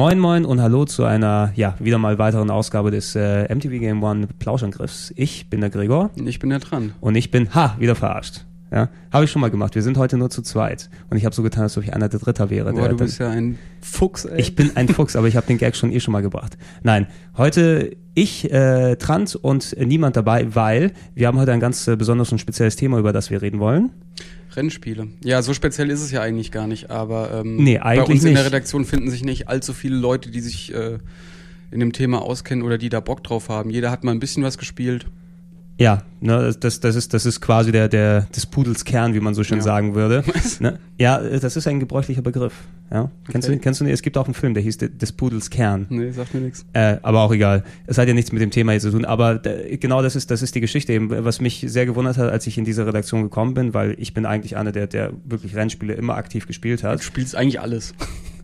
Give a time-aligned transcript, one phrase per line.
[0.00, 4.02] Moin Moin und hallo zu einer, ja, wieder mal weiteren Ausgabe des äh, MTV Game
[4.02, 5.12] One Plauschangriffs.
[5.14, 6.08] Ich bin der Gregor.
[6.24, 6.94] Ich bin der dran.
[7.02, 8.46] Und ich bin, ha, wieder verarscht.
[8.72, 9.74] Ja, habe ich schon mal gemacht.
[9.74, 10.88] Wir sind heute nur zu zweit.
[11.10, 12.72] Und ich habe so getan, als ob ich einer der Dritter wäre.
[12.72, 14.40] Boah, der, du bist ja ein Fuchs, ey.
[14.40, 16.56] Ich bin ein Fuchs, aber ich habe den Gag schon eh schon mal gebracht.
[16.82, 17.06] Nein,
[17.36, 22.32] heute ich, äh, Trant und niemand dabei, weil wir haben heute ein ganz äh, besonderes
[22.32, 23.90] und spezielles Thema, über das wir reden wollen.
[24.56, 25.08] Rennspiele.
[25.22, 28.24] Ja, so speziell ist es ja eigentlich gar nicht, aber ähm, Nee, eigentlich bei uns
[28.24, 28.44] in der.
[28.46, 30.98] Redaktion finden sich nicht allzu viele Leute, die sich äh,
[31.70, 33.70] in dem Thema auskennen oder die da Bock drauf haben.
[33.70, 35.06] Jeder hat mal ein bisschen was gespielt.
[35.80, 39.32] Ja, ne, das, das, ist, das ist quasi der, der des Pudels Kern, wie man
[39.34, 39.64] so schön Ja.
[39.64, 40.22] sagen würde.
[40.60, 40.78] Ne?
[40.98, 42.52] Ja, das ist ein gebräuchlicher Begriff.
[42.92, 43.10] Ja?
[43.30, 43.56] Kennst, Okay.
[43.56, 43.86] du, kennst du?
[43.86, 45.86] Es gibt auch einen Film, der hieß de- des Pudels Kern.
[45.88, 46.66] Nee, sagt mir nichts.
[46.74, 47.64] Äh, aber auch egal.
[47.86, 49.06] Es hat ja nichts mit dem Thema hier zu tun.
[49.06, 52.30] Aber äh, genau das ist, das ist die Geschichte eben, was mich sehr gewundert hat,
[52.30, 55.56] als ich in diese Redaktion gekommen bin, weil ich bin eigentlich einer, der, der wirklich
[55.56, 57.02] Rennspiele immer aktiv gespielt Du hat.
[57.02, 57.94] spielst eigentlich alles.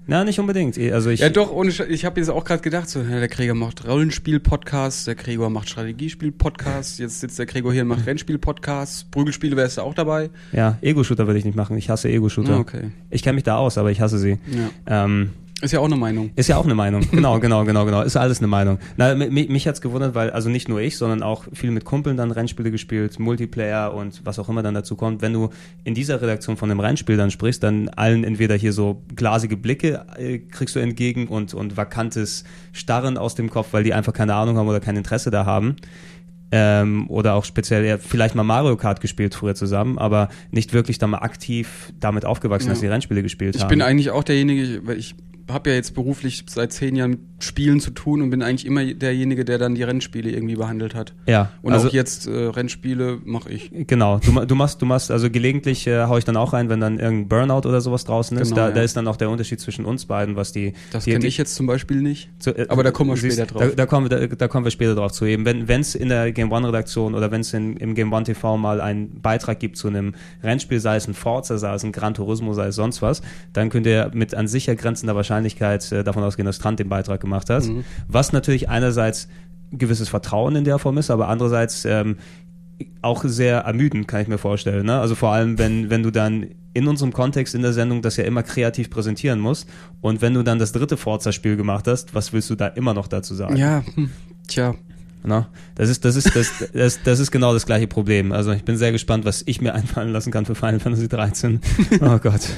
[0.09, 0.79] Na, nicht unbedingt.
[0.79, 3.57] Also ich, ja, doch, ohne Sch ich habe jetzt auch gerade gedacht, so, der Gregor
[3.57, 9.57] macht Rollenspiel-Podcasts, der Gregor macht Strategiespiel-Podcasts, jetzt sitzt der Gregor hier und macht Rennspiel-Podcasts, Prügelspiele
[9.57, 10.31] wärst du auch dabei.
[10.53, 11.77] ja, Ego-Shooter würde ich nicht machen.
[11.77, 12.55] Ich hasse Ego-Shooter.
[12.55, 12.91] Ah, okay.
[13.11, 14.39] Ich kenne mich da aus, aber ich hasse sie.
[14.87, 15.05] Ja.
[15.05, 15.31] Ähm,
[15.63, 16.31] Ist ja auch eine Meinung.
[16.37, 17.01] Ist ja auch eine Meinung.
[17.11, 18.03] Genau, genau, genau, genau.
[18.03, 18.79] Ist alles eine Meinung.
[18.99, 22.19] Na, mich, mich hat's gewundert, weil also nicht nur ich, sondern auch viel mit Kumpeln
[22.19, 25.23] dann Rennspiele gespielt, Multiplayer und was auch immer dann dazu kommt.
[25.23, 25.49] Wenn du
[25.85, 30.05] in dieser Redaktion von einem Rennspiel dann sprichst, dann allen entweder hier so glasige Blicke
[30.19, 34.35] äh, kriegst du entgegen und, und vakantes Starren aus dem Kopf, weil die einfach keine
[34.35, 35.77] Ahnung haben oder kein Interesse da haben.
[36.53, 40.97] Ähm, oder auch speziell ja, vielleicht mal Mario Kart gespielt früher zusammen, aber nicht wirklich
[40.99, 42.73] da mal aktiv damit aufgewachsen, Ja.
[42.75, 43.69] dass sie Rennspiele gespielt Ich haben.
[43.69, 45.17] bin eigentlich auch derjenige, weil ich
[45.49, 48.85] habe ja jetzt beruflich seit zehn Jahren mit Spielen zu tun und bin eigentlich immer
[48.85, 51.13] derjenige, der dann die Rennspiele irgendwie behandelt hat.
[51.27, 53.71] ja, Und also- auch jetzt äh, Rennspiele mache ich.
[53.73, 56.81] Genau, du, du machst, du machst, also gelegentlich äh, hau ich dann auch rein, wenn
[56.81, 58.49] dann irgendein Burnout oder sowas draußen ist.
[58.49, 58.75] Genau, da, ja.
[58.75, 60.73] da ist dann auch der Unterschied zwischen uns beiden, was die.
[60.91, 62.31] Das kenne ich jetzt zum Beispiel nicht.
[62.39, 63.63] zu, äh, aber da kommen wir siehst, später drauf.
[63.69, 65.27] Da, da, kommen wir, da, da kommen wir später drauf zu.
[65.27, 68.57] Eben, wenn es in der Game One Redaktion oder wenn es im Game One TV
[68.57, 72.15] mal einen Beitrag gibt zu einem Rennspiel, sei es ein Forza, sei es ein Gran
[72.15, 76.23] Turismo, sei es sonst was, dann könnt ihr mit an sicher grenzender Wahrscheinlichkeit äh, davon
[76.23, 77.65] ausgehen, dass Trant den Beitrag gemacht hat.
[77.65, 77.85] Mhm.
[78.09, 79.29] Was natürlich einerseits
[79.73, 82.17] gewisses Vertrauen in der Form ist, aber andererseits ähm,
[83.03, 84.87] auch sehr ermüdend, kann ich mir vorstellen.
[84.87, 85.01] Ne?
[85.01, 88.25] Also vor allem, wenn, wenn du dann in unserem Kontext in der Sendung das ja
[88.25, 89.69] immer kreativ präsentieren musst
[90.03, 93.09] und wenn du dann das dritte Forza-Spiel gemacht hast, was willst du da immer noch
[93.09, 93.57] dazu sagen?
[93.57, 94.11] Ja, hm,
[94.47, 94.75] tja.
[95.25, 95.47] Ne?
[95.75, 98.31] Das ist, das ist, das, das, das ist genau das gleiche Problem.
[98.31, 101.61] Also ich bin sehr gespannt, was ich mir einfallen lassen kann für Final Fantasy 13.
[102.01, 102.49] Oh Gott.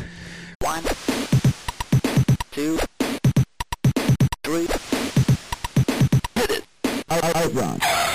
[7.48, 8.07] Out- Outrun.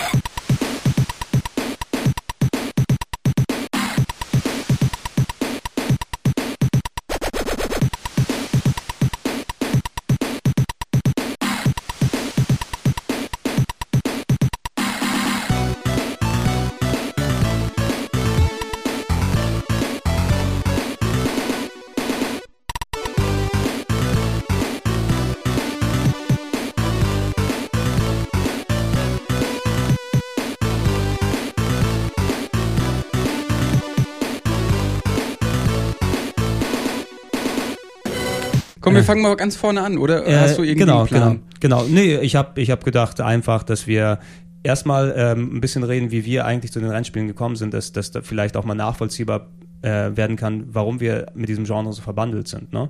[38.93, 40.25] Komm, wir fangen mal ganz vorne an, oder?
[40.27, 41.39] Äh, Hast du irgendwie genau, einen Plan?
[41.59, 41.93] Genau, genau.
[41.93, 44.19] Nee, ich habe ich hab gedacht einfach, dass wir
[44.63, 48.11] erstmal ähm, ein bisschen reden, wie wir eigentlich zu den Rennspielen gekommen sind, dass, dass
[48.11, 49.47] da vielleicht auch mal nachvollziehbar
[49.81, 52.71] äh, werden kann, warum wir mit diesem Genre so verbandelt sind.
[52.73, 52.89] Ne?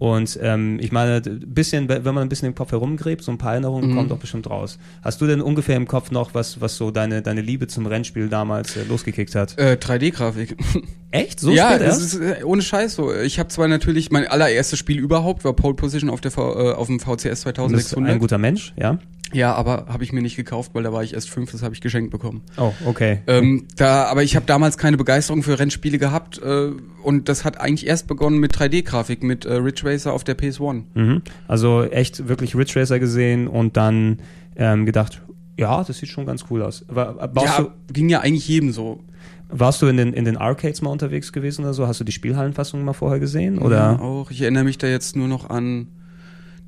[0.00, 3.52] Und ähm, ich meine, bisschen, wenn man ein bisschen im Kopf herumgräbt, so ein paar
[3.52, 3.96] Erinnerungen Mhm.
[3.96, 4.78] kommen doch bestimmt raus.
[5.02, 8.30] Hast du denn ungefähr im Kopf noch, was, was so deine, deine Liebe zum Rennspiel
[8.30, 9.58] damals äh, losgekickt hat?
[9.58, 10.56] Äh, 3D-Grafik.
[11.10, 11.38] Echt?
[11.38, 12.14] So ja, spät das erst?
[12.14, 13.12] ist äh, ohne Scheiß so.
[13.14, 16.72] Ich habe zwar natürlich mein allererstes Spiel überhaupt war Pole Position auf der v, äh,
[16.72, 18.10] auf dem VCS Du bist 2600.
[18.10, 18.98] ein guter Mensch, ja?
[19.32, 21.74] Ja, aber habe ich mir nicht gekauft, weil da war ich erst fünf, das habe
[21.74, 22.42] ich geschenkt bekommen.
[22.56, 23.20] Oh, okay.
[23.26, 26.70] Ähm, da, aber ich habe damals keine Begeisterung für Rennspiele gehabt äh,
[27.02, 30.82] und das hat eigentlich erst begonnen mit 3D-Grafik, mit äh, Ridge Racer auf der PS1.
[30.94, 31.22] Mhm.
[31.46, 34.18] Also echt wirklich Ridge Racer gesehen und dann
[34.56, 35.22] ähm, gedacht,
[35.56, 36.84] ja, das sieht schon ganz cool aus.
[36.88, 39.00] War, Ja, du, ging ja eigentlich jedem so.
[39.48, 41.86] warst du in den, in den Arcades mal unterwegs gewesen oder so?
[41.86, 43.58] Hast du die Spielhallenfassung mal vorher gesehen?
[43.58, 43.76] Oder?
[43.76, 44.30] Ja, auch.
[44.30, 45.88] Ich erinnere mich da jetzt nur noch an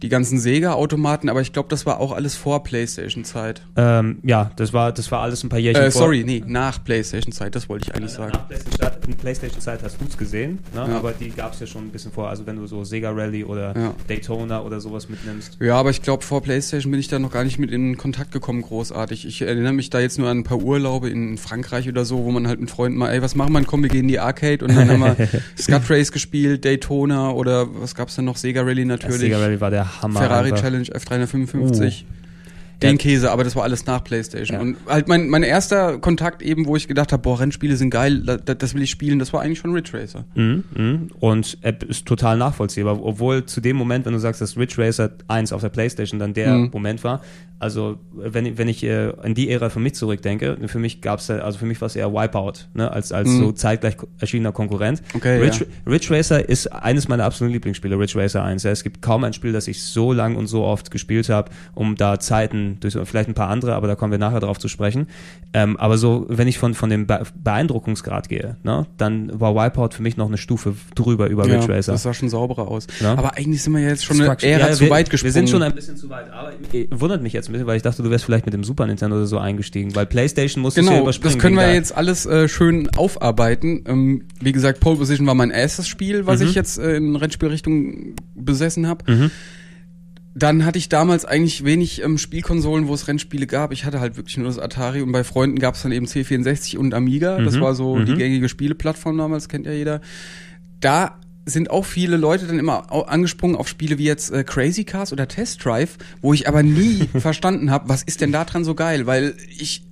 [0.03, 3.63] die ganzen Sega-Automaten, aber ich glaube, das war auch alles vor PlayStation-Zeit.
[3.77, 6.03] Ähm, ja, das war, das war alles ein paar Jährchen Äh, vor.
[6.03, 8.33] sorry, nee, nach PlayStation-Zeit, das wollte ich eigentlich sagen.
[8.33, 10.87] Nach PlayStation-Zeit PlayStation hast du es gesehen, ne?
[10.89, 10.97] Ja.
[10.97, 12.29] aber die gab es ja schon ein bisschen vor.
[12.29, 13.95] Also wenn du so Sega Rally oder Ja.
[14.09, 15.59] Daytona oder sowas mitnimmst.
[15.61, 18.33] Ja, aber ich glaube, vor PlayStation bin ich da noch gar nicht mit in Kontakt
[18.33, 19.27] gekommen, großartig.
[19.27, 22.31] Ich erinnere mich da jetzt nur an ein paar Urlaube in Frankreich oder so, wo
[22.31, 23.63] man halt mit Freunden mal, ey, was machen wir?
[23.65, 25.29] Komm, wir gehen in die Arcade und dann haben wir
[25.59, 28.37] Scut Race gespielt, Daytona oder was gab's denn noch?
[28.37, 29.21] Sega Rally Ja, natürlich.
[29.21, 30.21] Sega Rally war der Hammer.
[30.21, 30.63] Ferrari einfach.
[30.63, 32.03] Challenge F355.
[32.03, 32.22] Uh.
[32.83, 32.97] Den Ja.
[32.97, 34.55] Käse, aber das war alles nach PlayStation.
[34.57, 34.61] Ja.
[34.63, 38.23] Und halt mein, mein erster Kontakt eben, wo ich gedacht habe, boah, Rennspiele sind geil,
[38.25, 40.25] da, da, das will ich spielen, das war eigentlich schon Ridge Racer.
[40.35, 41.11] Mhm, mhm.
[41.21, 45.11] Und App ist total nachvollziehbar, obwohl zu dem Moment, wenn du sagst, dass Ridge Racer
[45.29, 46.71] 1 auf der Playstation dann der Mhm.
[46.73, 47.21] Moment war,
[47.59, 51.29] also wenn, ich- wenn ich äh, in die Ära für mich zurückdenke, für mich gab's
[51.29, 53.39] da, also für mich war es eher Wipeout, ne, als, als Mhm.
[53.39, 55.01] so zeitgleich erschienener Konkurrent.
[55.15, 58.65] Okay, Ridge, Ridge Racer ist eines meiner absoluten Lieblingsspiele, Ridge Racer 1.
[58.65, 61.53] Ja, es gibt kaum ein Spiel, das ich so lang und so oft gespielt habe,
[61.75, 64.69] um da Zeiten, durch vielleicht ein paar andere, aber da kommen wir nachher drauf zu
[64.69, 65.07] sprechen.
[65.53, 69.91] Ähm, aber so, wenn ich von, von dem Be Beeindruckungsgrad gehe, ne, dann war Wipeout
[69.95, 71.93] für mich noch eine Stufe drüber über Ja, Ridge Racer.
[71.93, 72.87] das sah schon sauberer aus.
[73.01, 73.15] Ja.
[73.15, 75.29] Aber eigentlich sind wir ja jetzt schon eine Ära Ja, zu wir, weit gesprungen.
[75.35, 77.77] Wir sind schon ein bisschen zu weit, aber äh, wundert mich jetzt ein bisschen, weil
[77.77, 80.87] ich dachte, du wärst vielleicht mit dem Super Nintendo oder so eingestiegen, weil PlayStation musstest
[80.87, 81.35] du ja Genau, überspringen.
[81.35, 83.85] das können wir der- jetzt alles äh, schön aufarbeiten.
[83.87, 86.47] Ähm, wie gesagt, Pole Position war mein erstes Spiel, was Mhm.
[86.47, 89.11] ich jetzt äh, in Rennspielrichtung besessen habe.
[89.13, 89.31] Mhm.
[90.35, 93.73] Dann hatte ich damals eigentlich wenig ähm, Spielkonsolen, wo es Rennspiele gab.
[93.73, 96.79] Ich hatte halt wirklich nur das Atari und bei Freunden gab es dann eben C64
[96.79, 97.39] und Amiga.
[97.39, 98.07] Das Mhm, war so mhm.
[98.07, 100.01] die gängige Spieleplattform damals, kennt ja jeder.
[100.81, 105.13] Da sind auch viele Leute dann immer angesprungen auf Spiele wie jetzt äh, Crazy Cars
[105.13, 108.75] oder Test Drive, wo ich aber nie verstanden habe, was ist denn da dran so
[108.75, 109.83] geil, weil ich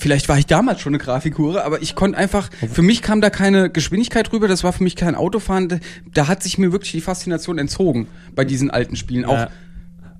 [0.00, 3.30] Vielleicht war ich damals schon eine Grafikhure, aber ich konnte einfach, für mich kam da
[3.30, 5.80] keine Geschwindigkeit rüber, das war für mich kein Autofahren,
[6.14, 9.24] da hat sich mir wirklich die Faszination entzogen bei diesen alten Spielen.
[9.24, 9.50] Auch Ja.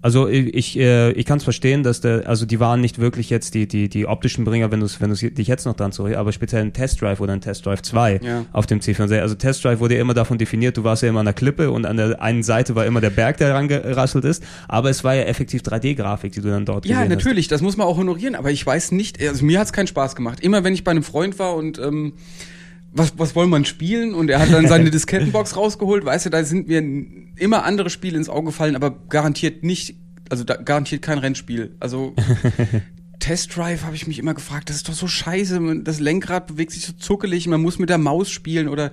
[0.01, 3.31] Also ich, ich, äh, ich kann es verstehen, dass der, also die waren nicht wirklich
[3.31, 6.15] jetzt die, die, die optischen Bringer, wenn du wenn du's dich jetzt noch dran zurück,
[6.15, 8.45] aber speziell ein Test Drive oder ein Test Drive 2 Ja.
[8.53, 9.21] auf dem C64.
[9.21, 11.73] Also Test Drive wurde ja immer davon definiert, du warst ja immer an der Klippe
[11.73, 15.15] und an der einen Seite war immer der Berg, der rangerasselt ist, aber es war
[15.17, 18.37] ja effektiv 3D-Grafik, die du dann dort Ja, gesehen natürlich, das muss man auch honorieren,
[18.37, 20.41] aber ich weiß nicht, also mir hat's keinen Spaß gemacht.
[20.41, 22.13] Immer wenn ich bei einem Freund war und ähm,
[22.93, 23.65] was, was wollen wir denn
[24.15, 26.83] und er hat dann seine Diskettenbox rausgeholt, weißt du, da sind mir
[27.37, 29.95] immer andere Spiele ins Auge gefallen, aber garantiert nicht,
[30.31, 31.77] also da, garantiert kein Rennspiel.
[31.81, 32.15] Also
[33.21, 36.47] Test Drive habe ich mich immer gefragt, das ist doch so scheiße, man- das Lenkrad
[36.47, 38.91] bewegt sich so zuckelig, man muss mit der Maus spielen oder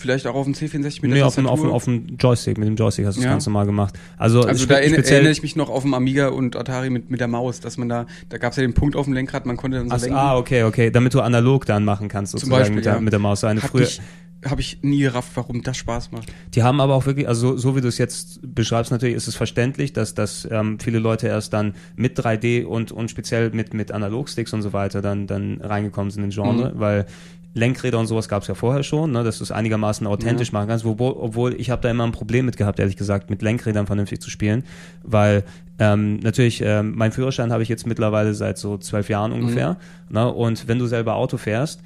[0.00, 1.02] vielleicht auch auf dem C64 mit hast.
[1.02, 3.24] der Nee, auf dem, auf, dem, auf dem Joystick, mit dem Joystick hast du das
[3.26, 3.30] Ja.
[3.32, 3.94] Ganze mal gemacht.
[4.16, 7.28] Also, Also da erinnere, ich mich noch auf dem Amiga und Atari mit, mit der
[7.28, 9.78] Maus, dass man da, da gab es ja den Punkt auf dem Lenkrad, man konnte
[9.78, 10.16] dann so Ach, lenken.
[10.16, 13.00] ah, okay, okay, damit du analog dann machen kannst, Zum sozusagen Beispiel, mit, der, ja.
[13.00, 13.44] mit der Maus.
[13.44, 14.00] Eine Hab früher, ich,
[14.44, 16.32] hab ich nie gerafft, warum das Spaß macht.
[16.54, 19.28] Die haben aber auch wirklich, also so, so wie du es jetzt beschreibst, natürlich ist
[19.28, 23.74] es verständlich, dass, dass ähm, viele Leute erst dann mit 3D und, und speziell mit,
[23.74, 26.80] mit Analogsticks und so weiter dann, dann reingekommen sind in den Genre, Mhm.
[26.80, 27.06] weil
[27.54, 30.68] Lenkräder und sowas gab es ja vorher schon, ne, dass du es einigermaßen authentisch machen
[30.68, 33.86] kannst, obwohl, obwohl ich habe da immer ein Problem mit gehabt, ehrlich gesagt, mit Lenkrädern
[33.86, 34.64] vernünftig zu spielen,
[35.02, 35.44] weil
[35.78, 39.78] ähm, natürlich, ähm, mein Führerschein habe ich jetzt mittlerweile seit so zwölf Jahren ungefähr,
[40.10, 41.82] ne, und wenn du selber Auto fährst,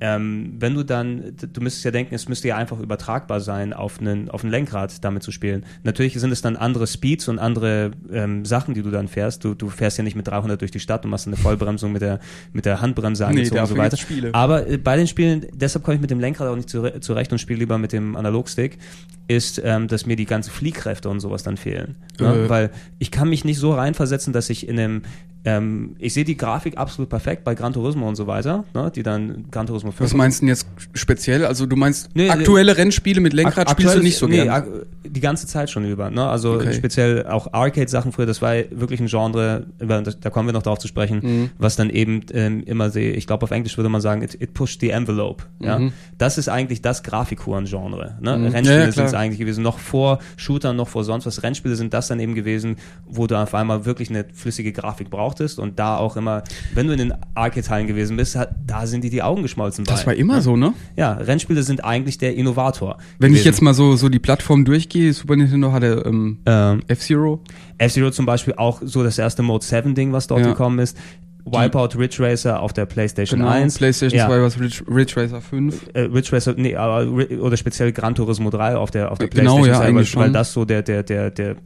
[0.00, 4.00] ähm, wenn du dann, du müsstest ja denken, es müsste ja einfach übertragbar sein, auf
[4.00, 5.64] einen, auf ein Lenkrad damit zu spielen.
[5.82, 9.42] Natürlich sind es dann andere Speeds und andere ähm, Sachen, die du dann fährst.
[9.44, 12.02] Du, du fährst ja nicht mit 300 durch die Stadt und machst eine Vollbremsung mit
[12.02, 12.20] der,
[12.52, 13.96] mit der Handbremse Nee, angezogen und so weiter.
[13.96, 14.34] Spiele.
[14.34, 17.32] Aber äh, bei den Spielen, deshalb komme ich mit dem Lenkrad auch nicht zure- zurecht
[17.32, 18.78] und spiele lieber mit dem Analogstick,
[19.26, 21.96] ist, ähm, dass mir die ganzen Fliehkräfte und sowas dann fehlen.
[22.18, 22.44] Ne?
[22.44, 22.48] Äh.
[22.48, 25.02] Weil ich kann mich nicht so reinversetzen, dass ich in einem,
[25.48, 28.90] ähm, ich sehe die Grafik absolut perfekt bei Gran Turismo und so weiter, ne?
[28.94, 31.44] die dann Gran Turismo 5 Was meinst du denn jetzt speziell?
[31.46, 34.48] Also du meinst Nee, aktuelle Rennspiele mit Lenkrad spielst du nicht so nee, gern?
[34.50, 34.66] ak-
[35.06, 36.10] die ganze Zeit schon über.
[36.10, 36.28] Ne?
[36.28, 36.74] Also Okay.
[36.74, 40.88] speziell auch Arcade-Sachen früher, das war wirklich ein Genre, da kommen wir noch drauf zu
[40.88, 41.50] sprechen, Mhm.
[41.58, 44.52] was dann eben ähm, immer sehe, ich glaube auf Englisch würde man sagen, it, it
[44.54, 45.44] pushed the envelope.
[45.60, 45.78] Ja?
[45.78, 45.92] Mhm.
[46.18, 48.18] Das ist eigentlich das Grafikuren-Genre.
[48.20, 48.36] Ne?
[48.36, 48.46] Mhm.
[48.48, 51.42] Rennspiele Ja, sind es eigentlich gewesen, noch vor Shootern, noch vor sonst was.
[51.42, 52.76] Rennspiele sind das dann eben gewesen,
[53.06, 56.42] wo du auf einmal wirklich eine flüssige Grafik brauchtest und da auch immer,
[56.74, 59.84] wenn du in den Arcade-Teilen gewesen bist, hat, da sind dir die Augen geschmolzen.
[59.84, 60.08] das bei.
[60.08, 60.74] war immer so, ne?
[60.96, 62.98] Ja, Rennspiele sind eigentlich der Innovator.
[63.18, 63.46] Wenn ich gewesen.
[63.46, 67.40] jetzt mal so, so die Plattform durchgehe, Super Nintendo hatte ähm, ähm, F-Zero.
[67.78, 70.48] F-Zero zum Beispiel auch so das erste Mode 7 Ding, was dort Ja.
[70.48, 70.96] gekommen ist.
[71.44, 73.74] Wipeout Ridge Racer auf der PlayStation 1.
[73.74, 74.26] Genau, PlayStation ja.
[74.26, 75.86] 2 war Ridge, Ridge Racer 5.
[75.94, 79.62] Äh, Ridge Racer, nee, aber, oder speziell Gran Turismo 3 auf der, auf der Genau,
[79.62, 81.56] PlayStation ja, 2, weil, weil das so der, der, der, der,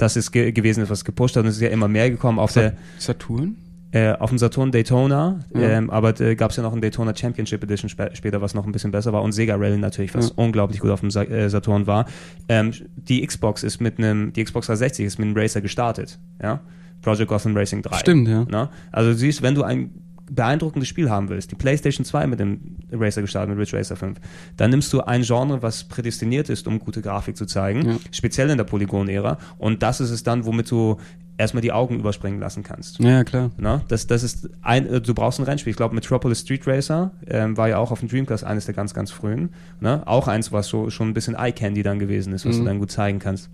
[0.00, 2.52] das ist ge gewesen, was gepusht hat und es ist ja immer mehr gekommen auf
[2.52, 3.56] der, Saturn?
[3.92, 5.60] Äh, auf dem Saturn Daytona, Ja.
[5.62, 8.64] ähm, aber äh, gab es ja noch ein Daytona Championship Edition spä später, was noch
[8.64, 10.34] ein bisschen besser war und Sega Rally natürlich, was Ja.
[10.36, 12.06] unglaublich gut auf dem Sa äh, Saturn war.
[12.48, 16.60] Ähm, die Xbox ist mit einem, die Xbox 360 ist mit einem Racer gestartet, ja.
[17.02, 17.96] Project Gotham Racing 3.
[17.98, 18.44] Stimmt, ja.
[18.44, 18.68] Ne?
[18.92, 19.90] Also du siehst, wenn du ein
[20.34, 24.18] beeindruckendes Spiel haben willst, die PlayStation 2 mit dem Racer gestartet, mit Ridge Racer 5,
[24.56, 27.96] dann nimmst du ein Genre, was prädestiniert ist, um gute Grafik zu zeigen, Ja.
[28.12, 29.38] speziell in der Polygon-Ära.
[29.58, 30.96] Und das ist es dann, womit du
[31.38, 32.98] erstmal die Augen überspringen lassen kannst.
[33.00, 33.50] Ja, klar.
[33.56, 33.80] Ne?
[33.88, 35.70] Das, das ist ein, äh, du brauchst ein Rennspiel.
[35.70, 38.92] Ich glaube, Metropolis Street Racer ähm, war ja auch auf dem Dreamcast eines der ganz,
[38.92, 39.48] ganz frühen.
[39.80, 40.06] Ne?
[40.06, 42.60] Auch eins, was so schon ein bisschen Eye Candy dann gewesen ist, was Mhm.
[42.60, 43.48] du dann gut zeigen kannst.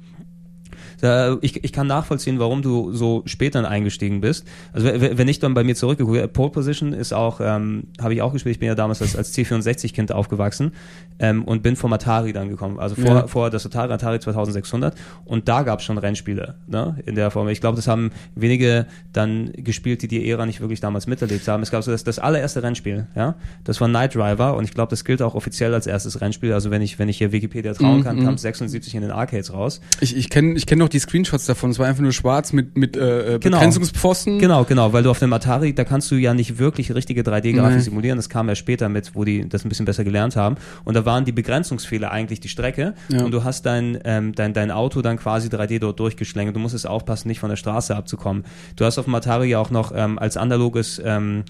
[1.00, 4.46] Da, ich, ich kann nachvollziehen, warum du so spät dann eingestiegen bist.
[4.72, 8.32] Also wenn ich dann bei mir zurückgegucke, Pole Position ist auch, ähm, habe ich auch
[8.32, 8.54] gespielt.
[8.56, 10.72] Ich bin ja damals als, als C64-Kind aufgewachsen
[11.18, 12.78] ähm, und bin vom Atari dann gekommen.
[12.78, 13.26] Also vor, Ja.
[13.26, 17.48] vor das Atari, Atari 2600 und da gab es schon Rennspiele ne, in der Form.
[17.48, 21.62] Ich glaube, das haben wenige dann gespielt, die die Ära nicht wirklich damals miterlebt haben.
[21.62, 23.34] Es gab so das, das allererste Rennspiel, ja,
[23.64, 26.52] das war Night Driver und ich glaube, das gilt auch offiziell als erstes Rennspiel.
[26.52, 28.24] Also wenn ich wenn ich hier Wikipedia trauen Mhm, kann, mhm.
[28.24, 29.80] kam es 76 in den Arcades raus.
[30.00, 31.70] Ich, ich kenne ich kenn noch die Screenshots davon.
[31.70, 33.58] Es war einfach nur schwarz mit, mit äh, äh, Genau.
[33.58, 34.38] Begrenzungspfosten.
[34.38, 37.76] Genau, genau, weil du auf dem Atari, da kannst du ja nicht wirklich richtige 3D-Grafik
[37.76, 37.82] Nee.
[37.82, 38.16] simulieren.
[38.18, 40.56] Das kam ja später mit, wo die das ein bisschen besser gelernt haben.
[40.84, 42.94] Und da waren die Begrenzungsfehler eigentlich die Strecke.
[43.08, 43.24] Ja.
[43.24, 46.54] Und du hast dein, ähm, dein, dein Auto dann quasi 3D dort durchgeschlängelt.
[46.56, 48.44] Du musstest aufpassen, nicht von der Straße abzukommen.
[48.76, 51.44] Du hast auf dem Atari ja auch noch ähm, als analoges ähm,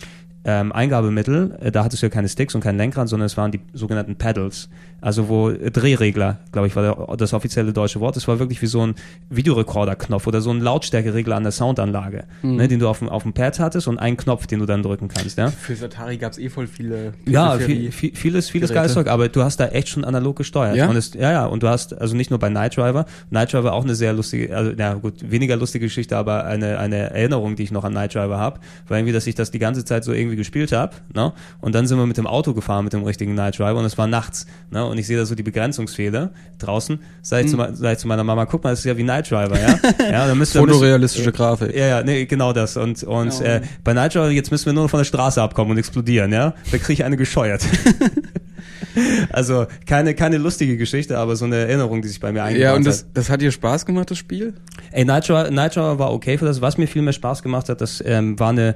[0.44, 3.50] ähm, Eingabemittel, äh, da hattest du ja keine Sticks und kein Lenkrad, sondern es waren
[3.50, 4.68] die sogenannten Pedals.
[5.00, 8.16] Also wo äh, Drehregler, glaube ich, war der, das offizielle deutsche Wort.
[8.16, 8.94] Es war wirklich wie so ein
[9.46, 12.56] Videorekorder-Knopf oder so ein Lautstärkeregler an der Soundanlage, Mhm.
[12.56, 14.82] ne, den du auf dem, auf dem Pad hattest und einen Knopf, den du dann
[14.82, 15.38] drücken kannst.
[15.38, 18.74] Ja, Für Atari gab es eh voll viele ja viel, viel, vieles, vieles Geräte.
[18.74, 20.76] geiles Zeug, aber du hast da echt schon analog gesteuert.
[20.76, 20.88] Ja?
[20.88, 23.72] Und es, ja, ja, und du hast, also nicht nur bei Night Driver, Night Driver
[23.74, 27.62] auch eine sehr lustige, also ja gut, weniger lustige Geschichte, aber eine, eine Erinnerung, die
[27.62, 30.12] ich noch an Night Driver habe, war irgendwie, dass ich das die ganze Zeit so
[30.12, 31.32] irgendwie gespielt habe, ne?
[31.60, 33.98] Und dann sind wir mit dem Auto gefahren, mit dem richtigen Night Driver und es
[33.98, 34.84] war nachts, ne?
[34.86, 38.06] Und ich sehe da so die Begrenzungsfehler draußen, sag ich, zu, me- sag ich zu
[38.08, 39.78] meiner Mama, guck mal, das ist ja wie Night Driver, ja?
[40.10, 41.74] ja, dann müsst ihr, müsst, Fotorealistische Grafik.
[41.74, 42.76] ja, ja, nee, genau das.
[42.76, 43.46] Und, und Ja.
[43.56, 46.54] äh, bei Night Driver, jetzt müssen wir nur von der Straße abkommen und explodieren, ja?
[46.70, 47.64] Da kriege ich eine gescheuert.
[49.30, 52.72] also keine, keine lustige Geschichte, aber so eine Erinnerung, die sich bei mir eingebaut Ja,
[52.74, 52.86] und hat.
[52.86, 54.54] das, das hat dir Spaß gemacht, das Spiel?
[54.90, 56.60] Ey, Night Driver, Night Driver war okay für das.
[56.60, 58.74] Was mir viel mehr Spaß gemacht hat, das ähm, war eine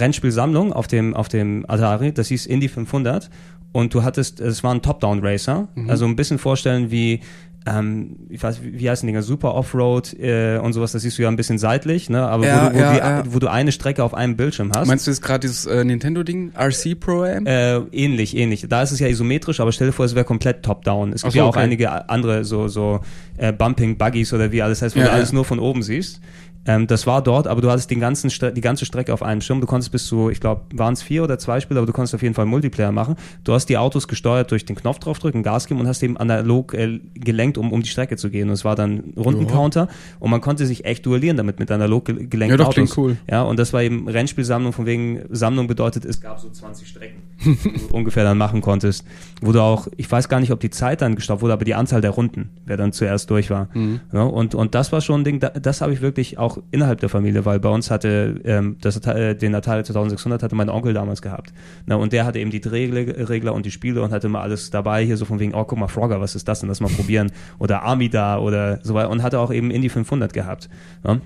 [0.00, 2.12] Rennspielsammlung auf dem, auf dem Atari.
[2.12, 3.30] Das hieß Indy 500.
[3.72, 5.68] Und du hattest, es war ein Top-Down-Racer.
[5.86, 7.20] Also ein bisschen vorstellen wie,
[7.66, 9.22] ähm, ich weiß, wie, wie heißen Dinger?
[9.22, 10.92] Super Offroad äh, und sowas.
[10.92, 12.22] Das siehst du ja ein bisschen seitlich, ne?
[12.22, 13.22] Aber Ja, wo, du, wo, ja, die, ja.
[13.26, 14.86] wo du eine Strecke auf einem Bildschirm hast.
[14.86, 16.52] Meinst du jetzt gerade dieses äh, Nintendo-Ding?
[16.56, 17.44] RC Pro Am?
[17.44, 18.66] Äh, ähnlich, ähnlich.
[18.68, 21.12] Da ist es ja isometrisch, aber stell dir vor, es wäre komplett top-down.
[21.12, 21.60] Es gibt so, ja auch okay.
[21.60, 23.00] einige andere so, so
[23.36, 26.20] äh, Bumping-Buggies oder wie alles heißt, wo du alles nur von oben siehst.
[26.66, 29.40] Ähm, das war dort, aber du hattest den ganzen Stre die ganze Strecke auf einem
[29.40, 29.60] Schirm.
[29.60, 32.14] Du konntest bis zu, ich glaube, waren es vier oder zwei Spiele, aber du konntest
[32.14, 33.16] auf jeden Fall Multiplayer machen.
[33.44, 36.74] Du hast die Autos gesteuert durch den Knopf draufdrücken, Gas geben und hast eben analog
[36.74, 38.48] äh, gelenkt, um, um die Strecke zu gehen.
[38.48, 42.26] Und es war dann Rundencounter und man konnte sich echt duellieren damit mit analog gel
[42.26, 42.96] gelenkten Ja, Autos.
[42.96, 43.16] cool.
[43.30, 47.22] Ja, und das war eben Rennspielsammlung, von wegen Sammlung bedeutet, es gab so 20 Strecken,
[47.44, 49.04] die du ungefähr dann machen konntest.
[49.40, 51.74] Wo du auch, ich weiß gar nicht, ob die Zeit dann gestoppt wurde, aber die
[51.74, 53.68] Anzahl der Runden, wer dann zuerst durch war.
[53.74, 54.00] Mhm.
[54.12, 57.00] Ja, und, und das war schon ein Ding, da, das habe ich wirklich auch innerhalb
[57.00, 60.94] der Familie, weil bei uns hatte ähm, das, äh, den Atari 2600 hatte mein Onkel
[60.94, 61.52] damals gehabt.
[61.86, 65.04] Na, und der hatte eben die Drehregler und die Spiele und hatte mal alles dabei,
[65.04, 67.32] hier so von wegen, oh, guck mal, Frogger, was ist das denn, lass mal probieren.
[67.58, 69.10] Oder Amida oder so weiter.
[69.10, 70.68] Und hatte auch eben Indie 500 gehabt.
[71.04, 71.20] Ja.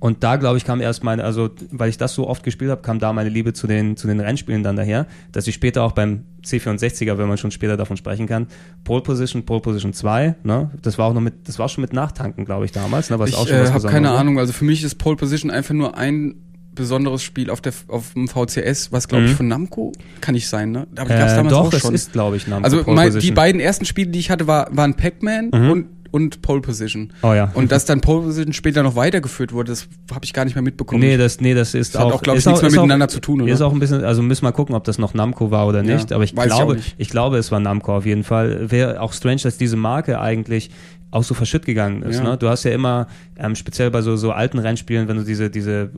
[0.00, 2.82] Und da, glaube ich, kam erst meine, also weil ich das so oft gespielt habe,
[2.82, 5.92] kam da meine Liebe zu den, zu den Rennspielen dann daher, dass ich später auch
[5.92, 8.46] beim C64er, wenn man schon später davon sprechen kann,
[8.84, 10.70] Pole Position, Pole Position 2, ne?
[10.82, 13.18] Das war auch noch mit, das war schon mit Nachtanken, glaube ich, damals, ne?
[13.18, 14.18] Was auch Ich schon äh, habe keine war.
[14.18, 14.38] Ahnung.
[14.38, 16.34] Also für mich ist Pole Position einfach nur ein
[16.74, 19.36] besonderes Spiel auf der auf dem VCS, was glaube ich Mhm.
[19.36, 20.86] von Namco kann nicht sein, ne?
[20.96, 21.94] Aber gab's Äh, damals doch, auch schon.
[21.94, 24.68] ist, glaube ich, Namco also Pole mein, die beiden ersten Spiele, die ich hatte, war,
[24.76, 25.70] waren Pac-Man Mhm.
[25.70, 27.12] und und Pole Position.
[27.22, 27.50] Oh ja.
[27.54, 30.62] Und dass dann Pole Position später noch weitergeführt wurde, das habe ich gar nicht mehr
[30.62, 31.00] mitbekommen.
[31.00, 33.08] Nee, das, nee, das ist Das hat auch, auch, glaub ich, nichts mehr ist miteinander
[33.08, 33.52] zu tun, oder?
[33.52, 35.94] Ist auch ein bisschen, also müssen wir gucken, ob das noch Namco war oder Ja,
[35.94, 36.94] nicht, aber ich ich auch glaube, nicht.
[36.98, 38.70] ich glaube, es war Namco auf jeden Fall.
[38.70, 40.70] Wäre auch strange, dass diese Marke eigentlich
[41.10, 42.18] auch so verschütt gegangen ist.
[42.18, 42.24] Ja.
[42.24, 42.36] Ne?
[42.36, 45.90] Du hast ja immer, ähm, speziell bei so, so alten Rennspielen, wenn du diese, diese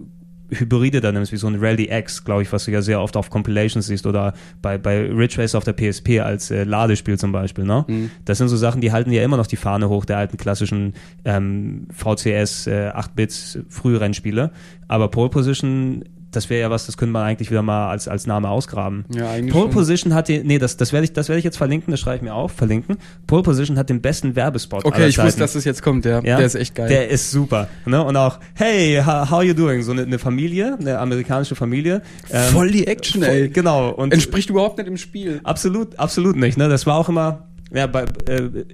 [0.50, 3.17] Hybride da nimmst, wie so ein Rally X, glaube ich, was du ja sehr oft
[3.17, 7.33] auf Compilations siehst oder bei, bei Ridge Racer auf der PSP als äh, Ladespiel zum
[7.33, 7.64] Beispiel.
[7.64, 7.85] Ne?
[7.87, 8.11] Mhm.
[8.25, 10.95] Das sind so Sachen, die halten ja immer noch die Fahne hoch der alten klassischen
[11.25, 14.50] ähm, VCS äh, 8-Bits Frührennspiele.
[14.88, 18.27] Aber Pole Position, das wäre ja was, das könnte man eigentlich wieder mal als, als
[18.27, 19.05] Name ausgraben.
[19.15, 19.73] Ja, eigentlich Pole schon.
[19.73, 22.17] Position hat den, nee, das, das werde ich, das werde ich jetzt verlinken, das schreibe
[22.17, 22.97] ich mir auf, verlinken.
[23.27, 26.21] Pole Position hat den besten Werbespot Okay, ich wusste, dass das jetzt kommt, ja.
[26.23, 26.89] Ja, Der ist echt geil.
[26.89, 27.69] Der ist super.
[27.87, 28.03] Ne?
[28.05, 29.83] Und auch, hey, how, how you doing?
[29.83, 32.03] So eine, eine Familie, eine amerikanische Familie.
[32.31, 33.49] ähm, Voll die Action, voll- ey.
[33.49, 33.91] Genau.
[33.91, 35.41] Und Entspricht überhaupt nicht im Spiel.
[35.45, 36.59] absolut, absolut nicht.
[36.59, 36.69] Ne?
[36.69, 38.65] Das war auch immer, ja, bei, äh,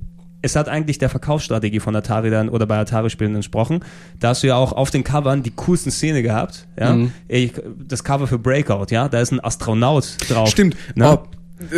[0.45, 3.81] es hat eigentlich der Verkaufsstrategie von Atari dann oder bei Atari-Spielen entsprochen.
[4.21, 6.67] Da hast du ja auch auf den Covern die coolsten Szene gehabt.
[6.79, 6.93] Ja?
[6.93, 7.13] Mhm.
[7.29, 7.53] Ich,
[7.89, 10.51] das Cover für Breakout, ja, da ist ein Astronaut drauf.
[10.51, 10.77] Stimmt.
[10.95, 11.19] Ne?
[11.19, 11.27] Oh,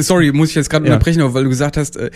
[0.00, 0.94] sorry, muss ich jetzt gerade Ja.
[0.94, 2.10] unterbrechen, weil du gesagt hast, äh,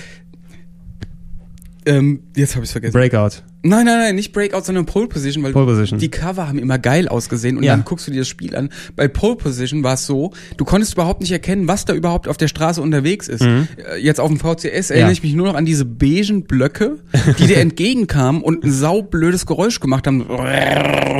[1.86, 2.92] ähm, jetzt habe ich vergessen.
[2.92, 3.42] Breakout.
[3.62, 5.98] Nein, nein, nein, nicht Breakout, sondern Pole Position, weil Pole Position.
[6.00, 7.72] die Cover haben immer geil ausgesehen und Ja.
[7.74, 8.70] dann guckst du dir das Spiel an.
[8.96, 12.38] Bei Pole Position war es so, du konntest überhaupt nicht erkennen, was da überhaupt auf
[12.38, 13.42] der Straße unterwegs ist.
[13.42, 13.66] Äh,
[14.00, 15.08] Jetzt auf dem VCS erinnere Mhm.
[15.08, 15.12] Ja.
[15.12, 16.98] ich mich nur noch an diese beigen Blöcke,
[17.38, 20.22] die dir entgegenkamen und ein saublödes Geräusch gemacht haben.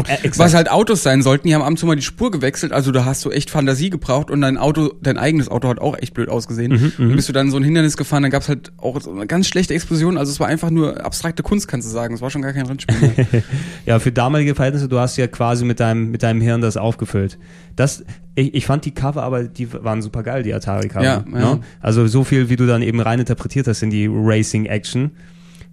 [0.06, 0.38] exakt.
[0.38, 2.90] was halt Autos sein sollten, die haben ab und zu mal die Spur gewechselt, also
[2.92, 6.14] da hast du echt Fantasie gebraucht und dein Auto, dein eigenes Auto hat auch echt
[6.14, 6.92] blöd ausgesehen.
[6.98, 9.26] Mhm, und bist du dann so ein Hindernis gefahren, dann gab's halt auch so eine
[9.26, 12.14] ganz schlechte Explosion, also es war einfach nur abstrakte Kunst, kannst du sagen.
[12.30, 13.42] War schon gar kein Rennspiel mehr.
[13.86, 17.38] Ja, für damalige Verhältnisse, du hast ja quasi mit deinem, mit deinem Hirn das aufgefüllt.
[17.74, 18.04] Das,
[18.36, 21.04] ich, ich fand die Cover aber, die waren super geil, die Atari-Cover.
[21.04, 21.54] Ja, ja.
[21.54, 21.60] Ne?
[21.80, 25.10] Also so viel, wie du dann eben rein interpretiert hast in die Racing-Action.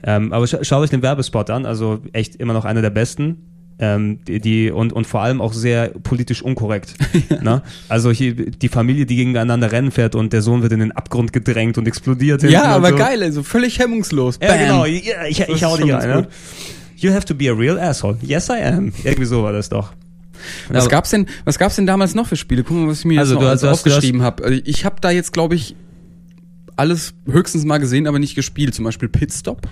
[0.04, 3.38] Ähm, aber scha schaut euch den Werbespot an, also echt immer noch einer der besten.
[3.80, 6.96] Ähm, die, die und, und vor allem auch sehr politisch unkorrekt.
[7.44, 7.62] ne?
[7.90, 11.32] Also hier die Familie, die gegeneinander Rennen fährt und der Sohn wird in den Abgrund
[11.32, 12.42] gedrängt und explodiert.
[12.42, 12.96] ja, aber so.
[12.96, 14.40] geil, also völlig hemmungslos.
[14.42, 14.60] Ja, Bam.
[14.60, 14.86] genau.
[14.86, 16.10] Ja, ich, Das ich hau dich schon rein.
[16.22, 16.28] Ne?
[16.96, 18.18] You have to be a real asshole.
[18.24, 18.92] Yes, I am.
[19.04, 19.94] Irgendwie so war das doch.
[20.70, 22.64] Was Aber- gab's denn, was gab's denn damals noch für Spiele?
[22.64, 24.44] Guck mal, was ich mir Also, jetzt noch hast- hast- aufgeschrieben habe.
[24.44, 25.76] Also ich habe da jetzt, glaube ich,
[26.76, 28.74] alles höchstens mal gesehen, aber nicht gespielt.
[28.74, 29.68] Zum Beispiel Pitstop.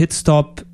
[0.00, 0.64] Pitstop,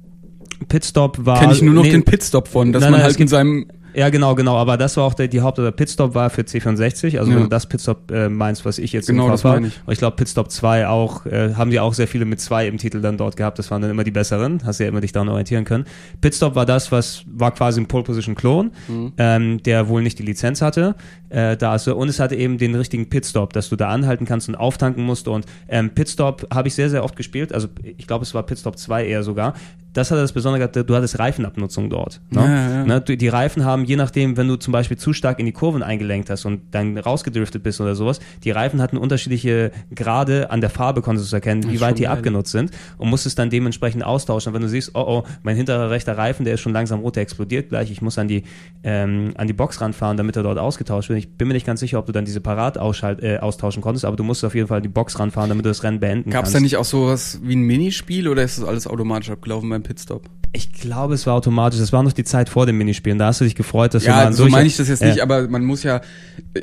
[0.68, 1.40] Pitstop war.
[1.40, 3.66] Kenne ich nur noch nee, den Pitstop von, dass Nein, man nein, halt gibt- seinem
[3.96, 4.56] Ja, genau, genau.
[4.56, 7.18] Aber das war auch der, die Haupt- oder Pitstop war für C64.
[7.18, 7.37] Also Ja.
[7.37, 9.61] wenn du das Pitstop äh, meinst, was ich jetzt Genau, im das Kopf habe.
[9.62, 9.80] meine ich.
[9.87, 12.76] Und ich glaube, Pitstop 2 auch, äh, haben die auch sehr viele mit 2 im
[12.76, 13.59] Titel dann dort gehabt.
[13.59, 14.61] Das waren dann immer die besseren.
[14.66, 15.85] Hast ja immer dich daran orientieren können.
[16.20, 19.12] Pitstop war das, was war quasi ein Pole Position Klon, Mhm.
[19.16, 20.94] ähm, der wohl nicht die Lizenz hatte.
[21.30, 24.48] Äh, da du, und es hatte eben den richtigen Pitstop, dass du da anhalten kannst
[24.48, 25.26] und auftanken musst.
[25.26, 27.52] Und ähm, Pitstop habe ich sehr, sehr oft gespielt.
[27.52, 29.54] Also ich glaube, es war Pitstop 2 eher sogar.
[29.96, 32.20] Das hatte das Besondere gehabt, du hattest Reifenabnutzung dort.
[32.28, 32.40] Ne?
[32.40, 32.85] Ja, ja.
[32.85, 33.00] Ne?
[33.00, 36.28] Die Reifen haben, je nachdem, wenn du zum Beispiel zu stark in die Kurven eingelenkt
[36.28, 41.00] hast und dann rausgedriftet bist oder sowas, die Reifen hatten unterschiedliche Grade an der Farbe,
[41.00, 42.12] konntest du erkennen, wie weit die geil.
[42.12, 44.50] abgenutzt sind und musstest dann dementsprechend austauschen.
[44.50, 47.16] Und wenn du siehst, oh oh, mein hinterer rechter Reifen, der ist schon langsam rot,
[47.16, 48.42] der explodiert gleich, ich muss an die,
[48.85, 51.20] ähm, an die Box ranfahren, damit er dort ausgetauscht wird.
[51.20, 54.16] Ich bin mir nicht ganz sicher, ob du dann diese Parat äh, austauschen konntest, aber
[54.16, 56.44] du musst auf jeden Fall an die Box ranfahren, damit du das Rennen beenden Gab
[56.44, 56.54] es kannst.
[56.56, 60.25] da nicht auch sowas wie ein Minispiel oder ist das alles automatisch abgelaufen beim Pitstop?
[60.53, 61.79] ich glaube, es war automatisch.
[61.81, 63.18] Das war noch die Zeit vor dem Minispielen.
[63.18, 65.03] Da hast du dich gefreut, dass du Ja, mal so durch- meine ich das jetzt
[65.03, 65.09] Ja.
[65.09, 66.01] nicht, aber man muss ja,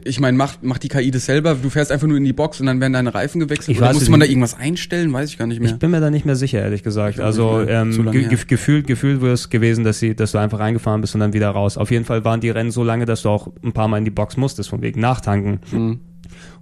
[0.04, 1.54] ich meine, macht, macht die KI das selber?
[1.62, 3.70] Du fährst einfach nur in die Box und dann werden deine Reifen gewechselt?
[3.70, 5.14] Ich oder muss man da irgendwas einstellen?
[5.14, 5.70] Weiß ich gar nicht mehr.
[5.70, 7.20] Ich bin mir da nicht mehr sicher, ehrlich gesagt.
[7.20, 11.14] Also ähm, ge gefühlt, gefühlt wäre es gewesen, dass sie, dass du einfach reingefahren bist
[11.14, 11.78] und dann wieder raus.
[11.78, 14.06] Auf jeden Fall waren die Rennen so lange, dass du auch ein paar Mal in
[14.06, 16.00] die Box musstest, von wegen nachtanken Mhm.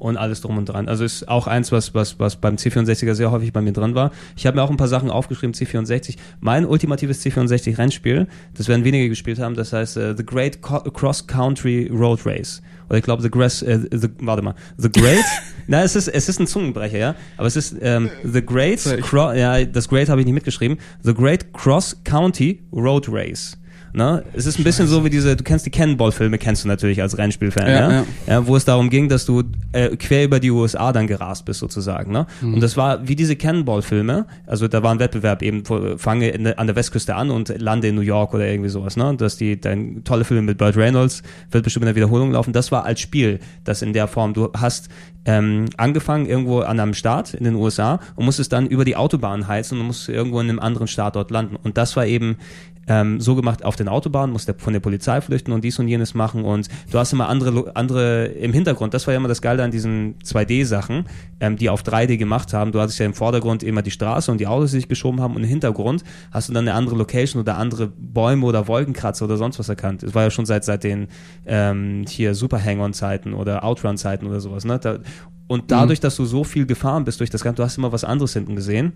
[0.02, 0.88] Und alles drum und dran.
[0.88, 4.12] Also ist auch eins, was, was, was beim C64er sehr häufig bei mir drin war.
[4.36, 6.16] Ich habe mir auch ein paar Sachen aufgeschrieben, C64.
[6.40, 11.28] Mein ultimatives C64-Rennspiel, das werden wenige gespielt haben, das heißt äh, The Great Co Cross
[11.28, 12.64] Country Road Race.
[12.90, 15.24] Oder ich glaube The Grass, äh, the, warte mal, The Great,
[15.68, 18.80] na es ist, es ist ein Zungenbrecher, ja, aber es ist ähm, The Great.
[19.02, 23.56] Cro ja, das Great habe ich nicht mitgeschrieben, The Great Cross County Road Race.
[23.94, 24.24] Ne?
[24.34, 27.18] Es ist ein bisschen so wie diese, du kennst die Cannonball-Filme, kennst du natürlich als
[27.18, 28.06] Rennspielfan, Ja, ja, ja.
[28.28, 31.60] ja, wo es darum ging, dass du äh, quer über die USA dann gerast bist
[31.60, 32.12] sozusagen.
[32.12, 32.28] Ne?
[32.42, 32.56] Mhm.
[32.56, 35.64] Und das war wie diese Cannonball-Filme, also da war ein Wettbewerb eben,
[35.98, 38.98] fange in, an der Westküste an und lande in New York oder irgendwie sowas.
[38.98, 39.16] Ne?
[39.18, 42.54] Dass die, dein tolle Film mit Burt Reynolds wird bestimmt in der Wiederholung laufen.
[42.54, 44.90] Das war als Spiel, das in der Form, du hast
[45.26, 49.48] ähm, angefangen irgendwo an einem Staat in den USA und musstest dann über die Autobahn
[49.48, 51.58] heizen und musst irgendwo in einem anderen Staat dort landen.
[51.62, 52.38] Und das war eben
[52.92, 55.88] ähm, so gemacht auf den Autobahnen, musst du von der Polizei flüchten und dies und
[55.88, 58.94] jenes machen und du hast immer andere, andere im Hintergrund.
[58.94, 61.06] Das war ja immer das Geile an diesen 2D-Sachen,
[61.40, 62.74] ähm, die auf 3D gemacht haben.
[62.74, 65.36] Du hattest ja im Vordergrund immer die Straße und die Autos, die sich geschoben haben
[65.36, 69.38] und im Hintergrund hast du dann eine andere Location oder andere Bäume oder Wolkenkratzer oder
[69.38, 70.04] sonst was erkannt.
[70.04, 71.08] Es war ja schon seit, seit den
[71.46, 74.66] ähm, hier Super Hang-On-Zeiten oder Outrun-Zeiten oder sowas.
[74.66, 74.80] Ne?
[74.80, 75.00] Da,
[75.48, 78.04] und dadurch, dass du so viel gefahren bist durch das Ganze, du hast immer was
[78.04, 78.94] anderes hinten gesehen.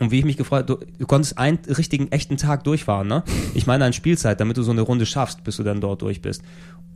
[0.00, 3.22] Und wie ich mich gefreut, du, du konntest einen richtigen, echten Tag durchfahren, ne?
[3.54, 6.20] Ich meine an Spielzeit, damit du so eine Runde schaffst, bis du dann dort durch
[6.20, 6.42] bist.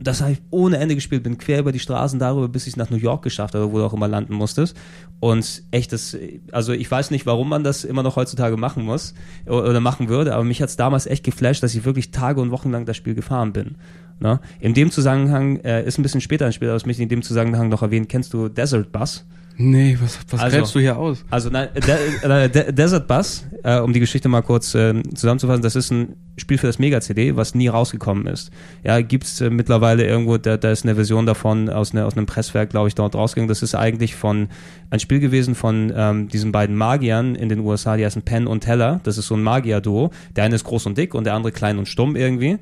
[0.01, 2.89] Das habe ich ohne Ende gespielt, bin quer über die Straßen darüber, bis ich nach
[2.89, 4.75] New York geschafft habe, wo du auch immer landen musstest.
[5.19, 6.17] Und echt, das,
[6.51, 9.13] also ich weiß nicht, warum man das immer noch heutzutage machen muss
[9.45, 12.71] oder machen würde, aber mich hat's damals echt geflasht, dass ich wirklich Tage und Wochen
[12.71, 13.75] lang das Spiel gefahren bin.
[14.19, 14.39] Ne?
[14.59, 17.09] In dem Zusammenhang, äh, ist ein bisschen später ein Spiel, aber das möchte ich in
[17.09, 19.25] dem Zusammenhang noch erwähnen, kennst du Desert Bus?
[19.61, 21.25] Nee, was, was Also- gräbst du hier aus?
[21.29, 25.61] Also nein, De äh, De Desert Bus, äh, um die Geschichte mal kurz äh, zusammenzufassen,
[25.61, 28.51] das ist ein Spiel für das Mega-CD, was nie rausgekommen ist.
[28.83, 32.25] Ja, gibt's äh, mittlerweile irgendwo, da, da ist eine Version davon aus, ne, aus einem
[32.25, 33.49] Presswerk, glaube ich, dort rausgegangen.
[33.49, 34.49] Das ist eigentlich von
[34.91, 38.61] ein Spiel gewesen von ähm, diesen beiden Magiern in den USA, die heißen Penn und
[38.61, 38.99] Teller.
[39.03, 40.11] Das ist so ein Magier-Duo.
[40.35, 42.57] Der eine ist groß und dick und der andere klein und stumm irgendwie.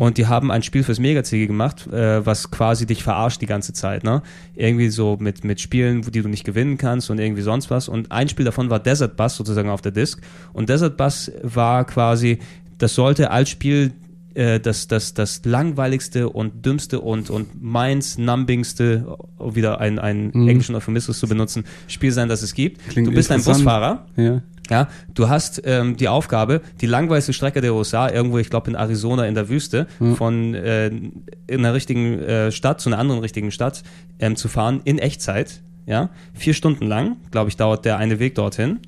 [0.00, 3.72] Und die haben ein Spiel fürs Mega-CD gemacht, äh, was quasi dich verarscht die ganze
[3.72, 4.04] Zeit.
[4.04, 4.22] Ne?
[4.54, 7.88] Irgendwie so mit, mit Spielen, die du nicht gewinnen kannst und irgendwie sonst was.
[7.88, 10.20] Und ein Spiel davon war Desert Bus sozusagen auf der Disc.
[10.52, 12.38] Und Desert Bus war quasi,
[12.78, 13.92] das sollte als Spiel
[14.34, 20.74] äh, das, das, das langweiligste und dümmste und, und minds-numbingste, um wieder einen, einen englischen
[20.74, 22.88] Euphemismus zu benutzen, Spiel sein, das es gibt.
[22.88, 23.42] Klingt du bist ein.
[23.42, 24.06] Busfahrer.
[24.16, 24.42] Ja.
[24.70, 28.76] Ja, du hast ähm, die Aufgabe, die langweiligste Strecke der USA, irgendwo, ich glaube in
[28.76, 31.12] Arizona in der Wüste, von äh, in
[31.48, 33.82] einer richtigen äh, Stadt zu einer anderen richtigen Stadt
[34.18, 35.62] ähm, zu fahren in Echtzeit.
[35.86, 38.80] Ja, vier Stunden lang, glaube ich, dauert der eine Weg dorthin.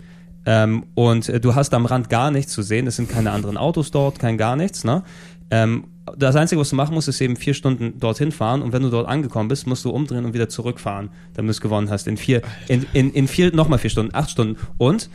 [0.46, 2.86] Ähm, und äh, du hast am Rand gar nichts zu sehen.
[2.86, 4.84] Es sind keine anderen Autos dort, kein gar nichts.
[4.84, 5.02] Ne?
[5.50, 5.84] Ähm,
[6.16, 8.90] das Einzige, was du machen musst, ist eben vier Stunden dorthin fahren und wenn du
[8.90, 12.08] dort angekommen bist, musst du umdrehen und wieder zurückfahren, damit du es gewonnen hast.
[12.08, 14.56] In vier, in, in, in vier, nochmal vier Stunden, acht Stunden.
[14.78, 15.08] Und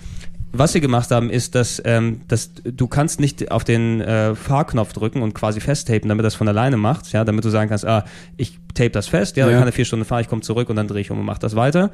[0.53, 4.93] was sie gemacht haben, ist, dass, ähm, dass du kannst nicht auf den äh, Fahrknopf
[4.93, 8.05] drücken und quasi festtapen, damit das von alleine macht, ja, damit du sagen kannst, ah,
[8.37, 9.59] ich tape das fest, ja, dann Ja.
[9.59, 11.39] kann er vier Stunden fahren, ich komme zurück und dann drehe ich um und mache
[11.39, 11.91] das weiter.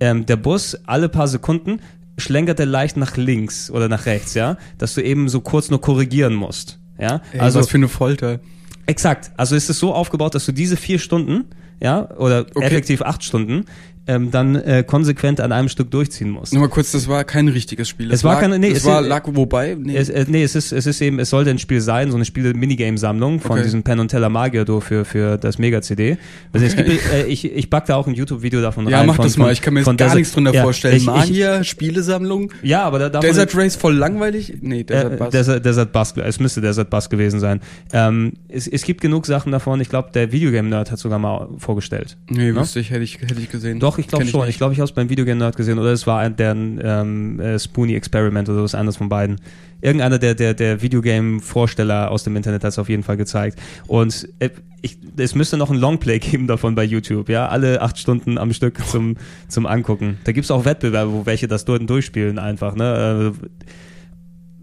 [0.00, 1.80] Ähm, der Bus, alle paar Sekunden,
[2.18, 5.80] schlenkert er leicht nach links oder nach rechts, ja, dass du eben so kurz nur
[5.80, 6.78] korrigieren musst.
[6.98, 8.40] Ja, Ey, also was für eine Folter.
[8.86, 9.30] Exakt.
[9.36, 11.44] Also ist es so aufgebaut, dass du diese vier Stunden,
[11.80, 12.64] ja, oder Okay.
[12.66, 13.66] effektiv acht Stunden,
[14.08, 16.52] ähm, dann äh, konsequent an einem Stück durchziehen musst.
[16.52, 18.10] Nur mal kurz, das war kein richtiges Spiel.
[18.10, 19.96] Es war lag, keine- nee, es war, ist- lag wobei, nee.
[19.96, 22.24] Es, äh, nee, es ist, es ist eben, es sollte ein Spiel sein, so eine
[22.24, 23.62] Spiele-Minigame-Sammlung von Okay.
[23.62, 26.16] diesem Penn und Teller Magier für, für das Mega-CD.
[26.52, 29.06] Also es gibt, äh, ich, ich back da auch ein YouTube-Video davon ja, rein.
[29.06, 30.96] mach von, das mal, ich kann mir von jetzt gar Desert- nichts drunter ja, vorstellen.
[30.96, 34.54] Ich, Magier, Spielesammlung, ja, aber da, davon, Desert Race voll langweilig?
[34.60, 35.30] Nee, Desert äh, Bus.
[35.30, 37.60] Desert, Desert Bus, es müsste Desert Bus gewesen sein.
[37.92, 39.80] Ähm, es, es gibt genug Sachen davon.
[39.80, 42.16] Ich glaube, der Videogame-Nerd hat sogar mal vorgestellt.
[42.30, 42.56] nee, ne?
[42.56, 43.80] wüsste ich, hätte ich, hätte ich gesehen.
[43.80, 44.40] Doch, ich glaube schon.
[44.40, 44.50] nicht.
[44.50, 47.40] Ich glaube, ich habe es beim Videogame Nerd gesehen oder es war ein, der ähm,
[47.40, 49.36] äh, Spoonie Experiment oder was anderes von beiden.
[49.80, 53.60] Irgendeiner der, der, der Videogame-Vorsteller aus dem Internet hat es auf jeden Fall gezeigt.
[53.86, 54.50] Und äh,
[54.82, 57.48] ich, es müsste noch ein Longplay geben davon bei YouTube, ja.
[57.48, 59.16] Alle acht Stunden am Stück zum,
[59.48, 60.18] zum Angucken.
[60.24, 63.34] Da gibt's auch Wettbewerbe, wo welche das dort durchspielen einfach, ne?
[63.34, 63.46] Äh,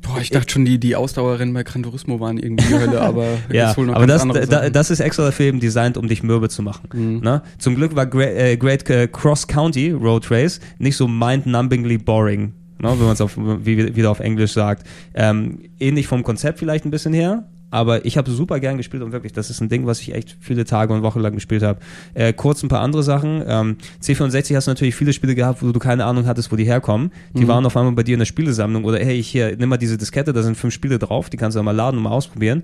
[0.06, 3.26] Boah, ich dachte schon, die, die Ausdauerrennen bei Gran Turismo waren irgendwie die Hölle, aber
[3.52, 6.62] Ja, noch aber das, da, das ist extra dafür eben designt, um dich mürbe zu
[6.62, 6.88] machen.
[6.94, 7.20] Mhm.
[7.22, 7.42] Ne?
[7.58, 12.54] Zum Glück war Great, äh, Great äh, Cross County Road Race nicht so mind-numbingly boring,
[12.80, 12.90] ne?
[12.92, 14.86] wenn man es auf, wie, wieder auf Englisch sagt.
[15.16, 19.12] Ähm, ähnlich vom Konzept vielleicht ein bisschen her, aber ich habe super gern gespielt und
[19.12, 21.80] wirklich, das ist ein Ding, was ich echt viele Tage und Wochen lang gespielt habe.
[22.14, 23.44] Äh, kurz ein paar andere Sachen.
[23.46, 26.64] Ähm, C64 hast du natürlich viele Spiele gehabt, wo du keine Ahnung hattest, wo die
[26.66, 27.12] herkommen.
[27.34, 27.48] Die Mhm.
[27.50, 30.32] waren auf einmal bei dir in der Spielesammlung oder hey, hier, nimm mal diese Diskette,
[30.32, 32.64] da sind fünf Spiele drauf, die kannst du mal laden und mal ausprobieren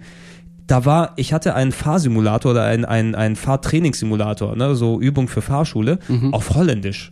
[0.67, 5.41] da war, ich hatte einen Fahrsimulator oder einen, einen, einen Fahrtrainingssimulator, ne, so Übung für
[5.41, 5.99] Fahrschule,
[6.31, 7.11] auf Holländisch.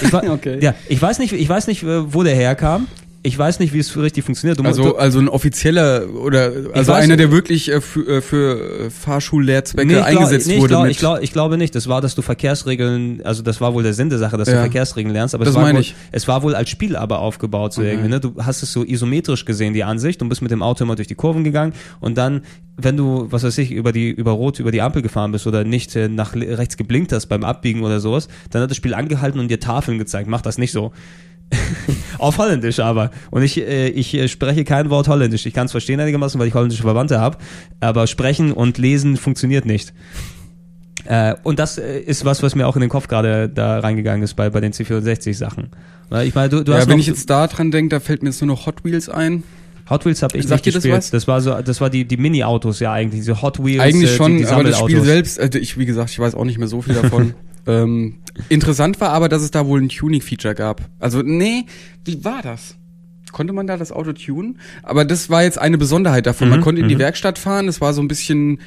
[0.00, 0.30] Ich, wa- Mhm.
[0.30, 0.58] Okay.
[0.62, 2.86] ja, ich weiß nicht, ich weiß nicht, äh, wo der herkam.
[3.24, 4.58] Ich weiß nicht, wie es richtig funktioniert.
[4.58, 8.90] Du, Also, du, also ein offizieller oder also einer, der wirklich äh, für, äh, für
[8.90, 10.68] Fahrschullehrzwecke Nee, eingesetzt nee, ich wurde.
[10.70, 11.72] glaub, ich, glaub, ich glaube nicht.
[11.76, 14.54] Das war, dass du Verkehrsregeln, also das war wohl der Sinn der Sache, dass du
[14.54, 14.60] Ja.
[14.62, 15.94] Verkehrsregeln lernst, aber Das es war, meine wohl, ich.
[16.10, 17.90] es war wohl als Spiel aber aufgebaut so Okay.
[17.92, 18.08] irgendwie.
[18.08, 18.18] Ne?
[18.18, 21.06] Du hast es so isometrisch gesehen, die Ansicht, und bist mit dem Auto immer durch
[21.08, 22.42] die Kurven gegangen und dann,
[22.76, 25.62] wenn du, was weiß ich, über die, über Rot, über die Ampel gefahren bist oder
[25.62, 29.38] nicht äh, nach rechts geblinkt hast beim Abbiegen oder sowas, dann hat das Spiel angehalten
[29.38, 30.28] und dir Tafeln gezeigt.
[30.28, 30.90] Mach das nicht so.
[32.18, 33.10] Auf Holländisch aber.
[33.30, 35.46] Und ich, äh, ich äh, spreche kein Wort Holländisch.
[35.46, 37.38] Ich kann es verstehen einigermaßen, weil ich holländische Verwandte habe.
[37.80, 39.92] Aber sprechen und lesen funktioniert nicht.
[41.04, 44.22] Äh, und das äh, ist was, was mir auch in den Kopf gerade da reingegangen
[44.22, 45.70] ist bei, bei den C64-Sachen.
[46.24, 48.22] Ich meine, du, du ja, hast wenn noch, ich jetzt da dran denke, da fällt
[48.22, 49.42] mir jetzt nur noch Hot Wheels ein.
[49.88, 50.98] Hot Wheels habe ich Sagt nicht das gespielt.
[50.98, 51.10] was?
[51.10, 53.80] Das war so, das war die die Mini-Autos ja eigentlich, diese Hot Wheels.
[53.80, 56.34] Eigentlich äh, schon, die, die aber das Spiel selbst, also ich, wie gesagt, ich weiß
[56.34, 57.34] auch nicht mehr so viel davon.
[57.66, 58.16] ähm,
[58.48, 60.82] interessant war aber, dass es da wohl ein Tuning-Feature gab.
[60.98, 61.66] Also, nee,
[62.04, 62.76] wie war das?
[63.30, 64.58] Konnte man da das Auto tunen?
[64.82, 66.50] Aber das war jetzt eine Besonderheit davon.
[66.50, 67.00] Man Mhm, konnte in die mhm.
[67.00, 68.58] Werkstatt fahren, es war so ein bisschen,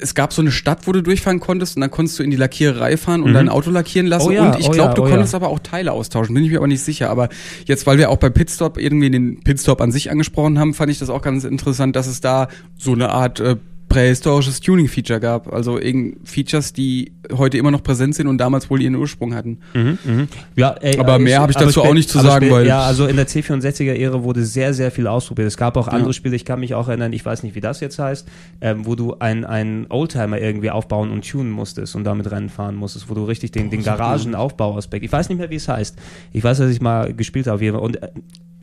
[0.00, 2.36] es gab so eine Stadt, wo du durchfahren konntest und dann konntest du in die
[2.36, 3.34] Lackiererei fahren und Mhm.
[3.34, 4.28] dein Auto lackieren lassen.
[4.28, 5.10] Oh ja, und ich oh glaube, ja, du oh ja.
[5.12, 7.10] konntest aber auch Teile austauschen, bin ich mir aber nicht sicher.
[7.10, 7.28] Aber
[7.66, 10.98] jetzt, weil wir auch bei Pitstop irgendwie den Pitstop an sich angesprochen haben, fand ich
[10.98, 12.48] das auch ganz interessant, dass es da
[12.78, 13.56] so eine Art äh,
[13.98, 15.52] prähistorisches Tuning-Feature gab.
[15.52, 19.58] Also irgend Features, die heute immer noch präsent sind und damals wohl ihren Ursprung hatten.
[19.74, 20.28] Mhm, mhm.
[20.54, 22.80] Ja, ey, Aber äh, mehr ich- hab ich dazu auch nicht zu sagen, weil- ja,
[22.82, 25.48] also in der C64er-Ära wurde sehr, sehr viel ausprobiert.
[25.48, 26.12] Es gab auch andere Ja.
[26.12, 28.28] Spiele, ich kann mich auch erinnern, ich weiß nicht, wie das jetzt heißt,
[28.60, 32.76] ähm, wo du ein, ein Oldtimer irgendwie aufbauen und tunen musstest und damit Rennen fahren
[32.76, 35.96] musstest, wo du richtig den, den Garagenaufbauaspekt, ich weiß nicht mehr, wie es heißt.
[36.32, 38.08] Ich weiß, dass ich mal gespielt habe und äh,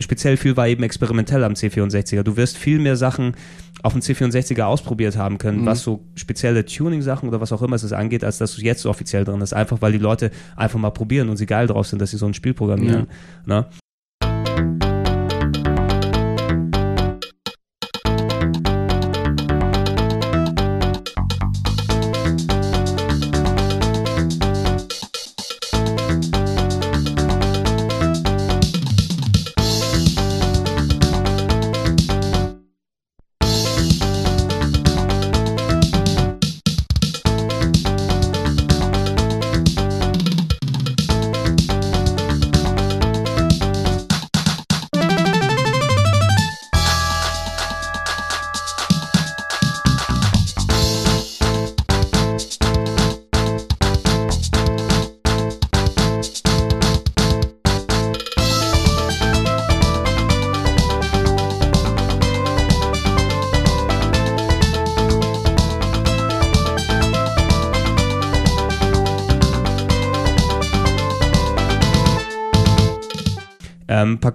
[0.00, 2.22] speziell viel war eben experimentell am C64er.
[2.22, 3.34] Du wirst viel mehr Sachen
[3.82, 5.66] auf dem C64er ausprobiert haben können, Mhm.
[5.66, 8.90] was so spezielle Tuning-Sachen oder was auch immer es angeht, als dass du jetzt so
[8.90, 9.52] offiziell drin ist.
[9.52, 12.26] Einfach weil die Leute einfach mal probieren und sie geil drauf sind, dass sie so
[12.26, 13.06] ein Spiel programmieren.
[13.46, 13.66] Ne?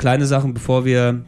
[0.02, 1.24] Kleine Sachen, bevor wir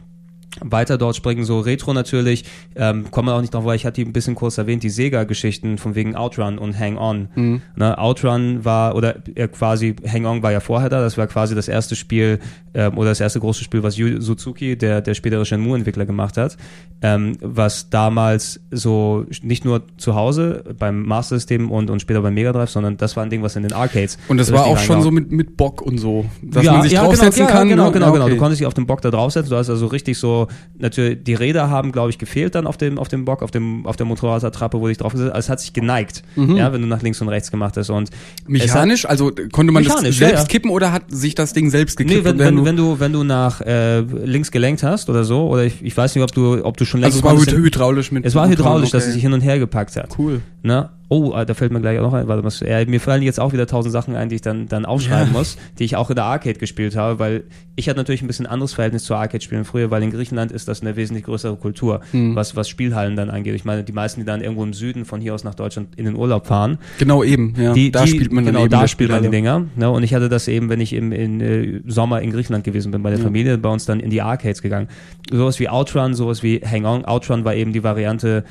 [0.70, 4.02] weiter dort springen, so Retro natürlich, ähm, kommen wir auch nicht drauf, weil ich hatte
[4.02, 7.28] die ein bisschen kurz erwähnt, die Sega-Geschichten von wegen Outrun und Hang On.
[7.34, 7.62] Mhm.
[7.76, 11.54] Ne, Outrun war, oder äh, quasi Hang On war ja vorher da, das war quasi
[11.54, 12.38] das erste Spiel
[12.74, 16.56] ähm, oder das erste große Spiel, was Yu Suzuki, der, der spätere Shenmue-Entwickler gemacht hat,
[17.02, 22.34] ähm, was damals so nicht nur zu Hause beim Master System und, und später beim
[22.34, 24.78] Mega Drive, sondern das war ein Ding, was in den Arcades Und das war auch
[24.78, 27.68] schon so mit, mit Bock und so, dass man sich draufsetzen genau, kann.
[27.68, 27.92] Ja, genau, ne?
[27.92, 28.26] genau, Ja, genau.
[28.26, 28.38] Du okay.
[28.38, 29.50] konntest dich auf den Bock da draufsetzen.
[29.50, 30.48] Du hast also richtig so,
[30.78, 33.86] natürlich, die Räder haben, glaube ich, gefehlt dann auf dem, auf dem Bock, auf dem,
[33.86, 36.88] auf der Motorradattrappe, wo dich drauf gesetzt Also es hat sich geneigt, ja, wenn du
[36.88, 37.90] nach links und rechts gemacht hast.
[37.90, 38.10] Und
[38.46, 38.52] Mhm.
[38.54, 40.44] Mechanisch, also konnte man das selbst ja.
[40.44, 42.18] kippen oder hat sich das Ding selbst gekippt?
[42.18, 45.46] Nee, wenn, wenn, du- wenn du wenn du nach äh, links gelenkt hast oder so
[45.48, 48.12] oder ich, ich weiß nicht, ob du ob du schon längst also es war hydraulisch
[48.12, 49.08] mit es war hydraulisch, dass okay.
[49.08, 50.16] es sich hin und her gepackt hat.
[50.18, 50.40] Cool.
[50.62, 50.90] Ne?
[51.16, 53.38] Oh, ah, da fällt mir gleich auch noch ein, warte, was, ja, mir fallen jetzt
[53.38, 55.38] auch wieder tausend Sachen ein, die ich dann, dann aufschreiben Ja.
[55.38, 57.44] muss, die ich auch in der Arcade gespielt habe, weil
[57.76, 60.80] ich hatte natürlich ein bisschen anderes Verhältnis zu Arcade-Spielen früher, weil in Griechenland ist das
[60.80, 62.34] eine wesentlich größere Kultur, Hm.
[62.34, 63.54] was, was Spielhallen dann angeht.
[63.54, 66.04] Ich meine, die meisten, die dann irgendwo im Süden von hier aus nach Deutschland in
[66.04, 67.72] den Urlaub fahren, Genau eben, ja.
[67.74, 69.30] die, da die, spielt man dann genau, da spielt man die.
[69.30, 69.66] Dinger.
[69.76, 69.90] Ne?
[69.90, 73.02] Und ich hatte das eben, wenn ich im in, äh, Sommer in Griechenland gewesen bin
[73.02, 73.24] bei der Ja.
[73.24, 74.88] Familie, bei uns dann in die Arcades gegangen.
[75.30, 77.04] Sowas wie Outrun, sowas wie Hang On.
[77.04, 78.44] Outrun war eben die Variante,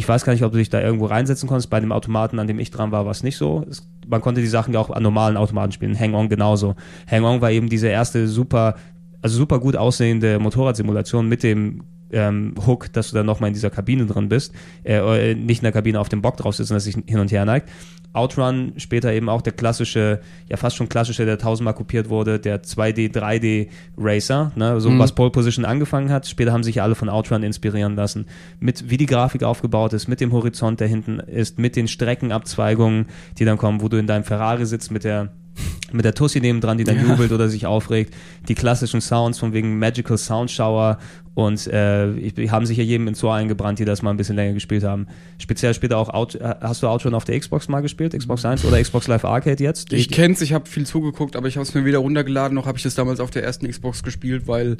[0.00, 1.68] ich weiß gar nicht, ob du dich da irgendwo reinsetzen konntest.
[1.68, 3.66] Bei dem Automaten, an dem ich dran war, war es nicht so.
[3.68, 5.98] Es, man konnte die Sachen ja auch an normalen Automaten spielen.
[5.98, 6.74] Hang On genauso.
[7.06, 8.76] Hang On war eben diese erste super,
[9.20, 13.70] also super gut aussehende Motorradsimulation mit dem ähm, Hook, dass du dann nochmal in dieser
[13.70, 14.52] Kabine drin bist,
[14.84, 14.96] äh,
[15.30, 17.30] äh, nicht in der Kabine auf dem Bock drauf sitzt und dass sich hin und
[17.32, 17.68] her neigt.
[18.12, 20.18] Outrun, später eben auch der klassische,
[20.48, 24.98] ja fast schon klassische, der tausendmal kopiert wurde, der 2D, 3D Racer, ne, so Mhm.
[24.98, 26.26] was Pole Position angefangen hat.
[26.26, 28.26] Später haben sich alle von Outrun inspirieren lassen.
[28.58, 33.06] Mit, wie die Grafik aufgebaut ist, mit dem Horizont, der hinten ist, mit den Streckenabzweigungen,
[33.38, 35.28] die dann kommen, wo du in deinem Ferrari sitzt mit der
[35.92, 37.02] mit der Tussi nebendran, die dann Ja.
[37.02, 38.14] jubelt oder sich aufregt.
[38.48, 40.98] Die klassischen Sounds von wegen Magical Sound Shower
[41.34, 44.36] und äh, ich- haben sich ja jedem ins Ohr eingebrannt, die das mal ein bisschen
[44.36, 45.06] länger gespielt haben.
[45.38, 48.16] Speziell später auch Out, äh, hast du Outrun auf der Xbox mal gespielt?
[48.16, 49.92] Xbox 1 oder Xbox Live Arcade jetzt?
[49.92, 52.78] Ich kenn's, ich habe viel zugeguckt, aber ich habe es mir weder runtergeladen, noch habe
[52.78, 54.76] ich es damals auf der ersten Xbox gespielt, weil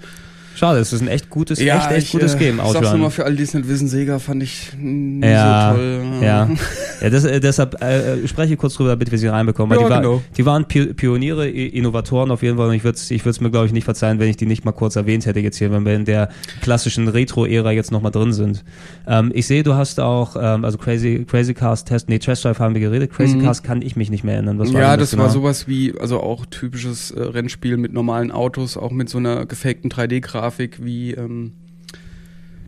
[0.57, 2.93] Schade, es ist ein echt gutes, echt, echt ich, gutes äh, Game, Sag's Outrun.
[2.93, 6.03] nochmal für alle, die es nicht wissen, Sega fand ich nie ja, so toll.
[6.23, 6.51] Ja,
[7.01, 9.71] ja das, äh, deshalb äh, äh, spreche ich kurz drüber, damit wir sie reinbekommen.
[9.71, 10.23] Weil Ja, die, war, genau.
[10.37, 13.51] die waren Pi- Pioniere, Innovatoren auf jeden Fall und ich würde es ich würd's mir,
[13.51, 15.87] glaube ich, nicht verzeihen, wenn ich die nicht mal kurz erwähnt hätte jetzt hier, wenn
[15.87, 16.29] wir in der
[16.61, 18.63] klassischen Retro-Ära jetzt nochmal drin sind.
[19.07, 22.59] Ähm, ich sehe, du hast auch, ähm, also Crazy, Crazy Cast Test, nee, Trash Drive
[22.59, 23.45] haben wir geredet, Crazy Mhm.
[23.45, 24.59] Cast kann ich mich nicht mehr erinnern.
[24.59, 25.23] Was war ja, denn das genau?
[25.23, 29.47] war sowas wie, also auch typisches äh, Rennspiel mit normalen Autos, auch mit so einer
[29.47, 31.53] gefakten 3D-Grafik wie, ähm,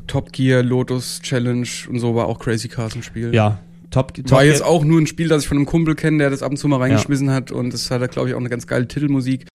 [0.07, 3.35] Top Gear, Lotus Challenge und so war auch Crazy Cars im Spiel.
[3.35, 6.19] Ja, Top, Top War jetzt auch nur ein Spiel, das ich von einem Kumpel kenne,
[6.19, 8.49] der das ab und zu mal reingeschmissen hat und das hat, glaube ich, auch eine
[8.49, 9.47] ganz geile Titelmusik.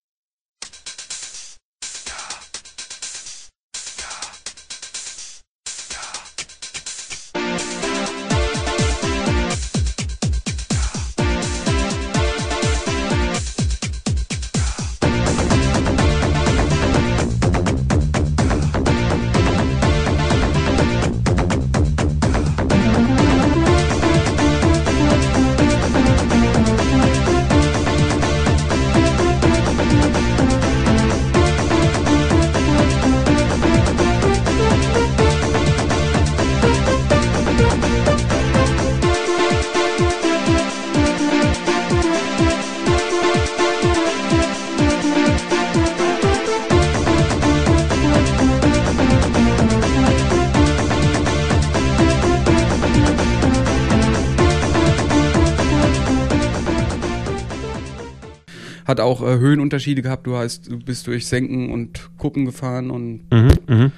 [58.98, 60.26] Hat auch äh, Höhenunterschiede gehabt.
[60.26, 63.92] Du heißt, du bist durch Senken und Kuppen gefahren und Mhm, mhm.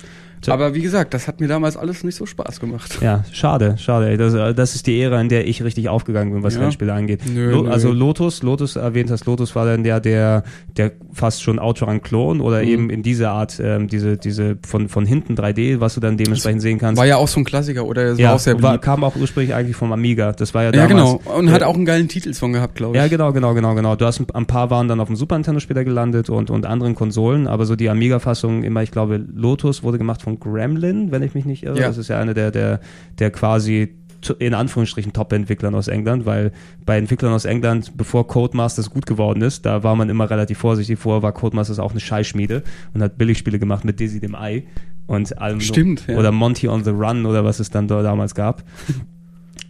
[0.48, 2.98] Aber wie gesagt, das hat mir damals alles nicht so Spaß gemacht.
[3.02, 4.16] Ja, schade, schade.
[4.16, 6.62] Das, das ist die Ära, in der ich richtig aufgegangen bin, was Ja.
[6.62, 7.20] Rennspiele angeht.
[7.32, 7.70] Nö, Lo nö.
[7.70, 10.44] Also Lotus, Lotus erwähnt hast, Lotus war dann der, der,
[10.76, 12.68] der fast schon Outrun-Klon oder Mhm.
[12.68, 16.62] eben in dieser Art, ähm, diese, diese von, von hinten 3D, was du dann dementsprechend
[16.62, 16.98] sehen kannst.
[16.98, 18.02] War ja auch so ein Klassiker, oder?
[18.04, 20.32] Es war ja, auch sehr war, kam auch ursprünglich eigentlich vom Amiga.
[20.32, 21.18] Das war ja Ja, damals.
[21.24, 21.36] genau.
[21.38, 23.02] Und hat äh, auch einen geilen Titelsong gehabt, glaube ich.
[23.02, 23.96] Ja, genau, genau, genau, genau.
[23.96, 26.66] Du hast ein, ein paar waren dann auf dem Super Nintendo später gelandet und, und
[26.66, 31.22] anderen Konsolen, aber so die Amiga-Fassung immer, ich glaube, Lotus wurde gemacht von Gremlin, wenn
[31.22, 31.80] ich mich nicht irre.
[31.80, 31.88] Ja.
[31.88, 32.80] Das ist ja einer der, der,
[33.18, 33.94] der quasi
[34.38, 36.52] in Anführungsstrichen Top-Entwicklern aus England, weil
[36.84, 40.98] bei Entwicklern aus England, bevor Codemasters gut geworden ist, da war man immer relativ vorsichtig.
[40.98, 42.62] Vorher war Codemasters auch eine Scheißschmiede
[42.92, 44.64] und hat Billigspiele gemacht mit Dizzy dem Ei
[45.06, 45.60] und allem.
[45.60, 46.18] Stimmt, ja.
[46.18, 48.62] Oder Monty on the Run oder was es dann da damals gab.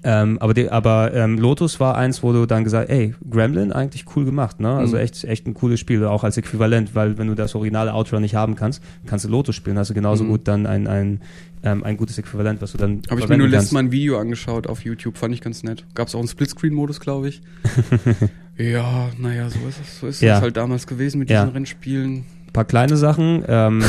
[0.02, 4.04] Ähm, aber die, aber ähm, Lotus war eins, wo du dann gesagt, ey, Gremlin eigentlich
[4.16, 4.70] cool gemacht, ne?
[4.72, 5.02] Also Mhm.
[5.02, 8.34] echt, echt ein cooles Spiel, auch als Äquivalent, weil wenn du das originale Outrun nicht
[8.34, 10.28] haben kannst, kannst du Lotus spielen, hast du genauso Mhm.
[10.28, 11.20] gut dann ein, ein,
[11.62, 13.72] ähm, ein gutes Äquivalent, was du dann Habe ich mir nur letztes.
[13.72, 15.84] Mal ein Video angeschaut auf YouTube, fand ich ganz nett.
[15.94, 17.42] Gab es auch einen Splitscreen-Modus, glaube ich.
[18.56, 20.00] ja, naja, so ist es.
[20.00, 20.36] So ist Ja.
[20.36, 21.42] es halt damals gewesen mit Ja.
[21.42, 22.12] diesen Rennspielen.
[22.46, 23.82] Ein paar kleine Sachen, ähm,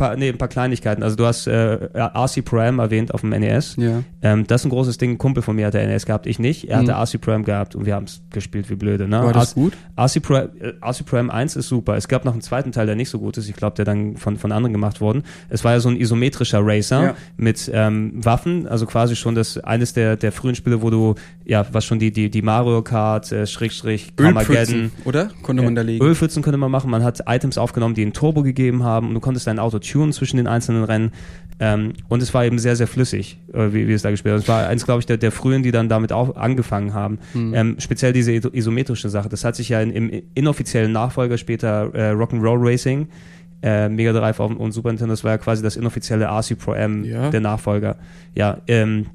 [0.00, 1.02] paar, nee, ein paar Kleinigkeiten.
[1.02, 3.76] Also du hast äh, RC Prime erwähnt auf dem NES.
[3.78, 4.02] Ja.
[4.22, 5.12] Ähm, das ist ein großes Ding.
[5.12, 6.68] Ein Kumpel von mir hatte NES gehabt, ich nicht.
[6.68, 6.98] Er hatte Mhm.
[7.02, 9.06] RC Prime gehabt und wir haben es gespielt wie blöde.
[9.08, 9.22] Ne?
[9.22, 9.72] War das RC gut?
[9.98, 11.96] RC Prime, äh, RC Prime 1 ist super.
[11.96, 13.48] Es gab noch einen zweiten Teil, der nicht so gut ist.
[13.48, 15.22] Ich glaube, der dann von, von anderen gemacht worden.
[15.48, 17.14] Es war ja so ein isometrischer Racer Ja.
[17.36, 21.66] mit ähm, Waffen, also quasi schon das eines der, der frühen Spiele, wo du, ja,
[21.72, 25.30] was schon die, die, die Mario Kart, äh, Schrägstrich, Carmageddon, Ölpfützen, oder?
[25.42, 26.04] Konnte man da legen.
[26.04, 26.90] Ölpfützen könnte man machen.
[26.90, 30.12] Man hat Items aufgenommen, die ein Turbo gegeben haben und du konntest dein Auto tunen
[30.12, 31.12] zwischen den einzelnen Rennen.
[31.62, 34.42] Ähm, und es war eben sehr, sehr flüssig, äh, wie, wie es da gespielt hat.
[34.42, 37.18] Es war eins, glaube ich, der, der frühen, die dann damit auch angefangen haben.
[37.34, 37.52] Hm.
[37.54, 39.28] Ähm, speziell diese iso- isometrische Sache.
[39.28, 43.08] Das hat sich ja in, im inoffiziellen Nachfolger später äh, Rock'n'Roll Racing,
[43.62, 46.72] äh, Mega Drive auf, und Super Nintendo, das war ja quasi das inoffizielle RC Pro
[46.72, 47.28] M, Ja.
[47.28, 47.96] der Nachfolger.
[48.34, 49.06] Ja, ähm,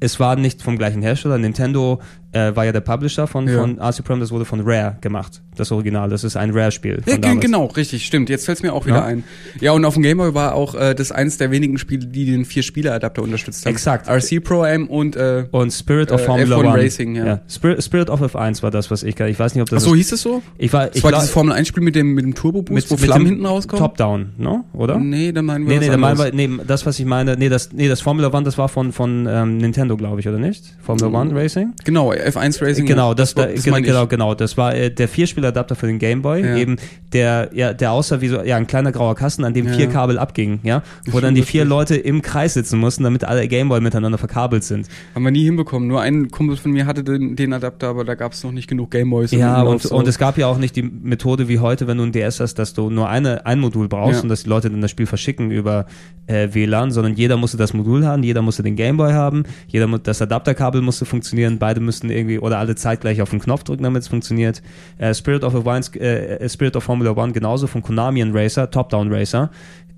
[0.00, 1.38] es war nicht vom gleichen Hersteller.
[1.38, 3.58] Nintendo äh, war ja der Publisher von, Ja.
[3.60, 5.42] von RC Prime, das wurde von Rare gemacht.
[5.58, 7.02] Das Original, das ist ein Rare-Spiel.
[7.06, 8.28] Ja, genau, richtig, stimmt.
[8.30, 9.04] Jetzt fällt's mir auch wieder Ja.
[9.04, 9.24] ein.
[9.60, 12.44] Ja, und auf dem Gameboy war auch äh, das eins der wenigen Spiele, die den
[12.44, 13.72] Vier-Spieler-Adapter unterstützt haben.
[13.72, 14.08] Exakt.
[14.08, 16.82] RC Pro M und äh, Und Spirit of Äh, Formula F1 One.
[16.84, 17.40] Racing, ja.
[17.48, 19.82] Spirit, Spirit of F1 war das, was ich Ich weiß nicht, ob das.
[19.82, 20.42] Ach so, ist, hieß es so?
[20.58, 22.62] ich war, Das ich war glaub- dieses Formel 1 Spiel mit dem mit dem Turbo
[22.62, 23.82] Boost, mit, wo mit Flammen hinten rauskommen?
[23.84, 24.64] Top-Down, ne?
[24.72, 24.98] Oder?
[24.98, 27.48] Nee, da meinen wir Nee, nee, da meinen wir, nee, das, was ich meine, nee,
[27.48, 30.64] das, nee, das Formula One, das war von, von ähm, Nintendo, glaube ich, oder nicht?
[30.80, 31.14] Formula Mhm.
[31.14, 31.72] One Racing?
[31.84, 32.86] Genau, F1 Racing.
[32.86, 33.92] Genau, das, da, das genau, meine ich.
[33.92, 34.34] genau, genau.
[34.34, 35.08] Das war äh, der
[35.48, 36.56] Vierspieladapter für den Gameboy, Ja.
[36.56, 36.76] eben
[37.12, 39.72] der, ja, der aussah wie so, ja, ein kleiner grauer Kasten, an dem Ja.
[39.72, 41.64] vier Kabel abgingen, ja, wo dann die vier.
[41.68, 44.86] Leute im Kreis sitzen mussten, damit alle Gameboy miteinander verkabelt sind.
[45.14, 45.88] Haben wir nie hinbekommen.
[45.88, 48.68] Nur ein Kumpel von mir hatte den, den Adapter, aber da gab es noch nicht
[48.68, 49.32] genug Gameboys.
[49.32, 49.94] Ja, und, so.
[49.94, 52.54] und es gab ja auch nicht die Methode wie heute, wenn du ein DS hast,
[52.54, 55.50] dass du nur eine, ein Modul brauchst und dass die Leute dann das Spiel verschicken
[55.50, 55.86] über
[56.26, 60.22] äh, WLAN, sondern jeder musste das Modul haben, jeder musste den Gameboy haben, jeder das
[60.22, 64.08] Adapterkabel musste funktionieren, beide müssten irgendwie oder alle zeitgleich auf den Knopf drücken, damit es
[64.08, 64.62] funktioniert.
[64.98, 69.12] Äh, Spirit of Wines, äh, Spirit of Formula One genauso von Konami ein Racer, Top-Down
[69.12, 69.50] Racer.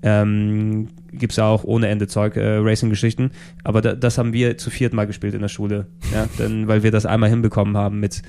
[0.03, 3.31] Ähm, gibt's ja auch ohne Ende Zeug, äh, Racing-Geschichten.
[3.63, 5.87] Aber da, das haben wir zu viert mal gespielt in der Schule.
[6.13, 8.21] Ja, denn, weil wir das einmal hinbekommen haben mit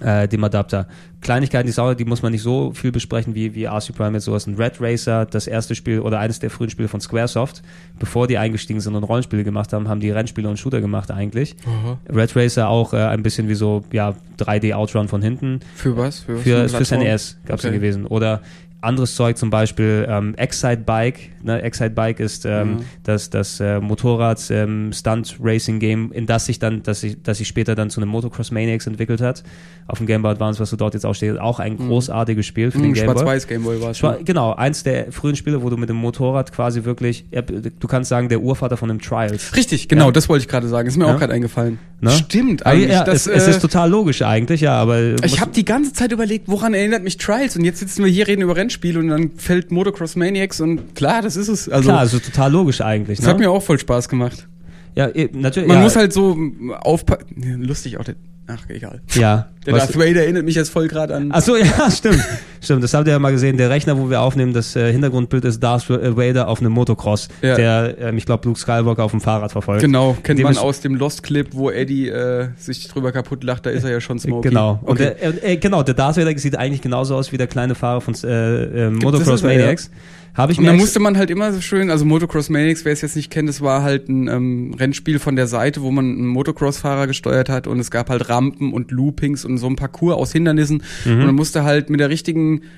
[0.00, 0.86] äh, dem Adapter.
[1.20, 4.24] Kleinigkeiten, die Sauer, die muss man nicht so viel besprechen wie, wie RC Prime jetzt
[4.24, 4.46] sowas.
[4.46, 7.62] Ein Red Racer, das erste Spiel oder eines der frühen Spiele von Squaresoft,
[7.98, 11.56] bevor die eingestiegen sind und Rollenspiele gemacht haben, haben die Rennspiele und Shooter gemacht eigentlich.
[12.12, 15.60] Red Racer auch äh, ein bisschen wie so, ja, 3D Outrun von hinten.
[15.74, 16.20] Für was?
[16.20, 17.00] Für, was Für, fürs Plattform?
[17.00, 17.72] NES gab es Okay.
[17.72, 18.06] ja gewesen.
[18.06, 18.42] Oder
[18.84, 21.30] anderes Zeug, zum Beispiel ähm, Excite Bike.
[21.42, 21.60] Ne?
[21.62, 22.84] Excite Bike ist ähm, Ja.
[23.04, 27.38] das, das äh, Motorrad ähm, Stunt Racing Game, in das sich dann, das sich, das
[27.38, 29.42] sich später dann zu einem Motocross Maniacs entwickelt hat.
[29.86, 32.70] Auf dem Game Boy Advance, was du dort jetzt auch steht, auch ein großartiges Spiel
[32.70, 33.14] für den Mhm, Game Boy.
[33.16, 34.18] Schwarz-Weiß Gameboy war es Schwa-.
[34.24, 38.28] Genau, eins der frühen Spiele, wo du mit dem Motorrad quasi wirklich, du kannst sagen,
[38.30, 39.54] der Urvater von dem Trials.
[39.56, 40.12] Richtig, genau, Ja.
[40.12, 40.88] das wollte ich gerade sagen.
[40.88, 41.14] Ist mir Ja.
[41.14, 41.78] auch gerade eingefallen.
[42.04, 42.10] Ne?
[42.10, 42.90] Stimmt, eigentlich.
[42.90, 45.92] ja, das, es, es äh, ist total logisch eigentlich, ja, aber ich habe die ganze
[45.92, 47.56] Zeit überlegt, woran erinnert mich Trials?
[47.56, 51.22] Und jetzt sitzen wir hier, reden über Rennspiele und dann fällt Motocross Maniacs und klar,
[51.22, 51.68] das ist es.
[51.68, 53.18] Also, klar, also total logisch eigentlich.
[53.18, 53.32] das ne?
[53.32, 54.46] hat mir auch voll Spaß gemacht.
[54.94, 55.68] ja, eh, natürlich.
[55.68, 56.36] Man ja, muss halt so
[56.80, 57.62] aufpassen.
[57.62, 58.16] Lustig auch der.
[58.46, 59.00] Ach, egal.
[59.14, 61.30] ja, Der Darth Vader erinnert mich jetzt voll gerade an.
[61.32, 62.22] Ach so, ja, stimmt.
[62.64, 63.56] Stimmt, das habt ihr ja mal gesehen.
[63.56, 67.54] Der Rechner, wo wir aufnehmen, das äh, Hintergrundbild ist Darth Vader auf einem Motocross, Ja.
[67.56, 69.82] der, ähm, ich glaube, Luke Skywalker auf dem Fahrrad verfolgt.
[69.82, 73.70] Genau, kennt Dem man aus dem Lost-Clip, wo Eddie äh, sich drüber kaputt lacht, da
[73.70, 74.48] ist er ja schon Smokey.
[74.48, 74.78] Genau.
[74.82, 75.12] Und okay.
[75.20, 78.00] der, äh, äh, genau, der Darth Vader sieht eigentlich genauso aus wie der kleine Fahrer
[78.00, 79.42] von äh, äh, Motocross.
[79.42, 79.90] Maniacs.
[80.36, 83.02] Habe ich Und mir musste man halt immer so schön, also Motocross Maniacs, wer es
[83.02, 86.26] jetzt nicht kennt, das war halt ein ähm, Rennspiel von der Seite, wo man einen
[86.26, 90.32] Motocross-Fahrer gesteuert hat und es gab halt Rampen und Loopings und so ein Parcours aus
[90.32, 91.12] Hindernissen Mhm.
[91.12, 92.70] und man musste halt mit der richtigen being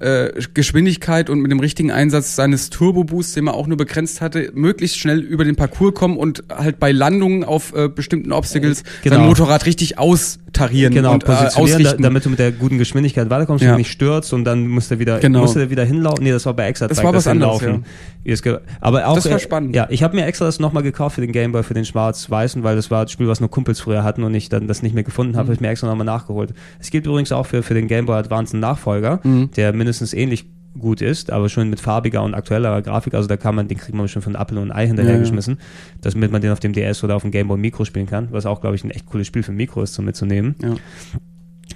[0.00, 4.50] äh, Geschwindigkeit und mit dem richtigen Einsatz seines Turbo-Boosts, den man auch nur begrenzt hatte,
[4.54, 9.16] möglichst schnell über den Parcours kommen und halt bei Landungen auf äh, bestimmten Obstacles Genau.
[9.16, 12.02] sein Motorrad richtig austarieren genau, und äh, positionieren, da, ausrichten.
[12.02, 13.72] damit du mit der guten Geschwindigkeit weiterkommst Ja.
[13.72, 15.40] und nicht stürzt und dann musst du wieder, Genau.
[15.40, 16.24] musst du wieder hinlaufen.
[16.24, 19.38] Nee, das war bei Extra Das war was anderes, ge- Aber auch, Das war äh,
[19.40, 19.74] spannend.
[19.76, 22.76] Ja, ich habe mir extra das nochmal gekauft für den Gameboy, für den schwarz-weißen, weil
[22.76, 25.04] das war das Spiel, was nur Kumpels früher hatten und ich dann das nicht mehr
[25.04, 25.36] gefunden Mhm.
[25.36, 26.54] habe, habe ich mir extra nochmal nachgeholt.
[26.80, 29.50] Es gibt übrigens auch für, für den Gameboy Advance einen Nachfolger, Mhm.
[29.56, 30.46] der mindestens ähnlich
[30.78, 33.14] gut ist, aber schon mit farbiger und aktuellerer Grafik.
[33.14, 35.58] Also da kann man, den kriegt man schon von Apple und Ei hinterhergeschmissen,
[36.00, 38.60] damit man den auf dem DS oder auf dem Gameboy Micro spielen kann, was auch,
[38.60, 40.56] glaube ich, ein echt cooles Spiel für Micro ist zum mitzunehmen.
[40.62, 40.74] Ja.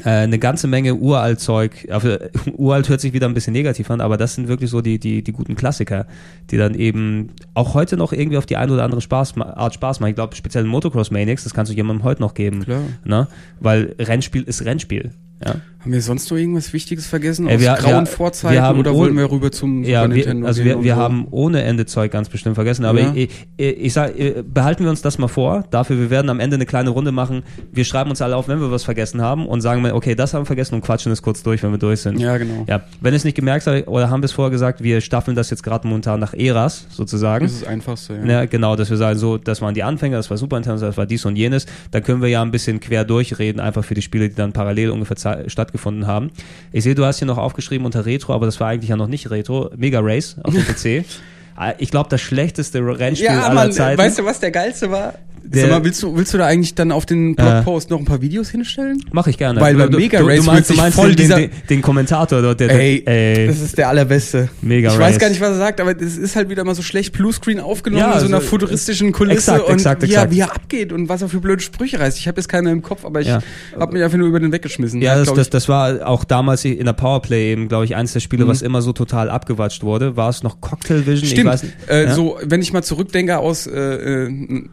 [0.04, 1.88] Äh, eine ganze Menge uralt Zeug.
[1.90, 2.16] Also,
[2.56, 5.22] uralt hört sich wieder ein bisschen negativ an, aber das sind wirklich so die, die,
[5.22, 6.06] die guten Klassiker,
[6.50, 10.00] die dann eben auch heute noch irgendwie auf die eine oder andere Spaß, Art Spaß
[10.00, 10.10] machen.
[10.10, 12.64] Ich glaube, speziell Motocross Maniacs, das kannst du jemandem heute noch geben.
[12.64, 12.82] Klar.
[13.04, 13.28] Ne?
[13.60, 15.12] Weil Rennspiel ist Rennspiel.
[15.44, 15.56] Ja,
[15.88, 18.94] Haben wir sonst noch irgendwas Wichtiges vergessen aus wir- grauen wir- Vorzeiten wir haben oder
[18.94, 21.00] wollen wir rüber zum ja Super wir, Nintendo also wir, wir so?
[21.00, 22.84] haben ohne Ende Zeug ganz bestimmt vergessen.
[22.84, 23.12] Aber Ja.
[23.14, 25.64] ich, ich, ich sag, äh, behalten wir uns das mal vor.
[25.70, 27.42] Dafür, wir werden am Ende eine kleine Runde machen.
[27.72, 30.34] Wir schreiben uns alle auf, wenn wir was vergessen haben und sagen mal, okay, das
[30.34, 32.20] haben wir vergessen und quatschen es kurz durch, wenn wir durch sind.
[32.20, 32.66] Ja, genau.
[32.68, 35.34] Ja, wenn ihr es nicht gemerkt habt, oder haben wir es vorher gesagt, wir staffeln
[35.36, 37.46] das jetzt gerade momentan nach Eras sozusagen.
[37.46, 38.26] Das ist das Einfachste, ja.
[38.26, 40.98] Ja, genau, dass wir sagen, so, das waren die Anfänger, das war Super Nintendo, das
[40.98, 41.64] war dies und jenes.
[41.92, 44.90] Dann können wir ja ein bisschen quer durchreden, einfach für die Spiele, die dann parallel
[44.90, 45.48] ungefähr zei-
[45.78, 46.30] stattgefunden haben.
[46.72, 49.06] Ich sehe, du hast hier noch aufgeschrieben unter Retro, aber das war eigentlich ja noch
[49.08, 49.70] nicht Retro.
[49.76, 50.64] Mega Race auf dem
[51.02, 51.04] PC.
[51.56, 53.98] Ah, Ich glaube, das schlechteste Rennspiel aller Zeiten.
[54.00, 55.14] weißt du, was der geilste war?
[55.52, 58.20] Sag mal, willst du, willst du da eigentlich dann auf den Blogpost noch ein paar
[58.20, 59.02] Videos hinstellen?
[59.12, 59.60] Mache ich gerne.
[59.60, 61.50] Weil bei du, Mega du, Race du wird meinst, du meinst voll den, dieser- den,
[61.70, 64.48] den Kommentator dort, der, Ey, ey, das ist der allerbeste.
[64.62, 65.14] Mega ich Race.
[65.14, 67.60] weiß gar nicht, was er sagt, aber es ist halt wieder mal so schlecht Bluescreen
[67.60, 70.26] aufgenommen Ja, in so einer also, futuristischen Kulisse exakt, und exakt, wie, exakt.
[70.26, 72.18] Er, wie er abgeht und was er für blöde Sprüche reißt.
[72.18, 73.40] Ich habe jetzt keine im Kopf, aber ich Ja.
[73.78, 75.00] habe mich einfach nur über den weggeschmissen.
[75.02, 78.20] Ja, das, das, das war auch damals in der Powerplay eben, glaube ich, eins der
[78.20, 78.48] Spiele, Mhm.
[78.48, 80.16] was immer so total abgewatscht wurde.
[80.16, 81.28] War es noch Cocktail Vision?
[81.28, 81.46] Stimmt.
[81.50, 82.14] weiß äh, Ja?
[82.14, 83.78] So, wenn ich mal zurückdenke aus, äh,
[84.26, 84.64] äh,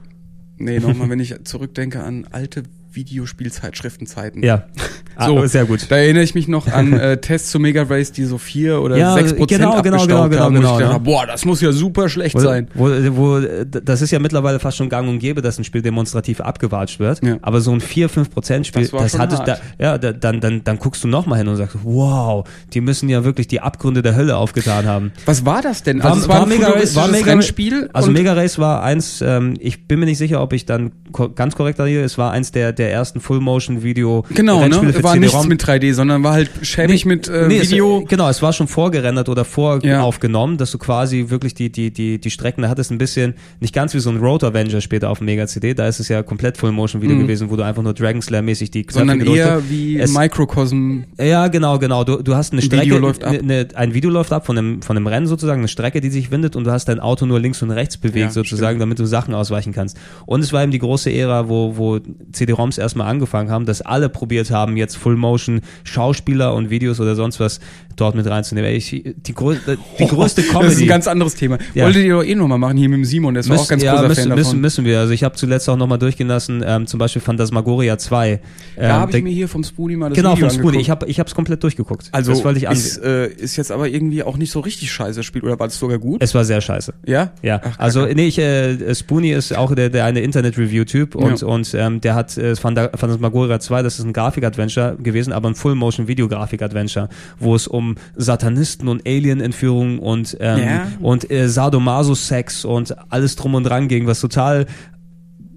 [0.57, 2.63] nee, nochmal, wenn ich zurückdenke an alte
[2.95, 4.43] Videospielzeitschriftenzeiten.
[4.43, 4.65] Ja.
[5.17, 5.89] Ah, So, sehr gut.
[5.89, 8.97] Da erinnere ich mich noch an äh, Tests zu Mega Race, die so vier oder
[8.97, 10.97] Ja, sechs Prozent genau, genau, abgestaubt genau, haben, genau, genau, dachte, ja.
[10.97, 12.67] boah, das muss ja super schlecht Wo, sein.
[12.73, 16.41] wo, wo, das ist ja mittlerweile fast schon gang und gäbe, dass ein Spiel demonstrativ
[16.41, 17.23] abgewatscht wird.
[17.23, 17.37] Ja.
[17.43, 19.47] Aber so ein 4-5% Spiel, Das das, hart.
[19.47, 23.07] da, ja, da, dann, dann, dann guckst du nochmal hin und sagst, wow, die müssen
[23.07, 25.13] ja wirklich die Abgründe der Hölle aufgetan haben.
[25.25, 25.99] Was war das denn?
[26.03, 27.89] War- Also es war, war ein Mega Race- war Mega- Rennspiel.
[27.93, 31.29] Also Mega Race war eins, ähm, ich bin mir nicht sicher, ob ich dann ko
[31.29, 35.03] ganz korrekt hier, es war eins der, der ersten Full-Motion-Video Genau, Rennspiele ne?
[35.03, 38.03] War nichts mit 3D, sondern war halt schäbig mit äh, Nee, es- Video.
[38.07, 39.45] genau, es war schon vorgerendert oder Ja.
[39.45, 43.73] voraufgenommen, dass du quasi wirklich die, die, die, die Strecken, da hattest ein bisschen, nicht
[43.73, 46.23] ganz wie so ein Road Avenger später auf dem Mega CD, da ist es ja
[46.23, 47.21] komplett Full Motion Video Mhm.
[47.21, 49.69] gewesen, wo du einfach nur Dragon Slayer mäßig die Knöpfe sondern eher hast.
[49.69, 50.99] wie Es- Microcosm.
[51.19, 52.03] Ja, genau, genau.
[52.03, 53.31] Du, du hast eine Ein Strecke, Video läuft ab.
[53.33, 56.09] ne- Ne, ein Video läuft ab von einem, von einem Rennen sozusagen, eine Strecke, die
[56.09, 58.99] sich windet und du hast dein Auto nur links und rechts bewegt Ja, sozusagen, damit
[58.99, 59.97] du Sachen ausweichen kannst.
[60.25, 61.99] Und es war eben die große Ära, wo, wo
[62.31, 67.15] CD-ROMs abends erstmal angefangen haben, dass alle probiert haben, jetzt Full-Motion Schauspieler und Videos oder
[67.15, 67.59] sonst was
[67.95, 68.71] dort mit reinzunehmen.
[68.71, 69.55] Ich, die, grö
[69.99, 70.65] die größte Comedy.
[70.67, 71.57] Das ist ein ganz anderes Thema.
[71.73, 71.85] Ja.
[71.85, 73.93] Wolltet ihr doch eh nochmal machen hier mit dem Simon, der ist auch ganz ja,
[73.93, 74.39] großer müssen, Fan davon.
[74.43, 74.99] müssen, müssen wir.
[74.99, 78.31] Also ich habe zuletzt auch nochmal durchgehen lassen, ähm, zum Beispiel Phantasmagoria 2.
[78.31, 78.39] Ähm,
[78.77, 80.79] da habe ich mir hier vom Spoonie mal das Genau, Video vom Spoonie.
[80.79, 82.09] Ich habe ich hab's komplett durchgeguckt.
[82.11, 85.19] also das wollte ich ist, äh, ist jetzt aber irgendwie auch nicht so richtig scheiße
[85.19, 86.21] das Spiel, oder war das sogar gut?
[86.21, 86.93] Es war sehr scheiße.
[87.05, 87.31] ja?
[87.41, 91.47] Ja, Ach, also nee, ich, äh, Spoonie ist auch der, der eine Internet-Review-Typ und, Ja.
[91.47, 95.55] und ähm, der hat äh, Phanta- Phantasmagoria 2, das ist ein Grafik-Adventure gewesen, aber ein
[95.55, 97.84] Full-Motion-Video-Grafik-Adventure, wo es um
[98.15, 100.87] Satanisten und Alien-Entführungen und, ähm, Ja.
[101.01, 104.65] und äh, Sadomaso-Sex und alles drum und dran ging, was total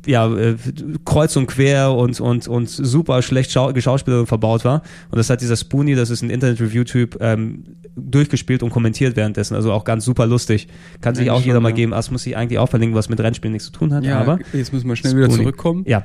[0.06, 0.54] ja, äh,
[1.04, 4.82] kreuz und quer und, und, und super schlecht schau geschauspielert und verbaut war.
[5.10, 7.64] Und das hat dieser Spoonie, das ist ein Internet-Review-Typ, ähm,
[7.94, 9.54] durchgespielt und kommentiert währenddessen.
[9.54, 10.68] Also auch ganz super lustig.
[11.02, 11.92] Kann sich auch jeder mal geben.
[11.92, 14.04] Das muss ich eigentlich auch verlinken, was mit Rennspielen nichts zu tun hat.
[14.04, 15.42] Ja, aber jetzt müssen wir schnell wieder Spoonie.
[15.42, 15.84] zurückkommen.
[15.86, 16.04] ja.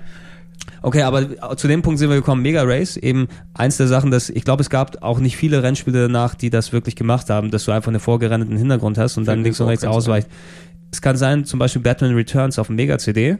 [0.82, 2.42] Okay, aber zu dem Punkt sind wir gekommen.
[2.42, 6.04] Mega Race, eben eins der Sachen, dass ich glaube, es gab auch nicht viele Rennspiele
[6.04, 9.36] danach, die das wirklich gemacht haben, dass du einfach einen vorgerendeten Hintergrund hast und dann
[9.36, 10.28] Fällt links und rechts ausweicht.
[10.94, 13.38] Es kann sein, zum Beispiel Batman Returns auf dem Mega-CD.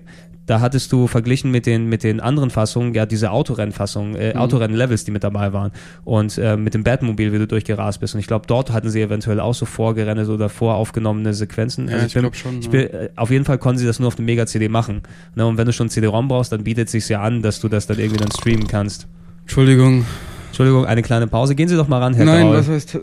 [0.48, 5.04] Da hattest du verglichen mit den, mit den anderen Fassungen, ja, diese Autorennfassungen, äh, Autorennen-Levels,
[5.04, 5.72] die mit dabei waren.
[6.04, 8.16] Und äh, mit dem Batmobil, wie du durchgerast bist.
[8.16, 11.88] Und ich glaube, dort hatten sie eventuell auch so vorgerendete oder voraufgenommene Sequenzen.
[11.88, 12.72] Ja, also ich bin- glaub schon, Ich ja.
[12.72, 15.04] bin, äh, auf jeden Fall konnten sie das nur auf dem Mega-CD machen.
[15.36, 17.70] Ne, und wenn du schon CD-ROM brauchst, dann bietet es sich ja an, dass du
[17.70, 19.06] das dann irgendwie dann streamen kannst.
[19.44, 20.06] Entschuldigung.
[20.48, 21.54] Entschuldigung, eine kleine Pause.
[21.54, 22.58] Gehen Sie doch mal ran, Herr Nein, Graul.
[22.58, 23.00] was heißt.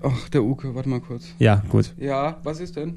[0.00, 1.24] Ach, der Uke, warte mal kurz.
[1.40, 1.92] Ja, gut.
[1.98, 2.96] Ja, was ist denn?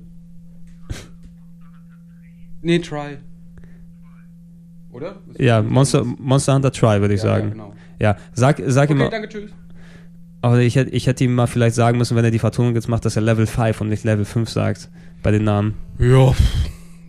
[2.62, 3.18] Nee, try.
[4.92, 5.16] Oder?
[5.34, 7.44] Ist- Ja, Monster, Monster Hunter Try, würde ich Ja, sagen.
[7.48, 7.74] Ja, genau.
[8.00, 9.52] Ja, sag, sag ihm Okay, mal, danke, tschüss.
[10.42, 12.90] aber ich hätte, ich hätte ihm mal vielleicht sagen müssen, wenn er die Vertonung jetzt
[12.90, 14.90] macht, dass er Level 5 und nicht Level 5 sagt,
[15.24, 15.76] bei den Namen.
[16.00, 16.34] Ja.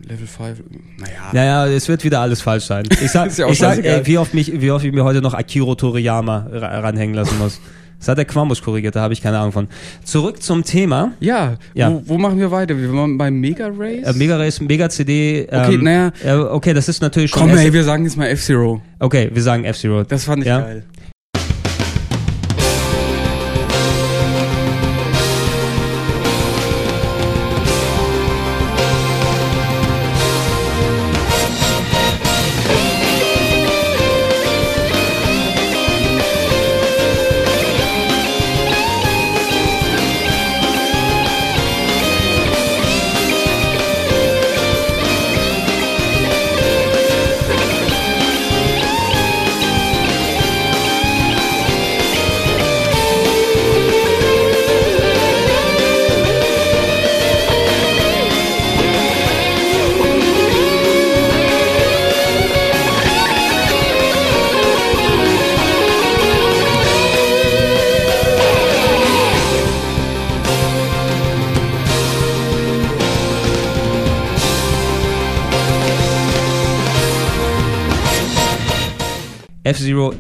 [0.06, 0.62] Level 5.
[0.98, 1.12] Naja.
[1.32, 2.84] Naja, es wird wieder alles falsch sein.
[3.02, 5.34] Ich sag, ja ich sag ey, wie oft mich, wie oft ich mir heute noch
[5.34, 7.60] Akiro Toriyama ra- ranhängen lassen muss.
[8.02, 9.68] Das hat der Quambus korrigiert, da habe ich keine Ahnung von.
[10.02, 11.12] Zurück zum Thema.
[11.20, 11.88] Ja, Ja.
[11.92, 12.76] Wo, wo machen wir weiter?
[12.76, 14.02] Wir waren beim Mega Race?
[14.04, 15.46] Äh, Mega Race, Mega CD.
[15.48, 16.10] Okay, ähm, naja.
[16.24, 17.42] äh, okay, das ist natürlich schon.
[17.48, 18.82] Komm, ey, wir sagen jetzt mal F-Zero.
[18.98, 20.02] okay, wir sagen F-Zero.
[20.02, 20.62] Das fand ich Ja.
[20.62, 20.82] geil.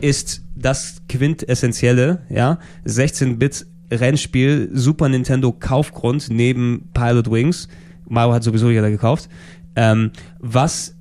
[0.02, 7.68] Ist das quintessentielle, ja, 16-Bit Rennspiel, Super Nintendo Kaufgrund neben Pilot Wings.
[8.08, 9.28] Mario hat sowieso jeder gekauft.
[9.76, 10.96] Ähm, was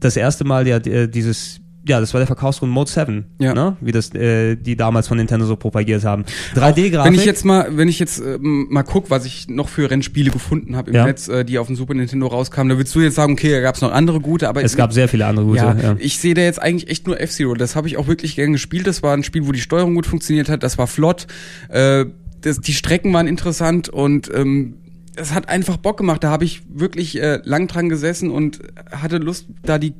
[0.00, 3.54] das erste Mal ja äh, dieses ja, das war der Verkaufsgrund Mode 7, Ja.
[3.54, 3.76] ne?
[3.80, 6.24] wie das äh, die damals von Nintendo so propagiert haben.
[6.54, 7.04] 3D-Grafik.
[7.12, 10.30] Wenn ich jetzt mal, wenn ich jetzt ähm, mal guck, was ich noch für Rennspiele
[10.30, 11.06] gefunden habe im Ja.
[11.06, 13.60] Netz, äh, die auf dem Super Nintendo rauskamen, da würdest du jetzt sagen, okay, da
[13.60, 15.58] gab es noch andere gute, aber es gab sehr viele andere gute.
[15.58, 17.54] ja, Ja, ich sehe da jetzt eigentlich echt nur F-Zero.
[17.54, 18.86] Das habe ich auch wirklich gern gespielt.
[18.86, 20.62] Das war ein Spiel, wo die Steuerung gut funktioniert hat.
[20.62, 21.26] Das war flott.
[21.68, 22.06] Äh,
[22.40, 24.74] das, die Strecken waren interessant und ähm,
[25.16, 26.22] es hat einfach Bock gemacht.
[26.22, 28.60] Da habe ich wirklich äh, lang dran gesessen und
[28.90, 29.94] hatte Lust, da die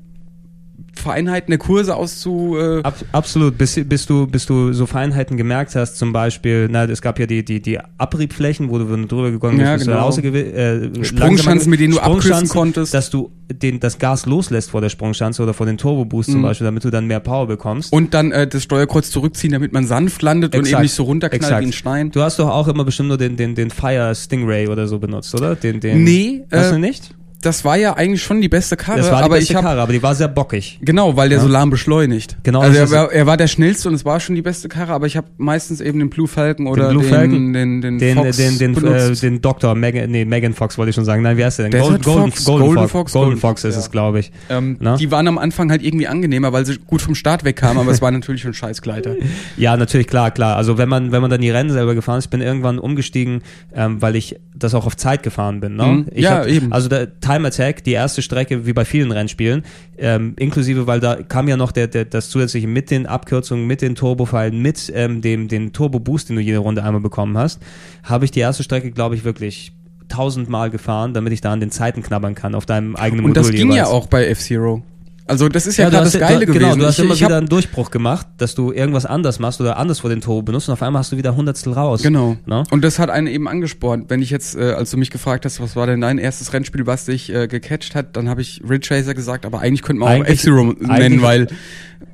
[0.97, 2.57] Vereinheiten der Kurse auszu.
[2.59, 6.85] Äh, Ab, absolut, bis, bis, du, bis du so Feinheiten gemerkt hast, zum Beispiel, na,
[6.85, 10.09] es gab ja die, die, die Abriebflächen, wo du, drüber gegangen bist, Ja, genau.
[10.09, 12.95] rausgewe- äh, Sprungschanzen, mit denen du abkürzen konntest.
[12.95, 16.45] Dass du den, das Gas loslässt vor der Sprungschanze oder vor den Turbo-Boost zum Mhm.
[16.45, 17.93] Beispiel, damit du dann mehr Power bekommst.
[17.93, 20.75] und dann äh, das Steuerkreuz zurückziehen, damit man sanft landet und Exakt.
[20.81, 21.63] eben nicht so runterknallt Exakt.
[21.63, 22.11] wie ein Stein.
[22.11, 25.35] Du hast doch auch immer bestimmt nur den, den, den Fire Stingray oder so benutzt,
[25.35, 25.55] oder?
[25.55, 27.15] Den, den, Nee, Hast äh, du nicht?
[27.43, 29.67] Das war ja eigentlich schon die beste Karre, Das war die aber beste ich habe
[29.67, 30.79] Karre, aber die war sehr bockig.
[30.83, 31.45] Genau, weil der Ja.
[31.45, 32.37] so lahm beschleunigt.
[32.43, 34.93] Genau, Also er war, er war der schnellste und es war schon die beste Karre,
[34.93, 38.17] aber ich habe meistens eben den Blue Falcon oder Blue den, Falcon, den, den, Den,
[38.17, 41.23] Fox den, den, äh, den Doktor, Megan, nee, Megan Fox wollte ich schon sagen.
[41.23, 41.73] Nein, wie heißt der denn?
[41.81, 43.81] Desert Fox, Golden, Golden Fox, Fox, Golden Golden Fox ist ja.
[43.81, 44.33] es, glaube ich.
[44.51, 47.91] ähm, die waren am Anfang halt irgendwie angenehmer, weil sie gut vom Start wegkamen, aber
[47.93, 49.15] es war natürlich schon Scheißgleiter.
[49.57, 50.57] Ja, natürlich, klar, klar.
[50.57, 53.43] Also wenn man, wenn man dann die Rennen selber gefahren ist, ich bin irgendwann umgestiegen,
[53.75, 55.77] ähm, weil ich das auch auf Zeit gefahren bin.
[55.77, 55.85] Ne?
[55.85, 56.07] Mhm.
[56.13, 56.73] Ich Ja, hab, eben.
[56.73, 59.65] Also da, Time Attack, die erste Strecke, wie bei vielen Rennspielen,
[59.99, 63.83] ähm, inklusive, weil da kam ja noch der, der, das zusätzliche mit den Abkürzungen, mit
[63.83, 67.61] den Turbofallen, mit ähm, dem den Turbo Boost, den du jede Runde einmal bekommen hast,
[68.05, 69.73] habe ich die erste Strecke, glaube ich, wirklich
[70.09, 73.43] tausendmal gefahren, damit ich da an den Zeiten knabbern kann auf deinem eigenen Und Modul
[73.43, 73.89] das ging ja jeweils.
[73.89, 74.83] auch bei F-Zero.
[75.29, 76.63] Also das ist ja, gerade hast- das Geile du, gewesen.
[76.63, 79.61] Genau, du hast ich, immer ich wieder einen Durchbruch gemacht, dass du irgendwas anders machst
[79.61, 82.03] oder anders vor den Turbo benutzt und auf einmal hast du wieder Hundertstel raus.
[82.03, 82.37] Genau.
[82.47, 82.63] Ne?
[82.71, 84.09] Und das hat einen eben angespornt.
[84.09, 86.87] Wenn ich jetzt, äh, als du mich gefragt hast, was war denn dein erstes Rennspiel,
[86.87, 90.23] was dich äh, gecatcht hat, dann habe ich Ridge Racer gesagt, aber eigentlich könnte man
[90.23, 91.49] auch F-Zero nennen, weil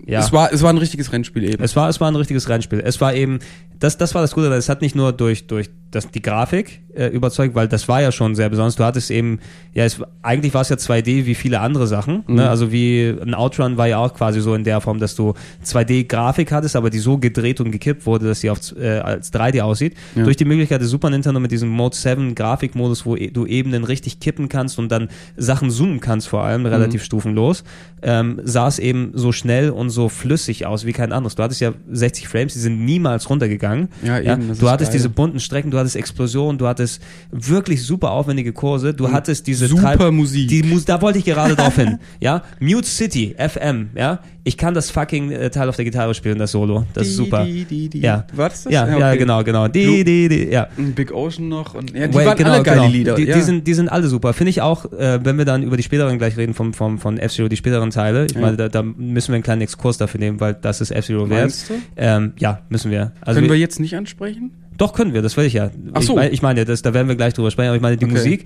[0.07, 0.21] Ja.
[0.21, 1.63] es war es war ein richtiges Rennspiel eben.
[1.63, 2.81] Es war, es war ein richtiges Rennspiel.
[2.85, 3.39] Es war eben,
[3.79, 7.09] das, das war das Gute, es hat nicht nur durch, durch das, die Grafik äh,
[7.09, 8.77] überzeugt, weil das war ja schon sehr besonders.
[8.77, 9.39] Du hattest eben,
[9.75, 12.25] ja, es, eigentlich war es ja 2D wie viele andere Sachen.
[12.27, 12.35] Mhm.
[12.37, 12.49] Ne?
[12.49, 16.53] Also wie ein Outrun war ja auch quasi so in der Form, dass du 2D-Grafik
[16.53, 19.95] hattest, aber die so gedreht und gekippt wurde, dass sie auf, äh, als 3D aussieht.
[20.15, 20.25] Ja.
[20.25, 23.85] Durch die Möglichkeit des Super Nintendo mit diesem Mode 7 Grafikmodus, wo e- du Ebenen
[23.85, 26.67] richtig kippen kannst und dann Sachen zoomen kannst, vor allem Mhm.
[26.69, 27.65] relativ stufenlos,
[28.03, 31.35] ähm, sah es eben so schnell und so flüssig aus wie kein anderes.
[31.35, 33.89] Du hattest ja 60 Frames, die sind niemals runtergegangen.
[34.03, 34.99] Ja, eben, das Du hattest geil.
[34.99, 39.67] diese bunten Strecken, du hattest Explosionen, du hattest wirklich super aufwendige Kurse, du hattest diese
[39.69, 40.49] super Musik.
[40.49, 41.99] Die Mus da wollte ich gerade drauf hin.
[42.21, 44.21] Ja, Mute City FM, ja.
[44.45, 46.85] Ich kann das fucking äh, Teil auf der Gitarre spielen, das Solo.
[46.95, 47.45] Das ist super.
[47.45, 48.01] Die, die, die.
[48.01, 48.27] Ja.
[48.33, 48.73] War das das?
[48.73, 49.19] Ja, ja, okay.
[49.19, 49.69] genau, genau.
[49.69, 50.67] Die, die, die, ja.
[50.77, 53.15] Big Ocean noch und ja, die Well, waren alle geile Lieder.
[53.15, 53.37] Die, ja.
[53.37, 54.33] die, sind, die sind alle super.
[54.33, 57.19] Finde ich auch, äh, wenn wir dann über die späteren gleich reden, vom, vom, von
[57.19, 58.27] F-Zero, die späteren Teile.
[58.27, 58.41] Ich Ja.
[58.41, 61.55] meine, da, da müssen wir einen kleinen Exkurs dafür nehmen, weil das ist F-Zero wert.
[61.97, 63.13] Ähm, ja, müssen wir.
[63.21, 64.51] Also Können wir jetzt nicht ansprechen?
[64.79, 65.71] Doch, können wir, das will ich ja.
[65.93, 66.13] Ach so.
[66.13, 68.05] Ich, mein, ich meine, das, da werden wir gleich drüber sprechen, aber ich meine, die
[68.07, 68.15] Okay.
[68.15, 68.45] Musik,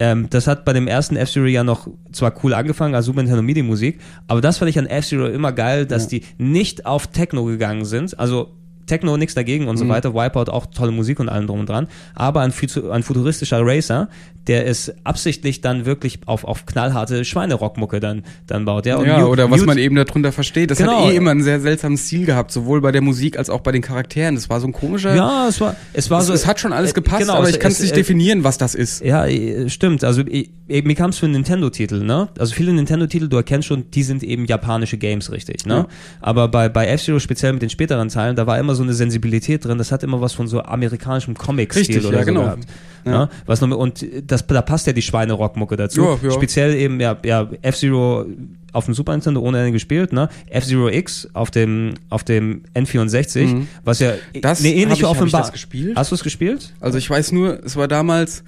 [0.00, 3.42] ähm, das hat bei dem ersten F-Zero ja noch zwar cool angefangen, als Super Nintendo
[3.42, 6.18] MIDI Musik, aber das fand ich an F-Zero immer geil, dass Ja.
[6.18, 8.50] die nicht auf Techno gegangen sind, also
[8.88, 9.90] Techno nichts dagegen und so Mhm.
[9.90, 12.52] weiter, Wipeout auch tolle Musik und allem drum und dran, aber ein,
[12.90, 14.08] ein futuristischer Racer,
[14.48, 19.00] der es absichtlich dann wirklich auf, auf knallharte Schweinerockmucke dann, dann baut, ja.
[19.04, 20.70] Ja, Mute- oder was Mute- man eben darunter versteht.
[20.70, 21.04] Das Genau.
[21.04, 23.72] hat eh immer einen sehr seltsamen Stil gehabt, sowohl bei der Musik als auch bei
[23.72, 24.36] den Charakteren.
[24.36, 25.14] Das war so ein komischer.
[25.14, 26.32] Ja, es war, es war es, so.
[26.32, 28.56] es hat schon alles äh, gepasst, genau, aber ich kann es nicht äh, definieren, was
[28.56, 29.04] das ist.
[29.04, 30.02] Ja, äh, stimmt.
[30.02, 32.28] Also ich, mir kam es für einen Nintendo-Titel, ne?
[32.38, 35.74] Also viele Nintendo-Titel, du erkennst schon, die sind eben japanische Games, richtig, ne?
[35.74, 35.86] Ja.
[36.22, 39.64] Aber bei, bei F-Zero, speziell mit den späteren Teilen, da war immer so eine Sensibilität
[39.64, 42.42] drin, das hat immer was von so amerikanischem Comic-Stil oder ja, so genau.
[42.42, 42.64] gehabt.
[43.04, 43.10] Ja.
[43.10, 43.28] Ne?
[43.46, 46.02] Was noch, und das, da passt ja die Schweine-Rockmucke dazu.
[46.02, 46.30] Ja, ja.
[46.30, 48.26] Speziell eben, ja, ja F-Zero
[48.72, 50.28] auf dem Super Nintendo ohne Ende gespielt, ne?
[50.50, 53.68] F-Zero X auf dem, auf dem N64, Mhm.
[53.84, 54.12] was ja
[54.42, 55.96] Das eine ähnliche hab ich Offenbar- das gespielt?
[55.96, 56.74] Hast du es gespielt?
[56.80, 58.44] Also ich weiß nur, es war damals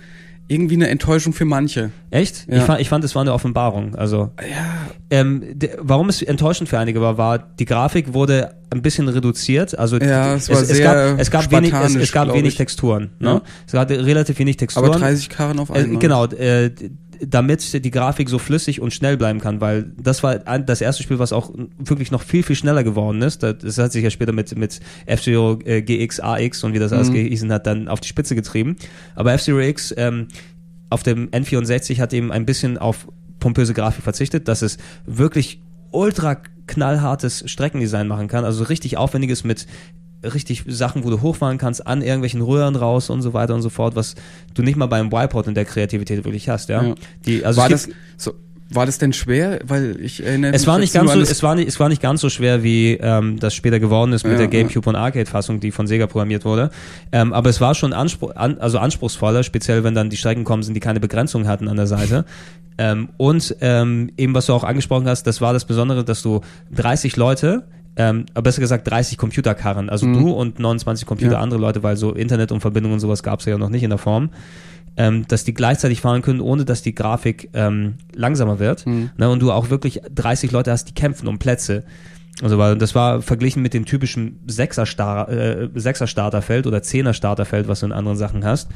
[0.50, 1.90] irgendwie eine Enttäuschung für manche.
[2.10, 2.48] Echt?
[2.48, 2.56] Ja.
[2.56, 3.94] Ich, fand, ich fand, es war eine Offenbarung.
[3.94, 8.82] Also, Ja, ähm, de, warum es enttäuschend für einige war, war, die Grafik wurde ein
[8.82, 9.78] bisschen reduziert.
[9.78, 12.56] Also, Ja, es es, sehr gab, es gab wenig, es, es gab wenig.
[12.56, 13.10] Texturen.
[13.20, 13.28] Ne?
[13.28, 13.42] Ja.
[13.66, 14.86] Es hatte relativ wenig Texturen.
[14.86, 15.98] aber 30 Karren auf äh, einmal.
[16.00, 16.70] genau, äh,
[17.26, 21.18] damit die Grafik so flüssig und schnell bleiben kann, weil das war das erste Spiel,
[21.18, 23.42] was auch wirklich noch viel, viel schneller geworden ist.
[23.42, 27.10] Das, hat sich ja später mit, mit F-Zero äh, GX, AX und wie das alles
[27.10, 27.14] Mhm.
[27.14, 28.76] gehießen hat, dann auf die Spitze getrieben.
[29.14, 30.28] Aber F-Zero X ähm,
[30.88, 33.06] auf dem N64 hat eben ein bisschen auf
[33.38, 35.60] pompöse Grafik verzichtet, dass es wirklich
[35.92, 39.66] ultra knallhartes Streckendesign machen kann, also richtig aufwendiges mit
[40.22, 43.70] richtig Sachen, wo du hochfahren kannst, an irgendwelchen Röhren raus und so weiter und so
[43.70, 44.14] fort, was
[44.54, 46.82] du nicht mal beim Wipeout in der Kreativität wirklich hast, ja.
[46.82, 46.94] Ja.
[47.26, 48.34] Die, also war das so,
[48.72, 49.58] war das denn schwer?
[49.64, 52.00] Weil ich erinnere es mich war nicht ganz so, es war nicht, es war nicht
[52.00, 54.50] ganz so schwer, wie ähm, das später geworden ist mit Ja, der ja.
[54.50, 56.70] GameCube und Arcade-Fassung, die von Sega programmiert wurde.
[57.10, 60.62] Ähm, aber es war schon anspruch, an, also anspruchsvoller, speziell wenn dann die Strecken kommen
[60.62, 62.24] sind, die keine Begrenzung hatten an der Seite.
[62.78, 66.40] Ähm, und ähm, eben, was du auch angesprochen hast, das war das Besondere, dass du
[66.74, 67.64] 30 Leute,
[68.00, 70.14] ähm, aber besser gesagt 30 Computerkarren, also Mhm.
[70.18, 71.40] du und 29 Computer Ja.
[71.40, 73.90] andere Leute, weil so Internet und Verbindung und sowas gab es ja noch nicht in
[73.90, 74.30] der Form,
[74.96, 78.86] ähm, dass die gleichzeitig fahren können, ohne dass die Grafik ähm, langsamer wird.
[78.86, 79.10] Mhm.
[79.18, 81.84] Ne, und du auch wirklich 30 Leute hast, die kämpfen um Plätze.
[82.42, 87.86] Also weil das war verglichen mit dem typischen Sechser-Star- äh, Sechser-Starterfeld oder Zehner-Starterfeld, was du
[87.86, 88.70] in anderen Sachen hast.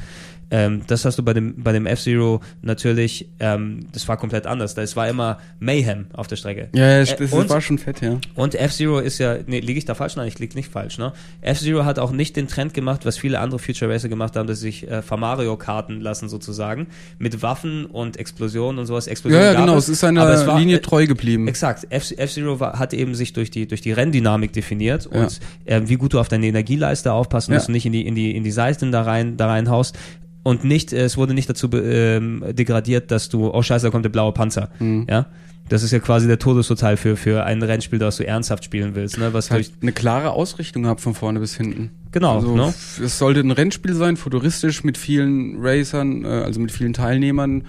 [0.51, 4.77] Ähm, das hast du bei dem, bei dem F-Zero natürlich, ähm, das war komplett anders.
[4.77, 6.69] Es war immer Mayhem auf der Strecke.
[6.75, 8.19] Ja, ja, Äh, das und- war schon fett, ja.
[8.35, 10.15] Und F-Zero ist ja, nee, liege ich da falsch?
[10.15, 11.13] Nein, ich liege nicht falsch, ne?
[11.41, 14.59] F-Zero hat auch nicht den Trend gemacht, was viele andere Future Racer gemacht haben, dass
[14.59, 16.87] sie sich äh, Mario-Karten lassen sozusagen,
[17.17, 19.07] mit Waffen und Explosionen und sowas.
[19.07, 21.47] Ja, Explosionen ja, gab genau, es ist war- Linie treu geblieben.
[21.47, 21.87] Exakt.
[21.89, 25.21] F-Zero hat eben sich durch die, durch die Renndynamik definiert Ja.
[25.23, 27.57] und äh, wie gut du auf deine Energieleiste aufpassen, Ja.
[27.57, 29.97] dass du nicht in die, in die, in die Seiten da rein, da reinhaust.
[30.45, 34.11] Und nicht, es wurde nicht dazu ähm, degradiert, dass du, oh scheiße, da kommt der
[34.11, 34.69] blaue Panzer.
[34.77, 35.07] Mhm.
[35.09, 35.25] Ja.
[35.69, 39.17] Das ist ja quasi der Todesurteil für, für ein Rennspiel, das du ernsthaft spielen willst,
[39.17, 39.33] ne?
[39.33, 41.89] Was Halt eine klare Ausrichtung gehabt von vorne bis hinten.
[42.11, 42.67] Genau, Also, ne?
[42.67, 47.63] f- es sollte ein Rennspiel sein, futuristisch mit vielen Racern, äh, also mit vielen Teilnehmern.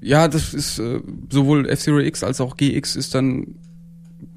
[0.00, 1.00] Ja, das ist äh,
[1.30, 3.56] sowohl F-Zero X als auch GX ist dann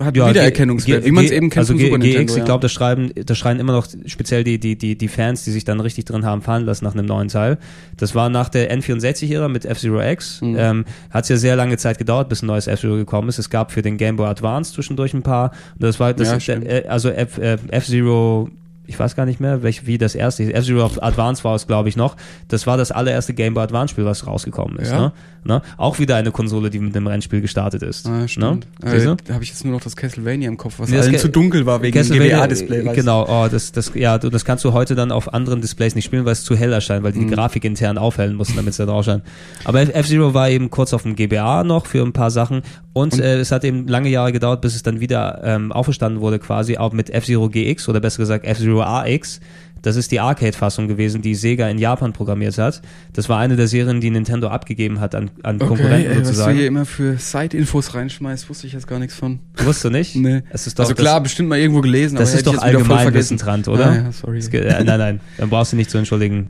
[0.01, 2.25] hat Ja, Wiedererkennungswert, G- wie man es eben kennt also vom G- Super Nintendo.
[2.33, 5.43] GX, ich glaube, das schreiben, das schreien immer noch speziell die, die, die, die Fans,
[5.43, 7.57] die sich dann richtig drin haben fallen lassen nach einem neuen Teil.
[7.97, 10.41] Das war nach der N64-Ära mit F-Zero X.
[10.41, 10.55] Mhm.
[10.57, 13.39] Ähm, Hat es ja sehr lange Zeit gedauert, bis ein neues F-Zero gekommen ist.
[13.39, 15.51] Es gab für den Game Boy Advance zwischendurch ein paar.
[15.75, 17.27] Und das war, das Ja, äh, also äh,
[17.69, 18.49] F-Zero
[18.87, 20.53] ich weiß gar nicht mehr, welch, wie das erste ist.
[20.53, 22.15] F-Zero Advance war es, glaube ich, noch.
[22.47, 24.91] Das war das allererste Game Boy Advance Spiel, was rausgekommen ist.
[24.91, 24.99] Ja.
[24.99, 25.11] Ne?
[25.43, 25.61] Ne?
[25.77, 28.05] Auch wieder eine Konsole, die mit dem Rennspiel gestartet ist.
[28.07, 28.67] Ah, stimmt.
[28.83, 28.91] Ne?
[28.91, 29.11] Siehst du?
[29.11, 31.29] Äh, da habe ich jetzt nur noch das Castlevania im Kopf, was Nee, allen zu
[31.29, 32.83] dunkel war wegen dem GBA-Display.
[32.93, 36.03] Genau, oh, das, das, ja, du, das kannst du heute dann auf anderen Displays nicht
[36.05, 37.27] spielen, weil es zu hell erscheint, weil die Mhm.
[37.29, 39.23] die Grafik intern aufhellen mussten, damit es da drauf scheint.
[39.63, 42.61] Aber F- F-Zero war eben kurz auf dem GBA noch für ein paar Sachen
[42.97, 46.21] und, Und- äh, es hat eben lange Jahre gedauert, bis es dann wieder ähm, auferstanden
[46.21, 49.39] wurde quasi, auch mit F-Zero GX oder besser gesagt F-Zero AX.
[49.83, 52.81] Das ist die Arcade-Fassung gewesen, die Sega in Japan programmiert hat.
[53.13, 56.17] Das war eine der Serien, die Nintendo abgegeben hat an, an Okay, Konkurrenten ey, was
[56.17, 56.57] du sozusagen.
[56.57, 59.39] hier immer für Side-Infos reinschmeißt, wusste ich jetzt gar nichts von.
[59.57, 60.15] Wusstest du nicht?
[60.15, 60.41] Nee.
[60.51, 63.35] Also klar, bestimmt mal irgendwo gelesen, Das aber ist doch allgemein vergessen.
[63.35, 63.91] Wissentrand, oder?
[63.91, 64.39] Ah, ja, sorry.
[64.39, 66.49] Es äh, nein, nein, dann brauchst du nicht zu entschuldigen.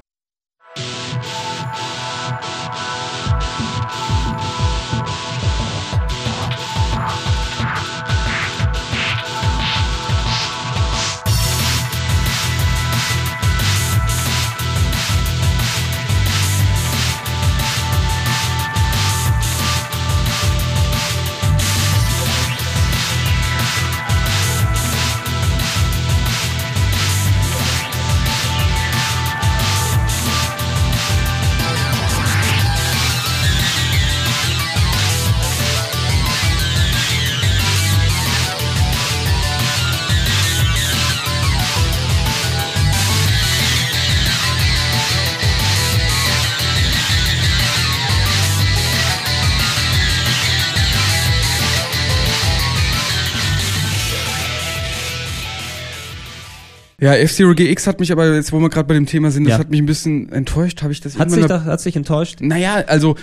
[56.99, 59.51] Ja, F-Zero GX hat mich aber, jetzt wo wir gerade bei dem Thema sind, das
[59.53, 59.59] Ja.
[59.59, 60.81] hat mich ein bisschen enttäuscht.
[60.81, 62.39] Habe ich das Hat sich, da, hat sich enttäuscht?
[62.41, 63.15] Naja, also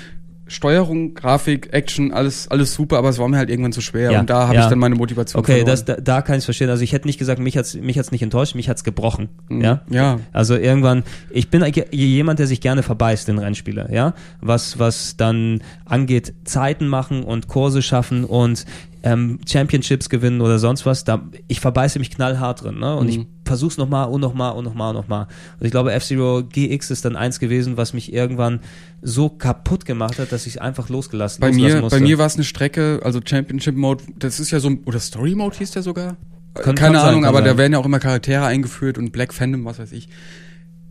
[0.46, 4.20] Steuerung, Grafik, Action, alles, alles super, aber es war mir halt irgendwann zu schwer Ja,
[4.20, 4.62] und da habe ja.
[4.64, 5.66] ich dann meine Motivation Okay, verloren.
[5.70, 6.68] das, da, da kann ich verstehen.
[6.70, 9.28] Also ich hätte nicht gesagt, mich hat's, mich hat's nicht enttäuscht, mich hat's gebrochen.
[9.48, 9.60] Mhm.
[9.62, 9.82] Ja.
[9.90, 10.20] Ja.
[10.32, 14.14] Also irgendwann, ich bin jemand, der sich gerne verbeißt in Rennspiele, ja.
[14.40, 18.66] Was, was dann angeht, Zeiten machen und Kurse schaffen und
[19.06, 22.96] ähm, Championships gewinnen oder sonst was, da, ich verbeiße mich knallhart drin, ne?
[22.96, 23.26] Und ich Mhm.
[23.44, 25.26] versuch's nochmal und nochmal und nochmal und nochmal.
[25.60, 28.60] Und ich glaube, F-Zero GX ist dann eins gewesen, was mich irgendwann
[29.02, 31.98] so kaputt gemacht hat, dass ich einfach losgelassen Bei mir, musste.
[31.98, 34.98] bei mir war es eine Strecke, also Championship Mode, das ist ja so, ein- oder
[35.00, 36.16] Story Mode hieß der sogar?
[36.54, 37.44] Kann- Keine kann sein, Ahnung, kann aber sein.
[37.48, 40.08] da werden ja auch immer Charaktere eingeführt und Black Phantom, was weiß ich.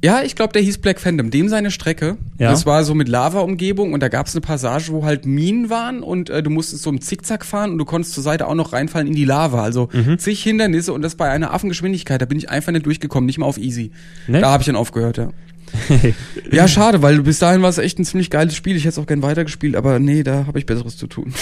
[0.03, 1.31] Ja, ich glaube, der hieß Black Phantom.
[1.31, 2.17] Dem seine Strecke.
[2.37, 2.51] Ja.
[2.51, 6.03] Das war so mit Lava-Umgebung und da gab es eine Passage, wo halt Minen waren
[6.03, 8.73] und äh, du musstest so im Zickzack fahren und du konntest zur Seite auch noch
[8.73, 9.63] reinfallen in die Lava.
[9.63, 10.19] Also Mhm.
[10.19, 12.21] zig Hindernisse und das bei einer Affengeschwindigkeit.
[12.21, 13.91] Da bin ich einfach nicht durchgekommen, nicht mal auf easy.
[14.27, 14.41] Ne?
[14.41, 15.29] Da habe ich dann aufgehört, ja.
[16.51, 18.75] ja, schade, weil bis dahin war es echt ein ziemlich geiles Spiel.
[18.75, 21.33] Ich hätte es auch gern weitergespielt, aber nee, da habe ich Besseres zu tun.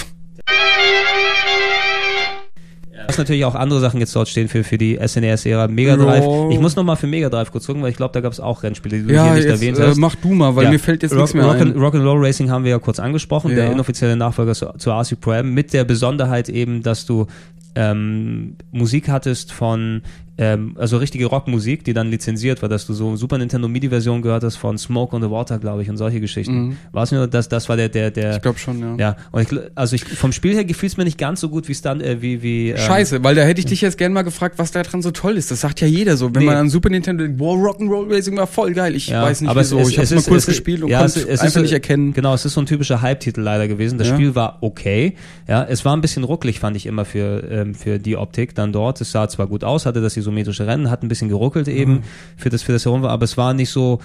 [3.01, 5.67] Du hast natürlich auch andere Sachen jetzt dort stehen für, für die SNES-Ära.
[5.67, 6.23] Mega Drive.
[6.23, 6.49] Ja.
[6.49, 8.63] Ich muss nochmal für Mega Drive kurz gucken, weil ich glaube, da gab es auch
[8.63, 9.97] Rennspiele, die du hier nicht erwähnt äh, hast.
[9.97, 10.71] mach du mal, weil Ja.
[10.71, 11.61] mir fällt jetzt Rock, nichts mehr Rock, ein.
[11.61, 13.71] and, Rock and Roll Racing haben wir ja kurz angesprochen, der Ja.
[13.71, 17.27] inoffizielle Nachfolger zu, zu RC Pro-Am, mit der Besonderheit eben, dass du
[17.75, 20.01] ähm, Musik hattest von,
[20.37, 24.43] ähm, also richtige Rockmusik, die dann lizenziert war, dass du so Super Nintendo MIDI-Version gehört
[24.43, 26.67] hast von Smoke on the Water, glaube ich, und solche Geschichten.
[26.69, 26.77] Mhm.
[26.91, 28.95] War es nur, das, das war der, der, der, Ich glaube schon, ja.
[28.97, 31.67] ja, und ich, also ich, vom Spiel her gefiel es mir nicht ganz so gut
[31.67, 34.21] wie Stand, äh, wie, wie, ähm, Scheiße, weil da hätte ich dich jetzt gern mal
[34.23, 35.51] gefragt, was da dran so toll ist.
[35.51, 36.33] Das sagt ja jeder so.
[36.33, 36.45] Wenn Nee.
[36.47, 38.95] man an Super Nintendo denkt, wow, Rock'n'Roll Racing war voll geil.
[38.95, 39.77] Ich Ja, weiß nicht aber wieso.
[39.79, 41.39] es- es- ich habe es mal ist- kurz es gespielt und ja, konnte es- es
[41.41, 42.13] einfach ist- nicht erkennen.
[42.13, 43.97] Genau, es ist so ein typischer Hype-Titel leider gewesen.
[43.97, 44.15] Das Ja.
[44.15, 45.15] Spiel war okay.
[45.47, 48.71] Ja, es war ein bisschen rucklig, fand ich immer für, ähm, für die Optik dann
[48.71, 49.01] dort.
[49.01, 52.01] Es sah zwar gut aus, hatte das isometrische Rennen, hat ein bisschen geruckelt eben Mhm.
[52.37, 53.99] für das, für das Herum, aber es war nicht so,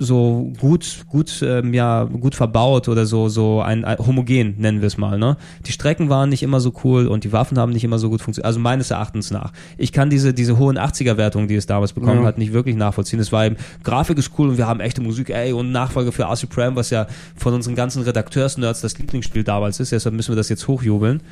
[0.00, 4.86] so gut, gut, ähm, ja, gut verbaut oder so, so ein, ein homogen, nennen wir
[4.86, 5.36] es mal, ne?
[5.66, 8.22] Die Strecken waren nicht immer so cool und die Waffen haben nicht immer so gut
[8.22, 9.52] funktioniert, also meines Erachtens nach.
[9.76, 12.26] Ich kann diese, diese hohen 80er-Wertungen, die es damals bekommen Ja.
[12.28, 13.18] hat, nicht wirklich nachvollziehen.
[13.18, 16.22] Es war eben, Grafik ist cool und wir haben echte Musik, ey, und Nachfolger für
[16.30, 20.36] RC Prime, was ja von unseren ganzen Redakteurs-Nerds das Lieblingsspiel damals ist, deshalb müssen wir
[20.36, 21.22] das jetzt hochjubeln.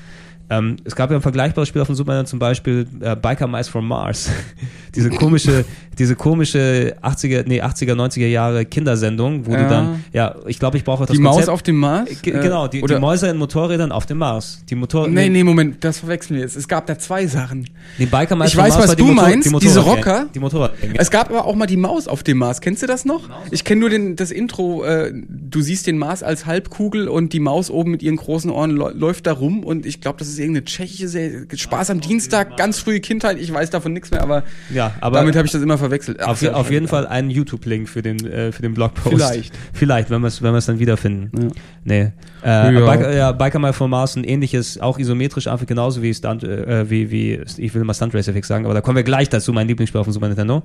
[0.48, 3.68] Ähm, es gab ja ein vergleichbares Spiel auf dem Super zum Beispiel äh, Biker Mice
[3.68, 4.30] from Mars.
[4.94, 5.64] diese komische,
[5.98, 9.68] diese komische 80er, nee, 80er, 90er Jahre Kindersendung, wo du Ja.
[9.68, 11.52] dann, ja, ich glaube, ich brauche das Die Maus Konzept.
[11.52, 12.08] auf dem Mars?
[12.10, 14.62] Äh, genau, die, die Mäuse in Motorrädern auf dem Mars.
[14.70, 16.56] Die Motor Nee, nee, Moment, das verwechseln wir jetzt.
[16.56, 17.68] Es gab da zwei Sachen.
[17.98, 19.80] Die Biker Mice Ich from weiß, Mars was die du Motor- meinst, die diese.
[19.80, 20.26] Rocker.
[20.34, 20.90] Die Motorradgang.
[20.94, 22.60] Es gab aber auch mal die Maus auf dem Mars.
[22.60, 23.28] Kennst du das noch?
[23.50, 24.84] Ich kenne nur den, das Intro.
[24.84, 28.70] Äh, du siehst den Mars als Halbkugel und die Maus oben mit ihren großen Ohren
[28.70, 29.64] läu- läuft da rum.
[29.64, 31.46] Und ich glaube, das ist irgendeine tschechische Serie.
[31.54, 33.38] Spaß am Dienstag, ganz frühe Kindheit.
[33.38, 36.18] Ich weiß davon nichts mehr, aber, Ja, aber damit habe ich das immer verwechselt.
[36.20, 36.88] Ach, auf, sehr auf jeden.
[36.88, 39.08] Fall einen YouTube-Link für den, äh, für den Blogpost.
[39.14, 39.54] Vielleicht.
[39.72, 41.30] Vielleicht, wenn wir es wenn wir's dann wiederfinden.
[41.40, 41.48] Ja.
[41.84, 42.12] Nee.
[42.44, 42.86] Äh, Ja.
[42.86, 46.88] Biker, ja, Biker My from Mars, ein ähnliches, auch isometrisch, einfach genauso wie Stunt, äh,
[46.90, 49.52] wie, wie, ich will mal Stunt Racer Fix sagen, aber da kommen wir gleich dazu,
[49.52, 50.62] mein Lieblingsspiel auf dem Super Nintendo.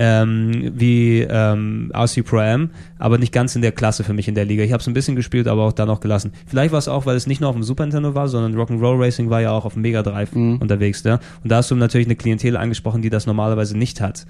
[0.00, 4.36] Ähm, wie ähm, RC Pro Am, aber nicht ganz in der Klasse für mich in
[4.36, 4.62] der Liga.
[4.62, 6.32] Ich habe es ein bisschen gespielt, aber auch dann noch gelassen.
[6.46, 8.96] Vielleicht war es auch, weil es nicht nur auf dem Super Nintendo war, sondern Rock'n'Roll
[9.00, 10.58] Racing war ja auch auf dem Mega Drive Mhm.
[10.58, 11.02] unterwegs.
[11.02, 11.14] Ja?
[11.42, 14.24] Und da hast du natürlich eine Klientel angesprochen, die das normalerweise nicht hat.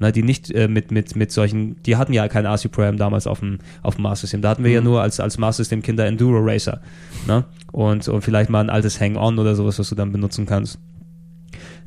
[0.00, 2.96] Na, die nicht äh, mit, mit, mit solchen, die hatten ja kein RC Pro Am
[2.98, 4.42] damals auf dem, auf dem Master System.
[4.42, 6.80] Da hatten wir ja nur als, als Master System Kinder Enduro Racer.
[7.28, 7.44] Ne?
[7.72, 10.78] Und, und vielleicht mal ein altes Hang-On oder sowas, was du dann benutzen kannst.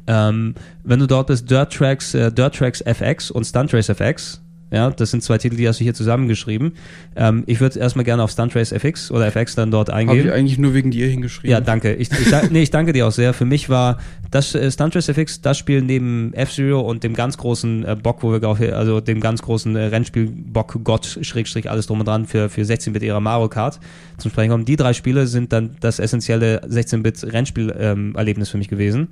[0.07, 4.41] Ähm, wenn du dort bist, Dirt Tracks, äh, Dirt Tracks FX und Stunt Race FX,
[4.69, 6.73] ja, das sind zwei Titel, die hast du hier zusammengeschrieben.
[7.15, 10.09] Ähm, ich würde erstmal gerne auf Stunt Race FX oder FX dann dort Habe ich
[10.09, 10.29] eingehen.
[10.31, 11.51] eigentlich nur wegen dir hingeschrieben.
[11.51, 11.93] Ja, danke.
[11.93, 13.33] Ich, ich, nee, ich danke dir auch sehr.
[13.33, 13.97] Für mich war
[14.29, 18.23] das äh, Stunt Race FX das Spiel neben F-Zero und dem ganz großen äh, Bock,
[18.23, 22.01] wo wir auch hier, also dem ganz großen äh, Rennspiel Bock Gott Schrägstrich alles drum
[22.01, 23.79] und dran für für 16-Bit Ära Mario Kart
[24.17, 24.65] zum Sprechen kommen.
[24.65, 29.07] Die drei Spiele sind dann das essentielle 16-Bit Rennspiel ähm, für mich gewesen.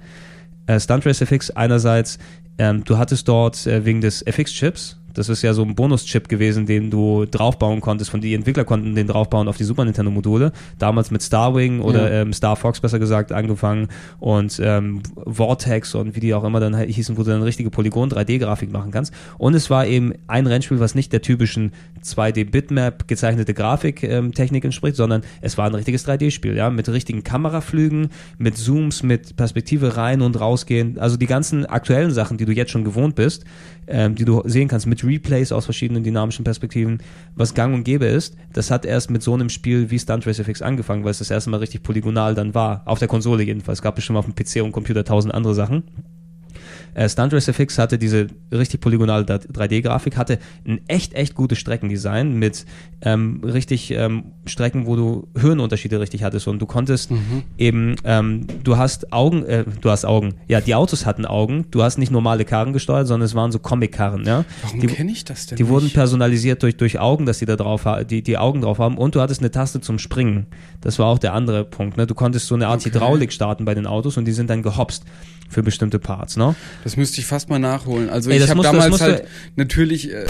[0.67, 2.17] Äh, Stunt Race FX einerseits,
[2.57, 6.65] ähm, du hattest dort äh, wegen des FX-Chips, das ist ja so ein Bonuschip gewesen,
[6.65, 10.51] den du draufbauen konntest, von die Entwickler konnten den draufbauen auf die Super Nintendo Module.
[10.77, 12.21] Damals mit Starwing oder Ja.
[12.21, 13.87] ähm, Star Fox besser gesagt angefangen
[14.19, 18.09] und ähm, Vortex und wie die auch immer dann hießen, wo du dann richtige Polygon
[18.09, 19.13] 3D-Grafik machen kannst.
[19.37, 21.71] Und es war eben ein Rennspiel, was nicht der typischen
[22.03, 28.57] 2D-Bitmap gezeichnete Grafiktechnik entspricht, sondern es war ein richtiges 3D-Spiel, ja, mit richtigen Kameraflügen, mit
[28.57, 30.97] Zooms, mit Perspektive rein und rausgehen.
[30.99, 33.45] Also die ganzen aktuellen Sachen, die du jetzt schon gewohnt bist,
[33.87, 36.99] ähm, die du sehen kannst, mit Replays aus verschiedenen dynamischen Perspektiven,
[37.35, 40.39] was gang und gäbe ist, das hat erst mit so einem Spiel wie Stunt Race
[40.39, 42.83] FX angefangen, weil es das erste Mal richtig polygonal dann war.
[42.85, 43.79] Auf der Konsole jedenfalls.
[43.79, 45.83] Es gab bestimmt auf dem PC und Computer tausend andere Sachen.
[46.95, 52.33] Äh, Stunt Race FX hatte diese richtig polygonale 3D-Grafik, hatte ein echt, echt gutes Streckendesign
[52.33, 52.65] mit
[53.01, 57.11] ähm, richtig ähm, Strecken, wo du Höhenunterschiede richtig hattest und du konntest
[57.57, 61.83] eben, ähm, du hast Augen, äh, du hast Augen, ja, die Autos hatten Augen, du
[61.83, 64.45] hast nicht normale Karren gesteuert, sondern es waren so Comic-Karren, ja.
[64.61, 65.95] Warum kenne ich das denn die wurden nicht?
[65.95, 69.21] personalisiert durch, durch Augen, dass die da drauf die, die Augen drauf haben und du
[69.21, 70.47] hattest eine Taste zum Springen.
[70.79, 71.97] Das war auch der andere Punkt.
[71.97, 72.07] Ne?
[72.07, 72.93] Du konntest so eine Art Okay.
[72.93, 75.05] Hydraulik starten bei den Autos und die sind dann gehopst
[75.49, 76.37] für bestimmte Parts.
[76.37, 76.55] Ne?
[76.85, 78.11] Das müsste ich fast mal nachholen.
[78.11, 79.23] Also Ey, ich habe damals halt
[79.55, 80.27] natürlich äh,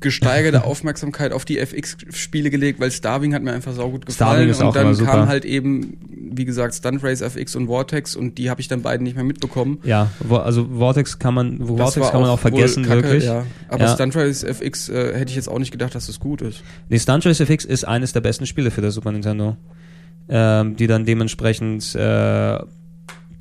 [0.00, 4.52] gesteigerte Aufmerksamkeit auf die FX-Spiele gelegt, weil Starwing hat mir einfach saugut gefallen.
[4.54, 5.96] Und dann kam halt eben,
[6.30, 9.24] wie gesagt, Stunt Race FX und Vortex und die habe ich dann beiden nicht mehr
[9.24, 9.78] mitbekommen.
[9.82, 13.24] Ja, also Vortex kann man, Das Vortex kann man auch vergessen, Kacke, wirklich.
[13.24, 13.46] Ja.
[13.68, 13.94] Aber Ja.
[13.94, 16.62] Stunt Race FX äh, hätte ich jetzt auch nicht gedacht, dass das gut ist.
[16.90, 19.56] Nee, Stunt Race FX ist eines der besten Spiele für das Super Nintendo,
[20.28, 22.58] ähm, die dann dementsprechend äh,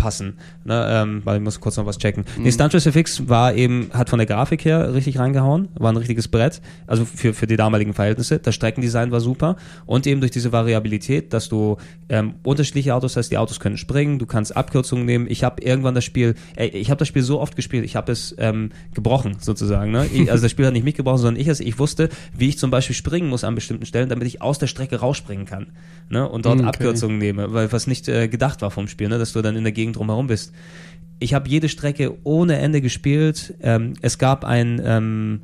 [0.04, 0.34] passen.
[0.66, 2.26] Ne, ähm, weil ich muss kurz noch was checken.
[2.38, 5.98] Nee, Stunt Race FX war eben, hat von der Grafik her richtig reingehauen, war ein
[5.98, 8.40] richtiges Brett, also für, für die damaligen Verhältnisse.
[8.40, 11.78] Das Streckendesign war super und eben durch diese Variabilität, dass du
[12.10, 15.26] ähm, unterschiedliche Autos hast, die Autos können springen, du kannst Abkürzungen nehmen.
[15.30, 18.12] Ich habe irgendwann das Spiel, ey, ich habe das Spiel so oft gespielt, ich habe
[18.12, 19.92] es ähm, gebrochen sozusagen.
[19.92, 20.06] Ne?
[20.14, 21.62] Ich, also das Spiel hat nicht mich gebrochen, sondern ich es.
[21.62, 24.68] Ich wusste, wie ich zum Beispiel springen muss an bestimmten Stellen, damit ich aus der
[24.68, 25.68] Strecke rausspringen kann
[26.10, 26.28] ne?
[26.28, 26.68] und dort Okay.
[26.68, 29.18] Abkürzungen nehme, weil was nicht äh, gedacht war vom Spiel, ne?
[29.18, 30.54] dass du dann in der Gegend drumherum bist.
[31.20, 33.56] Ich habe jede Strecke ohne Ende gespielt.
[33.62, 35.40] Ähm, es gab ein ähm,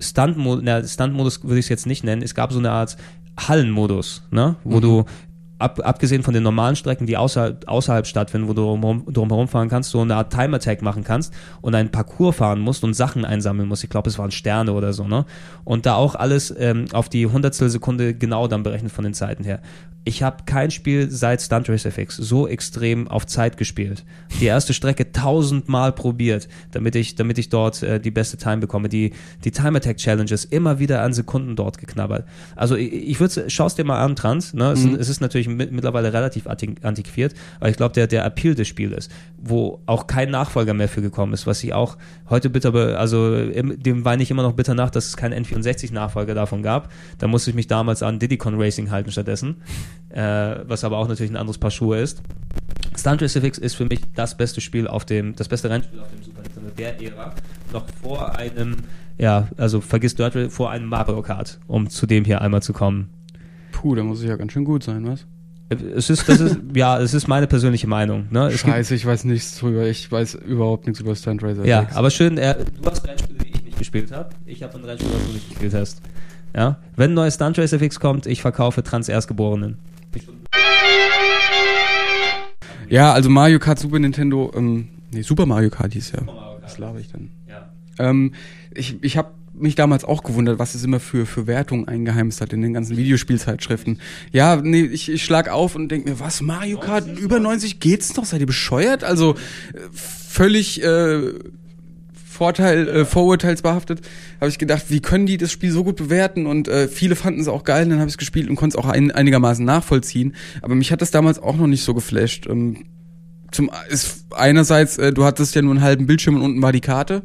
[0.00, 2.22] Stunt-Modus, Stunt-Modus würde ich es jetzt nicht nennen.
[2.22, 2.96] Es gab so eine Art
[3.38, 4.56] Hallenmodus, ne?
[4.64, 5.04] wo du
[5.58, 9.68] ab, abgesehen von den normalen Strecken, die außerhalb, außerhalb stattfinden, wo du drumherum, drumherum fahren
[9.68, 13.24] kannst, so eine Art Time Attack machen kannst und einen Parcours fahren musst und Sachen
[13.24, 13.84] einsammeln musst.
[13.84, 15.24] Ich glaube, es waren Sterne oder so, ne?
[15.64, 19.44] Und da auch alles ähm, auf die Hundertstel Sekunde genau dann berechnet von den Zeiten
[19.44, 19.60] her.
[20.08, 24.06] Ich habe kein Spiel seit Stunt Race FX so extrem auf Zeit gespielt.
[24.40, 28.88] Die erste Strecke tausendmal probiert, damit ich, damit ich dort äh, die beste Time bekomme.
[28.88, 29.12] Die,
[29.44, 32.26] die Time Attack Challenges immer wieder an Sekunden dort geknabbert.
[32.56, 34.54] Also ich, ich würde, schau's dir mal an, Trans.
[34.54, 34.72] Ne?
[34.72, 38.54] Es, es ist natürlich mit, mittlerweile relativ anti- antiquiert, aber ich glaube, der, der Appeal
[38.54, 41.98] des Spiels, wo auch kein Nachfolger mehr für gekommen ist, was ich auch
[42.30, 46.32] heute bitter, also im, dem weine ich immer noch bitter nach, dass es keinen N64-Nachfolger
[46.34, 46.90] davon gab.
[47.18, 49.56] Da musste ich mich damals an Diddy Con Racing halten stattdessen,
[50.10, 52.22] äh, was aber auch natürlich ein anderes Paar Schuhe ist.
[52.96, 56.22] Stunt FX ist für mich das beste Spiel auf dem, das beste Rennspiel auf dem
[56.22, 57.34] Super Nintendo der Ära.
[57.72, 58.76] Noch vor einem,
[59.18, 63.10] ja, also vergiss Dirt vor einem Mario Kart, um zu dem hier einmal zu kommen.
[63.72, 65.26] Puh, da muss ich ja ganz schön gut sein, was?
[65.70, 68.26] Es ist, das ist, ja, es ist meine persönliche Meinung.
[68.30, 68.48] Ne?
[68.48, 69.86] Es Scheiße, ich weiß nichts drüber.
[69.86, 71.66] Ich weiß überhaupt nichts über Stunt Racer.
[71.66, 71.96] Ja, FX.
[71.96, 74.30] aber schön, er, du hast Rennspiele, die ich nicht gespielt habe.
[74.46, 76.00] Ich habe ein Rennspiel, das du nicht gespielt hast.
[76.56, 79.76] Ja, wenn ein neues Stunt Race FX kommt, ich verkaufe Trans Erstgeborenen.
[82.88, 86.20] Ja, also Mario Kart Super Nintendo, ähm, nee, Super Mario Kart hieß ja.
[86.62, 87.30] Was laber ich dann?
[87.46, 87.70] Ja.
[87.98, 88.32] Ähm,
[88.74, 89.30] ich ich habe
[89.60, 92.96] mich damals auch gewundert, was es immer für, für Wertungen eingeheimst hat in den ganzen
[92.96, 94.00] Videospielzeitschriften.
[94.32, 98.16] Ja, nee, ich, ich schlag auf und denk mir, was, Mario Kart, über 90 geht's
[98.16, 98.24] noch?
[98.24, 99.04] Seid ihr bescheuert?
[99.04, 101.32] Also äh, völlig äh,
[102.38, 104.00] Vorteil, äh, vorurteilsbehaftet,
[104.40, 106.46] habe ich gedacht, wie können die das Spiel so gut bewerten?
[106.46, 108.84] Und äh, viele fanden es auch geil, dann habe ich es gespielt und konnte es
[108.84, 110.36] auch ein, einigermaßen nachvollziehen.
[110.62, 112.46] Aber mich hat das damals auch noch nicht so geflasht.
[112.48, 112.84] Ähm,
[113.50, 116.80] zum ist einerseits, äh, du hattest ja nur einen halben Bildschirm und unten war die
[116.80, 117.22] Karte,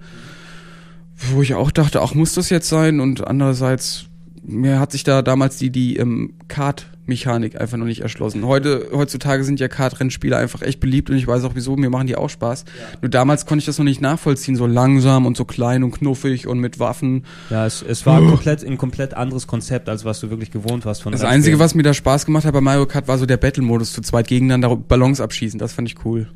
[1.31, 2.99] wo ich auch dachte, ach muss das jetzt sein?
[2.99, 4.07] Und andererseits
[4.43, 6.33] mir hat sich da damals die die ähm,
[7.03, 8.45] Kart-Mechanik einfach noch nicht erschlossen.
[8.45, 11.75] Heute heutzutage sind ja Kart-Rennspiele einfach echt beliebt und ich weiß auch wieso.
[11.75, 12.65] Mir machen die auch Spaß.
[13.01, 16.47] Nur damals konnte ich das noch nicht nachvollziehen, so langsam und so klein und knuffig
[16.47, 17.25] und mit Waffen.
[17.49, 21.01] Ja, es, es war komplett, ein komplett anderes Konzept, als was du wirklich gewohnt warst
[21.01, 21.35] von Das Rennspielen.
[21.35, 24.01] Einzige, was mir da Spaß gemacht hat bei Mario Kart, war so der Battle-Modus zu
[24.01, 25.59] zweit gegeneinander Ballons abschießen.
[25.59, 26.27] Das fand ich cool.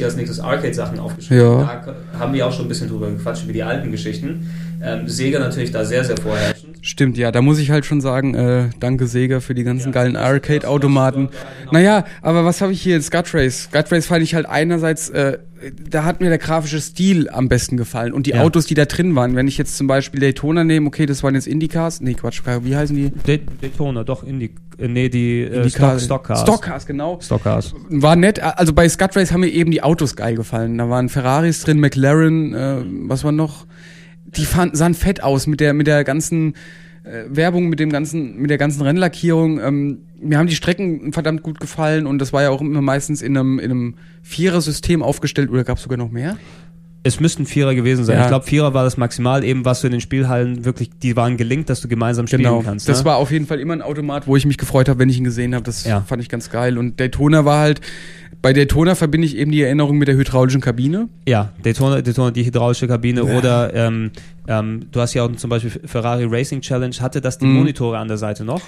[0.00, 1.60] Hier als nächstes Arcade-Sachen aufgeschrieben.
[1.60, 1.82] Ja.
[2.09, 4.50] Da haben wir auch schon ein bisschen drüber gequatscht, über die alten Geschichten.
[4.82, 6.78] Ähm, Sega natürlich da sehr, sehr vorherrschend.
[6.82, 9.92] Stimmt, ja, da muss ich halt schon sagen, äh, danke Sega für die ganzen Ja,
[9.92, 11.28] geilen Arcade-Automaten.
[11.60, 11.72] genau.
[11.72, 13.00] Naja, aber was habe ich hier?
[13.02, 13.64] Scut Race.
[13.64, 15.38] Scut Race fand ich halt einerseits, äh,
[15.90, 18.40] da hat mir der grafische Stil am besten gefallen und die Ja.
[18.42, 19.36] Autos, die da drin waren.
[19.36, 22.74] Wenn ich jetzt zum Beispiel Daytona nehme, okay, das waren jetzt Indycars, nee, Quatsch, wie
[22.74, 23.10] heißen die?
[23.10, 26.40] Day- Daytona, doch, Indy, äh, nee, die äh, Stock, Stockcars.
[26.40, 27.18] Stockcars, genau.
[27.20, 27.74] Stockcars.
[27.90, 30.78] War nett, also bei Scut Race haben mir eben die Autos geil gefallen.
[30.78, 32.09] Da waren Ferraris drin, McLaren,
[32.54, 33.66] äh, was war noch?
[34.24, 36.54] Die fanden, sahen fett aus mit der, mit der ganzen
[37.04, 39.60] äh, Werbung, mit dem ganzen, mit der ganzen Rennlackierung.
[39.60, 43.22] Ähm, mir haben die Strecken verdammt gut gefallen und das war ja auch immer meistens
[43.22, 46.36] in einem, in einem Vierer-System aufgestellt oder gab es sogar noch mehr?
[47.02, 48.16] Es müssten Vierer gewesen sein.
[48.16, 48.22] Ja.
[48.22, 51.38] Ich glaube, Vierer war das maximal, eben was du in den Spielhallen wirklich, die waren
[51.38, 52.60] gelingt, dass du gemeinsam spielen Genau.
[52.62, 52.88] kannst.
[52.88, 53.04] das ne?
[53.06, 55.24] war auf jeden Fall immer ein Automat, wo ich mich gefreut habe, wenn ich ihn
[55.24, 55.64] gesehen habe.
[55.64, 56.02] Das Ja.
[56.02, 56.76] fand ich ganz geil.
[56.76, 57.80] Und Daytona war halt,
[58.42, 61.08] bei Daytona verbinde ich eben die Erinnerung mit der hydraulischen Kabine.
[61.26, 64.10] Ja, Daytona, Daytona die hydraulische Kabine oder ähm,
[64.50, 67.54] ähm, du hast ja auch zum Beispiel Ferrari Racing Challenge, hatte das die Mhm.
[67.54, 68.60] Monitore an der Seite noch?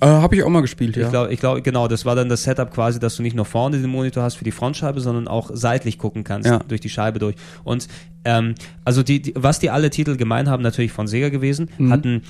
[0.00, 1.04] Äh, habe ich auch mal gespielt, ja.
[1.04, 3.78] Ich glaube, glaub, genau, das war dann das Setup quasi, dass du nicht nur vorne
[3.80, 6.58] den Monitor hast für die Frontscheibe, sondern auch seitlich gucken kannst, Ja.
[6.66, 7.34] durch die Scheibe durch.
[7.64, 7.88] Und
[8.24, 8.54] ähm,
[8.84, 11.92] also die, die, was die alle Titel gemein haben, natürlich von Sega gewesen, Mhm.
[11.92, 12.22] hatten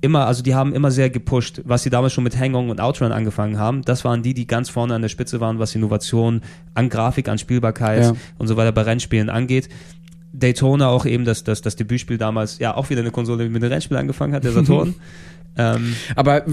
[0.00, 3.12] immer, also die haben immer sehr gepusht, was sie damals schon mit Hang-On und Outrun
[3.12, 3.82] angefangen haben.
[3.82, 6.42] Das waren die, die ganz vorne an der Spitze waren, was Innovation
[6.74, 8.12] an Grafik, an Spielbarkeit Ja.
[8.38, 9.68] und so weiter bei Rennspielen angeht.
[10.32, 13.72] Daytona auch eben das, das, das Debütspiel damals, ja, auch wieder eine Konsole, mit einem
[13.72, 14.94] Rennspiel angefangen hat, der Saturn.
[15.56, 16.44] ähm, Aber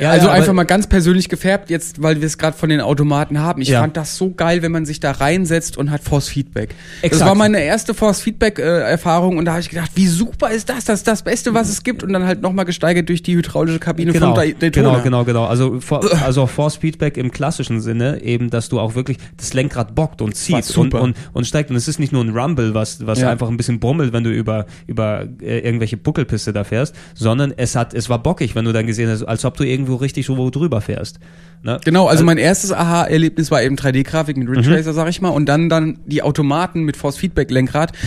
[0.00, 2.80] Ja, also aber- einfach mal ganz persönlich gefärbt, jetzt, weil wir es gerade von den
[2.80, 3.60] Automaten haben.
[3.62, 3.80] Ich Ja.
[3.80, 6.70] fand das so geil, wenn man sich da reinsetzt und hat Force Feedback.
[7.02, 7.28] Das Exakt.
[7.28, 10.84] war meine erste Force Feedback äh, und da habe ich gedacht, wie super ist das?
[10.84, 13.78] Das ist das Beste, was es gibt und dann halt nochmal gesteigert durch die hydraulische
[13.78, 15.00] Kabine genau, von Day- Daytona.
[15.00, 15.44] genau, genau, genau.
[15.46, 15.80] Also,
[16.24, 20.34] also Force Feedback im klassischen Sinne, eben, dass du auch wirklich das Lenkrad bockt und
[20.36, 21.70] zieht und, und, und steigt.
[21.70, 23.30] Und es ist nicht nur ein Rumble, was, was Ja.
[23.30, 27.76] einfach ein bisschen brummelt, wenn du über, über äh, irgendwelche Buckelpiste da fährst, sondern es
[27.76, 30.36] hat, es war bockig, wenn du dann gesehen hast, als ob du irgendwo richtig so
[30.36, 31.18] wo drüber fährst.
[31.62, 31.80] Ne?
[31.84, 34.54] Genau, also mein erstes Aha-Erlebnis war eben 3D-Grafik mit Mhm.
[34.54, 37.92] Ridge Racer, sag ich mal, und dann dann die Automaten mit Force Feedback Lenkrad.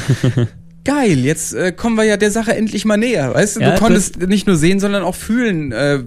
[0.87, 3.59] geil, jetzt äh, kommen wir ja der Sache endlich mal näher, weißt du?
[3.59, 6.01] Ja, du konntest nicht nur sehen, sondern auch fühlen, äh,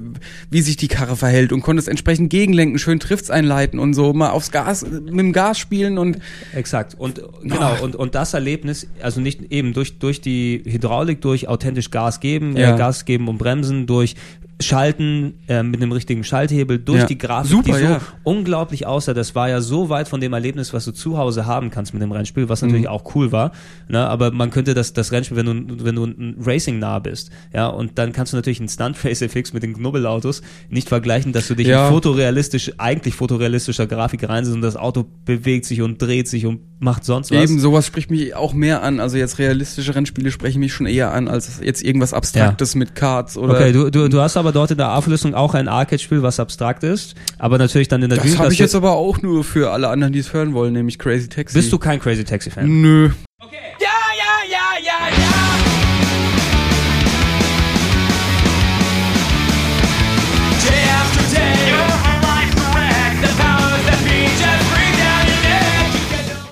[0.50, 4.30] wie sich die Karre verhält und konntest entsprechend gegenlenken, schön Drifts einleiten und so mal
[4.30, 6.18] aufs Gas, mit dem Gas spielen und
[6.54, 6.94] Exakt.
[6.98, 11.90] Und genau, und, und das Erlebnis, also nicht eben durch, durch die Hydraulik, durch authentisch
[11.90, 12.74] Gas geben, Ja.
[12.74, 14.16] äh, Gas geben und bremsen, durch
[14.61, 17.06] Schalten äh, mit einem richtigen Schalthebel, durch Ja.
[17.06, 18.00] die Grafik, Super, die so ja.
[18.22, 19.14] unglaublich aussah.
[19.14, 22.02] Das war ja so weit von dem Erlebnis, was du zu Hause haben kannst mit
[22.02, 22.88] dem Rennspiel, was natürlich Mhm.
[22.90, 23.52] auch cool war.
[23.88, 24.06] Ne?
[24.06, 27.66] Aber man könnte das, das Rennspiel, wenn du, wenn du ein Racing nah bist, ja,
[27.66, 31.48] und dann kannst du natürlich einen Stunt Race FX mit den Knubbelautos nicht vergleichen, dass
[31.48, 31.86] du dich Ja.
[31.88, 36.61] in fotorealistisch, eigentlich fotorealistischer Grafik reinsetzt und das Auto bewegt sich und dreht sich und
[36.78, 37.42] macht sonst was.
[37.42, 39.00] Eben, sowas spricht mich auch mehr an.
[39.00, 43.36] Also jetzt realistische Rennspiele sprechen mich schon eher an, als jetzt irgendwas Abstraktes mit Karts
[43.36, 43.54] oder.
[43.54, 46.82] Okay, du, du, du hast aber dort in der Auflösung auch ein Arcade-Spiel, was abstrakt
[46.84, 49.88] ist, aber natürlich dann in der das habe ich jetzt aber auch nur für alle
[49.88, 51.55] anderen, die es hören wollen, nämlich Crazy Taxi.
[51.57, 52.66] Bist du kein Crazy Taxi-Fan?
[52.66, 53.11] Nö.
[53.40, 53.46] Ja,
[53.80, 53.88] ja,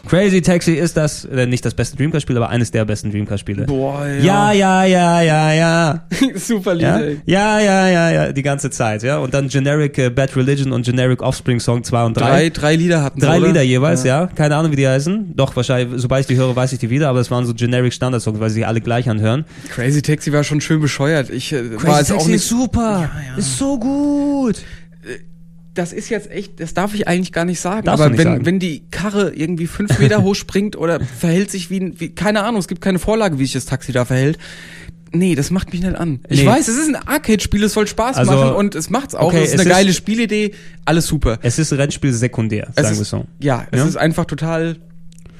[0.09, 3.67] Crazy Taxi ist das, äh, nicht das beste Dreamcast-Spiel, aber eines der besten Dreamcast-Spiele.
[3.67, 6.03] Boah, Ja, ja, ja, ja, ja.
[6.35, 6.99] Super Lied, Ja?
[6.99, 7.21] ey.
[7.27, 9.19] ja, ja, ja, ja, die ganze Zeit, ja.
[9.19, 12.21] Und dann Generic äh, Bad Religion und Generic Offspring Song 2 und 3.
[12.21, 13.49] Drei, drei Lieder hatten Drei oder?
[13.49, 14.27] Lieder jeweils, ja.
[14.35, 15.35] Keine Ahnung, wie die heißen.
[15.37, 17.93] Doch, wahrscheinlich, sobald ich die höre, weiß ich die wieder, aber es waren so Generic
[17.93, 19.45] Standard-Songs, weil sie alle gleich anhören.
[19.71, 21.29] Crazy Taxi war schon schön bescheuert.
[21.31, 22.45] Ich äh, war jetzt auch nicht.
[22.47, 23.11] super.
[23.37, 24.57] Ist so gut.
[25.79, 27.87] Das ist jetzt echt, das darf ich eigentlich gar nicht sagen.
[27.87, 28.47] Darfst aber nicht wenn, sagen.
[28.47, 32.43] wenn die Karre irgendwie fünf Meter hoch springt oder verhält sich wie, ein- wie, keine
[32.43, 34.39] Ahnung, es gibt keine Vorlage, wie sich das Taxi da verhält.
[35.11, 36.21] Nee, das macht mich nicht an.
[36.29, 36.47] Ich Nee.
[36.47, 39.29] weiß, es ist ein Arcade-Spiel, es soll Spaß Also, machen und es macht's auch.
[39.29, 40.55] okay, es ist es eine ist- geile Spielidee,
[40.85, 41.39] alles super.
[41.41, 43.25] Es ist Rennspiel sekundär, Es sagen wir so.
[43.41, 43.87] Ja, es Ja?
[43.87, 44.77] ist einfach total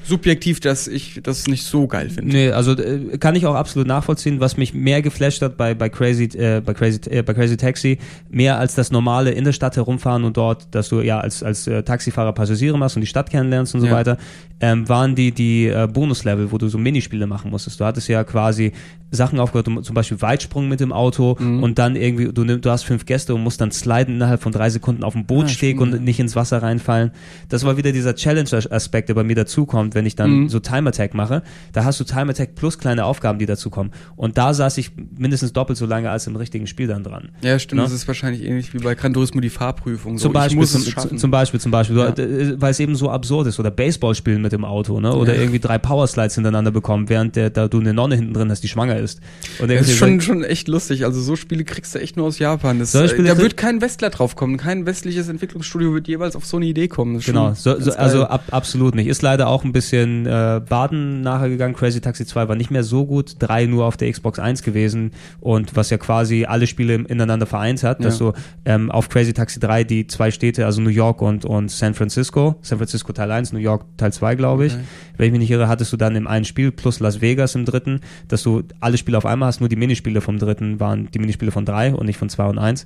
[0.03, 2.31] subjektiv, dass ich das nicht so geil finde.
[2.31, 5.89] Nee, also äh, kann ich auch absolut nachvollziehen, was mich mehr geflasht hat bei, bei
[5.89, 9.75] Crazy äh, bei Crazy äh, bei Crazy Taxi, mehr als das normale in der Stadt
[9.75, 13.29] herumfahren und dort, dass du ja als als äh, Taxifahrer Passagiere machst und die Stadt
[13.29, 13.93] kennenlernst und so Ja.
[13.93, 14.17] weiter,
[14.61, 17.79] ähm, waren die die äh, Bonuslevel, wo du so Minispiele machen musstest.
[17.79, 18.71] Du hattest ja quasi
[19.11, 21.63] Sachen aufgehört, um, zum Beispiel Weitsprung mit dem Auto Mhm.
[21.63, 24.51] und dann irgendwie du nimm, du hast fünf Gäste und musst dann sliden innerhalb von
[24.51, 27.11] drei Sekunden auf dem Bootsteg stimmt, und nicht ins Wasser reinfallen.
[27.49, 30.49] Das war wieder dieser Challenge-Aspekt, der bei mir dazukommt, wenn ich dann Mhm.
[30.49, 31.41] so Time Attack mache.
[31.73, 33.91] Da hast du Time Attack plus kleine Aufgaben, die dazukommen.
[34.15, 37.29] Und da saß ich mindestens doppelt so lange als im richtigen Spiel dann dran.
[37.41, 37.83] Ja, stimmt, Ne?
[37.83, 40.17] das ist wahrscheinlich ähnlich wie bei Gran Turismo die Fahrprüfung.
[40.17, 42.09] So, Zum Beispiel, zum, zum Beispiel, zum Beispiel, Ja.
[42.09, 43.59] äh, weil es eben so absurd ist.
[43.59, 45.15] Oder Baseball spielen mit dem Auto, ne?
[45.15, 45.41] Oder Ja.
[45.41, 48.67] irgendwie drei Powerslides hintereinander bekommen, während der, da du eine Nonne hinten drin hast, die
[48.67, 49.21] schwanger ist.
[49.59, 51.05] Und Das ist schon, so- schon echt lustig.
[51.05, 52.79] Also so Spiele kriegst du echt nur aus Japan.
[52.79, 54.57] Das, Spiele da wird kein Westler drauf kommen.
[54.57, 57.19] Kein westliches Entwicklungsstudio wird jeweils auf so eine Idee kommen.
[57.19, 59.07] Genau, so, so, also ab, absolut nicht.
[59.07, 61.73] Ist leider auch ein bisschen äh, Baden nachher gegangen.
[61.75, 65.11] Crazy Taxi 2 war nicht mehr so gut, 3 nur auf der Xbox 1 gewesen
[65.39, 68.31] und was ja quasi alle Spiele ineinander vereint hat, dass Ja.
[68.31, 71.93] du ähm, auf Crazy Taxi 3 die zwei Städte, also New York und, und San
[71.93, 74.73] Francisco, San Francisco Teil 1, New York Teil 2, glaube ich.
[74.73, 74.83] Okay.
[75.17, 77.65] Wenn ich mich nicht irre, hattest du dann im einen Spiel plus Las Vegas im
[77.65, 81.19] dritten, dass du alle Spiele auf einmal hast, nur die Minispiele vom dritten waren die
[81.19, 82.85] Minispiele von 3 und nicht von 2 und 1.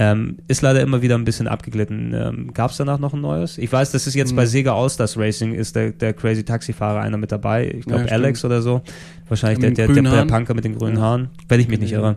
[0.00, 2.14] Ähm, ist leider immer wieder ein bisschen abgeglitten.
[2.14, 3.58] Ähm, Gab es danach noch ein neues?
[3.58, 4.48] Ich weiß, das ist jetzt bei Hm.
[4.48, 7.68] Sega All-Stars Racing, ist der, der Crazy Taxifahrer einer mit dabei.
[7.68, 8.82] Ich glaube Ja, Alex oder so.
[9.28, 10.24] Wahrscheinlich der, der, der, der.
[10.26, 11.00] Punker mit den grünen.
[11.00, 12.16] Haaren, wenn ich mich nicht irre.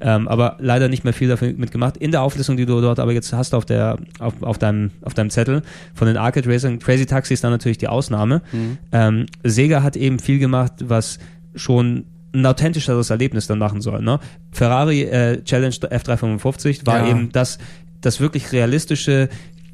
[0.00, 1.96] Ähm, aber leider nicht mehr viel dafür mitgemacht.
[1.96, 5.12] In der Auflistung, die du dort aber jetzt hast auf der auf, auf deinem auf
[5.12, 5.62] deinem Zettel
[5.92, 8.42] von den Arcade Racing, Crazy Taxi ist dann natürlich die Ausnahme.
[8.52, 8.78] Mhm.
[8.92, 11.18] Ähm, Sega hat eben viel gemacht, was
[11.56, 14.02] schon ein authentischeres Erlebnis dann machen soll.
[14.02, 14.18] Ne?
[14.52, 17.10] Ferrari äh, Challenge F355 war Ja.
[17.10, 17.58] eben das,
[18.00, 19.28] das wirklich realistische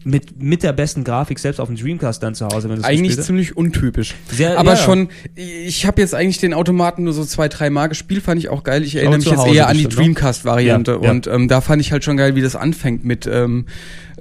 [0.06, 2.86] mit, mit der besten Grafik selbst auf dem Dreamcast dann zu Hause, wenn du es
[2.86, 4.14] Eigentlich ziemlich untypisch.
[4.30, 4.76] Sehr- Aber ja.
[4.76, 8.50] schon, ich habe jetzt eigentlich den Automaten nur so zwei, drei Mal gespielt, fand ich
[8.50, 8.82] auch geil.
[8.82, 10.12] Ich erinnere mich jetzt eher an die bestimmt, ne?
[10.14, 13.64] Dreamcast-Variante Ja, und ähm, da fand ich halt schon geil, wie das anfängt mit ähm,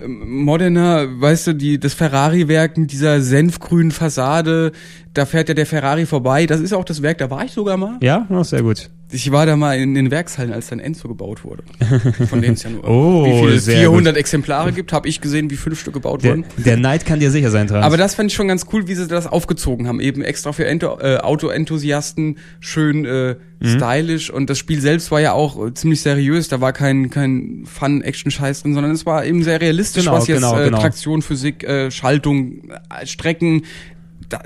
[0.08, 4.72] Modena, weißt du, die das Ferrari-Werk mit dieser senfgrünen Fassade,
[5.14, 6.45] da fährt ja der Ferrari vorbei.
[6.45, 7.97] Das ist auch das Werk, da war ich sogar mal.
[8.01, 8.89] Ja, oh, sehr gut.
[9.12, 11.62] Ich war da mal in den Werkshallen, als dann Enzo gebaut wurde.
[12.28, 15.51] Von dem es ja nur Oh, wie viele sehr 400 Exemplare gibt, habe ich gesehen,
[15.51, 16.45] wie fünf Stück gebaut Der, wurden.
[16.58, 17.86] der Neid kann dir sicher sein, Trans.
[17.86, 19.99] Aber das fand ich schon ganz cool, wie sie das aufgezogen haben.
[19.99, 23.78] Eben extra für Ento äh, Autoenthusiasten, schön äh, Mhm.
[23.78, 24.30] stylisch.
[24.30, 26.49] Und das Spiel selbst war ja auch äh, ziemlich seriös.
[26.49, 30.38] Da war kein, kein Fun-Action-Scheiß drin, sondern es war eben sehr realistisch, Genau, was jetzt
[30.38, 30.80] genau, äh, genau.
[30.80, 33.64] Traktion, Physik, äh, Schaltung, äh, Strecken,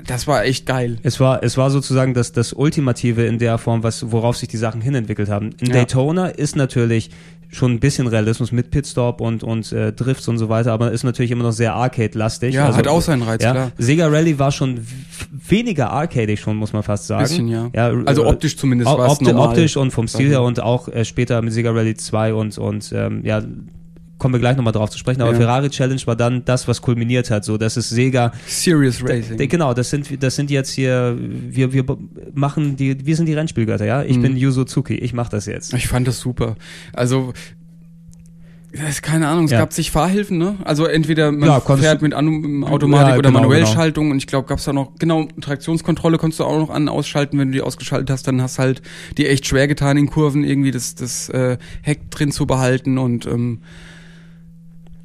[0.06, 0.98] das war echt geil.
[1.02, 4.56] Es war, es war sozusagen das, das Ultimative in der Form, was, worauf sich die
[4.56, 5.50] Sachen hinentwickelt haben.
[5.60, 5.74] In Ja.
[5.74, 7.10] Daytona ist natürlich
[7.50, 11.02] schon ein bisschen Realismus mit Pitstop und, und äh, Drifts und so weiter, aber ist
[11.02, 12.54] natürlich immer noch sehr Arcade-lastig.
[12.54, 13.72] Ja, hat auch seinen Reiz, ja, klar.
[13.78, 14.86] Sega Rally war schon
[15.48, 17.22] weniger arcadig schon, muss man fast sagen.
[17.22, 17.70] Bisschen, ja.
[17.74, 19.48] ja Also äh, optisch zumindest war es opti- normal.
[19.48, 22.92] Optisch und vom Stil her und auch äh, später mit Sega Rally 2 und, und
[22.94, 23.42] ähm, ja,
[24.18, 25.36] kommen wir gleich nochmal drauf zu sprechen, aber Ja.
[25.38, 29.36] Ferrari Challenge war dann das, was kulminiert hat, so, dass es Sega Serious Racing.
[29.36, 31.84] D- Genau, das sind, das sind jetzt hier, wir, wir
[32.34, 34.02] machen die, wir sind die Rennspielgötter, ja?
[34.02, 34.22] Ich Mhm.
[34.22, 35.72] bin Yuzo Tsuki, ich mach das jetzt.
[35.74, 36.56] Ich fand das super.
[36.92, 37.32] Also,
[38.70, 39.60] ist keine Ahnung, es Ja.
[39.60, 40.56] gab sich Fahrhilfen, ne?
[40.62, 44.46] Also entweder man Ja, fährt mit An Automatik Ja, oder genau, Manuellschaltung und ich glaube,
[44.46, 48.10] gab's da noch, genau, Traktionskontrolle konntest du auch noch an ausschalten, wenn du die ausgeschaltet
[48.10, 48.82] hast, dann hast halt
[49.16, 53.24] dir echt schwer getan, in Kurven irgendwie das, das äh, Heck drin zu behalten und
[53.26, 53.60] ähm,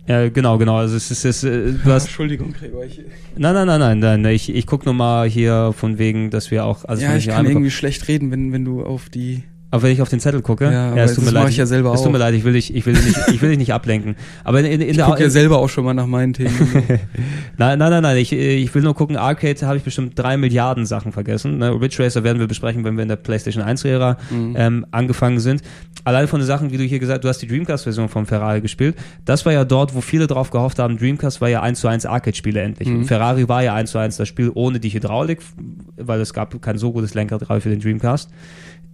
[0.07, 0.77] Ja, genau, genau.
[0.77, 2.99] Also es ist, es, ist, äh, du hast, Entschuldigung, Gregor, ich,
[3.37, 4.35] nein, nein, nein, nein, nein.
[4.35, 7.45] Ich, ich guck nur mal hier von wegen, dass wir auch, also ja, ich kann
[7.45, 9.43] irgendwie schlecht reden, wenn, wenn du auf die
[9.73, 11.51] Aber wenn ich auf den Zettel gucke, Ja, aber es tut das mir mach leid.
[11.51, 13.41] ich ja selber Es tut mir leid, ich will dich, ich will dich nicht, ich
[13.41, 14.15] will dich nicht ablenken.
[14.43, 16.53] Aber in, in, in Ich gucke ja selber auch schon mal nach meinen Themen.
[17.57, 18.17] Nein, nein, nein, nein.
[18.17, 21.57] Ich, ich will nur gucken, Arcade habe ich bestimmt drei Milliarden Sachen vergessen.
[21.57, 21.71] Ne?
[21.81, 24.55] Ridge Racer werden wir besprechen, wenn wir in der PlayStation 1-Ära Mhm.
[24.57, 25.63] ähm, angefangen sind.
[26.03, 28.95] Allein von den Sachen, wie du hier gesagt du hast die Dreamcast-Version von Ferrari gespielt.
[29.25, 32.05] Das war ja dort, wo viele drauf gehofft haben, Dreamcast war ja 1 zu 1
[32.05, 32.89] Arcade-Spiele endlich.
[32.89, 32.97] Mhm.
[32.97, 35.39] Und Ferrari war ja 1 zu 1 das Spiel ohne die Hydraulik,
[35.97, 38.29] weil es gab kein so gutes Lenkrad für den Dreamcast.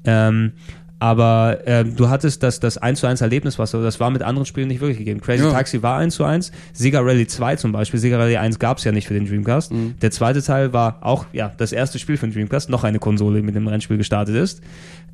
[0.05, 0.53] Ähm,
[1.01, 4.45] aber ähm, du hattest das, das 1 zu 1 Erlebnis, was das war mit anderen
[4.45, 5.21] Spielen nicht wirklich gegeben.
[5.21, 5.51] Crazy Ja.
[5.51, 8.83] Taxi war 1 zu 1, Sega Rally 2 zum Beispiel, Sega Rally 1 gab es
[8.83, 9.71] ja nicht für den Dreamcast.
[9.71, 9.95] Mhm.
[10.01, 13.37] Der zweite Teil war auch ja das erste Spiel für den Dreamcast, noch eine Konsole,
[13.37, 14.61] die mit dem Rennspiel gestartet ist.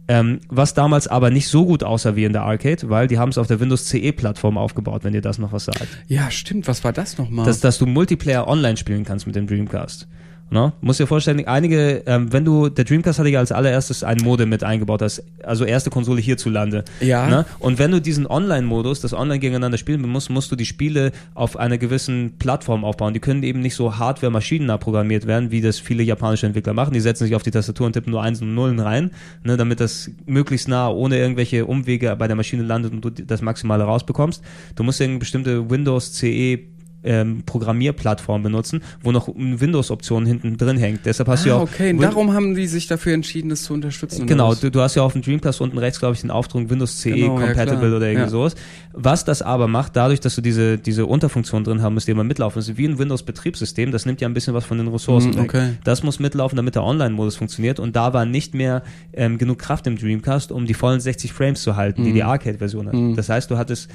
[0.07, 3.29] Ähm, was damals aber nicht so gut aussah wie in der Arcade, weil die haben
[3.29, 5.87] es auf der Windows CE-Plattform aufgebaut, wenn dir das noch was sagt.
[6.07, 7.45] ja, stimmt, was war das nochmal?
[7.45, 10.07] Dass, dass du Multiplayer online spielen kannst mit dem Dreamcast.
[10.51, 10.73] Ne?
[10.79, 14.49] Musst dir vorstellen, einige, ähm, wenn du, der Dreamcast hatte ja als allererstes ein Modem
[14.49, 16.85] mit eingebaut, das, also erste Konsole hierzulande.
[16.99, 17.27] Ja.
[17.27, 17.45] Ne?
[17.59, 21.57] Und wenn du diesen Online-Modus, das online gegeneinander spielen musst, musst du die Spiele auf
[21.57, 23.15] einer gewissen Plattform aufbauen.
[23.15, 26.93] Die können eben nicht so hardware-maschinennah programmiert werden, wie das viele japanische Entwickler machen.
[26.93, 29.11] Die setzen sich auf die Tastatur und tippen nur Einsen und Nullen rein,
[29.43, 33.41] ne, damit das möglichst nah, ohne irgendwelche Umwege bei der Maschine landet und du das
[33.41, 34.43] Maximale rausbekommst.
[34.75, 36.74] Du musst eine bestimmte Windows CE
[37.05, 41.05] ähm, Programmierplattform benutzen, wo noch eine Windows-Option hinten drin hängt.
[41.05, 43.63] Deshalb hast du ja ah, auch okay, Win- darum haben die sich dafür entschieden, das
[43.63, 44.25] zu unterstützen.
[44.27, 46.99] Genau, du, du hast ja auf dem Dreamcast unten rechts, glaube ich, den Aufdruck Windows
[46.99, 47.95] CE Genau, ja, Compatible klar.
[47.97, 48.29] oder irgendwie Ja.
[48.29, 48.55] sowas.
[48.93, 52.23] Was das aber macht, dadurch, dass du diese, diese Unterfunktion drin haben musst, die immer
[52.23, 55.43] mitlaufen, ist wie ein Windows-Betriebssystem, das nimmt ja ein bisschen was von den Ressourcen weg.
[55.43, 55.69] okay.
[55.83, 58.83] Das muss mitlaufen, damit der Online-Modus funktioniert und da war nicht mehr
[59.13, 62.15] ähm, genug Kraft im Dreamcast, um die vollen 60 Frames zu halten, die Mhm.
[62.15, 62.93] die Arcade-Version hat.
[62.93, 63.15] Mhm.
[63.15, 63.89] Das heißt, du hattest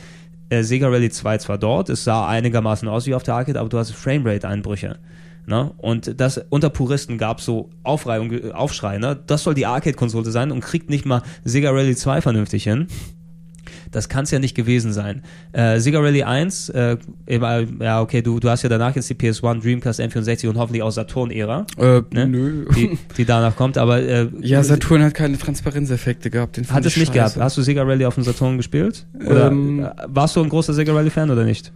[0.51, 3.69] äh, Sega Rally 2 zwar dort, es sah einigermaßen aus wie auf der Arcade, aber
[3.69, 4.99] du hast Framerate-Einbrüche.
[5.47, 5.73] Ne?
[5.79, 9.19] Und das unter Puristen gab so Aufreihung, äh, Aufschrei, ne?
[9.27, 12.89] Das soll die Arcade-Konsole sein und kriegt nicht mal Sega Rally 2 vernünftig hin.
[13.93, 15.23] Das kann es ja nicht gewesen sein.
[15.53, 16.97] Äh, Sega Rally 1, äh,
[17.29, 20.91] ja, okay, du, du hast ja danach jetzt die PS1, Dreamcast, N64 und hoffentlich auch
[20.93, 22.27] Saturn-Ära, Äh, ne?
[22.29, 22.67] nö.
[22.77, 26.57] die, die danach kommt, aber äh, Ja, Saturn hat keine Transparenzeffekte gehabt.
[26.57, 27.37] Den hat es ich nicht gehabt.
[27.37, 29.07] Hast du Sega Rally auf dem Saturn gespielt?
[29.27, 31.73] Oder Ähm, äh, warst du ein großer Sega Rally-Fan oder nicht?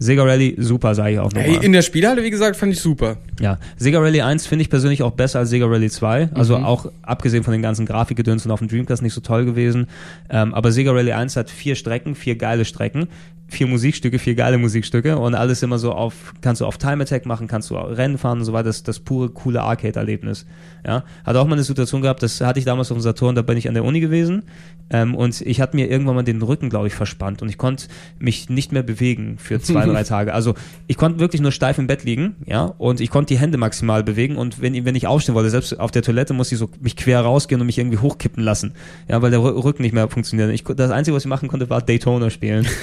[0.00, 1.44] Sega Rally, super, sage ich auch nochmal.
[1.44, 3.16] Ey, in der Spielhalle, wie gesagt, fand ich super.
[3.40, 6.30] Ja, Sega Rally 1 finde ich persönlich auch besser als Sega Rally 2.
[6.34, 6.64] Also Mhm.
[6.64, 9.86] auch abgesehen von den ganzen Grafikgedönsen auf dem Dreamcast nicht so toll gewesen.
[10.30, 13.08] Ähm, aber Sega Rally 1 hat vier Strecken, vier geile Strecken,
[13.50, 17.24] vier Musikstücke, vier geile Musikstücke und alles immer so auf, kannst du auf Time Attack
[17.26, 18.64] machen, kannst du auch Rennen fahren und so weiter.
[18.64, 20.44] Das, das pure, coole Arcade-Erlebnis.
[20.86, 23.42] Ja, hat auch mal eine Situation gehabt, das hatte ich damals auf dem Saturn, da
[23.42, 24.44] bin ich an der Uni gewesen
[24.90, 27.86] ähm, und ich hatte mir irgendwann mal den Rücken, glaube ich, verspannt und ich konnte
[28.18, 30.32] mich nicht mehr bewegen für zwei, drei Tage.
[30.32, 30.54] Also
[30.86, 34.04] ich konnte wirklich nur steif im Bett liegen, ja, und ich konnte die Hände maximal
[34.04, 36.96] bewegen und wenn, wenn ich aufstehen wollte, selbst auf der Toilette musste ich so mich
[36.96, 38.72] quer rausgehen und mich irgendwie hochkippen lassen,
[39.08, 40.50] ja, weil der Rü- Rücken nicht mehr funktioniert.
[40.50, 42.66] Ich, das Einzige, was ich machen konnte, war Daytona spielen.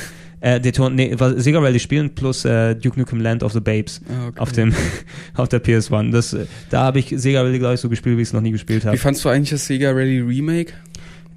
[0.46, 4.00] äh, Daytona, nee, war Sega Rally spielen plus äh, Duke Nukem Land of the Babes
[4.08, 4.40] Ah, okay.
[4.40, 4.74] auf dem
[5.36, 6.12] auf der PS1.
[6.12, 8.42] Das, äh, da habe ich Sega Rally, glaube ich, so gespielt, wie ich es noch
[8.42, 8.94] nie gespielt habe.
[8.96, 10.74] Wie fandst du eigentlich das Sega Rally Remake?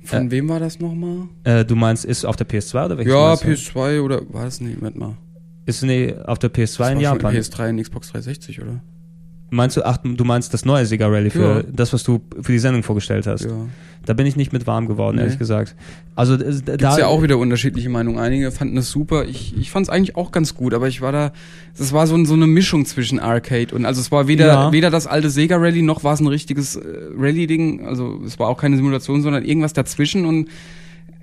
[0.04, 1.28] Von Äh, wem war das nochmal?
[1.44, 3.48] Äh, du meinst, ist auf der PS2 oder welches Ja, meinst du?
[3.78, 4.76] PS2 oder war das nicht?
[4.78, 5.16] Moment mal.
[5.66, 7.34] Ist nee, auf der PS2 Das in Japan.
[7.34, 8.80] PS3 und Xbox 360, oder?
[9.50, 11.62] Meinst du, ach, du meinst das neue Sega Rally für Ja.
[11.72, 13.44] das, was du für die Sendung vorgestellt hast?
[13.44, 13.50] Ja.
[14.04, 15.22] Da bin ich nicht mit warm geworden, Nee.
[15.22, 15.74] ehrlich gesagt.
[16.14, 18.18] Also äh, Gibt's da ja auch wieder unterschiedliche Meinungen.
[18.18, 19.24] Einige fanden es super.
[19.26, 21.32] Ich, ich fand es eigentlich auch ganz gut, aber ich war da,
[21.78, 24.72] das war so, so eine Mischung zwischen Arcade und, also es war weder, Ja.
[24.72, 26.80] weder das alte Sega Rally noch war es ein richtiges äh,
[27.18, 27.86] Rally-Ding.
[27.86, 30.52] Also es war auch keine Simulation, sondern irgendwas dazwischen und es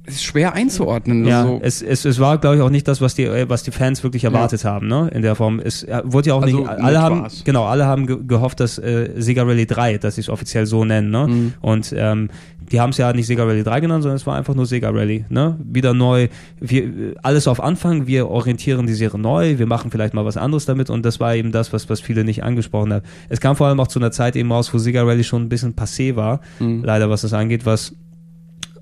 [0.05, 1.25] ist schwer einzuordnen.
[1.25, 3.63] Ja, also, es, es, es war, glaube ich, auch nicht das, was die, äh, was
[3.63, 5.09] die Fans wirklich erwartet haben, ne?
[5.13, 5.59] In der Form.
[5.59, 8.77] Es äh, wurde ja auch Also nicht, alle haben, genau, alle haben ge gehofft, dass
[8.77, 11.27] äh, Sega Rally 3, dass sie es offiziell so nennen, ne?
[11.27, 11.53] Mhm.
[11.61, 12.29] Und ähm,
[12.71, 14.89] die haben es ja nicht Sega Rally 3 genannt, sondern es war einfach nur Sega
[14.89, 15.57] Rally, ne?
[15.63, 16.27] Wieder neu,
[16.59, 20.37] wir, äh, alles auf Anfang, wir orientieren die Serie neu, wir machen vielleicht mal was
[20.37, 23.05] anderes damit und das war eben das, was, was viele nicht angesprochen haben.
[23.29, 25.49] Es kam vor allem auch zu einer Zeit eben raus, wo Sega Rally schon ein
[25.49, 26.83] bisschen passé war, Mhm.
[26.83, 27.93] leider was das angeht, was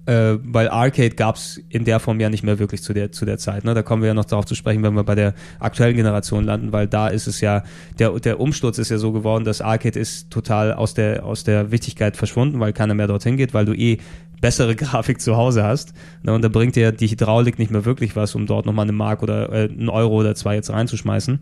[0.06, 3.38] äh, weil Arcade gab's in der Form ja nicht mehr wirklich zu der, zu der
[3.38, 3.64] Zeit.
[3.64, 3.74] Ne?
[3.74, 6.72] Da kommen wir ja noch darauf zu sprechen, wenn wir bei der aktuellen Generation landen,
[6.72, 7.64] weil da ist es ja,
[8.00, 11.72] der, der Umsturz ist ja so geworden, dass Arcade ist total aus der, aus der
[11.72, 14.00] Wichtigkeit verschwunden, weil keiner mehr dorthin geht, weil du eh
[14.42, 15.94] bessere Grafik zu Hause hast.
[16.24, 16.34] Ne?
[16.34, 19.24] Und da bringt dir die Hydraulik nicht mehr wirklich was, um dort nochmal eine Mark
[19.24, 21.40] oder äh, einen Euro oder zwei jetzt reinzuschmeißen.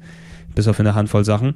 [0.54, 1.56] Bis auf eine Handvoll Sachen.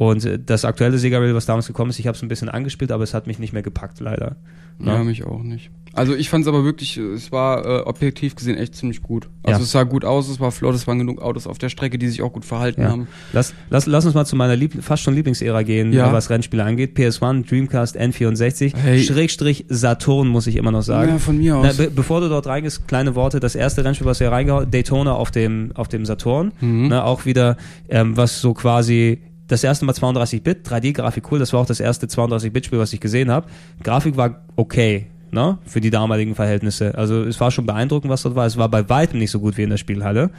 [0.00, 2.48] Und äh, das aktuelle Sega Rally, was damals gekommen ist, ich habe es ein bisschen
[2.48, 4.36] angespielt, aber es hat mich nicht mehr gepackt, leider.
[4.78, 4.92] Ne?
[4.92, 5.70] ja, mich auch nicht.
[5.92, 9.28] Also ich fand es aber wirklich, äh, es war äh, objektiv gesehen echt ziemlich gut.
[9.42, 9.64] Also Ja.
[9.64, 12.06] es sah gut aus, es war flott, es waren genug Autos auf der Strecke, die
[12.08, 12.90] sich auch gut verhalten Ja.
[12.90, 13.08] haben.
[13.32, 16.12] Lass, lass, lass uns mal zu meiner Lieb fast schon Lieblingsära gehen, Ja.
[16.12, 16.96] was Rennspiele angeht.
[16.96, 19.02] PS1, Dreamcast, N64, Hey.
[19.02, 21.10] Schrägstrich Saturn, muss ich immer noch sagen.
[21.10, 21.76] Ja, von mir Na, aus.
[21.76, 23.40] be bevor du dort reingehst, kleine Worte.
[23.40, 26.52] Das erste Rennspiel, was wir reingehauen, Daytona auf dem, auf dem Saturn.
[26.60, 26.88] Mhm.
[26.88, 27.56] Ne, auch wieder,
[27.88, 31.40] ähm, was so quasi das erste Mal 32-Bit, 3D-Grafik cool.
[31.40, 33.48] Das war auch das erste 32-Bit-Spiel, was ich gesehen habe.
[33.82, 35.06] Grafik war okay.
[35.32, 36.96] Ne, für die damaligen Verhältnisse.
[36.98, 38.46] Also es war schon beeindruckend, was dort war.
[38.46, 40.30] Es war bei weitem nicht so gut wie in der Spielhalle.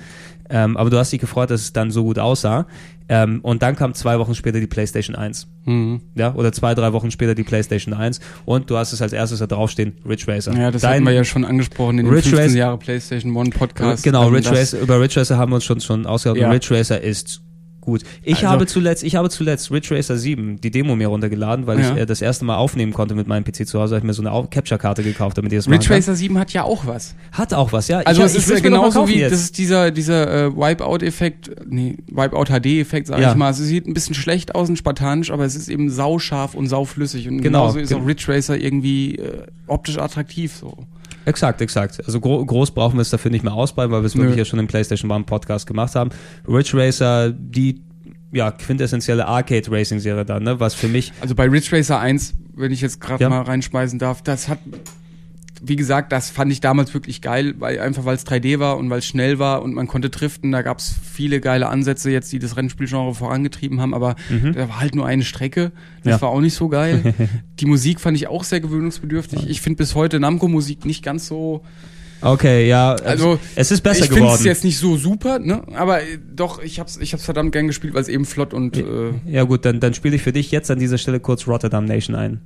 [0.49, 2.65] Ähm, aber du hast dich gefreut, dass es dann so gut aussah.
[3.07, 5.47] Ähm, und dann kam zwei Wochen später die PlayStation 1.
[5.65, 6.01] Mhm.
[6.15, 8.19] Ja, oder zwei, drei Wochen später die PlayStation 1.
[8.43, 10.53] Und du hast es als erstes da draufstehen, Ridge Racer.
[10.57, 13.49] Ja, das Dein- hatten wir ja schon angesprochen in Ridge 15 Race- Jahre PlayStation One
[13.51, 14.03] Podcast.
[14.03, 16.37] Genau, Ähm, Ridge Racer, über Ridge Racer haben wir uns schon, schon ausgehauen.
[16.37, 16.49] Ja.
[16.49, 17.41] Ridge Racer ist
[17.81, 18.03] gut.
[18.23, 21.79] Ich Also- habe zuletzt, ich habe zuletzt Ridge Racer 7, die Demo mir runtergeladen, weil
[21.79, 21.91] Ja.
[21.91, 23.95] ich äh, das erste Mal aufnehmen konnte mit meinem PC zu Hause.
[23.95, 25.93] Habe ich mir so eine Capture-Karte gekauft, damit ich das machen Ridge.
[25.93, 27.15] Racer 7 hat ja auch was.
[27.31, 27.99] Hat auch was, ja.
[27.99, 29.31] Also ich, es ich ist mal genauso wie, jetzt.
[29.33, 33.31] das ist dieser, dieser äh, Wipeout-Effekt, nee, Wipeout-HD-Effekt, sag Ja.
[33.31, 33.49] ich mal.
[33.51, 37.27] Es sieht ein bisschen schlecht aus und spartanisch, aber es ist eben sauscharf und sauflüssig.
[37.27, 40.77] Und Genau, genauso ist gen- auch Ridge Racer irgendwie äh, optisch attraktiv so.
[41.25, 42.01] Exakt, exakt.
[42.05, 44.45] Also gro groß brauchen wir es dafür nicht mehr ausbreiten, weil wir es wirklich ja
[44.45, 46.09] schon im PlayStation One Podcast gemacht haben.
[46.47, 47.81] Ridge Racer, die
[48.33, 50.59] ja, quintessentielle Arcade-Racing-Serie dann, ne?
[50.59, 53.29] Was für mich Also bei Ridge Racer 1, wenn ich jetzt gerade Ja.
[53.29, 54.59] mal reinschmeißen darf, das hat,
[55.63, 58.89] wie gesagt, das fand ich damals wirklich geil, weil einfach weil es 3D war und
[58.89, 60.51] weil es schnell war und man konnte driften.
[60.51, 64.15] Da gab es viele geile Ansätze jetzt, die das Rennspielgenre vorangetrieben haben, aber
[64.55, 65.71] da war halt nur eine Strecke.
[66.03, 66.09] Das Mhm.
[66.11, 66.21] Ja.
[66.23, 67.13] war auch nicht so geil.
[67.59, 69.47] Die Musik fand ich auch sehr gewöhnungsbedürftig.
[69.47, 71.61] Ich finde bis heute Namco-Musik nicht ganz so.
[72.23, 74.45] Okay, ja, Also es ist besser ich finde es geworden.
[74.45, 75.63] jetzt nicht so super, ne?
[75.75, 78.77] Aber äh, doch, ich hab's, ich hab's verdammt gern gespielt, weil es eben flott und
[78.77, 81.85] äh, ja gut, dann, dann spiele ich für dich jetzt an dieser Stelle kurz Rotterdam
[81.85, 82.41] Nation ein.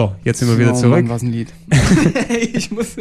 [0.00, 1.02] So, jetzt sind wir wieder oh zurück.
[1.02, 1.52] Mann, was ein Lied.
[2.54, 2.96] ich muss.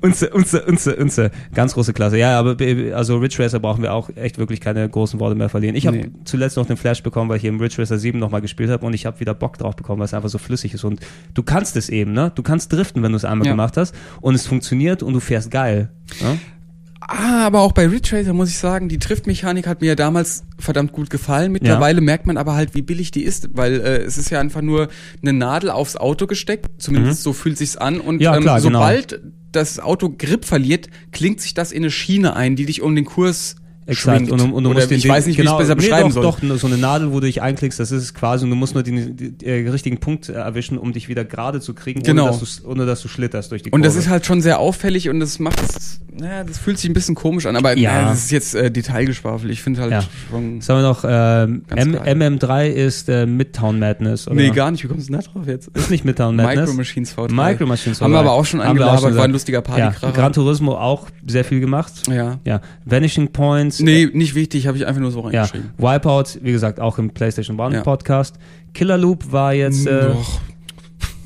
[0.00, 1.30] Unze, unze, unze, unze.
[1.54, 2.18] Ganz große Klasse.
[2.18, 5.48] Ja, aber be- also Ridge Racer brauchen wir auch echt wirklich keine großen Worte mehr
[5.48, 5.74] verlieren.
[5.74, 6.10] Ich habe Nee.
[6.24, 8.94] zuletzt noch den Flash bekommen, weil ich eben Ridge Racer 7 nochmal gespielt habe und
[8.94, 10.84] ich habe wieder Bock drauf bekommen, weil es einfach so flüssig ist.
[10.84, 11.00] Und
[11.34, 12.30] du kannst es eben, ne?
[12.36, 13.54] Du kannst driften, wenn du es einmal Ja.
[13.54, 15.88] gemacht hast und es funktioniert und du fährst geil.
[16.22, 16.38] Ne?
[17.08, 20.44] Ah, aber auch bei Ridge Racer muss ich sagen, die Triftmechanik hat mir ja damals
[20.58, 21.52] verdammt gut gefallen.
[21.52, 24.60] Mittlerweile merkt man aber halt, wie billig die ist, weil äh, es ist ja einfach
[24.62, 24.88] nur
[25.22, 26.66] eine Nadel aufs Auto gesteckt.
[26.78, 28.00] Zumindest so fühlt sich's an.
[28.00, 28.20] Und Mhm.
[28.22, 28.80] Ja, ähm, klar, genau.
[28.80, 29.20] sobald
[29.52, 33.04] das Auto Grip verliert, klingt sich das in eine Schiene ein, die dich um den
[33.04, 34.30] Kurs Exakt.
[34.30, 35.86] Und, und du Oder musst den, ich weiß nicht, genau, wie ich es besser nee,
[35.86, 36.48] beschreiben doch, soll.
[36.50, 38.74] Doch, so eine Nadel, wo du dich einklickst, das ist es quasi und du musst
[38.74, 42.24] nur den, den, den richtigen Punkt erwischen, um dich wieder gerade zu kriegen, Genau.
[42.30, 44.04] ohne, dass du, ohne dass du schlitterst durch die Und das Kurve.
[44.06, 47.14] ist halt schon sehr auffällig und das macht es, naja, das fühlt sich ein bisschen
[47.14, 47.92] komisch an, aber Ja.
[47.92, 49.50] naja, das ist jetzt äh, Detailgeschwafel.
[49.50, 50.02] Ich finde halt Ja.
[50.30, 50.58] schon.
[50.58, 51.02] Was haben wir noch?
[51.02, 51.60] Geil.
[52.04, 54.26] MM3 ist äh, Midtown Madness.
[54.26, 54.36] Oder?
[54.36, 54.82] Nee, gar nicht.
[54.84, 55.68] Wie kommst du denn da drauf jetzt?
[55.74, 56.70] Ist nicht Midtown Madness.
[56.70, 57.32] Micro Machines V3.
[57.32, 58.20] Micro Machines Haben wir V3.
[58.20, 60.12] aber auch schon auch angelabert, schon war ein lustiger Ja, Partykracher.
[60.12, 61.92] Gran Turismo auch sehr viel gemacht.
[62.08, 62.38] Ja.
[62.44, 63.75] Ja, Vanishing Points.
[63.80, 65.70] Nee, nicht wichtig, habe ich einfach nur so Ja, reingeschrieben.
[65.78, 67.82] Wipeout, wie gesagt, auch im PlayStation One Ja.
[67.82, 68.36] Podcast.
[68.74, 70.40] Killer Loop war jetzt, äh, Doch.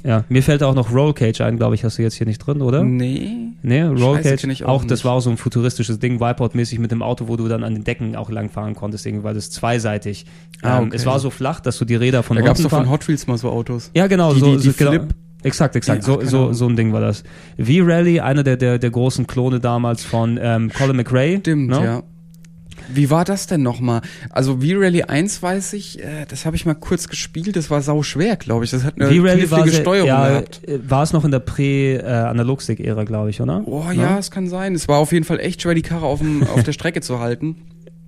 [0.05, 2.39] ja, mir fällt auch noch Roll Cage ein, glaube ich, hast du jetzt hier nicht
[2.39, 2.83] drin, oder?
[2.85, 3.37] Nee.
[3.63, 6.91] Nee, Roll Scheiße, Cage, auch, auch das war auch so ein futuristisches Ding, Wipeout-mäßig mit
[6.91, 10.25] dem Auto, wo du dann an den Decken auch langfahren konntest, irgendwie, weil das zweiseitig.
[10.63, 10.97] Ah, ähm, okay.
[10.97, 13.07] Es war so flach, dass du die Räder von Da gab's unten doch von Hot
[13.09, 13.91] Wheels mal so Autos.
[13.95, 14.91] Ja, genau, Die- so, die- die so genau.
[14.93, 16.03] Flip- Exakt, exakt.
[16.03, 16.55] Ja, so, so, Ahnung.
[16.55, 17.23] so ein Ding war das.
[17.59, 21.39] V-Rally, einer der, der, der großen Klone damals von ähm, Colin McRae.
[21.39, 21.83] Stimmt, ne?
[21.83, 22.03] ja.
[22.95, 24.01] Wie war das denn nochmal?
[24.31, 28.03] Also V-Rally 1 weiß ich, äh, das habe ich mal kurz gespielt, das war sau
[28.03, 28.71] schwer, glaube ich.
[28.71, 30.67] Das hat eine knifflige Steuerung ja, gehabt.
[30.69, 33.63] äh, war es noch in der Prä-Analogstick-Ära, glaube ich, oder?
[33.67, 33.95] Oh Ne?
[34.03, 34.75] ja, es kann sein.
[34.75, 37.19] Es war auf jeden Fall echt schwer, die Karre auf, dem, auf der Strecke zu
[37.21, 37.57] halten.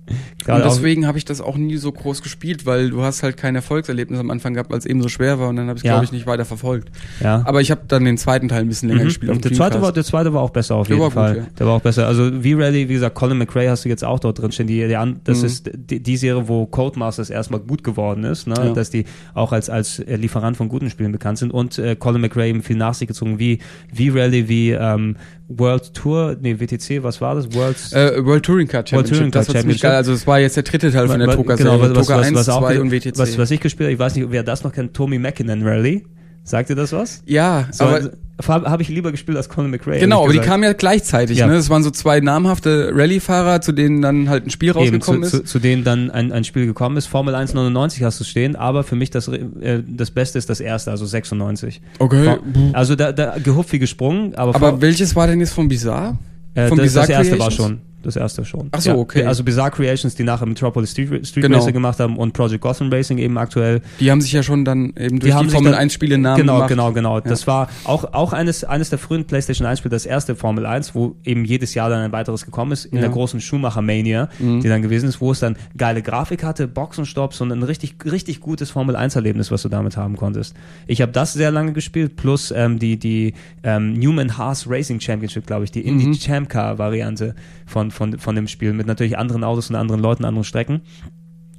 [0.45, 3.37] Gerade und deswegen habe ich das auch nie so groß gespielt, weil du hast halt
[3.37, 5.83] kein Erfolgserlebnis am Anfang gehabt, weil es eben so schwer war und dann habe ich
[5.85, 5.93] Ja.
[5.93, 6.89] glaube ich nicht weiter verfolgt.
[7.21, 7.41] ja.
[7.45, 9.05] Aber ich habe dann den zweiten Teil ein bisschen länger Mhm.
[9.07, 9.31] gespielt.
[9.31, 11.37] Und der zweite, war, der zweite war auch besser auf Der jeden gut, Fall.
[11.37, 11.43] ja.
[11.57, 12.07] Der war auch besser.
[12.07, 14.67] Also V-Rally, wie gesagt, Colin McRae hast du jetzt auch dort drin stehen.
[14.67, 15.45] Die, die, an- das Mhm.
[15.45, 18.55] ist die, die Serie, wo Codemasters erstmal gut geworden ist, ne?
[18.57, 18.73] Ja.
[18.73, 21.51] dass die auch als, als Lieferant von guten Spielen bekannt sind.
[21.53, 23.59] Und äh, Colin McRae eben viel nach sich gezogen, wie
[23.93, 25.15] V-Rally, wie ähm,
[25.57, 27.53] World Tour, nee, WTC, was war das?
[27.53, 29.15] World Äh, World Touring Car Championship.
[29.17, 29.81] Touring Car das Championship.
[29.81, 29.95] geil.
[29.95, 31.71] Also es war jetzt der dritte Teil von der Toka-Serie.
[31.71, 33.17] Genau, was, Toka was, 1, was, auch, 2 und WTC.
[33.17, 36.05] was, was ich gespielt habe, ich weiß nicht, wer das noch kennt, Tommy Mackinnon Rally.
[36.43, 37.21] Sagt ihr das was?
[37.25, 38.11] ja, So, aber
[38.47, 39.99] habe hab ich lieber gespielt als Colin McRae.
[39.99, 41.37] genau, aber die kamen ja gleichzeitig.
[41.37, 41.47] Ja.
[41.47, 41.53] Ne?
[41.53, 45.37] Das waren so zwei namhafte Rallye-Fahrer, zu denen dann halt ein Spiel Eben, rausgekommen zu,
[45.37, 45.47] ist.
[45.47, 47.05] zu, zu denen dann ein, ein Spiel gekommen ist.
[47.05, 50.89] Formel 1,99 hast du stehen, aber für mich das, äh, das Beste ist das erste,
[50.91, 51.81] also 96.
[51.99, 52.37] Okay.
[52.73, 56.17] Also da, da gehupft wie gesprungen, aber, Aber welches war denn jetzt von Bizarre?
[56.55, 57.69] äh, von das, das Bizarre erste war Creations?
[57.69, 57.81] schon.
[58.03, 58.67] Das erste schon.
[58.71, 59.23] Ach so, okay.
[59.25, 61.57] Also Bizarre Creations, die nachher Metropolis Street, Street Genau.
[61.57, 63.81] Racer gemacht haben und Project Gotham Racing eben aktuell.
[63.99, 66.17] Die haben sich ja schon dann eben durch die, haben sich Formel dann- 1 Spiele
[66.17, 66.69] Namen Genau, gemacht.
[66.69, 67.19] genau, genau.
[67.21, 70.93] Das war auch, auch eines, eines der frühen PlayStation 1 Spiele, das erste Formel 1,
[70.95, 73.01] wo eben jedes Jahr dann ein weiteres gekommen ist, in Ja.
[73.01, 74.59] der großen Schumacher Mania, Mhm.
[74.61, 78.41] die dann gewesen ist, wo es dann geile Grafik hatte, Boxenstopps und ein richtig, richtig
[78.41, 80.55] gutes Formel 1 Erlebnis, was du damit haben konntest.
[80.87, 85.47] Ich habe das sehr lange gespielt, plus ähm, die, die ähm, Newman Haas Racing Championship,
[85.47, 86.13] glaube ich, die Mhm.
[86.19, 87.35] Champ Car Variante
[87.65, 90.81] von, von, von dem Spiel, mit natürlich anderen Autos und anderen Leuten, anderen Strecken.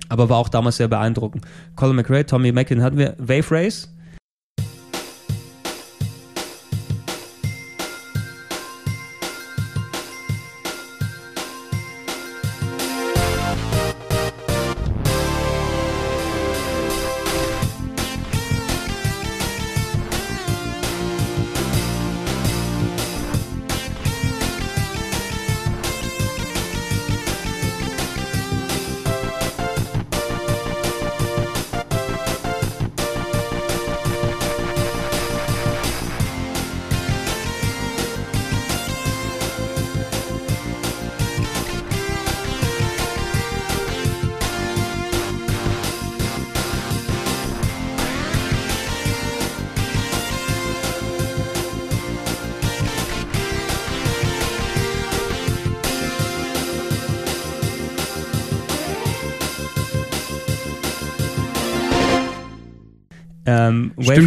[0.08, 1.46] Aber war auch damals sehr beeindruckend.
[1.76, 3.16] Colin McRae, Tommy Mackin hatten wir.
[3.18, 3.93] Wave Race,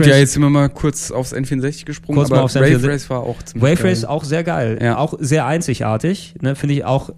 [0.08, 2.88] ja, jetzt sind wir mal kurz aufs N64 gesprungen, Kurz mal aber aufs Wave N64.
[2.90, 3.92] Race war auch ziemlich Wave geil.
[3.92, 4.80] Race auch sehr geil.
[4.82, 4.98] Ja.
[4.98, 6.36] Auch sehr einzigartig.
[6.42, 7.12] Ne, Finde ich auch,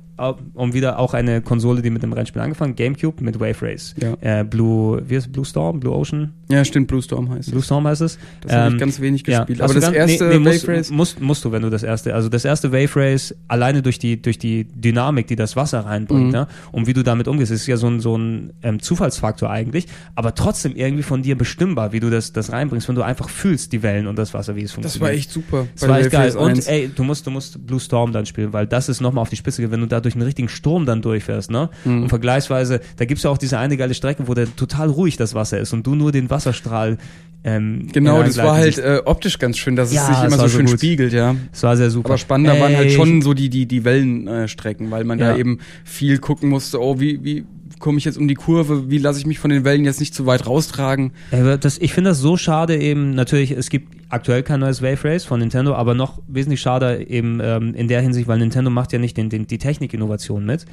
[0.54, 3.96] um wieder auch eine Konsole, die mit dem Rennspiel angefangen Gamecube mit Wave Race.
[4.02, 4.16] Ja.
[4.40, 5.80] Äh, Blue, wie ist Blue Storm?
[5.80, 6.34] Blue Ocean?
[6.50, 7.66] Ja, stimmt, Blue Storm heißt Blue es.
[7.66, 8.18] Storm heißt es.
[8.42, 9.40] Das habe Ähm, ich ganz wenig ja.
[9.40, 9.62] gespielt.
[9.62, 11.70] Hast Aber das ganz- erste nee, nee, Wave musst, Race, Musst, musst du, wenn du
[11.70, 15.56] das erste, also das erste Wave Race, alleine durch die, durch die Dynamik, die das
[15.56, 16.32] Wasser reinbringt, Mhm.
[16.32, 19.86] ne, und wie du damit umgehst, ist ja so ein, so ein ähm, Zufallsfaktor eigentlich,
[20.16, 23.72] aber trotzdem irgendwie von dir bestimmbar, wie du das, das reinbringst, wenn du einfach fühlst,
[23.72, 25.02] die Wellen und das Wasser, wie es das funktioniert.
[25.02, 25.68] war echt super.
[25.80, 26.36] Das war echt geil.
[26.36, 26.68] Und 1.
[26.68, 29.36] ey, du musst, du musst Blue Storm dann spielen, weil das ist nochmal auf die
[29.36, 31.70] Spitze, wenn du da durch einen richtigen Sturm dann durchfährst, ne?
[31.86, 32.04] Mhm.
[32.04, 35.34] Und vergleichsweise, da gibt's ja auch diese eine geile Strecke, wo der total ruhig das
[35.36, 36.98] Wasser ist und du nur den Wasserstrahl
[37.42, 40.44] ähm, Genau, das war halt äh, optisch ganz schön, dass Ja, es sich es immer
[40.44, 40.78] so schön gut.
[40.78, 41.36] spiegelt, ja.
[41.52, 42.10] Das war sehr super.
[42.10, 45.32] Aber spannender waren halt Ey, schon so die, die, die Wellenstrecken, äh, weil man Ja.
[45.32, 47.46] da eben viel gucken musste, oh, wie, wie
[47.80, 50.14] komme ich jetzt um die Kurve, wie lasse ich mich von den Wellen jetzt nicht
[50.14, 51.14] zu weit raustragen.
[51.60, 55.26] Das, ich finde das so schade eben, natürlich, es gibt aktuell kein neues Wave Race
[55.26, 59.00] von Nintendo, aber noch wesentlich schade eben ähm, in der Hinsicht, weil Nintendo macht ja
[59.00, 60.66] nicht den, den, die Technikinnovation mit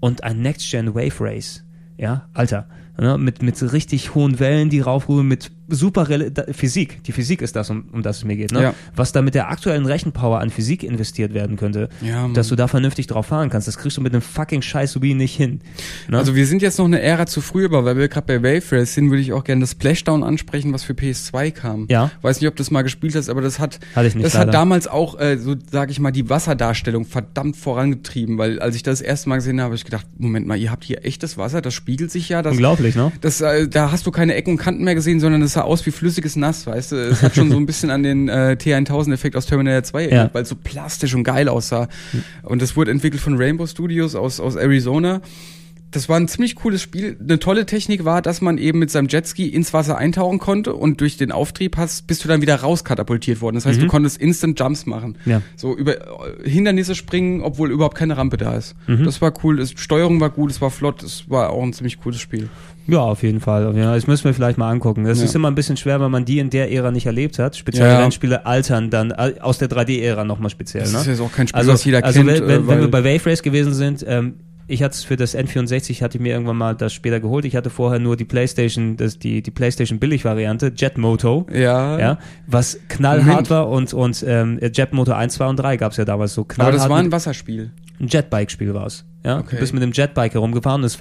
[0.00, 1.64] und ein Next-Gen Wave Race,
[1.96, 2.68] ja, Alter,
[2.98, 7.56] ne, mit, mit richtig hohen Wellen, die raufruhen, mit super da, Physik, die Physik ist
[7.56, 8.62] das, um, um das es mir geht, ne?
[8.62, 8.74] Ja.
[8.94, 12.68] was da mit der aktuellen Rechenpower an Physik investiert werden könnte, Ja, dass du da
[12.68, 15.60] vernünftig drauf fahren kannst, das kriegst du mit einem fucking scheiß Wii nicht hin.
[16.08, 16.18] Ne?
[16.18, 18.76] Also wir sind jetzt noch eine Ära zu früh, aber weil wir gerade bei Wave
[18.76, 21.86] Race sind, würde ich auch gerne das Splashdown ansprechen, was für PS2 kam.
[21.88, 22.10] Ja.
[22.22, 24.46] Weiß nicht, ob du das mal gespielt hast, aber das hat, nicht, das leider.
[24.46, 28.82] hat damals auch, äh, so sage ich mal, die Wasserdarstellung verdammt vorangetrieben, weil als ich
[28.82, 31.38] das, das erste Mal gesehen habe, habe ich gedacht, Moment mal, ihr habt hier echtes
[31.38, 33.12] Wasser, das spiegelt sich ja, das, Unglaublich, ne?
[33.20, 35.84] das, äh, da hast du keine Ecken und Kanten mehr gesehen, sondern es sah aus
[35.86, 36.96] wie flüssiges Nass, weißt du?
[37.10, 40.34] Es hat schon so ein bisschen an den äh, T1000-Effekt aus Terminator 2 erinnert, Ja.
[40.34, 41.88] weil es so plastisch und geil aussah.
[42.42, 45.20] Und das wurde entwickelt von Rainbow Studios aus, aus Arizona.
[45.92, 47.16] Das war ein ziemlich cooles Spiel.
[47.20, 51.00] Eine tolle Technik war, dass man eben mit seinem Jetski ins Wasser eintauchen konnte und
[51.00, 53.56] durch den Auftrieb hast, bist du dann wieder rauskatapultiert worden.
[53.56, 55.16] Das heißt, du konntest Instant Jumps machen.
[55.24, 55.30] Mhm.
[55.32, 55.42] Ja.
[55.56, 58.76] So über äh, Hindernisse springen, obwohl überhaupt keine Rampe da ist.
[58.86, 59.04] Mhm.
[59.04, 59.56] Das war cool.
[59.56, 62.48] Das, Steuerung war gut, es war flott, es war auch ein ziemlich cooles Spiel.
[62.86, 63.76] Ja, auf jeden Fall.
[63.76, 65.04] Ja, das müssen wir vielleicht mal angucken.
[65.04, 65.24] Das Ja.
[65.24, 67.56] ist immer ein bisschen schwer, wenn man die in der Ära nicht erlebt hat.
[67.56, 67.98] Spezielle Ja.
[68.00, 70.84] Rennspiele altern dann äh, aus der 3D-Ära nochmal speziell.
[70.84, 71.00] Das ne?
[71.00, 72.30] ist jetzt auch kein Spiel, also, was jeder also kennt.
[72.32, 74.34] wenn, wenn, äh, wenn wir weil- bei Wave Race gewesen sind, ähm,
[74.70, 77.44] ich hatte es für das N64, hatte ich mir irgendwann mal das später geholt.
[77.44, 81.46] Ich hatte vorher nur die PlayStation, das, die, die PlayStation Billig-Variante, Jet Moto.
[81.52, 83.50] ja, Ja, was knallhart Moment.
[83.50, 86.42] war und, und ähm, Jet Moto 1, 2 und 3 gab es ja damals so
[86.42, 86.74] aber knallhart.
[86.76, 87.72] das war ein Wasserspiel.
[88.00, 89.04] ein Jetbike-Spiel war es.
[89.24, 89.56] Ja, Okay.
[89.56, 90.82] du bist mit dem Jetbike herumgefahren.
[90.82, 91.00] war, ich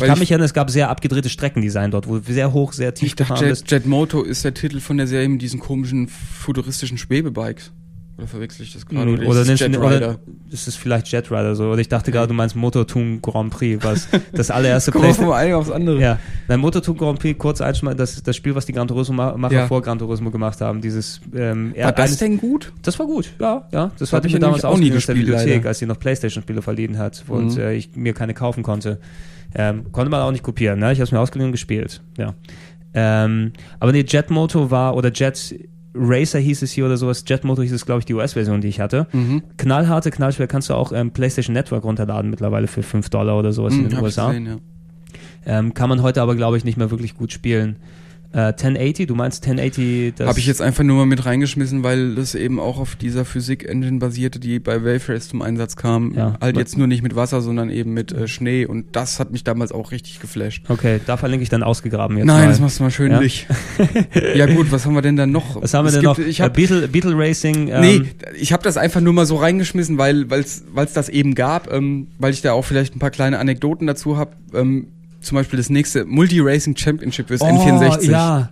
[0.00, 2.72] Weil kann ich- mich erinnern, es gab sehr abgedrehte Streckendesign dort, wo du sehr hoch,
[2.72, 3.70] sehr tief Ich dachte, gefahren bist.
[3.70, 7.70] Jet, Jet Moto ist der Titel von der Serie mit diesen komischen futuristischen Schwebebikes.
[8.20, 9.10] Oder verwechsel ich das gerade?
[9.12, 10.18] Oder, ist oder, es nennst du- Jet oder Rider?
[10.50, 11.70] ist es vielleicht Jet Rider so?
[11.70, 15.54] Oder ich dachte gerade, du meinst Motortune Grand Prix, was das allererste Play- vom einen
[15.54, 16.00] aufs andere.
[16.00, 16.18] Ja,
[16.48, 19.66] nein, Motortune Grand Prix, kurz einschmeißen, das, das Spiel, was die Gran Turismo-Macher Ja.
[19.66, 22.72] vor Gran Turismo gemacht haben, dieses ähm, War das eines- denn gut?
[22.82, 23.90] Das war gut, ja, ja.
[23.98, 25.68] Das hab hatte ich mir damals auch nie aus der gespielt, Bibliothek, leider.
[25.68, 27.60] als sie noch Playstation-Spiele verliehen hat und Mhm.
[27.60, 28.98] äh, ich mir keine kaufen konnte.
[29.54, 30.92] Ähm, konnte man auch nicht kopieren, ne?
[30.92, 32.34] Ich habe es mir ausgeliehen und gespielt, ja.
[32.92, 35.54] Ähm, aber nee, Jet Moto war, oder Jet
[35.94, 38.68] Racer hieß es hier oder sowas, Jet Moto hieß es, glaube ich, die US-Version, die
[38.68, 39.06] ich hatte.
[39.12, 39.42] Mhm.
[39.56, 43.74] Knallharte, knallschwer kannst du auch ähm, PlayStation Network runterladen mittlerweile für 5 Dollar oder sowas
[43.74, 44.28] in Hm, den USA.
[44.28, 44.56] gesehen, ja.
[45.46, 47.76] Ähm, kann man heute aber, glaube ich, nicht mehr wirklich gut spielen.
[48.32, 52.14] Äh, 1080, du meinst 1080, das Habe ich jetzt einfach nur mal mit reingeschmissen, weil
[52.14, 56.14] das eben auch auf dieser Physik-Engine basierte, die bei Race zum Einsatz kam.
[56.14, 56.34] Ja.
[56.40, 58.66] Halt jetzt nur nicht mit Wasser, sondern eben mit äh, Schnee.
[58.66, 60.62] Und das hat mich damals auch richtig geflasht.
[60.68, 62.48] Okay, da verlinke ich dann ausgegraben jetzt Nein, mal.
[62.50, 63.20] das machst du mal schön Ja?
[63.20, 63.48] nicht.
[64.36, 65.60] ja gut, was haben wir denn dann noch?
[65.60, 66.24] Was haben wir Es denn gibt- noch?
[66.24, 67.66] Ich äh, hab, Beetle, Beetle Racing.
[67.68, 68.02] Ähm, nee,
[68.38, 70.62] ich habe das einfach nur mal so reingeschmissen, weil es
[70.94, 74.30] das eben gab, ähm, weil ich da auch vielleicht ein paar kleine Anekdoten dazu habe.
[74.54, 74.86] Ähm,
[75.20, 78.10] zum Beispiel das nächste Multi-Racing Championship fürs oh, N64.
[78.10, 78.50] Ja,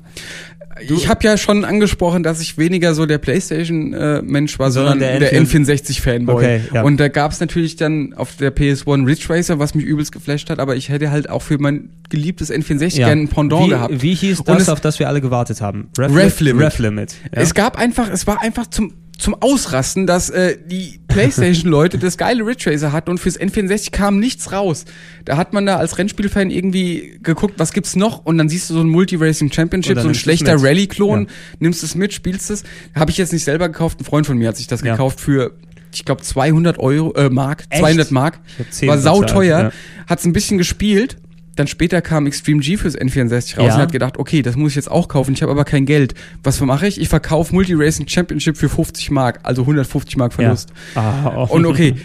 [0.89, 5.31] Ich habe ja schon angesprochen, dass ich weniger so der PlayStation-Mensch war, Sondern sondern, der
[5.31, 6.33] der, N4 N64-Fanboy.
[6.33, 6.83] Okay, ja.
[6.83, 10.59] Und da gab's natürlich dann auf der PS1 Ridge Racer, was mich übelst geflasht hat,
[10.61, 13.09] aber ich hätte halt auch für mein geliebtes N64 ja.
[13.09, 14.03] gerne ein Pendant wie, gehabt.
[14.03, 15.89] Wie hieß das, es- auf das wir alle gewartet haben?
[15.99, 16.67] Rev Limit.
[16.67, 17.15] Rev Limit.
[17.35, 17.43] Ja.
[17.43, 22.47] Es gab einfach, es war einfach zum zum Ausrasten, dass äh, die PlayStation-Leute das geile
[22.47, 24.85] Ridge Racer hatten und fürs N64 kam nichts raus.
[25.25, 28.25] Da hat man da als Rennspielfan irgendwie geguckt, was gibt's noch?
[28.25, 30.63] Und dann siehst du so ein Multi-Racing Championship, so ein schlechter.
[30.63, 31.27] Rally-Klon, Ja.
[31.59, 32.63] nimmst es mit, spielst es.
[32.95, 34.93] Habe ich jetzt nicht selber gekauft, ein Freund von mir hat sich das Ja.
[34.93, 35.53] gekauft für,
[35.93, 37.81] ich glaube, 200 Euro, äh, Mark, Echt?
[37.83, 38.39] 200 Mark.
[38.55, 39.75] Ich hab 10 War sauteuer, bezahlt,
[40.07, 41.17] hat's ein bisschen gespielt.
[41.59, 43.75] Dann später kam Extreme G fürs N64 raus Ja.
[43.75, 46.15] und hat gedacht, okay, das muss ich jetzt auch kaufen, ich habe aber kein Geld.
[46.45, 47.01] Was mache ich?
[47.01, 50.71] Ich verkaufe Multi-Racing Championship für 50 Mark, also 150 Mark Verlust.
[50.95, 51.01] Ja.
[51.03, 51.55] Ah, oh.
[51.57, 51.97] Und okay,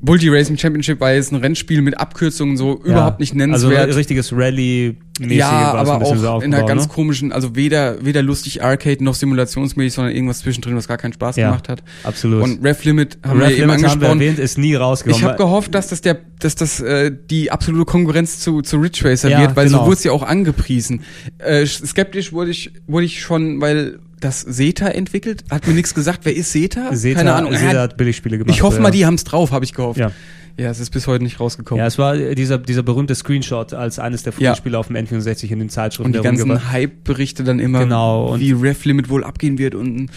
[0.00, 2.92] Multi-Racing Championship war jetzt ein Rennspiel mit Abkürzungen so Ja.
[2.92, 3.88] überhaupt nicht Also nennenswert.
[3.88, 6.88] ein richtiges Rally-mäßig ja, es ein aber bisschen so auch in einer ganz ne?
[6.92, 11.34] komischen, also weder, weder lustig Arcade noch simulationsmäßig, sondern irgendwas zwischendrin, was gar keinen Spaß
[11.36, 11.48] Ja.
[11.48, 11.82] gemacht hat.
[12.04, 12.42] Absolut.
[12.44, 14.20] Und Rev Limit haben Rev wir eben Limit haben wir angesprochen.
[14.20, 15.18] erwähnt, ist nie rausgekommen.
[15.20, 19.00] Ich habe gehofft, dass das der, dass das äh, die absolute Konkurrenz zu zu Ridge
[19.04, 19.80] Racer Ja, wird, weil genau.
[19.80, 21.00] so wurde es ja auch angepriesen.
[21.38, 26.20] Äh, skeptisch wurde ich wurde ich schon, weil das Seta entwickelt, hat mir nichts gesagt.
[26.24, 26.94] Wer ist Seta?
[26.94, 27.54] Seta, Keine Ahnung.
[27.54, 28.54] Seta hat Billigspiele gemacht.
[28.56, 29.98] ich hoffe mal, die haben's drauf, habe ich gehofft.
[30.00, 30.10] Ja.
[30.56, 31.80] ja, es ist bis heute nicht rausgekommen.
[31.80, 34.78] Ja, es war äh, dieser, dieser berühmte Screenshot als eines der frühen Ja.
[34.78, 36.06] Auf dem N64 in den Zeitschriften.
[36.14, 40.10] und die ganzen Hype-Berichte dann immer, Genau, und- wie Rev Limit wohl abgehen wird und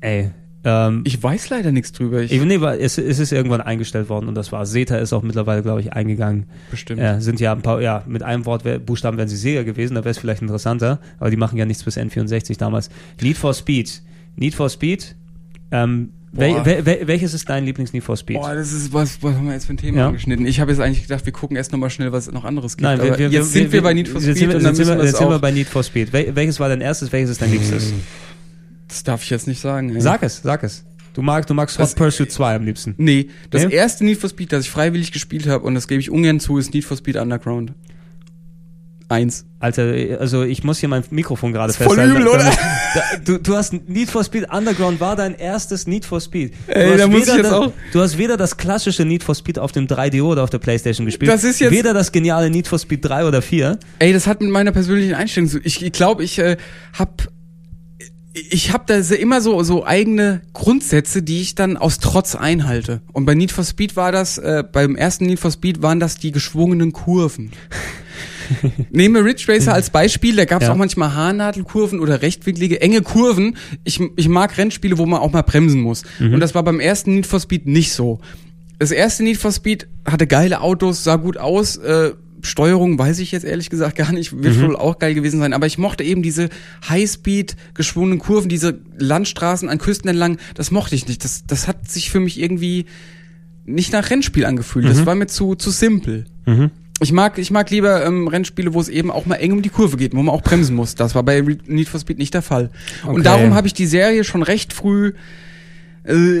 [0.00, 0.30] Ey,
[0.64, 2.22] Ähm, Ich weiß leider nichts drüber.
[2.22, 4.64] Ich, nee, aber es, es ist irgendwann eingestellt worden und das war.
[4.66, 6.46] Seta ist auch mittlerweile, glaube ich, eingegangen.
[6.70, 7.00] bestimmt.
[7.00, 10.00] Ja, sind ja ein paar, ja, mit einem Wort, Buchstaben wären sie Sega gewesen, da
[10.00, 12.88] wäre es vielleicht interessanter, aber die machen ja nichts bis N64 damals.
[13.20, 14.02] Need for Speed.
[14.36, 15.14] Need for Speed.
[15.70, 18.36] Ähm, wel, wel, wel, welches ist dein Lieblings-Need for Speed?
[18.40, 20.06] Boah, das ist was, was haben wir jetzt für ein Thema Ja.
[20.08, 20.46] angeschnitten?
[20.46, 22.82] Ich habe jetzt eigentlich gedacht, wir gucken erst nochmal schnell, was es noch anderes gibt.
[22.84, 24.70] Nein, wir, wir, jetzt sind wir, bei Need for jetzt Speed sind wir, und dann
[24.74, 26.12] jetzt sind wir, wir jetzt sind wir bei Need for Speed.
[26.12, 27.92] Wel, welches war dein erstes, welches ist dein liebstes?
[28.88, 29.94] Das darf ich jetzt nicht sagen.
[29.94, 30.00] Ey.
[30.00, 30.84] Sag es, sag es.
[31.14, 32.94] Du magst, du magst Hot Pursuit 2 am liebsten.
[32.98, 33.74] Nee, das Nee?
[33.74, 36.58] erste Need for Speed, das ich freiwillig gespielt habe, und das gebe ich ungern zu,
[36.58, 37.72] ist Need for Speed Underground.
[39.08, 39.44] Eins.
[39.60, 42.16] Alter, also ich muss hier mein Mikrofon gerade Ist voll festhalten.
[42.16, 42.50] übel, oder?
[43.24, 46.54] Du, du hast Need for Speed Underground war dein erstes Need for Speed.
[46.66, 49.04] Du Ey, hast da muss weder ich jetzt das, auch- Du hast weder das klassische
[49.04, 51.30] Need for Speed auf dem 3DO oder auf der Playstation gespielt.
[51.30, 53.78] Das ist jetzt- Weder das geniale Need for Speed 3 oder 4.
[53.98, 55.58] Ey, das hat mit meiner persönlichen Einstellung zu.
[55.62, 56.56] Ich, ich glaube, ich äh,
[56.98, 57.28] hab
[58.34, 63.00] ich habe da immer so so eigene Grundsätze, die ich dann aus Trotz einhalte.
[63.12, 66.16] Und bei Need for Speed war das äh, beim ersten Need for Speed waren das
[66.16, 67.52] die geschwungenen Kurven.
[68.90, 70.74] Nehmen wir Ridge Racer als Beispiel, da gab es Ja.
[70.74, 73.56] auch manchmal Haarnadelkurven oder rechtwinklige, enge Kurven.
[73.84, 76.02] Ich, ich mag Rennspiele, wo man auch mal bremsen muss.
[76.20, 78.20] Und das war beim ersten Need for Speed nicht so.
[78.78, 82.12] Das erste Need for Speed hatte geile Autos, sah gut aus, äh,
[82.44, 85.66] Steuerung weiß ich jetzt ehrlich gesagt gar nicht, wird wohl auch geil gewesen sein, aber
[85.66, 86.50] ich mochte eben diese
[86.88, 91.24] Highspeed geschwungenen Kurven, diese Landstraßen an Küsten entlang, das mochte ich nicht.
[91.24, 92.86] Das, das hat sich für mich irgendwie
[93.64, 94.84] nicht nach Rennspiel angefühlt.
[94.86, 96.26] Das war mir zu, zu simpel.
[97.00, 99.68] Ich mag, ich mag lieber ähm, Rennspiele, wo es eben auch mal eng um die
[99.68, 100.94] Kurve geht, wo man auch bremsen muss.
[100.94, 102.70] Das war bei Need for Speed nicht der Fall.
[103.02, 103.14] Okay.
[103.14, 105.12] Und darum habe ich die Serie schon recht früh
[106.04, 106.40] äh,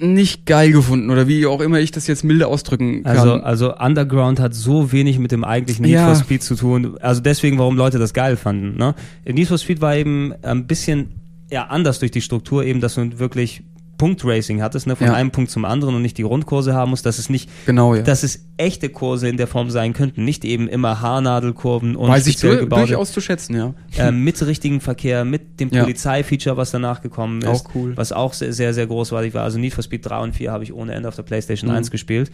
[0.00, 3.16] nicht geil gefunden oder wie auch immer ich das jetzt milde ausdrücken kann.
[3.16, 6.06] Also, also Underground hat so wenig mit dem eigentlichen Need Ja.
[6.06, 6.96] for Speed zu tun.
[7.00, 8.76] Also deswegen, warum Leute das geil fanden.
[8.76, 8.94] Ne?
[9.26, 11.20] Need for Speed war eben ein bisschen
[11.50, 13.62] ja, anders durch die Struktur, eben, dass du wirklich
[13.98, 15.12] Punktracing hattest, ne, von Ja.
[15.12, 18.02] einem Punkt zum anderen und nicht die Rundkurse haben musst, dass es nicht, genau, ja.
[18.02, 22.26] dass es echte Kurse in der Form sein könnten, nicht eben immer Haarnadelkurven und Weiß
[22.26, 23.74] ich speziell dur gebaute, durchaus zu schätzen, ja.
[23.98, 25.82] äh, mit richtigen Verkehr, mit dem Ja.
[25.82, 27.48] Polizeifeature, was danach gekommen ist.
[27.48, 27.96] Auch cool.
[27.96, 29.42] Was auch sehr, sehr, sehr großartig war.
[29.44, 31.76] Also Need for Speed 3 und 4 habe ich ohne Ende auf der PlayStation Mhm.
[31.76, 32.30] 1 gespielt.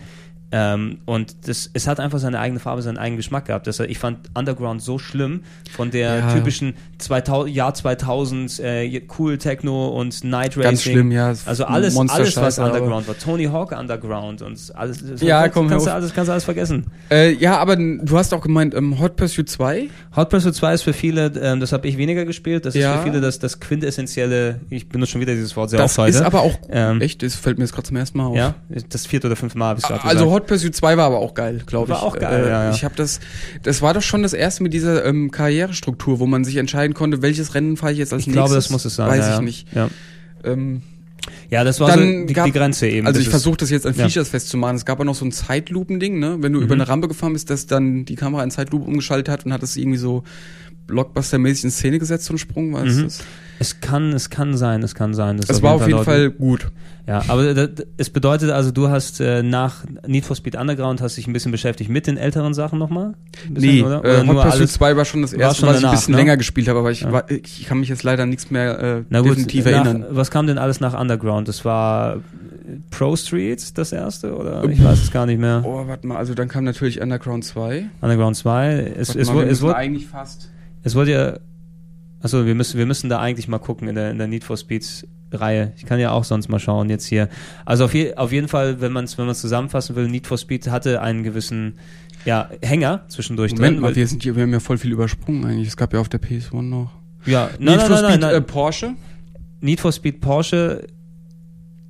[0.52, 3.66] Ähm, und das, es hat einfach seine eigene Farbe, seinen eigenen Geschmack gehabt.
[3.66, 5.40] Deshalb, ich fand Underground so schlimm
[5.74, 6.32] von der Ja.
[6.34, 10.62] typischen 2000, Jahr 2000 äh, cool Techno und Night Racing.
[10.62, 11.34] Ganz schlimm, ja.
[11.46, 13.18] Also alles, alles was Underground war.
[13.18, 15.04] Tony Hawk Underground und alles.
[15.04, 16.86] Das Ja, komm, kannst du alles, kannst du alles vergessen.
[17.12, 19.88] Äh, ja, aber du hast auch gemeint, ähm, Hot Pursuit 2?
[20.16, 22.96] Hot Pursuit 2 ist für viele, ähm, das habe ich weniger gespielt, das ist Ja.
[22.98, 26.16] für viele das, das quintessentielle, ich benutze schon wieder dieses Wort sehr Das oft heute.
[26.16, 28.36] ist aber auch, Ähm, echt, das fällt mir jetzt gerade zum ersten Mal auf.
[28.36, 28.54] Ja,
[28.88, 30.30] das vierte oder fünfte Mal habe ich gerade Also.
[30.32, 31.98] Hot Pursuit 2 war aber auch geil, glaube ich.
[31.98, 32.70] War auch geil, äh, ja, ja.
[32.70, 33.20] Ich habe das,
[33.62, 37.22] das war doch schon das erste mit dieser ähm, Karrierestruktur, wo man sich entscheiden konnte,
[37.22, 38.42] welches Rennen fahre ich jetzt als ich nächstes.
[38.44, 39.08] glaube, das muss es sein.
[39.08, 39.68] Weiß ich nicht.
[39.74, 39.88] Ja,
[40.44, 40.82] Ähm,
[41.50, 43.06] ja das war Dann so die, gab- die Grenze eben.
[43.06, 44.04] also Das ich versuche das jetzt an ja.
[44.08, 44.76] Features festzumachen.
[44.76, 46.36] Es gab auch noch so ein Zeitlupen-Ding, ne?
[46.40, 46.64] Wenn du Mhm.
[46.64, 49.62] über eine Rampe gefahren bist, dass dann die Kamera in Zeitlupe umgeschaltet hat und hat
[49.62, 50.22] es irgendwie so
[50.86, 52.72] Blockbuster-mäßig in Szene gesetzt, so ein Sprung.
[52.74, 53.02] Was Mhm.
[53.04, 53.18] das?
[53.58, 55.38] Es kann, es kann sein, es kann sein.
[55.38, 56.70] Es war auf jeden Leute- Fall gut.
[57.06, 61.00] Ja, aber da- da- es bedeutet also, du hast äh, nach Need for Speed Underground
[61.00, 63.14] hast dich ein bisschen beschäftigt mit den älteren Sachen nochmal?
[63.48, 63.96] Nee, oder?
[64.04, 64.72] äh, Oder Hot nur Pursuit alles?
[64.74, 66.18] 2 war schon das erste, schon was ich ein danach, bisschen ne?
[66.18, 67.12] länger gespielt habe, aber ich, Ja.
[67.12, 68.78] war, ich kann mich jetzt leider nichts mehr
[69.10, 70.04] äh, gut, definitiv nach, erinnern.
[70.10, 71.48] was kam denn alles nach Underground?
[71.48, 72.18] Das war äh,
[72.90, 75.62] Pro Street das erste oder ich weiß es gar nicht mehr.
[75.64, 77.86] Oh, warte mal, also dann kam natürlich Underground 2.
[78.02, 78.92] Underground 2.
[78.98, 80.50] Es, es, mal, es, müssen wurde, eigentlich fast.
[80.86, 81.38] Es wurde ja.
[82.20, 84.56] Achso, wir müssen, wir müssen da eigentlich mal gucken in der, in der Need for
[84.56, 85.72] Speeds Reihe.
[85.76, 87.28] Ich kann ja auch sonst mal schauen jetzt hier.
[87.64, 90.38] Also auf, je, auf jeden Fall, wenn man es wenn man's zusammenfassen will, Need for
[90.38, 91.74] Speed hatte einen gewissen
[92.24, 93.82] ja, Hänger zwischendurch Moment drin.
[93.82, 95.68] mal, wir, sind hier, wir haben ja voll viel übersprungen eigentlich.
[95.68, 96.92] Es gab ja auf der PS1 noch.
[97.26, 98.34] ja, nein, Need nein, for nein, nein, Speed, nein.
[98.34, 98.94] Äh, Porsche.
[99.60, 100.86] Need for Speed Porsche.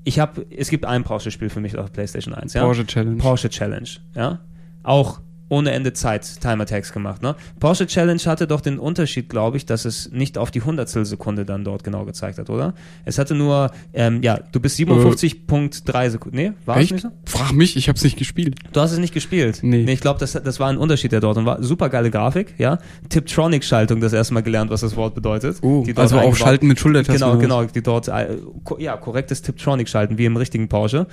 [0.04, 2.62] Ich habe, es gibt ein Porsche-Spiel für mich auf PlayStation 1, ja.
[2.62, 3.18] Porsche Challenge.
[3.18, 4.40] Porsche Challenge, ja.
[4.82, 7.36] Auch ohne Ende Zeit Time Attacks gemacht, ne?
[7.60, 11.44] Porsche Challenge hatte doch den Unterschied, glaube ich, dass es nicht auf die Hundertstel Sekunde
[11.44, 12.74] dann dort genau gezeigt hat, oder?
[13.04, 16.36] Es hatte nur, ähm, ja, du bist 57.3 Sekunden.
[16.36, 16.92] Nee, war es Echt?
[16.92, 17.10] nicht so?
[17.26, 18.56] Frag mich, ich hab's nicht gespielt.
[18.72, 19.60] Du hast es nicht gespielt.
[19.62, 19.84] Nee.
[19.84, 22.78] ich glaube, das, das war ein Unterschied der dort und war super geile Grafik, ja.
[23.08, 25.58] Tiptronic-Schaltung, das erste Mal gelernt, was das Wort bedeutet.
[25.62, 27.20] Oh, Die dort also auch Schalten mit Schultertasten.
[27.20, 28.36] Genau, genau, die dort, äh,
[28.78, 31.06] ja, korrektes Tiptronic-Schalten, wie im richtigen Porsche,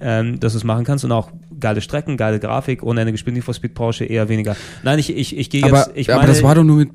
[0.00, 3.44] ähm, dass du es machen kannst und auch geile Strecken, geile Grafik, ohne gespielt, Need
[3.44, 4.56] for Speed Porsche eher weniger.
[4.82, 6.90] Nein, ich, ich, ich gehe Aber, jetzt, ich aber meine, das war doch nur mit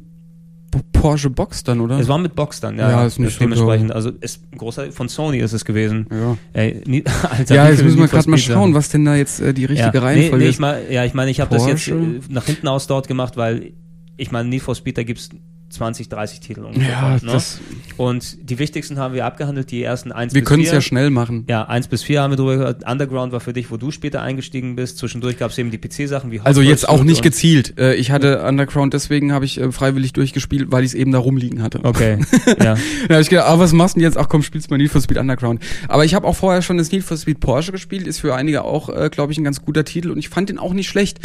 [0.94, 2.00] Porsche Box dann, oder?
[2.00, 4.92] es war mit Box dann, ja, Ja, ist nicht so dementsprechend, also ist ein großer
[4.92, 6.08] von Sony ist es gewesen.
[6.10, 6.38] ja.
[6.54, 9.54] Ey, nie, Alter, Ja, jetzt müssen wir gerade mal schauen, was denn da jetzt äh,
[9.54, 10.56] die richtige ja, Reihenfolge nee, nee, ist.
[10.56, 11.94] ich mein, ja, ich meine, ich habe das jetzt äh,
[12.30, 13.74] nach hinten aus dort gemacht, weil
[14.18, 15.30] ich meine, Need for Speed, da gibt's
[15.74, 16.90] 20, 30 Titel ungefähr.
[16.90, 17.20] Ja, ne?
[17.24, 17.60] das-
[17.98, 20.76] Und die wichtigsten haben wir abgehandelt, die ersten 1 Wir bis können es 4.
[20.78, 21.46] ja schnell machen.
[21.50, 22.90] Ja, 1 bis 4 haben wir drüber gehört.
[22.90, 24.98] Underground war für dich, wo du später eingestiegen bist.
[24.98, 27.78] Zwischendurch gab es eben die PC-Sachen wie Also Hot jetzt auch nicht gezielt.
[27.80, 31.20] Äh, Ich hatte Underground, deswegen habe ich äh, freiwillig durchgespielt, weil ich es eben da
[31.20, 31.80] rumliegen hatte.
[31.84, 32.76] Okay, ja.
[33.08, 34.18] Da habe ich gedacht, ah, was machst du denn jetzt?
[34.18, 35.62] Ach komm, spielst mal Need for Speed Underground.
[35.88, 38.64] Aber ich habe auch vorher schon das Need for Speed Porsche gespielt, ist für einige
[38.64, 41.20] auch, äh, glaube ich, ein ganz guter Titel und ich fand den auch nicht schlecht.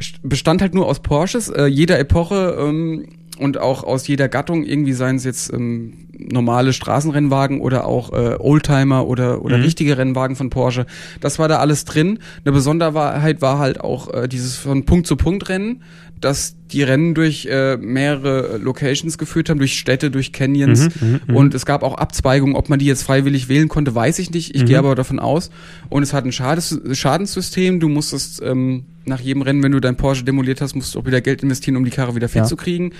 [0.00, 3.06] St- Bestand halt nur aus Porsches, äh, jeder Epoche ähm,
[3.42, 8.36] und auch aus jeder Gattung, irgendwie seien es jetzt ähm, normale Straßenrennwagen oder auch äh,
[8.38, 9.64] Oldtimer oder, oder Mhm.
[9.64, 10.86] richtige Rennwagen von Porsche.
[11.20, 12.18] Das war da alles drin.
[12.44, 15.82] Eine Besonderheit war halt auch äh, dieses von Punkt zu Punkt Rennen,
[16.20, 20.88] dass die Rennen durch äh, mehrere Locations geführt haben, durch Städte, durch Canyons.
[21.00, 22.54] Mhm, und es gab auch Abzweigungen.
[22.54, 24.54] Ob man die jetzt freiwillig wählen konnte, weiß ich nicht.
[24.54, 24.66] Ich Mhm.
[24.66, 25.50] gehe aber davon aus.
[25.88, 27.80] Und es hat ein Schades Schadenssystem.
[27.80, 31.06] Du musstest ähm, nach jedem Rennen, wenn du dein Porsche demoliert hast, musst du auch
[31.06, 32.44] wieder Geld investieren, um die Karre wieder fit Ja.
[32.44, 32.92] zu kriegen.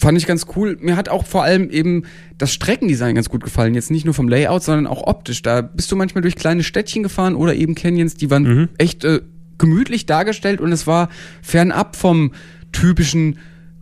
[0.00, 0.76] Fand ich ganz cool.
[0.80, 2.04] Mir hat auch vor allem eben
[2.38, 3.74] das Streckendesign ganz gut gefallen.
[3.74, 5.42] Jetzt nicht nur vom Layout, sondern auch optisch.
[5.42, 8.68] Da bist du manchmal durch kleine Städtchen gefahren oder eben Canyons, die waren Mhm.
[8.78, 9.20] echt äh,
[9.58, 11.08] gemütlich dargestellt und es war
[11.42, 12.30] fernab vom
[12.70, 13.38] typischen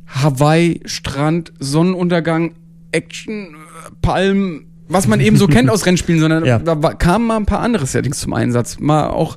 [0.06, 2.52] Hawaii, Strand, Sonnenuntergang,
[2.93, 3.56] Action,
[4.01, 6.59] Palmen, was man eben so kennt aus Rennspielen, sondern Ja.
[6.60, 8.78] da war, kamen mal ein paar andere Settings zum Einsatz.
[8.78, 9.36] Mal auch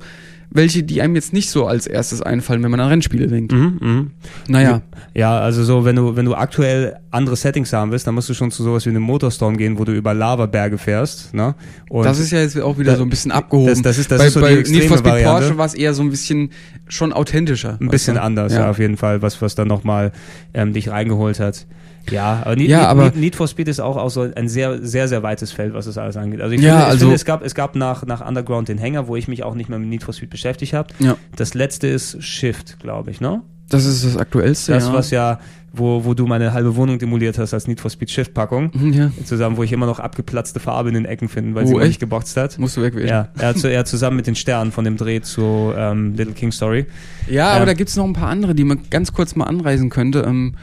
[0.52, 3.52] welche, die einem jetzt nicht so als erstes einfallen, wenn man an Rennspiele denkt.
[3.52, 4.12] Mhm, mhm.
[4.48, 4.82] Naja.
[5.14, 8.34] Ja, also so, wenn du, wenn du aktuell andere Settings haben willst, dann musst du
[8.34, 11.56] schon zu sowas wie einem Motorstorm gehen, wo du über Lavaberge fährst, ne?
[11.90, 13.68] Und das ist ja jetzt auch wieder Da- so ein bisschen abgehoben.
[13.70, 15.40] das- das ist- das bei, ist so die bei extreme Need for Speed Variante.
[15.42, 16.50] Porsche war es eher so ein bisschen
[16.88, 17.78] schon authentischer.
[17.80, 18.22] ein bisschen du?
[18.22, 18.70] anders, ja.
[18.70, 20.12] auf jeden Fall, was, was dann nochmal
[20.54, 21.66] ähm, dich reingeholt hat.
[22.12, 24.84] Ja, aber Need, Ja, Need, aber- Need, for Speed ist auch, auch so ein sehr,
[24.86, 26.42] sehr, sehr weites Feld, was das alles angeht.
[26.42, 28.78] Also ich Ja, finde, ich also- finde es gab, es gab nach, nach Underground den
[28.78, 30.90] Hänger, wo ich mich auch nicht mehr mit Need for Speed beschäftigt habe.
[31.00, 31.16] Ja.
[31.36, 33.42] Das letzte ist Shift, glaube ich, ne?
[33.70, 34.72] Das ist das aktuellste.
[34.74, 34.94] Das, ja.
[34.94, 35.40] was ja,
[35.74, 38.72] wo, wo du meine halbe Wohnung demoliert hast als Need for Speed Shift-Packung.
[38.74, 39.12] Mhm, ja.
[39.26, 41.88] Zusammen, wo ich immer noch abgeplatzte Farbe in den Ecken finde, weil Oh, sie echt?
[41.88, 42.58] nicht geboxt hat.
[42.58, 43.08] Musst du wegwählen.
[43.08, 46.52] Ja, er, zu- er zusammen mit den Sternen von dem Dreh zu ähm, Little King
[46.52, 46.88] Story.
[47.28, 47.52] Ja, Ja.
[47.52, 50.22] aber da gibt's noch ein paar andere, die man ganz kurz mal anreisen könnte.
[50.28, 50.56] Ähm,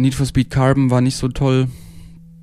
[0.00, 1.68] Need for Speed Carbon war nicht so toll.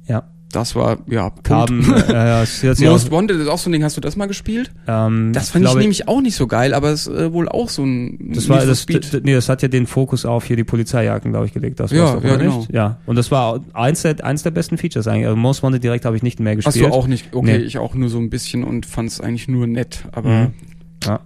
[0.08, 0.24] Ja.
[0.54, 1.44] Das war, ja, Punkt.
[1.44, 2.14] Carbon, äh,
[2.84, 3.84] ja, Most Wanted ist auch so ein Ding.
[3.84, 4.72] Hast du das mal gespielt?
[4.88, 7.50] ähm, Das fand ich glaube, nämlich auch nicht so geil, aber es ist äh, wohl
[7.50, 9.14] auch so ein Das war Need for das, Speed.
[9.14, 11.82] d- nee, das hat ja den Fokus auf hier die Polizeijagden, glaube ich, gelegt.
[11.82, 12.60] Das Ja, ja, genau.
[12.60, 12.72] nicht?
[12.72, 12.98] Ja.
[13.06, 15.26] Und das war eins der, eins der besten Features eigentlich.
[15.26, 16.76] Also Most Wanted direkt habe ich nicht mehr gespielt.
[16.76, 17.34] Hast du auch nicht?
[17.36, 17.64] Okay, Nee.
[17.66, 20.06] ich auch nur so ein bisschen und fand es eigentlich nur nett.
[20.14, 20.54] Aber Mhm.
[21.06, 21.20] Ja.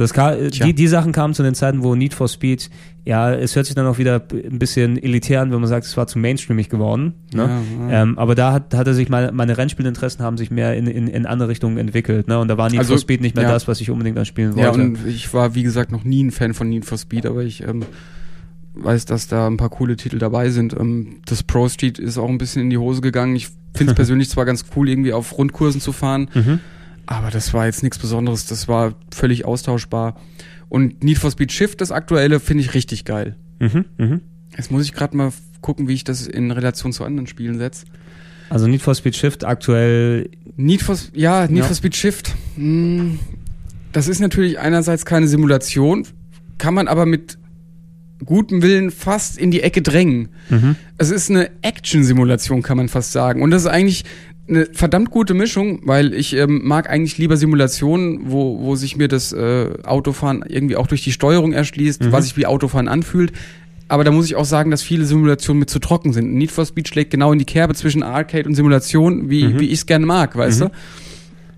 [0.00, 0.64] So, das kam, Tja.
[0.64, 2.70] die, die Sachen kamen zu den Zeiten, wo Need for Speed,
[3.04, 5.94] ja, es hört sich dann auch wieder ein bisschen elitär an, wenn man sagt, es
[5.94, 7.12] war zu mainstreamig geworden.
[7.34, 7.42] Ne?
[7.42, 8.02] Ja, ja.
[8.02, 11.06] Ähm, aber da hat, hat er sich meine, meine Rennspielinteressen haben sich mehr in, in,
[11.06, 12.28] in andere Richtungen entwickelt.
[12.28, 12.38] Ne?
[12.38, 13.52] Und da war Need Also, for Speed nicht mehr ja.
[13.52, 14.80] das, was ich unbedingt dann spielen ja, wollte.
[14.80, 17.62] und ich war, wie gesagt, noch nie ein Fan von Need for Speed, aber ich
[17.62, 17.84] ähm,
[18.72, 20.74] weiß, dass da ein paar coole Titel dabei sind.
[20.80, 23.36] Ähm, das Pro Street ist auch ein bisschen in die Hose gegangen.
[23.36, 26.60] Ich finde es persönlich zwar ganz cool, irgendwie auf Rundkursen zu fahren, mhm.
[27.10, 28.46] Aber das war jetzt nichts Besonderes.
[28.46, 30.14] Das war völlig austauschbar.
[30.68, 33.36] Und Need for Speed Shift, das aktuelle, finde ich richtig geil.
[33.58, 33.84] Mhm.
[33.98, 34.20] Mhm.
[34.56, 37.84] Jetzt muss ich gerade mal gucken, wie ich das in Relation zu anderen Spielen setze.
[38.48, 41.64] Also Need for Speed Shift aktuell Need for, ja, Need Ja.
[41.64, 42.34] for Speed Shift.
[42.56, 43.18] Hm,
[43.92, 46.06] Das ist natürlich einerseits keine Simulation,
[46.58, 47.38] kann man aber mit
[48.24, 50.28] gutem Willen fast in die Ecke drängen.
[50.48, 50.76] Mhm.
[50.98, 53.42] Es ist eine Action-Simulation, kann man fast sagen.
[53.42, 54.04] Und das ist eigentlich
[54.50, 59.08] eine verdammt gute Mischung, weil ich ähm, mag eigentlich lieber Simulationen, wo, wo sich mir
[59.08, 62.12] das äh, Autofahren irgendwie auch durch die Steuerung erschließt, Mhm.
[62.12, 63.32] was sich wie Autofahren anfühlt.
[63.88, 66.34] Aber da muss ich auch sagen, dass viele Simulationen mit zu trocken sind.
[66.34, 69.60] Need for Speed schlägt genau in die Kerbe zwischen Arcade und Simulation, wie, Mhm.
[69.60, 70.64] wie ich es gerne mag, weißt Mhm.
[70.66, 70.70] du?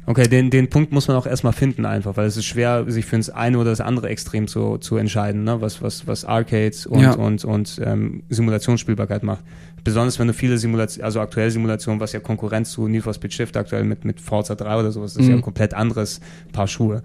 [0.05, 3.05] Okay, den, den Punkt muss man auch erstmal finden einfach, weil es ist schwer, sich
[3.05, 5.61] für das eine oder das andere Extrem zu, zu entscheiden, ne?
[5.61, 7.13] was, was, was Arcades und, Ja.
[7.15, 9.45] und, und ähm, Simulationsspielbarkeit macht.
[9.85, 13.33] Besonders wenn du viele Simulationen, also aktuelle Simulationen, was ja Konkurrenz zu Need for Speed
[13.33, 15.41] Shift aktuell mit, mit Forza 3 oder sowas, das ist ja Mhm.
[15.41, 16.21] ein komplett anderes
[16.53, 17.03] Paar Schuhe.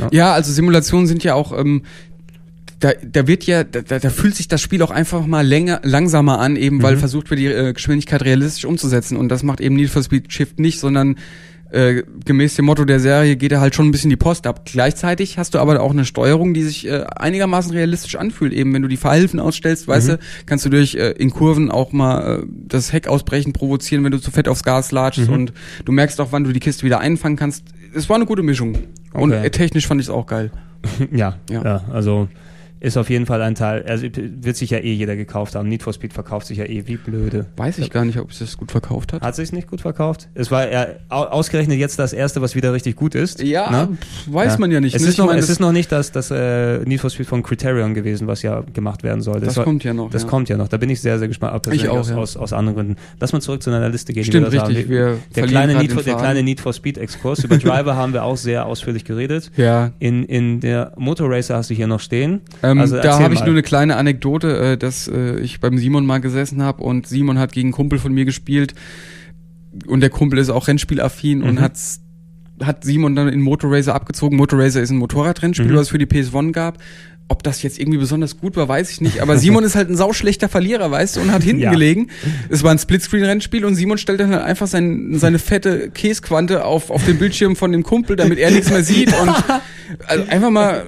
[0.00, 0.08] Ne?
[0.12, 1.82] Ja, also Simulationen sind ja auch, ähm,
[2.80, 6.38] da, da wird ja, da, da fühlt sich das Spiel auch einfach mal länger, langsamer
[6.40, 7.00] an, eben weil Mhm.
[7.00, 9.16] versucht wird, die äh, Geschwindigkeit realistisch umzusetzen.
[9.16, 11.16] Und das macht eben Need for Speed Shift nicht, sondern
[11.72, 14.62] äh, gemäß dem Motto der Serie geht er halt schon ein bisschen die Post ab.
[14.64, 18.52] Gleichzeitig hast du aber auch eine Steuerung, die sich äh, einigermaßen realistisch anfühlt.
[18.52, 20.12] Eben wenn du die Verhilfen ausstellst, weißt Mhm.
[20.12, 24.12] du, kannst du durch äh, in Kurven auch mal äh, das Heck ausbrechen provozieren, wenn
[24.12, 25.34] du zu fett aufs Gas latschst Mhm.
[25.34, 25.52] und
[25.84, 27.64] du merkst auch, wann du die Kiste wieder einfangen kannst.
[27.94, 28.76] Es war eine gute Mischung.
[29.12, 29.46] Und Okay.
[29.46, 30.50] äh, technisch fand ich es auch geil.
[31.12, 31.62] ja, Ja.
[31.64, 32.28] ja, also
[32.80, 35.68] ist auf jeden Fall ein Teil, also wird sich ja eh jeder gekauft haben.
[35.68, 37.46] Need for Speed verkauft sich ja eh wie blöde.
[37.56, 39.20] Weiß ich gar nicht, ob es das gut verkauft hat.
[39.22, 40.28] Hat sich's nicht gut verkauft?
[40.34, 43.42] Es war ja au- ausgerechnet jetzt das erste, was wieder richtig gut ist.
[43.42, 43.98] Ja, ne?
[44.26, 44.94] weiß man ja nicht.
[44.94, 45.08] Es, ne?
[45.08, 47.26] ist Ich noch, meine, es das- ist noch nicht das, das äh, Need for Speed
[47.26, 49.44] von Criterion gewesen, was ja gemacht werden sollte.
[49.46, 50.28] Das soll- kommt ja noch, Das ja.
[50.28, 50.68] kommt ja noch.
[50.68, 51.52] Da bin ich sehr, sehr gespannt.
[51.52, 52.16] aber persönlich auch, aus, ja.
[52.16, 52.96] aus, aus anderen Gründen.
[53.20, 54.24] Lass mal zurück zu deiner Liste gehen.
[54.24, 54.60] Stimmt, richtig.
[54.84, 54.88] haben.
[54.88, 57.44] Wir der, kleine Need for, der kleine Need for Speed Exkurs.
[57.44, 59.50] Über Driver haben wir auch sehr ausführlich geredet.
[59.56, 59.90] Ja.
[59.98, 62.40] In, in der Motorracer hast du hier noch stehen.
[62.72, 66.06] Ähm, Also da habe ich nur eine kleine Anekdote, äh, dass äh, ich beim Simon
[66.06, 68.74] mal gesessen habe und Simon hat gegen einen Kumpel von mir gespielt
[69.86, 71.60] und der Kumpel ist auch Rennspielaffin und Mhm.
[71.60, 72.00] hat's
[72.62, 74.36] hat Simon dann in Motorracer abgezogen.
[74.36, 75.74] Motorracer ist ein Motorradrennspiel, Mhm.
[75.76, 76.76] was es für die PS1 gab.
[77.28, 79.20] Ob das jetzt irgendwie besonders gut war, weiß ich nicht.
[79.22, 81.70] Aber Simon ist halt ein sauschlechter Verlierer, weißt du, und hat hinten Ja.
[81.70, 82.08] gelegen.
[82.50, 86.90] Es war ein Splitscreen-Rennspiel und Simon stellt dann halt einfach sein, seine fette Käsquante auf,
[86.90, 89.08] auf den Bildschirm von dem Kumpel, damit er nichts mehr sieht.
[89.18, 89.30] Und
[90.06, 90.84] also einfach mal.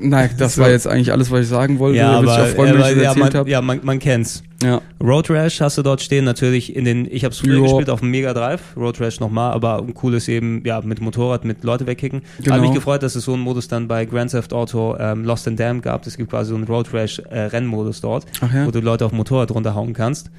[0.00, 0.62] Nein, das So.
[0.62, 1.98] war jetzt eigentlich alles, was ich sagen wollte.
[1.98, 4.42] Ja, Er aber, freuen, aber ja, man, ja, man, man kennt's.
[4.62, 4.80] Ja.
[5.00, 7.62] Road Rash hast du dort stehen, natürlich in den, ich habe es früher Ja.
[7.62, 11.44] gespielt auf dem Mega Drive, Road Rash nochmal, aber ein cooles eben, ja, mit Motorrad,
[11.44, 12.22] mit Leute wegkicken.
[12.42, 12.56] Genau.
[12.56, 15.46] Habe mich gefreut, dass es so einen Modus dann bei Grand Theft Auto ähm, Lost
[15.46, 16.04] and Damned gab.
[16.06, 18.66] Es gibt quasi so einen Road Rash äh, Rennmodus dort, ja.
[18.66, 20.30] wo du Leute auf dem Motorrad runterhauen kannst.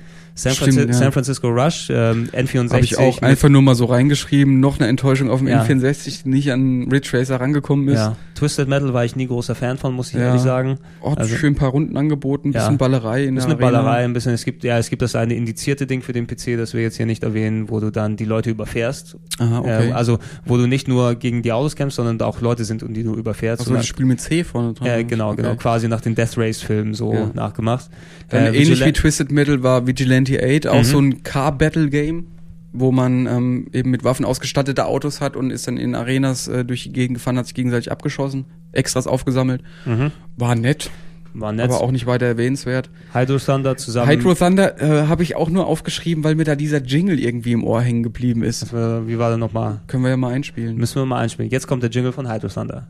[0.42, 0.94] San, Stimmt, Franci ja.
[0.94, 2.72] San Francisco Rush, ähm, N64.
[2.74, 4.60] Habe ich auch einfach nur mal so reingeschrieben.
[4.60, 5.64] Noch eine Enttäuschung auf dem Ja.
[5.64, 7.96] N64, die nicht an Ridge Racer rangekommen ist.
[7.98, 8.16] ja.
[8.36, 10.28] Twisted Metal war ich nie großer Fan von, muss ich Ja.
[10.28, 10.78] ehrlich sagen.
[11.02, 12.60] Oh, Also- schön ein paar Runden angeboten, Ja.
[12.62, 13.72] bisschen Ballerei in der eine Arena.
[13.72, 14.32] Ballerei, ein bisschen.
[14.34, 16.96] Es gibt, ja, es gibt das eine indizierte Ding für den PC, das wir jetzt
[16.96, 19.18] hier nicht erwähnen, wo du dann die Leute überfährst.
[19.40, 19.90] Aha, okay.
[19.90, 22.82] Äh, also, wo du nicht nur gegen die Autos kämpfst, sondern da auch Leute sind,
[22.82, 23.60] um die du überfährst.
[23.60, 24.88] also das Spiel mit C vorne dran.
[24.88, 25.42] äh, genau, Okay.
[25.42, 27.32] genau, quasi nach den Death Race Filmen so Ja.
[27.34, 27.90] nachgemacht.
[28.32, 30.84] Äh, ähnlich wie Twisted Metal war Vigilante 8 auch Mhm.
[30.84, 32.28] so ein Car-Battle-Game,
[32.74, 36.64] wo man ähm, eben mit Waffen ausgestattete Autos hat und ist dann in Arenas äh,
[36.66, 39.64] durch die Gegend gefahren, hat sich gegenseitig abgeschossen, Extras aufgesammelt.
[39.86, 40.12] Mhm.
[40.38, 40.92] War nett,
[41.34, 41.66] War nett.
[41.66, 42.92] aber auch nicht weiter erwähnenswert.
[43.14, 44.12] Hydro Thunder zusammen.
[44.12, 47.64] Hydro Thunder äh, habe ich auch nur aufgeschrieben, weil mir da dieser Jingle irgendwie im
[47.64, 48.72] Ohr hängen geblieben ist.
[48.72, 49.82] War- Wie war der nochmal?
[49.88, 50.78] Können wir ja mal einspielen.
[50.78, 51.50] Müssen wir mal einspielen.
[51.50, 52.88] Jetzt kommt der Jingle von Hydro Thunder.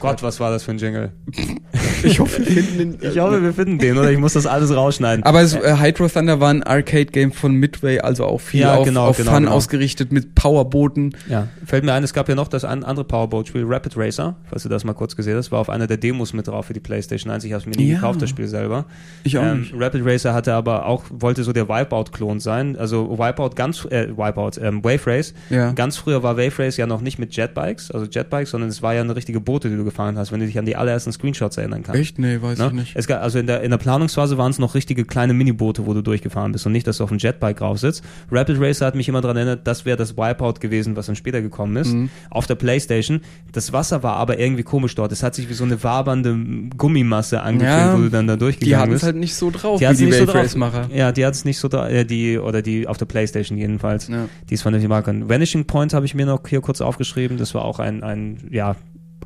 [0.00, 1.12] Gott, was war das für ein Jingle?
[2.04, 3.10] Ich hoffe, wir finden den.
[3.10, 5.24] Ich hoffe, wir finden den, oder ich muss das alles rausschneiden.
[5.24, 8.84] Aber es, äh, Hydro Thunder war ein Arcade-Game von Midway, also auch viel Ja, auf,
[8.86, 9.54] genau, auf genau, Fun genau.
[9.56, 11.16] ausgerichtet mit Powerbooten.
[11.28, 14.68] Ja, fällt mir ein, es gab ja noch das andere Powerboat-Spiel, Rapid Racer, falls du
[14.68, 17.32] das mal kurz gesehen hast, war auf einer der Demos mit drauf für die PlayStation
[17.32, 17.42] 1.
[17.42, 17.96] Ich habe es mir nie Ja.
[17.96, 18.84] gekauft, das Spiel selber.
[19.24, 19.74] Ich auch Ähm, nicht.
[19.76, 22.76] Rapid Racer hatte aber auch, wollte so der Wipeout-Klon sein.
[22.76, 25.34] Also Wipeout ganz, äh, Wipeout, ähm, Wave Race.
[25.50, 25.72] Ja.
[25.72, 28.94] Ganz früher war Wave Race ja noch nicht mit Jetbikes, also Jetbikes, sondern es war
[28.94, 31.56] ja eine richtige Boote, die du gefahren hast, wenn du dich an die allerersten Screenshots
[31.56, 32.00] erinnern kannst.
[32.00, 32.18] Echt?
[32.18, 32.66] Nee, weiß Ne?
[32.68, 32.92] ich nicht.
[32.96, 36.02] Es also in der, in der Planungsphase waren es noch richtige kleine Miniboote, wo du
[36.02, 38.04] durchgefahren bist und nicht, dass du auf dem Jetbike rauf sitzt.
[38.30, 41.40] Rapid Racer hat mich immer daran erinnert, das wäre das Wipeout gewesen, was dann später
[41.42, 41.92] gekommen ist.
[41.92, 42.10] Mhm.
[42.30, 43.20] Auf der Playstation.
[43.52, 45.12] Das Wasser war aber irgendwie komisch dort.
[45.12, 46.36] Es hat sich wie so eine wabernde
[46.76, 49.04] Gummimasse angefühlt, Ja, wo du dann da Die durchgegangen hatten es bist.
[49.04, 50.34] halt nicht so drauf, die wie die nicht so drauf.
[50.36, 50.88] Race-Macher.
[50.94, 54.08] Ja, die hat es nicht so da, äh, die, oder die auf der Playstation jedenfalls.
[54.08, 54.28] Ja.
[54.48, 55.28] Die ist vernünftig machen.
[55.28, 57.36] Vanishing Point habe ich mir noch hier kurz aufgeschrieben.
[57.38, 58.76] Das war auch ein, ein ja,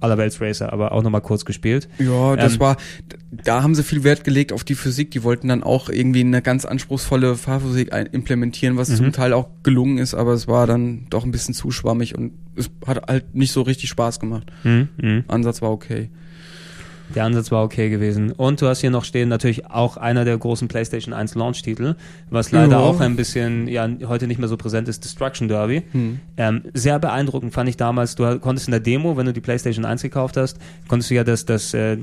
[0.03, 1.89] allerwelts Racer, aber auch nochmal kurz gespielt.
[1.99, 2.77] Ja, das Ähm, war,
[3.31, 5.11] da haben sie viel Wert gelegt auf die Physik.
[5.13, 8.97] Die wollten dann auch irgendwie eine ganz anspruchsvolle Fahrphysik implementieren, was Mhm.
[8.97, 12.33] zum Teil auch gelungen ist, aber es war dann doch ein bisschen zu schwammig und
[12.57, 14.51] es hat halt nicht so richtig Spaß gemacht.
[14.65, 14.89] Mhm.
[15.01, 15.25] Mhm.
[15.29, 16.11] Ansatz war okay.
[17.15, 18.33] Der Ansatz war okay gewesen.
[18.33, 21.95] Und du hast hier noch stehen natürlich auch einer der großen PlayStation 1 Launch-Titel,
[22.31, 22.79] was leider Ja.
[22.81, 25.83] auch ein bisschen ja heute nicht mehr so präsent ist, Destruction Derby.
[25.93, 26.21] Hm.
[26.37, 29.85] Ähm, sehr beeindruckend fand ich damals, du konntest in der Demo, wenn du die PlayStation
[29.85, 30.59] 1 gekauft hast,
[30.89, 31.99] konntest du ja das, das äh,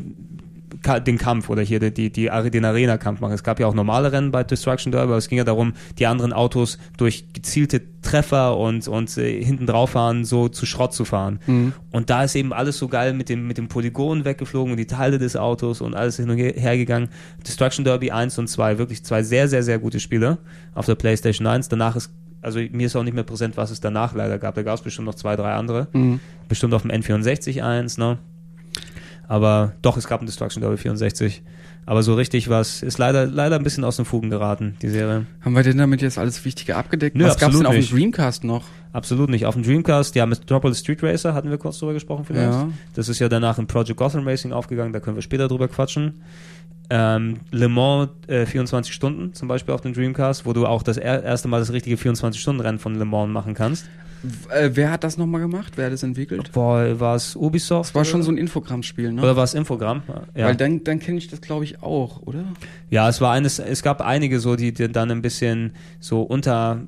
[1.05, 3.33] den Kampf oder hier die, die, die den Arena-Kampf machen.
[3.33, 6.05] Es gab ja auch normale Rennen bei Destruction Derby, aber es ging ja darum, die
[6.05, 11.05] anderen Autos durch gezielte Treffer und, und äh, hinten drauf fahren, so zu Schrott zu
[11.05, 11.39] fahren.
[11.47, 11.73] Mhm.
[11.91, 14.87] Und da ist eben alles so geil mit dem, mit dem Polygon weggeflogen und die
[14.87, 17.09] Teile des Autos und alles hin und her gegangen.
[17.45, 20.37] Destruction Derby 1 und 2, wirklich zwei sehr, sehr, sehr gute Spiele
[20.73, 21.69] auf der PlayStation 1.
[21.69, 24.55] Danach ist, also mir ist auch nicht mehr präsent, was es danach leider gab.
[24.55, 25.87] Da gab es bestimmt noch zwei, drei andere.
[25.91, 26.19] Mhm.
[26.47, 28.17] Bestimmt auf dem N64 eins, ne?
[29.29, 31.43] Aber doch, es gab ein Destruction Derby 64.
[31.85, 35.27] Aber so richtig was, ist leider, leider ein bisschen aus den Fugen geraten, die Serie.
[35.41, 37.15] Haben wir denn damit jetzt alles Wichtige abgedeckt?
[37.15, 38.63] Nö, Was gab's absolut denn auf dem Dreamcast noch?
[38.91, 39.45] Absolut nicht.
[39.45, 42.51] Auf dem Dreamcast, ja, mit Metropolis Street Racer hatten wir kurz drüber gesprochen vielleicht.
[42.51, 42.69] Ja.
[42.95, 46.21] Das ist ja danach in Project Gotham Racing aufgegangen, da können wir später drüber quatschen.
[46.91, 50.97] Ähm, Le Mans äh, 24 Stunden zum Beispiel auf dem Dreamcast, wo du auch das
[50.97, 53.85] er erste Mal das richtige 24-Stunden-Rennen von Le Mans machen kannst.
[54.23, 55.73] W- Äh, wer hat das nochmal gemacht?
[55.75, 56.53] Wer hat das entwickelt?
[56.55, 57.89] War es Ubisoft?
[57.91, 59.21] Das war schon so ein Infogrammspiel, ne?
[59.21, 60.01] Oder war es Infogramm?
[60.35, 60.47] Ja.
[60.47, 62.43] Weil dann, dann kenne ich das, glaube ich, auch, oder?
[62.89, 66.81] Ja, es war eines, es gab einige so, die, die dann ein bisschen so unter,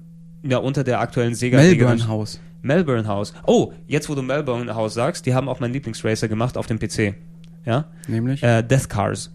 [0.43, 2.41] ja, unter der aktuellen Sega Melbourne House.
[2.63, 3.33] Melbourne House.
[3.45, 6.79] Oh, jetzt wo du Melbourne House sagst, die haben auch meinen Lieblingsracer gemacht auf dem
[6.79, 7.13] PC.
[7.65, 7.85] Ja?
[8.07, 8.43] Nämlich?
[8.43, 9.31] Äh, Death Cars.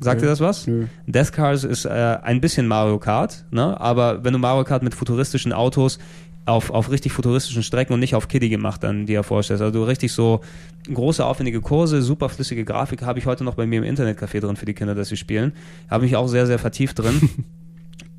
[0.00, 0.26] Sagt Nö.
[0.26, 0.66] ihr das was?
[0.66, 0.86] Nö.
[1.06, 3.80] Death Cars ist äh, ein bisschen Mario Kart, ne?
[3.80, 5.98] aber wenn du Mario Kart mit futuristischen Autos
[6.46, 9.84] auf, auf richtig futuristischen Strecken und nicht auf Kiddie gemacht dann dir vorstellst, also du
[9.84, 10.40] richtig so
[10.92, 14.56] große, aufwendige Kurse, super flüssige Grafik, habe ich heute noch bei mir im Internetcafé drin
[14.56, 15.52] für die Kinder, dass sie spielen.
[15.90, 17.30] Habe mich auch sehr, sehr vertieft drin.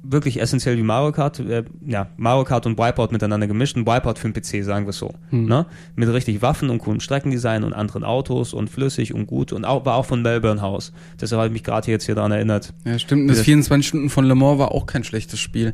[0.08, 3.76] Wirklich essentiell wie Mario Kart, äh, ja, Mario Kart und Wipeout miteinander gemischt.
[3.76, 5.14] Ein Wipeout für den PC, sagen wir es so.
[5.32, 5.66] Ne?
[5.96, 9.86] Mit richtig Waffen und coolen Streckendesign und anderen Autos und flüssig und gut und auch,
[9.86, 10.92] war auch von Melbourne House.
[11.20, 12.74] Deshalb habe ich mich gerade jetzt hier daran erinnert.
[12.86, 13.30] Ja, stimmt.
[13.30, 15.74] Das das- 24 Stunden von Le Mans war auch kein schlechtes Spiel.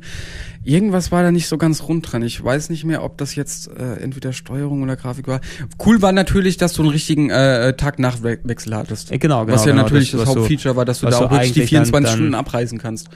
[0.64, 2.22] Irgendwas war da nicht so ganz rund dran.
[2.22, 5.42] Ich weiß nicht mehr, ob das jetzt äh, entweder Steuerung oder Grafik war.
[5.84, 9.12] Cool war natürlich, dass du einen richtigen äh, Tag-Nacht-Wechsel hattest.
[9.12, 9.56] Äh, genau, genau.
[9.58, 11.72] was ja genau, natürlich das, du- Hauptfeature war, dass du da auch wirklich die eigentlich
[11.72, 13.10] dann- 24 dann Stunden abreisen kannst.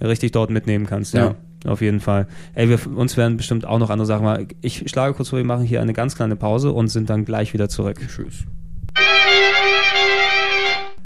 [0.00, 1.34] Richtig dort mitnehmen kannst, ja.
[1.64, 2.26] Auf jeden Fall.
[2.54, 4.46] Ey, wir, uns werden bestimmt auch noch andere Sachen mal.
[4.60, 7.54] Ich schlage kurz vor, wir machen hier eine ganz kleine Pause und sind dann gleich
[7.54, 7.98] wieder zurück.
[8.06, 8.44] Tschüss.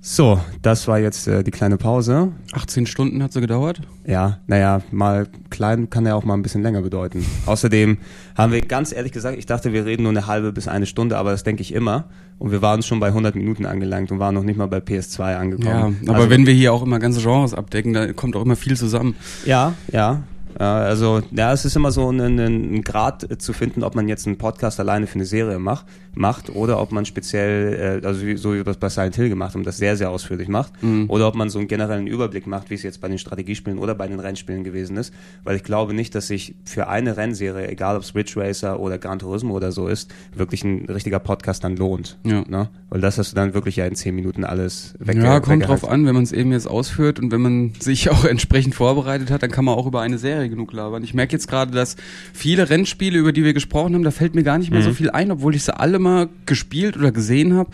[0.02, 2.32] So, das war jetzt äh, die kleine Pause.
[2.52, 3.82] 18 Stunden hat sie gedauert.
[4.06, 7.24] Ja, naja, mal klein kann ja auch mal ein bisschen länger bedeuten.
[7.44, 7.98] Außerdem
[8.34, 11.18] haben wir ganz ehrlich gesagt, ich dachte, wir reden nur eine halbe bis eine Stunde,
[11.18, 12.04] aber das denke ich immer.
[12.38, 15.32] Und wir waren schon bei 100 Minuten angelangt und waren noch nicht mal bei PS2
[15.32, 15.98] Ja, angekommen.
[16.06, 18.78] aber Also- wenn wir hier auch immer ganze Genres abdecken, da kommt auch immer viel
[18.78, 19.14] zusammen.
[19.44, 20.22] Ja, ja.
[20.60, 24.26] Ja, also, ja, es ist immer so ein, ein, Grad zu finden, ob man jetzt
[24.26, 28.52] einen Podcast alleine für eine Serie macht, macht oder ob man speziell, äh, also so
[28.52, 30.72] wie wir das bei Silent Hill gemacht haben, das sehr, sehr ausführlich macht,
[31.08, 33.94] oder ob man so einen generellen Überblick macht, wie es jetzt bei den Strategiespielen oder
[33.94, 35.14] bei den Rennspielen gewesen ist,
[35.44, 38.98] weil ich glaube nicht, dass sich für eine Rennserie, egal ob es Ridge Racer oder
[38.98, 42.18] Gran Turismo oder so ist, wirklich ein richtiger Podcast dann lohnt.
[42.24, 42.44] Ja.
[42.46, 42.68] Ne?
[42.90, 45.16] Weil das hast du dann wirklich ja in zehn Minuten alles weg.
[45.16, 48.24] Ja, kommt drauf an, wenn man es eben jetzt ausführt und wenn man sich auch
[48.24, 51.02] entsprechend vorbereitet hat, dann kann man auch über eine Serie genug labern.
[51.02, 51.96] Ich merke jetzt gerade, dass
[52.32, 55.10] viele Rennspiele, über die wir gesprochen haben, da fällt mir gar nicht mehr so viel
[55.10, 57.70] ein, obwohl ich sie alle mal gespielt oder gesehen habe.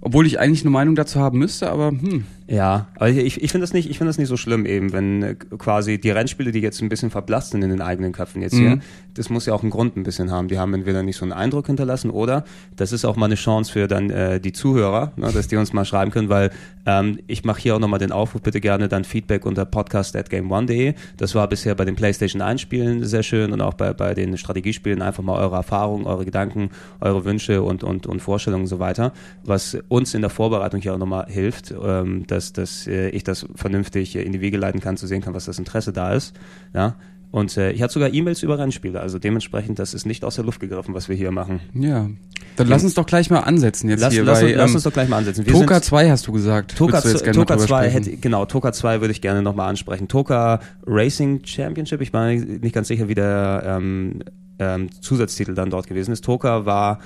[0.00, 2.24] Obwohl ich eigentlich eine Meinung dazu haben müsste, aber hm.
[2.50, 5.22] Ja, aber ich, ich finde das nicht, ich finde das nicht so schlimm eben, wenn
[5.22, 8.54] äh, quasi die Rennspiele, die jetzt ein bisschen verblasst sind in den eigenen Köpfen jetzt
[8.54, 8.78] hier,
[9.12, 10.48] das muss ja auch einen Grund ein bisschen haben.
[10.48, 13.70] Die haben entweder nicht so einen Eindruck hinterlassen oder das ist auch mal eine Chance
[13.70, 16.50] für dann äh, die Zuhörer, ne, dass die uns mal schreiben können, weil
[16.88, 20.94] ähm, ich mache hier auch nochmal den Aufruf, bitte gerne dann Feedback unter podcast.game1.de.
[21.18, 24.38] Das war bisher bei den PlayStation 1 Spielen sehr schön und auch bei, bei den
[24.38, 26.70] Strategiespielen einfach mal eure Erfahrungen, eure Gedanken,
[27.00, 29.12] eure Wünsche und, und, und Vorstellungen und so weiter,
[29.44, 33.46] was uns in der Vorbereitung hier auch nochmal hilft, ähm, dass, dass äh, ich das
[33.54, 36.34] vernünftig in die Wege leiten kann, zu sehen kann, was das Interesse da ist.
[36.72, 36.96] Ja.
[37.30, 40.44] Und äh, ich hatte sogar E-Mails über Rennspiele, also dementsprechend, das ist nicht aus der
[40.44, 41.60] Luft gegriffen, was wir hier machen.
[41.74, 42.08] Ja.
[42.56, 44.24] Dann lass uns doch gleich mal ansetzen jetzt Lass, hier.
[44.24, 45.44] lass, bei, uns, lass ähm, uns doch gleich mal ansetzen.
[45.44, 46.76] Wir Toka sind- 2 hast du gesagt.
[46.76, 48.04] Toka, du Toka drüber 2 sprechen?
[48.04, 50.08] hätte, genau, Toka 2 würde ich gerne nochmal ansprechen.
[50.08, 54.20] Toka Racing Championship, ich bin mir nicht ganz sicher, wie der ähm,
[54.58, 56.24] ähm, Zusatztitel dann dort gewesen ist.
[56.24, 56.98] Toka war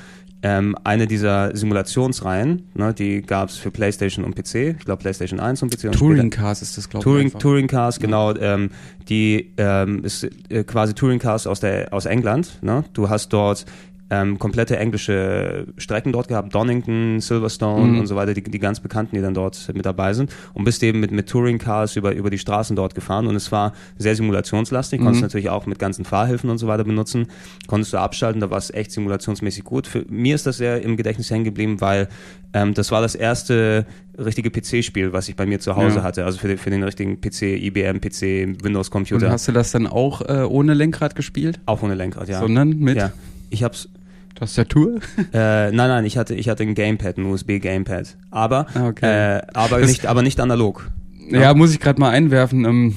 [0.42, 5.38] ähm, eine dieser Simulationsreihen, ne, die gab es für PlayStation und PC, ich glaube PlayStation
[5.40, 7.04] 1 und PC und Touring später- Cars ist das, glaube ich.
[7.04, 7.38] Touring, einfach.
[7.38, 8.70] Touring Cars, genau, ähm,
[9.08, 12.58] die ähm, ist äh, quasi Touring Cars aus der aus England.
[12.62, 12.84] Ne?
[12.92, 13.64] Du hast dort
[14.14, 18.00] ähm, komplette englische Strecken dort gehabt, Donington, Silverstone Mhm.
[18.00, 20.82] und so weiter, die, die ganz bekannten, die dann dort mit dabei sind und bist
[20.82, 24.14] eben mit, mit Touring Cars über, über die Straßen dort gefahren und es war sehr
[24.14, 25.26] simulationslastig, konntest Mhm.
[25.26, 27.28] natürlich auch mit ganzen Fahrhilfen und so weiter benutzen,
[27.68, 29.86] konntest du abschalten, da war es echt simulationsmäßig gut.
[29.86, 32.08] Für mir ist das sehr im Gedächtnis hängen geblieben, weil
[32.52, 33.86] ähm, das war das erste
[34.18, 36.02] richtige PC-Spiel, was ich bei mir zu Hause Ja.
[36.02, 39.72] hatte, also für den, für den richtigen PC, IBM PC, Windows Und hast du das
[39.72, 41.60] dann auch äh, ohne Lenkrad gespielt?
[41.64, 42.40] auch ohne Lenkrad, ja.
[42.40, 43.10] Sondern mit ja.
[43.48, 43.88] Ich hab's
[44.34, 44.96] Tastatur?
[45.32, 48.16] Äh, nein, nein, ich hatte, ich hatte ein Gamepad, ein USB-Gamepad.
[48.30, 49.38] Aber, Ah, okay.
[49.38, 50.90] äh, aber Das- nicht, aber nicht analog.
[51.30, 52.64] Ja, muss ich gerade mal einwerfen.
[52.64, 52.94] Ähm,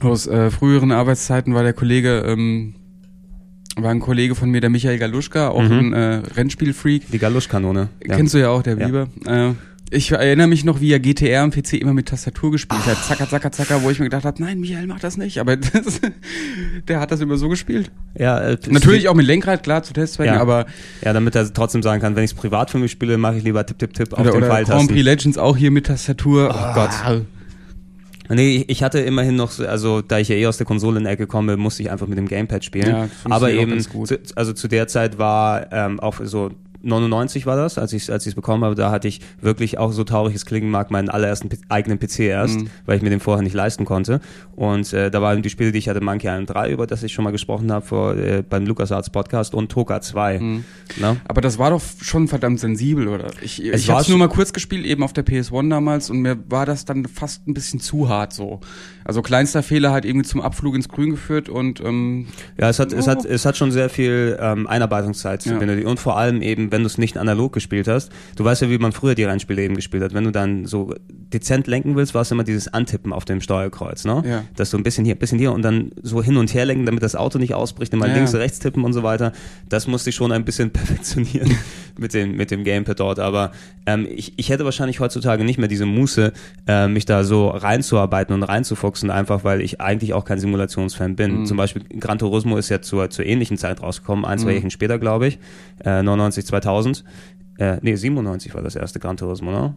[0.00, 2.74] aus äh, früheren Arbeitszeiten war der Kollege, ähm,
[3.76, 5.78] war ein Kollege von mir, der Michael Galuschka, auch Mhm.
[5.78, 7.10] ein äh, Rennspielfreak.
[7.10, 7.88] Die Galuschkanone.
[8.06, 8.16] Ja.
[8.16, 8.86] Kennst du ja auch, der Ja.
[8.86, 9.08] Lieber.
[9.26, 9.52] Äh,
[9.92, 12.96] ich erinnere mich noch, wie er GTR am PC immer mit Tastatur gespielt hat.
[13.04, 15.38] Zacker, zacker, zacker, wo ich mir gedacht habe, nein, Michael, mach das nicht.
[15.38, 16.00] Aber das,
[16.88, 17.90] der hat das immer so gespielt.
[18.18, 20.40] ja, äh, Natürlich auch mit Lenkrad, klar, zu Testzwecken, Ja.
[20.40, 20.66] aber
[21.04, 23.44] Ja, damit er trotzdem sagen kann, wenn ich es privat für mich spiele, mache ich
[23.44, 24.88] lieber Tipp, Tipp, Tipp auf oder, den oder Grand Pfeiltasten.
[24.88, 26.48] Prix Legends auch hier mit Tastatur.
[26.52, 26.90] Oh Gott.
[28.28, 31.56] Nee, ich- hatte immerhin noch, so- also da ich ja eh aus der Konsolenecke komme,
[31.56, 32.88] musste ich einfach mit dem Gamepad spielen.
[32.88, 34.06] Ja, Aber eben, zu,
[34.36, 36.50] also zu der Zeit war ähm, auch so
[36.82, 39.92] 99 war das, als ich als ich es bekommen habe, da hatte ich wirklich auch
[39.92, 42.70] so traurig es klingen mag, meinen allerersten P eigenen PC erst, Mhm.
[42.86, 44.20] weil ich mir den vorher nicht leisten konnte.
[44.56, 47.12] Und äh, da waren die Spiele, die ich hatte, Monkey Island 3, über das ich
[47.12, 50.38] schon mal gesprochen habe vor, äh, beim LucasArts Podcast und Toka 2.
[50.38, 50.64] Mhm.
[51.00, 51.16] Ne?
[51.26, 53.28] Aber das war doch schon verdammt sensibel, oder?
[53.42, 56.10] Ich, Es ich war hab's schon- nur mal kurz gespielt, eben auf der PS1 damals,
[56.10, 58.60] und mir war das dann fast ein bisschen zu hart so.
[59.04, 62.26] Also kleinster Fehler hat irgendwie zum Abflug ins Grün geführt und ähm,
[62.58, 63.10] Ja, es hat, es Oh.
[63.10, 65.58] hat, es hat schon sehr viel ähm, Einarbeitungszeit Ja.
[65.58, 68.10] benötigt und vor allem eben, wenn du es nicht analog gespielt hast.
[68.36, 70.14] Du weißt ja, wie man früher die Rennspiele eben gespielt hat.
[70.14, 74.04] Wenn du dann so dezent lenken willst, war es immer dieses Antippen auf dem Steuerkreuz,
[74.04, 74.22] ne?
[74.26, 74.44] Ja.
[74.56, 76.84] Dass du ein bisschen hier, ein bisschen hier und dann so hin und her lenken,
[76.86, 78.14] damit das Auto nicht ausbricht, immer Ja.
[78.14, 79.32] links, rechts tippen und so weiter.
[79.68, 81.56] Das musste ich schon ein bisschen perfektionieren
[81.98, 83.18] mit dem, mit dem Gamepad dort.
[83.18, 83.52] Aber
[83.86, 86.32] ähm, ich, ich hätte wahrscheinlich heutzutage nicht mehr diese Muße,
[86.66, 91.40] äh, mich da so reinzuarbeiten und reinzufuchsen, einfach weil ich eigentlich auch kein Simulationsfan bin.
[91.40, 91.46] Mhm.
[91.46, 94.52] Zum Beispiel Gran Turismo ist ja zur, zur ähnlichen Zeit rausgekommen, ein, zwei Mhm.
[94.52, 95.38] Jährchen später, glaube ich.
[95.84, 96.61] Äh, 99, 2000.
[97.58, 99.74] Äh, nee, 97 war das erste Gran Turismo, ne?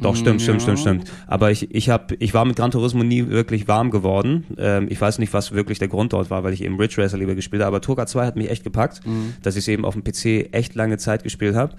[0.00, 0.62] Doch, stimmt, stimmt, ja.
[0.76, 1.12] stimmt, stimmt.
[1.28, 4.42] Aber ich, ich, hab, ich war mit Gran Turismo nie wirklich warm geworden.
[4.58, 7.16] Ähm, ich weiß nicht, was wirklich der Grund dort war, weil ich eben Ridge Racer
[7.16, 7.68] lieber gespielt habe.
[7.68, 9.02] Aber Turga 2 hat mich echt gepackt,
[9.44, 11.74] dass ich es eben auf dem PC echt lange Zeit gespielt habe.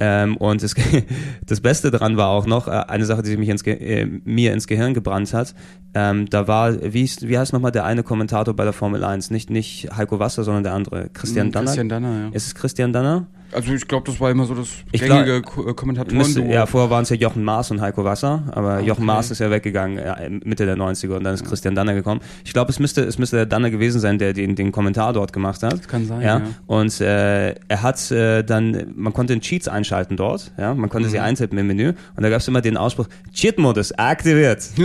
[0.00, 0.74] Ähm, und es,
[1.46, 4.04] das Beste daran war auch noch, äh, eine Sache, die sich mich ins Ge äh,
[4.24, 5.54] mir ins Gehirn gebrannt hat.
[5.94, 9.30] Ähm, da war, wie, hieß- wie heißt nochmal der eine Kommentator bei der Formel 1?
[9.30, 11.08] Nicht, nicht Heiko Wasser, sondern der andere.
[11.12, 11.66] Christian Mhm, Danner.
[11.66, 12.28] Christian Danner, ja.
[12.32, 13.28] Ist es Christian Danner?
[13.52, 16.16] Also ich glaube, das war immer so das Ich gängige Ko- äh, Kommentatoren.
[16.18, 19.06] Müsste, ja, vorher waren es ja Jochen Maas und Heiko Wasser, aber Jochen Okay.
[19.06, 22.20] Maas ist ja weggegangen äh, Mitte der 90er und dann ist Christian Danner gekommen.
[22.44, 25.32] Ich glaube, es müsste, es müsste der Danner gewesen sein, der den, den Kommentar dort
[25.32, 25.72] gemacht hat.
[25.72, 26.38] Das kann sein, Ja.
[26.38, 26.42] ja.
[26.66, 31.08] Und äh, er hat äh, dann, man konnte den Cheats einschalten dort, ja, man konnte
[31.08, 31.24] sie Mhm.
[31.24, 34.62] eintippen im Menü und da gab es immer den Ausspruch, Cheat-Modus aktiviert.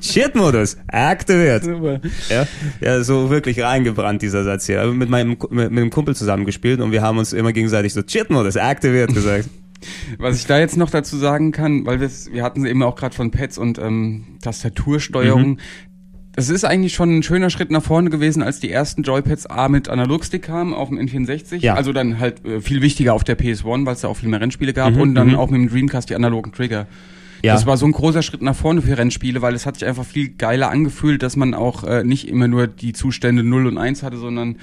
[0.00, 1.64] Cheat-Modus aktiviert.
[1.64, 2.00] Super.
[2.28, 2.46] Ja,
[2.80, 4.82] ja, so wirklich reingebrannt, dieser Satz hier.
[4.82, 7.92] Aber Mit meinem, mit, mit einem Kumpel zusammen gespielt und wir haben uns immer gegenseitig
[7.92, 9.48] so Cheat-Modus aktiviert gesagt.
[10.18, 13.30] Was ich da jetzt noch dazu sagen kann, weil wir hatten eben auch gerade von
[13.30, 15.50] Pads und ähm, Tastatursteuerung.
[15.50, 15.58] Mhm.
[16.38, 19.68] Es ist eigentlich schon ein schöner Schritt nach vorne gewesen, als die ersten Joypads A
[19.70, 21.56] mit Analogstick kamen auf dem N64.
[21.60, 21.74] Ja.
[21.74, 24.40] Also dann halt äh, viel wichtiger auf der PS1, weil es da auch viel mehr
[24.40, 25.36] Rennspiele gab Mhm, und dann mhm.
[25.36, 26.86] auch mit dem Dreamcast die analogen Trigger.
[27.42, 27.54] Ja.
[27.54, 30.04] Das war so ein großer Schritt nach vorne für Rennspiele, weil es hat sich einfach
[30.04, 34.02] viel geiler angefühlt, dass man auch äh, nicht immer nur die Zustände 0 und 1
[34.02, 34.56] hatte, sondern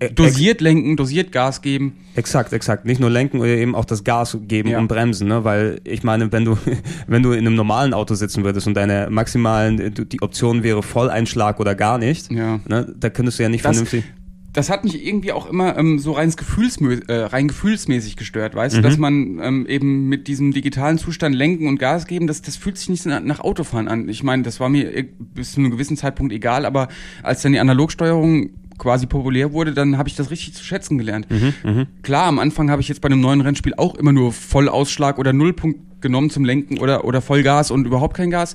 [0.00, 1.94] Äh, dosiert lenken, dosiert Gas geben.
[2.14, 2.84] Exakt, exakt.
[2.84, 4.78] Nicht nur lenken oder eben auch das Gas geben Ja.
[4.78, 5.42] und bremsen, ne?
[5.42, 6.56] Weil ich meine, wenn du,
[7.08, 10.84] wenn du in einem normalen Auto sitzen würdest und deine maximalen, du- die Option wäre
[10.84, 12.60] Volleinschlag oder gar nicht, Ja.
[12.68, 12.94] ne?
[12.96, 14.04] Da könntest du ja nicht Das- vernünftig.
[14.52, 18.76] Das hat mich irgendwie auch immer ähm, so rein, gefühlsmö äh, rein gefühlsmäßig gestört, weißt
[18.76, 18.82] Mhm.
[18.82, 22.56] du, dass man ähm, eben mit diesem digitalen Zustand lenken und Gas geben, das, das
[22.56, 24.08] fühlt sich nicht nach, Autofahren an.
[24.08, 25.02] Ich meine, das war mir e-
[25.34, 26.88] bis zu einem gewissen Zeitpunkt egal, aber
[27.22, 31.26] als dann die Analogsteuerung quasi populär wurde, dann habe ich das richtig zu schätzen gelernt.
[31.30, 35.18] Mhm, Klar, am Anfang habe ich jetzt bei einem neuen Rennspiel auch immer nur Vollausschlag
[35.18, 38.54] oder Nullpunkt genommen zum Lenken oder, oder Vollgas und überhaupt kein Gas.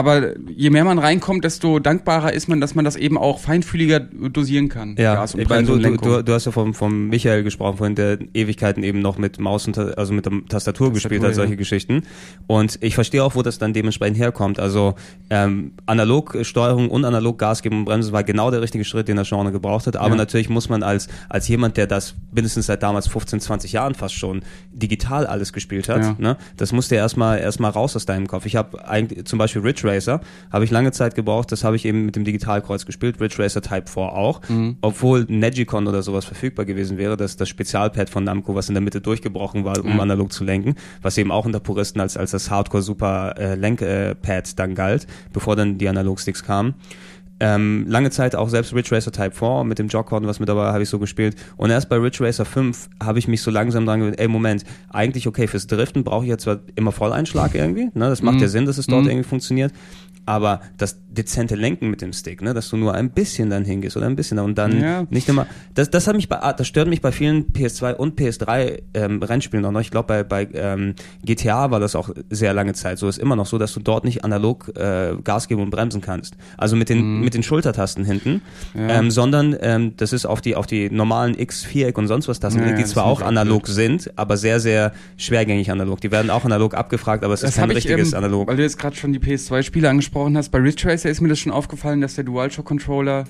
[0.00, 4.00] Aber je mehr man reinkommt, desto dankbarer ist man, dass man das eben auch feinfühliger
[4.00, 4.96] dosieren kann.
[4.98, 7.94] Ja, Gas und ich meine, du, du, du, hast ja vom, vom Michael gesprochen, vorhin,
[7.96, 11.34] der Ewigkeiten eben noch mit Maus und also mit der Tastatur, gespielt hat, ja.
[11.34, 12.04] solche Geschichten.
[12.46, 14.58] Und ich verstehe auch, wo das dann dementsprechend herkommt.
[14.58, 14.94] Also
[15.28, 19.26] ähm, Analogsteuerung und analog Gas geben und bremsen war genau der richtige Schritt, den der
[19.26, 19.98] Genre gebraucht hat.
[19.98, 20.16] Aber Ja.
[20.16, 24.14] natürlich muss man als, als jemand, der das mindestens seit damals 15, 20 Jahren fast
[24.14, 24.40] schon
[24.72, 26.16] digital alles gespielt hat, Ja.
[26.18, 28.46] ne, das musste erstmal erstmal raus aus deinem Kopf.
[28.46, 30.20] Ich habe eigentlich zum Beispiel Ridge Racer,
[30.52, 33.60] habe ich lange Zeit gebraucht, das habe ich eben mit dem Digitalkreuz gespielt, Ridge Racer
[33.62, 34.40] Type 4 auch,
[34.80, 38.82] obwohl Negicon oder sowas verfügbar gewesen wäre, das das Spezialpad von Namco, was in der
[38.82, 39.98] Mitte durchgebrochen war, um Ja.
[40.02, 44.58] analog zu lenken, was eben auch unter Puristen als, als das Hardcore Super äh, Lenkpad
[44.58, 46.74] dann galt, bevor dann die Analogsticks kamen.
[47.40, 50.66] Ähm, lange Zeit auch selbst Ridge Racer Type 4 mit dem Jogcon, was mit dabei
[50.72, 51.36] habe ich so gespielt.
[51.56, 54.64] Und erst bei Ridge Racer 5 habe ich mich so langsam dran gewöhnt, ey Moment,
[54.90, 58.08] eigentlich okay, fürs Driften brauche ich jetzt zwar immer Volleinschlag irgendwie, ne?
[58.10, 58.42] Das macht Mhm.
[58.42, 59.10] ja Sinn, dass es dort Mhm.
[59.10, 59.72] irgendwie funktioniert.
[60.26, 63.96] Aber das dezente Lenken mit dem Stick, ne, dass du nur ein bisschen dann hingehst
[63.96, 65.04] oder ein bisschen da und dann Ja.
[65.10, 65.46] nicht immer.
[65.74, 69.20] Das, das hat mich bei, ah, das stört mich bei vielen PS2 und PS3 ähm,
[69.22, 69.80] Rennspielen auch noch.
[69.80, 70.94] Ich glaube bei bei ähm,
[71.24, 73.08] GTA war das auch sehr lange Zeit so.
[73.08, 76.36] Ist immer noch so, dass du dort nicht analog äh, Gas geben und bremsen kannst.
[76.56, 78.42] Also mit den mit den Schultertasten hinten.
[78.74, 78.98] Ja.
[78.98, 82.40] ähm, sondern ähm, das ist auf die auf die normalen X Viereck und sonst was
[82.40, 86.00] Tasten Ja, ja, die das zwar auch ich analog sind, aber sehr sehr schwergängig analog.
[86.00, 88.48] Die werden auch analog abgefragt, aber es ist kein richtiges ähm, analog.
[88.48, 91.38] Weil du jetzt gerade schon die PS2-Spiele angesprochen hast, bei Ridge Racer ist mir das
[91.38, 93.24] schon aufgefallen, dass der DualShock-Controller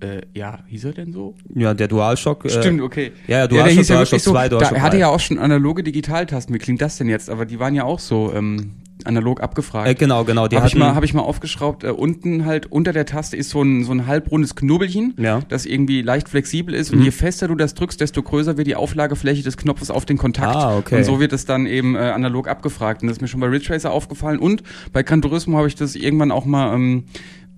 [0.00, 1.34] äh, ja, hieß er denn so?
[1.54, 2.46] Ja, der DualShock.
[2.46, 3.12] Äh, Stimmt, okay.
[3.26, 5.00] Ja, ja, DualShock, ja DualShock wirklich so, 2, DualShock er hatte 3.
[5.00, 6.54] ja auch schon analoge Digitaltasten.
[6.54, 7.28] Wie klingt das denn jetzt?
[7.28, 8.76] Aber die waren ja auch so ähm,
[9.06, 9.88] analog abgefragt.
[9.88, 10.48] Äh, genau, genau.
[10.48, 11.84] Die Habe ich, mal, hab ich mal aufgeschraubt.
[11.84, 15.40] Äh, unten halt unter der Taste ist so ein, so ein halbrundes Knubbelchen, Ja.
[15.48, 16.90] das irgendwie leicht flexibel ist.
[16.92, 17.04] Und Mhm.
[17.04, 20.56] je fester du das drückst, desto größer wird die Auflagefläche des Knopfes auf den Kontakt.
[20.56, 20.98] Ah, okay.
[20.98, 23.02] Und so wird es dann eben äh, analog abgefragt.
[23.02, 24.38] Und das ist mir schon bei Ridge Racer aufgefallen.
[24.38, 24.62] Und
[24.92, 27.04] bei Gran Turismo habe ich das irgendwann auch mal ähm,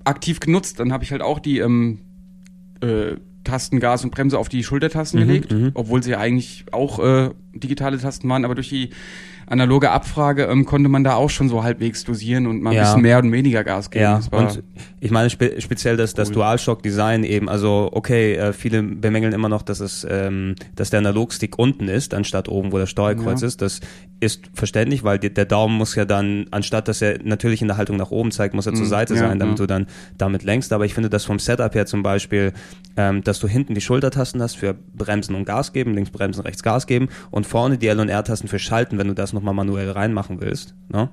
[0.05, 0.81] aktiv genutzt.
[0.81, 1.99] Dann habe ich halt auch die ähm,
[2.81, 5.71] äh, Tasten Gas und Bremse auf die Schultertasten Mhm, gelegt, mhm.
[5.75, 8.91] obwohl sie ja eigentlich auch äh, digitale Tasten waren, aber durch die
[9.47, 12.83] analoge Abfrage ähm, konnte man da auch schon so halbwegs dosieren und mal ein Ja.
[12.83, 14.03] bisschen mehr und weniger Gas geben.
[14.05, 14.63] Ja, Das und
[15.01, 16.35] ich meine spe speziell das, das Cool.
[16.37, 21.59] DualShock-Design eben, also okay, äh, viele bemängeln immer noch, dass es, ähm, dass der Analogstick
[21.59, 23.49] unten ist, anstatt oben, wo der Steuerkreuz Ja.
[23.49, 23.63] ist.
[23.63, 23.81] Das
[24.21, 27.77] ist verständlich, weil die, der Daumen muss ja dann, anstatt dass er natürlich in der
[27.77, 29.87] Haltung nach oben zeigt, muss er zur Mhm, Seite ja, sein, damit du dann
[30.19, 30.73] damit lenkst.
[30.73, 32.53] Aber ich finde das vom Setup her zum Beispiel,
[32.97, 36.63] ähm, dass du hinten die Schultertasten hast für Bremsen und Gas geben, links Bremsen, rechts
[36.63, 39.91] Gas geben und vorne die L und R-Tasten für Schalten, wenn du das nochmal manuell
[39.91, 40.75] reinmachen willst.
[40.89, 41.09] Ne?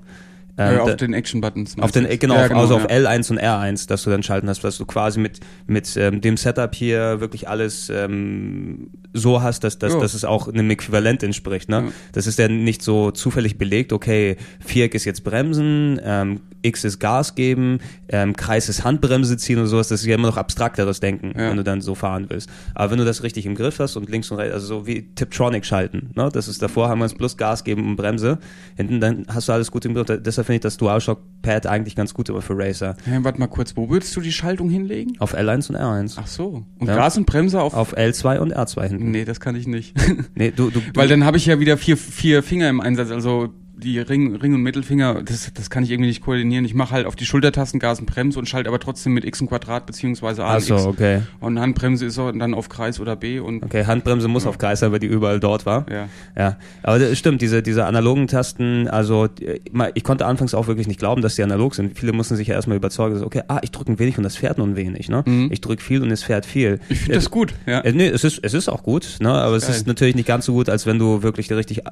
[0.57, 1.79] äh, Ähm, auf da- den Action-Buttons.
[1.79, 2.97] auf den, genau, Ja, auf, also auf ja.
[2.97, 6.35] L1 und R1, dass du dann schalten hast, dass du quasi mit, mit ähm, dem
[6.35, 9.99] Setup hier wirklich alles ähm, so hast, dass, dass, Ja.
[10.01, 11.69] dass es auch einem Äquivalent entspricht.
[11.69, 11.83] Ne?
[11.85, 11.91] Ja.
[12.11, 16.99] Das ist ja nicht so zufällig belegt, okay, Viereck ist jetzt Bremsen, ähm, X ist
[16.99, 17.79] Gas geben,
[18.09, 21.49] ähm, Kreis ist Handbremse ziehen und sowas, das ist ja immer noch abstrakteres Denken, Ja.
[21.49, 22.49] wenn du dann so fahren willst.
[22.75, 25.03] Aber wenn du das richtig im Griff hast und links und rechts, also so wie
[25.15, 26.29] Tiptronic schalten, ne?
[26.31, 28.39] das ist davor haben wir es plus Gas geben und Bremse,
[28.75, 30.07] hinten dann hast du alles gut im Griff.
[30.21, 32.97] Deshalb finde ich das DualShock Pad eigentlich ganz gut immer für Racer.
[33.05, 35.13] Hey, warte mal kurz, wo würdest du die Schaltung hinlegen?
[35.19, 36.15] Auf L1 und R1.
[36.17, 36.65] Ach so.
[36.79, 36.95] Und Ja.
[36.95, 37.73] Gas und Bremse auf...
[37.73, 39.11] Auf L2 und R2 hinten.
[39.11, 39.95] Nee, das kann ich nicht.
[40.35, 43.53] Nee, du, du, Weil dann habe ich ja wieder vier, vier Finger im Einsatz, also
[43.79, 46.65] die Ring, Ring und Mittelfinger, das, das kann ich irgendwie nicht koordinieren.
[46.65, 49.41] Ich mache halt auf die Schultertasten Gas und Bremse und schalte aber trotzdem mit X
[49.41, 50.71] und Quadrat beziehungsweise A und X.
[50.85, 51.21] okay.
[51.39, 54.91] Und Handbremse ist dann auf Kreis oder B und Okay, Handbremse muss auf Kreis sein,
[54.91, 55.85] weil die überall dort war.
[55.89, 56.07] ja.
[56.37, 59.59] Ja, aber das stimmt, diese, diese analogen Tasten, also äh,
[59.93, 61.97] ich konnte anfangs auch wirklich nicht glauben, dass die analog sind.
[61.97, 64.35] Viele mussten sich ja erstmal überzeugen, dass, okay, ah, ich drücke ein wenig und es
[64.35, 65.23] fährt nun wenig, ne?
[65.25, 65.49] Mhm.
[65.51, 66.79] Ich drücke viel und es fährt viel.
[66.89, 67.79] Ich finde das gut, ja.
[67.81, 69.29] Äh, nee, es ist, es ist auch gut, ne?
[69.31, 69.75] aber es Geil.
[69.75, 71.83] ist natürlich nicht ganz so gut, als wenn du wirklich richtig äh,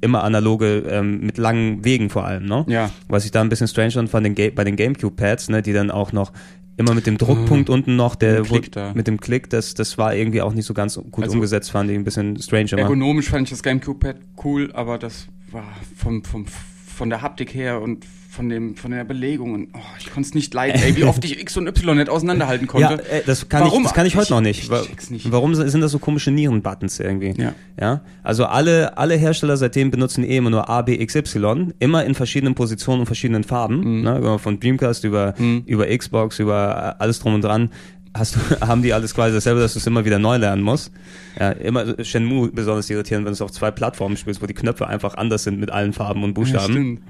[0.00, 2.64] immer analoge ähm, mit langen Wegen vor allem, ne?
[2.68, 2.90] Ja.
[3.08, 5.72] Was ich da ein bisschen strange fand von den Ga bei den Gamecube-Pads, ne, die
[5.72, 6.32] dann auch noch
[6.78, 8.92] immer mit dem Druckpunkt unten noch, der Mit dem Klick da.
[8.94, 11.90] mit dem Klick, das, das war irgendwie auch nicht so ganz gut Also- umgesetzt, fand
[11.90, 12.82] ich ein bisschen strange immer.
[12.82, 15.64] Ergonomisch fand ich das GameCube-Pad cool, aber das war
[15.96, 18.04] vom, vom, von der Haptik her und
[18.36, 21.24] von dem von der Belegung und oh, ich konnte es nicht leiden, ey, wie oft
[21.24, 23.02] ich X und Y nicht auseinanderhalten konnte.
[23.10, 23.78] Ja, äh, das kann Warum?
[23.80, 24.70] ich, das kann ich heute Ich- noch nicht.
[25.00, 25.32] ich nicht.
[25.32, 27.34] Warum sind das so komische Nieren-Buttons irgendwie?
[27.40, 27.54] Ja.
[27.80, 28.02] Ja.
[28.22, 32.14] Also alle, alle Hersteller seitdem benutzen eh immer nur A, B, X, Y, immer in
[32.14, 34.02] verschiedenen Positionen und verschiedenen Farben, Mhm.
[34.02, 34.38] ne?
[34.38, 35.34] Von Dreamcast über,
[35.66, 37.70] über Xbox, über alles drum und dran.
[38.16, 40.90] Hast du, haben die alles quasi dasselbe, dass du es immer wieder neu lernen musst.
[41.38, 44.86] Ja, immer Shenmue besonders irritierend, wenn du es auf zwei Plattformen spielst, wo die Knöpfe
[44.86, 46.72] einfach anders sind mit allen Farben und Ja, Buchstaben.
[46.72, 47.00] stimmt.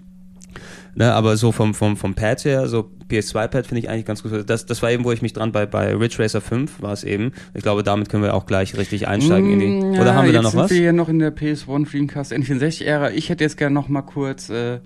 [0.94, 4.32] Ne, aber so vom, vom, vom Pad her, so PS2-Pad finde ich eigentlich ganz gut.
[4.48, 7.04] Das, das war eben, wo ich mich dran bei, bei Ridge Racer 5 war es
[7.04, 7.32] eben.
[7.54, 9.66] Ich glaube, damit können wir auch gleich richtig einsteigen in die.
[9.66, 10.70] Mm, ja, Oder haben wir da noch sind was?
[10.70, 13.10] wir hier noch in der PS1 Dreamcast N64-Ära.
[13.12, 14.80] Ich hätte jetzt gerne noch mal kurz, äh,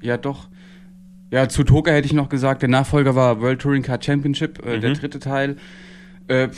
[0.00, 0.48] ja doch,
[1.32, 4.76] ja, zu Toka hätte ich noch gesagt, der Nachfolger war World Touring Car Championship, äh,
[4.76, 4.80] Mhm.
[4.80, 5.56] der dritte Teil.
[6.28, 6.48] Äh,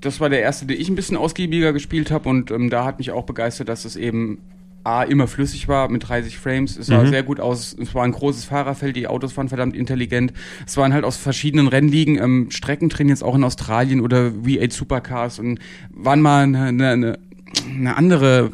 [0.00, 2.98] das war der erste, den ich ein bisschen ausgiebiger gespielt habe und ähm, da hat
[2.98, 4.38] mich auch begeistert, dass es eben
[4.84, 6.76] A, immer flüssig war mit 30 Frames.
[6.76, 7.08] Es sah Mhm.
[7.08, 7.74] sehr gut aus.
[7.80, 8.94] Es war ein großes Fahrerfeld.
[8.96, 10.32] Die Autos waren verdammt intelligent.
[10.66, 14.72] Es waren halt aus verschiedenen Rennligen ähm, Strecken drin, jetzt auch in Australien oder V8
[14.72, 15.58] Supercars und
[15.90, 17.18] waren mal eine, eine,
[17.66, 18.52] eine, andere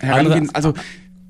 [0.00, 0.74] Herangehens- also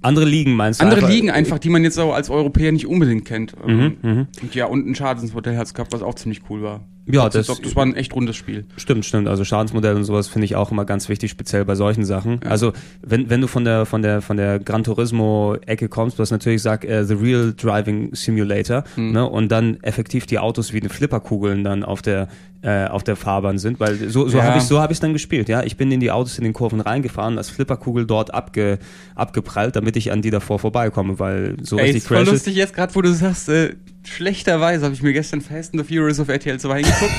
[0.03, 0.85] Andere Ligen meinst du?
[0.85, 1.11] andere einfach?
[1.11, 3.55] Ligen einfach, die man jetzt so als Europäer nicht unbedingt kennt.
[3.67, 4.27] Mhm, mhm.
[4.43, 6.81] Und ja, und ein Schadensmodell hat es gehabt, was auch ziemlich cool war.
[7.07, 8.65] Ja, das, das- das, war ein echt rundes Spiel.
[8.77, 9.27] Stimmt, stimmt.
[9.27, 12.41] Also Schadensmodell und sowas finde ich auch immer ganz wichtig, speziell bei solchen Sachen.
[12.45, 12.73] Also
[13.03, 16.31] wenn, wenn du von der von der von der Gran Turismo Ecke kommst, du hast
[16.31, 19.13] natürlich gesagt, äh, the real driving simulator, Hm.
[19.13, 19.29] ne?
[19.29, 22.29] Und dann effektiv die Autos wie eine Flipperkugeln dann auf der
[22.65, 24.45] äh, auf der Fahrbahn sind, weil so so Ja.
[24.45, 25.65] habe ich so habe ich dann gespielt, ja.
[25.65, 28.79] Ich bin in die Autos in den Kurven reingefahren, als Flipperkugel dort abge,
[29.17, 32.75] abgeprallt, damit ich an die davor vorbeikomme, weil so Ey, richtig ist voll lustig jetzt
[32.75, 33.75] gerade, wo du sagst, äh,
[34.05, 37.13] schlechterweise habe ich mir gestern Fast and the Furious auf RTL 2 hingeguckt.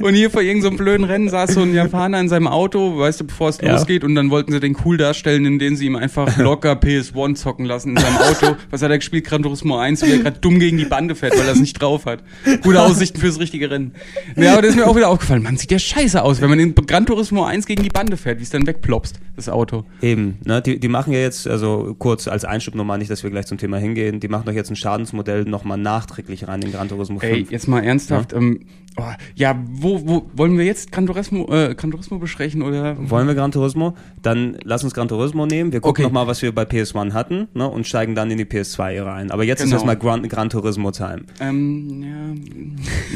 [0.02, 2.98] Und hier vor irgendeinem so einem blöden Rennen saß so ein Japaner in seinem Auto,
[2.98, 3.72] weißt du, bevor es Ja.
[3.72, 7.64] losgeht und dann wollten sie den cool darstellen, indem sie ihm einfach locker PS1 zocken
[7.64, 8.56] lassen in seinem Auto.
[8.70, 9.24] Was hat er gespielt?
[9.24, 11.80] Gran Turismo 1, wie er gerade dumm gegen die Bande fährt, weil er es nicht
[11.80, 12.22] drauf hat.
[12.62, 13.92] Gute Aussichten fürs richtige Rennen.
[14.36, 15.42] Ja, aber das ist mir auch wieder aufgefallen.
[15.42, 18.38] Man sieht ja scheiße aus, wenn man in Gran Turismo 1 gegen die Bande fährt,
[18.38, 19.84] wie es dann wegplopst, das Auto.
[20.00, 23.30] Eben, ne, die, die machen ja jetzt, also kurz als Einschub nochmal, nicht, dass wir
[23.30, 26.88] gleich zum Thema hingehen, die machen doch jetzt ein Schadensmodell nochmal nachträglich rein in Gran
[26.88, 27.32] Turismo 5.
[27.32, 28.32] Ey, jetzt mal ernsthaft.
[28.32, 28.60] Ähm,
[28.98, 29.04] oh,
[29.36, 32.96] ja, wo, wo wollen wir jetzt Gran Turismo, äh, Gran Turismo besprechen oder?
[32.98, 33.94] Wollen wir Gran Turismo?
[34.22, 35.72] Dann lass uns Gran Turismo nehmen.
[35.72, 36.12] Wir gucken Okay.
[36.12, 39.30] nochmal, was wir bei PS1 hatten ne, und steigen dann in die PS2 rein.
[39.30, 39.68] Aber jetzt Genau.
[39.68, 41.22] ist erstmal Gran, Gran Turismo Time.
[41.40, 42.08] Ähm, ja.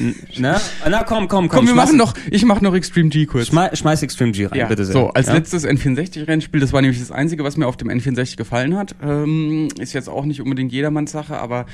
[0.01, 0.57] N- Ne?
[0.89, 1.59] Na komm, komm, komm.
[1.63, 3.49] Komm, wir machen noch, ich mach noch Extreme G kurz.
[3.49, 4.93] Schmeiß, schmeiß Extreme G rein, ja, bitte sehr.
[4.95, 5.35] so, als ja?
[5.35, 8.95] letztes N64-Rennspiel, das war nämlich das einzige, was mir auf dem N64 gefallen hat.
[9.03, 11.67] Ähm, ist jetzt auch nicht unbedingt jedermanns Sache, aber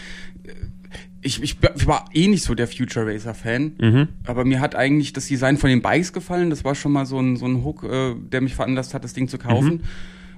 [1.21, 4.09] ich, ich, ich war eh nicht so der Future Racer Fan, Mhm.
[4.25, 6.49] aber mir hat eigentlich das Design von den Bikes gefallen.
[6.51, 9.13] Das war schon mal so ein, so ein Hook, äh, der mich veranlasst hat, das
[9.15, 9.75] Ding zu kaufen.
[9.75, 9.81] Mhm.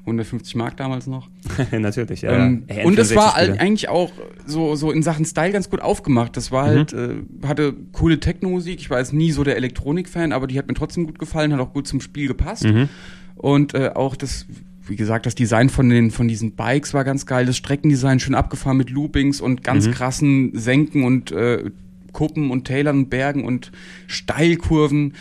[0.07, 1.29] 150 Mark damals noch.
[1.73, 2.33] Natürlich, ja.
[2.47, 2.85] Ähm, ja.
[2.85, 3.51] Und es war N64 Spiele.
[3.53, 4.11] halt eigentlich auch
[4.47, 6.35] so, so in Sachen Style ganz gut aufgemacht.
[6.39, 6.55] Das Mhm.
[6.55, 7.17] war halt, äh,
[7.47, 8.81] hatte coole Techno-Musik.
[8.81, 11.61] Ich war jetzt nie so der Elektronik-Fan, aber die hat mir trotzdem gut gefallen, hat
[11.61, 12.65] auch gut zum Spiel gepasst.
[12.65, 12.89] Mhm.
[13.37, 14.47] Und äh, auch das,
[14.87, 17.47] wie gesagt, das Design von den von diesen Bikes war ganz geil.
[17.47, 19.91] Das Streckendesign schön abgefahren mit Loopings und ganz Mhm.
[19.93, 21.71] krassen Senken und äh,
[22.13, 23.71] Kuppen und Tälern und Bergen und
[24.35, 25.15] Steilkurven.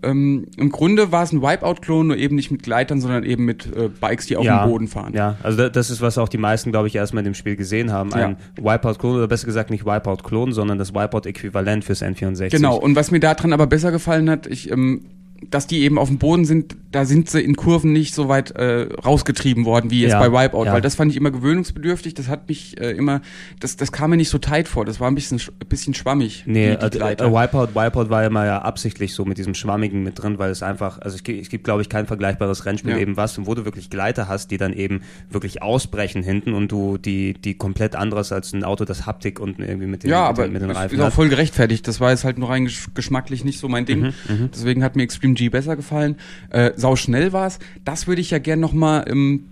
[0.00, 3.66] Ähm, Im Grunde war es ein Wipeout-Klon, nur eben nicht mit Gleitern, sondern eben mit
[3.74, 5.12] äh, Bikes, die auf dem Boden fahren.
[5.12, 7.56] Ja, also da- das ist, was auch die meisten, glaube ich, erstmal in dem Spiel
[7.56, 8.12] gesehen haben.
[8.12, 12.50] Ein Wipeout-Klon, oder besser gesagt nicht Wipeout-Klon, sondern das Wipeout-Äquivalent fürs N64.
[12.50, 15.00] Genau, und was mir daran aber besser gefallen hat, ich, ähm,
[15.50, 18.50] dass die eben auf dem Boden sind, da sind sie in Kurven nicht so weit
[18.52, 20.72] äh, rausgetrieben worden wie jetzt Ja, bei Wipeout, ja.
[20.72, 23.20] weil das fand ich immer gewöhnungsbedürftig, das hat mich äh, immer,
[23.60, 26.44] das, das kam mir nicht so tight vor, das war ein bisschen, bisschen schwammig.
[26.46, 27.26] Nee, die, die äh, Gleiter.
[27.26, 30.62] äh, Wipeout, Wipeout war immer ja absichtlich so mit diesem Schwammigen mit drin, weil es
[30.62, 32.98] einfach, also es gibt, es gibt glaube ich, kein vergleichbares Rennspiel Ja.
[32.98, 36.98] eben was, wo du wirklich Gleiter hast, die dann eben wirklich ausbrechen hinten und du
[36.98, 40.28] die, die komplett anderes als ein Auto, das Haptik unten irgendwie mit den, ja, mit
[40.30, 41.86] aber den, mit den Reifen ist auch voll gerechtfertigt.
[41.86, 44.00] Das war jetzt halt nur rein gesch geschmacklich nicht so mein Ding.
[44.28, 46.16] Mhm, Deswegen hat mir Extreme G besser gefallen.
[46.50, 47.58] Äh, sau schnell war's.
[47.84, 49.44] Das würde ich ja gern noch mal ähm,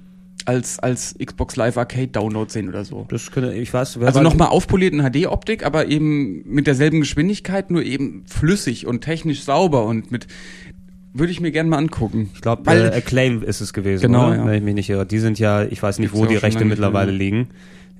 [0.44, 3.06] als als Xbox Live Arcade Download sehen oder so.
[3.08, 7.70] Das könnte, ich weiß, Also war- nochmal aufpoliert in HD-Optik, aber eben mit derselben Geschwindigkeit,
[7.70, 10.26] nur eben flüssig und technisch sauber und mit
[11.12, 12.28] würde ich mir gerne mal angucken.
[12.34, 14.44] Ich glaube, äh, Acclaim ist es gewesen, Genau, ja.
[14.46, 15.06] wenn ich mich nicht irre.
[15.06, 17.18] Die sind ja, ich weiß nicht, Gibt's wo ja die Rechte mittlerweile mehr.
[17.18, 17.48] liegen.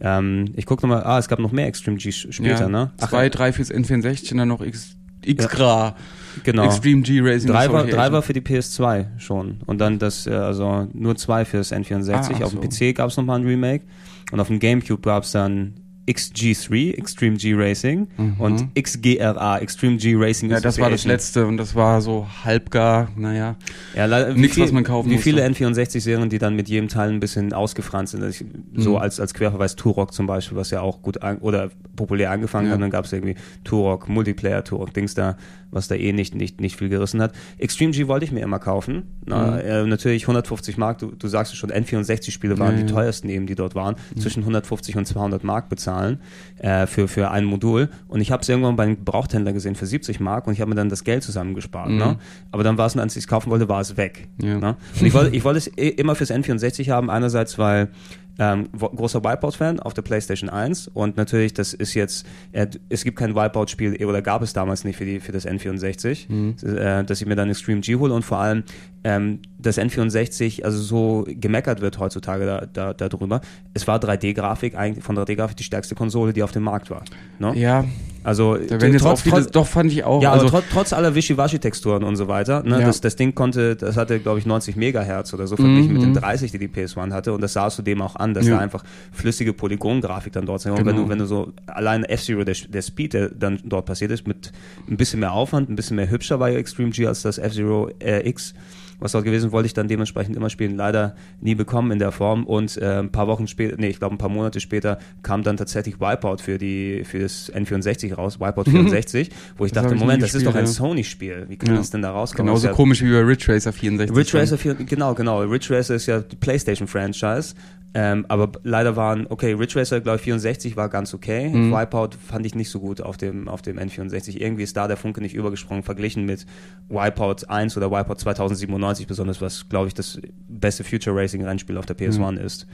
[0.03, 2.91] Ähm, ich gucke nochmal, ah, es gab noch mehr Extreme G später, ja, ne?
[2.99, 5.97] Zwei, drei fürs N64 und dann noch X, X-Gra.
[6.45, 6.65] Genau.
[6.65, 7.51] Extreme G Racing.
[7.51, 9.59] Drei war, drei war für die PS2 schon.
[9.67, 12.41] Und dann das, äh, also nur zwei fürs N64.
[12.41, 12.87] Ah, auf dem so.
[12.87, 13.85] PC gab es nochmal ein Remake.
[14.33, 15.75] Und auf dem Gamecube gab es dann
[16.07, 18.09] XG3, Extreme G Racing,
[18.39, 20.55] und XGRA, Extreme G Racing Mhm.
[20.55, 23.57] Ja, das war das letzte und das war so halbgar, naja.
[23.95, 25.65] Ja, viel- was man kaufen Wie viele musste.
[25.67, 28.23] N64-Serien, die dann mit jedem Teil ein bisschen ausgefranst sind.
[28.23, 28.97] Also Ich, so Mhm.
[28.97, 32.75] als, als Querverweis Turok zum Beispiel, was ja auch gut an, oder populär angefangen Ja.
[32.75, 32.81] hat.
[32.81, 33.35] Dann gab es irgendwie
[33.65, 35.37] Turok, Multiplayer, Turok, Dings da,
[35.71, 37.33] was da eh nicht, nicht, nicht viel gerissen hat.
[37.59, 39.05] Extreme G wollte ich mir immer kaufen.
[39.25, 43.29] Na, äh, natürlich 150 Mark, du, du sagst es schon, N64-Spiele waren Ja, die teuersten
[43.29, 43.97] eben, die dort waren.
[44.19, 46.21] Zwischen 150 und 200 Mark bezahlen
[46.59, 47.89] äh, für, für ein Modul.
[48.09, 50.69] Und ich habe es irgendwann bei einem Gebrauchthändler gesehen für 70 Mark und ich habe
[50.69, 51.91] mir dann das Geld zusammengespart.
[51.91, 52.19] Ne?
[52.53, 54.29] Aber dann war es, als ich es kaufen wollte, war es weg.
[54.41, 54.59] Ja.
[54.59, 54.77] Ne?
[54.99, 57.89] Und ich wollte, ich wollte es immer fürs N64 haben, einerseits, weil
[58.39, 63.19] ähm, großer Wipeout-Fan auf der PlayStation 1 und natürlich, das ist jetzt, äh, es gibt
[63.19, 66.29] kein Wipeout-Spiel, oder gab es damals nicht für, die, für das N64,
[66.65, 68.65] äh, dass ich mir dann Extreme G hole und vor allem
[69.05, 73.41] ähm, das N64, also so gemeckert wird heutzutage da, da, darüber,
[73.73, 77.05] es war 3D-Grafik, eigentlich von 3D-Grafik die stärkste Konsole, die auf dem Markt war.
[77.39, 77.53] Ne?
[77.57, 77.85] Ja,
[78.27, 80.21] Also da werden trotz, viele, trotz, doch fand ich auch.
[80.21, 82.87] ja, also, aber trotz, trotz aller Wischiwaschi-Texturen und so weiter, ne, Ja.
[82.87, 86.11] das, das Ding konnte, das hatte, glaube ich, 90 Megahertz oder so verglichen mit den
[86.11, 86.15] Mhm.
[86.15, 88.57] 30, die die PS1 hatte und das sah zudem auch an, dass Ja.
[88.57, 88.83] da einfach
[89.13, 90.73] flüssige Polygongrafik dann dort sind.
[90.73, 90.91] Und Genau.
[90.91, 94.27] wenn du, wenn du so, allein F-Zero, der, der Speed, der dann dort passiert ist,
[94.27, 94.51] mit
[94.91, 97.91] ein bisschen mehr Aufwand, ein bisschen mehr hübscher war ja Extreme G als das F-Zero
[98.01, 98.55] äh, X,
[98.99, 102.45] was dort gewesen, wollte ich dann dementsprechend immer spielen, leider nie bekommen in der Form
[102.45, 105.57] und äh, ein paar Wochen später, nee, ich glaube ein paar Monate später kam dann
[105.57, 110.01] tatsächlich Wipeout für die für das N64 raus, Wipeout 64, wo ich Das dachte, ich
[110.01, 110.67] Moment, das ist doch ein.
[110.67, 111.77] Sony-Spiel, wie kann Ja.
[111.77, 112.47] das denn da rauskommen?
[112.49, 114.17] genauso ja- komisch wie bei Ridge Racer 64.
[114.17, 115.41] Ridge Racer 4, genau, genau.
[115.43, 117.55] Ridge Racer ist ja die PlayStation-Franchise.
[117.99, 121.49] Ähm, aber leider waren, okay, Ridge Racer, glaube ich, 64 war ganz okay.
[121.49, 121.73] Mhm.
[121.73, 124.37] Wipeout fand ich nicht so gut auf dem, auf dem N64.
[124.39, 126.45] Irgendwie ist da der Funke nicht übergesprungen, verglichen mit
[126.91, 131.87] Wipeout 1 oder Wipeout 2097, besonders was, glaube ich, das beste Future Racing Rennspiel auf
[131.87, 132.67] der PS1 ist.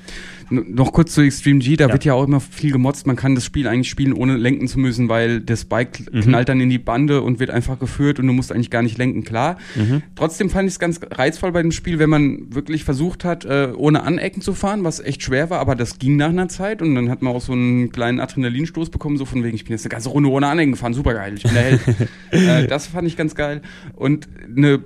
[0.50, 1.92] N- Noch kurz zu Extreme G, da Ja.
[1.92, 4.78] wird ja auch immer viel gemotzt, man kann das Spiel eigentlich spielen, ohne lenken zu
[4.78, 6.20] müssen, weil das Bike Mhm.
[6.20, 8.98] knallt dann in die Bande und wird einfach geführt und du musst eigentlich gar nicht
[8.98, 9.56] lenken, klar.
[9.74, 10.02] Mhm.
[10.14, 13.72] Trotzdem fand ich es ganz reizvoll bei dem Spiel, wenn man wirklich versucht hat, äh,
[13.76, 16.94] ohne Anecken zu fahren, was echt schwer war, aber das ging nach einer Zeit und
[16.94, 19.84] dann hat man auch so einen kleinen Adrenalinstoß bekommen, so von wegen, ich bin jetzt
[19.84, 21.80] eine ganze Runde ohne Anecken gefahren, super geil, ich bin der Held.
[22.30, 23.62] äh, das fand ich ganz geil.
[23.94, 24.80] Und eine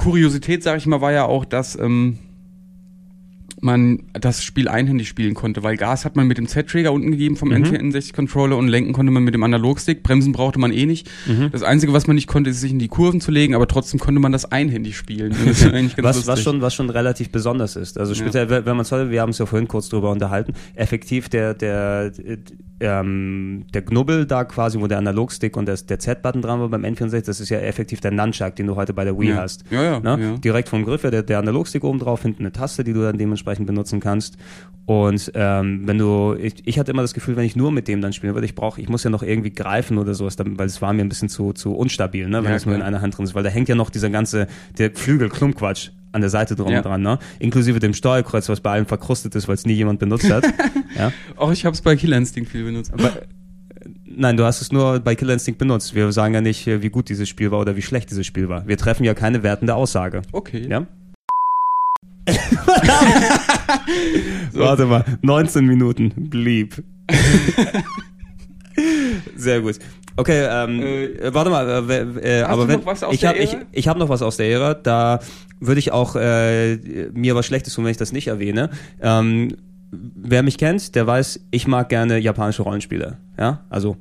[0.00, 2.18] Kuriosität, sag ich mal, war ja auch, dass ähm,
[3.62, 7.36] man das Spiel einhändig spielen konnte, weil Gas hat man mit dem Z-Trigger unten gegeben
[7.36, 11.10] vom N64-Controller und lenken konnte man mit dem Analogstick, bremsen brauchte man eh nicht.
[11.52, 14.00] Das Einzige, was man nicht konnte, ist sich in die Kurven zu legen, aber trotzdem
[14.00, 15.34] konnte man das einhändig spielen.
[15.44, 15.60] Das
[16.02, 17.98] Was, was, schon, was schon relativ besonders ist.
[17.98, 20.52] Also speziell, wenn wenn man es heute, wir haben es ja vorhin kurz drüber unterhalten,
[20.74, 22.36] effektiv der, der, äh,
[22.80, 26.84] ähm, der Knubbel da quasi, wo der Analogstick und das, der Z-Button dran war beim
[26.84, 29.36] N64, das ist ja effektiv der Nunchuck, den du heute bei der Wii Ja.
[29.36, 29.64] hast.
[29.70, 30.18] Ja, ja, Ne?
[30.22, 30.36] ja.
[30.38, 33.18] Direkt vom Griff, ja, der, der Analogstick oben drauf, hinten eine Taste, die du dann
[33.18, 34.36] dementsprechend dementsprechend benutzen kannst.
[34.86, 38.00] Und ähm, wenn du, ich, ich hatte immer das Gefühl, wenn ich nur mit dem
[38.00, 40.82] dann spielen würde, ich brauche, ich muss ja noch irgendwie greifen oder sowas, weil es
[40.82, 43.16] war mir ein bisschen zu, zu unstabil, ne, wenn Ja, es nur in einer Hand
[43.16, 44.48] drin ist, weil da hängt ja noch dieser ganze,
[44.78, 46.82] der Flügel-Klumpquatsch an der Seite drum Ja.
[46.82, 47.20] dran, ne?
[47.38, 50.44] Inklusive dem Steuerkreuz, was bei allem verkrustet ist, weil es nie jemand benutzt hat.
[50.98, 51.12] ja.
[51.36, 52.92] Auch ich habe es bei Killer Instinct viel benutzt.
[52.92, 53.12] Aber,
[54.06, 55.94] nein, du hast es nur bei Killer Instinct benutzt.
[55.94, 58.66] Wir sagen ja nicht, wie gut dieses Spiel war oder wie schlecht dieses Spiel war.
[58.66, 60.22] Wir treffen ja keine wertende Aussage.
[60.32, 60.66] Okay.
[60.68, 60.84] Ja?
[64.52, 66.82] Warte mal, 19 Minuten blieb.
[69.36, 69.78] Sehr gut.
[70.16, 73.38] Okay, ähm, äh, warte mal, äh, äh, aber wenn noch was aus ich der habe
[73.38, 73.62] ich, Ära?
[73.72, 75.20] ich habe noch was aus der Ära, da
[75.60, 76.76] würde ich auch äh,
[77.12, 78.70] mir was Schlechtes tun, wenn ich das nicht erwähne.
[79.00, 79.56] Ähm,
[79.90, 83.64] wer mich kennt, der weiß, ich mag gerne japanische Rollenspiele, ja?
[83.70, 83.96] Also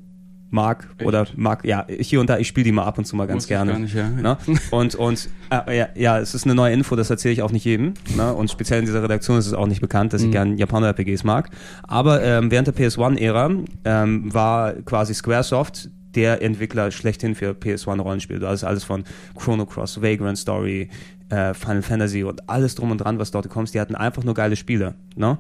[0.52, 3.28] mag oder mag ja, hier und da ich spiele die mal ab und zu mal
[3.28, 3.72] ganz ich gerne.
[3.72, 4.10] gar nicht, ja.
[4.10, 4.38] Ne?
[4.72, 7.66] Und, und äh, ja, ja, es ist eine neue Info, das erzähle ich auch nicht
[7.66, 7.94] jedem.
[8.16, 8.34] Ne?
[8.34, 11.50] Und speziell in dieser Redaktion ist es auch nicht bekannt, dass ich gerne Japaner-RPGs mag.
[11.84, 13.52] Aber ähm, während der PS1-Ära
[13.86, 18.40] ähm, war quasi Squaresoft der Entwickler schlechthin für PS1-Rollenspiele.
[18.40, 19.04] Da ist alles von
[19.36, 20.90] Chrono Cross, Vagrant Story,
[21.30, 23.74] äh, Final Fantasy und alles drum und dran, was dort kommt.
[23.74, 24.96] Die hatten einfach nur geile Spiele.
[25.16, 25.38] Ne?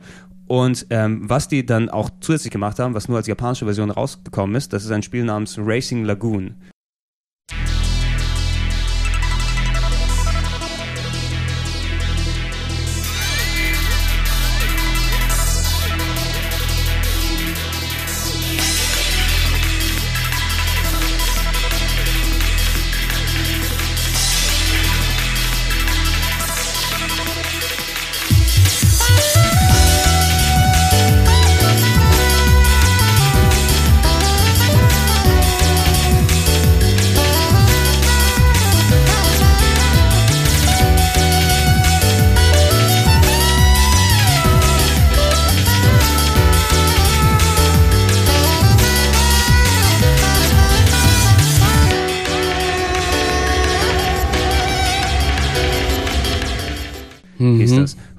[0.50, 4.56] Und ähm, was die dann auch zusätzlich gemacht haben, was nur als japanische Version rausgekommen
[4.56, 6.56] ist, das ist ein Spiel namens Racing Lagoon.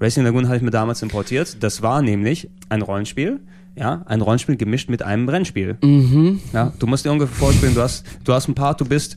[0.01, 1.62] Racing Lagoon habe ich mir damals importiert.
[1.62, 3.40] Das war nämlich ein Rollenspiel.
[3.77, 5.77] Ja, ein Rollenspiel gemischt mit einem Rennspiel.
[6.52, 9.16] Ja, du musst dir ungefähr vorstellen, du hast, du hast ein Part, du bist,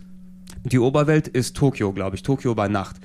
[0.64, 2.98] die Oberwelt ist Tokio, glaube ich, Tokio bei Nacht.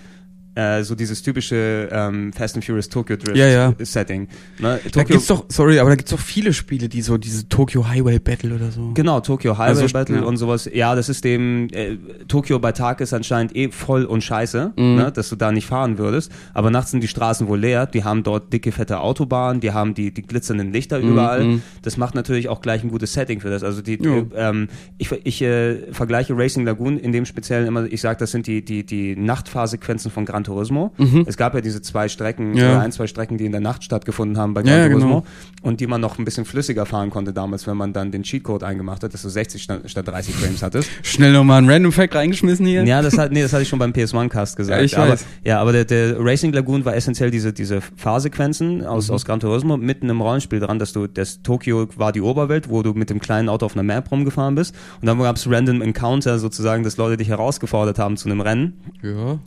[0.55, 3.75] Äh, so dieses typische ähm, Fast and Furious Tokyo Drift Ja, ja.
[3.79, 4.27] Setting.
[4.59, 4.81] Ne?
[4.93, 8.19] Da gibt's doch, sorry, aber da gibt's doch viele Spiele, die so diese Tokyo Highway
[8.19, 8.91] Battle oder so.
[8.95, 10.23] Genau, Tokyo Highway Also, Battle ja.
[10.23, 10.69] und sowas.
[10.73, 11.97] Ja, das ist dem, äh,
[12.27, 14.95] Tokio bei Tag ist anscheinend eh voll und scheiße, Mhm.
[14.97, 16.33] ne, dass du da nicht fahren würdest.
[16.55, 17.87] Aber nachts sind die Straßen wohl leer.
[17.87, 21.61] Die haben dort dicke, fette Autobahnen, die haben die, die glitzernden Lichter überall.
[21.83, 23.63] Das macht natürlich auch gleich ein gutes Setting für das.
[23.63, 24.49] Also die, Mhm, Ja.
[24.49, 24.69] äh, ähm,
[24.99, 28.65] ich, ich äh, vergleiche Racing Lagoon in dem Speziellen immer, ich sage, das sind die,
[28.65, 30.93] die, die Nachtfahrsequenzen von Gran Turismo.
[31.27, 32.57] Es gab ja diese zwei Strecken, Mhm.
[32.57, 32.71] Ja.
[32.73, 35.25] oder ein, zwei Strecken, die in der Nacht stattgefunden haben bei Gran ja, Turismo genau.
[35.63, 38.63] und die man noch ein bisschen flüssiger fahren konnte damals, wenn man dann den Cheatcode
[38.63, 40.91] eingemacht hat, dass du 60 statt, statt 30 Frames hattest.
[41.03, 42.85] Schnell nochmal ein Random Fact reingeschmissen hier.
[42.85, 44.79] Ja, das hat, nee, das hatte ich schon beim PS1-Cast gesagt.
[44.79, 45.25] Ja, ich aber, weiß.
[45.45, 49.15] ja, aber der, der Racing Lagoon war essentiell diese, diese Fahrsequenzen aus, Mhm.
[49.15, 52.83] aus Gran Turismo mitten im Rollenspiel dran, dass du, das Tokio war die Oberwelt, wo
[52.83, 55.83] du mit dem kleinen Auto auf einer Map rumgefahren bist und dann gab es Random
[55.83, 59.39] Encounter sozusagen, dass Leute dich herausgefordert haben zu einem Rennen Ja.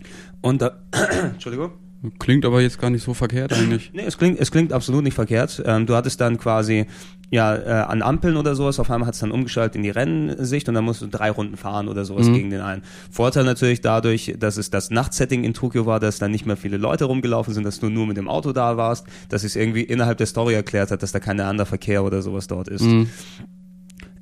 [0.41, 0.79] Und da,
[1.33, 1.71] Entschuldigung.
[2.17, 3.91] Klingt aber jetzt gar nicht so verkehrt eigentlich.
[3.93, 5.61] Nee, es klingt, es klingt absolut nicht verkehrt.
[5.67, 6.87] Ähm, du hattest dann quasi
[7.29, 10.67] ja äh, an Ampeln oder sowas, auf einmal hat es dann umgeschaltet in die Rennsicht
[10.67, 12.33] und dann musst du drei Runden fahren oder sowas Mhm.
[12.33, 12.81] gegen den einen.
[13.11, 16.77] Vorteil natürlich dadurch, dass es das Nachtsetting in Tokio war, dass dann nicht mehr viele
[16.77, 20.17] Leute rumgelaufen sind, dass du nur mit dem Auto da warst, dass es irgendwie innerhalb
[20.17, 22.81] der Story erklärt hat, dass da kein anderer Verkehr oder sowas dort ist.
[22.81, 23.09] Mhm.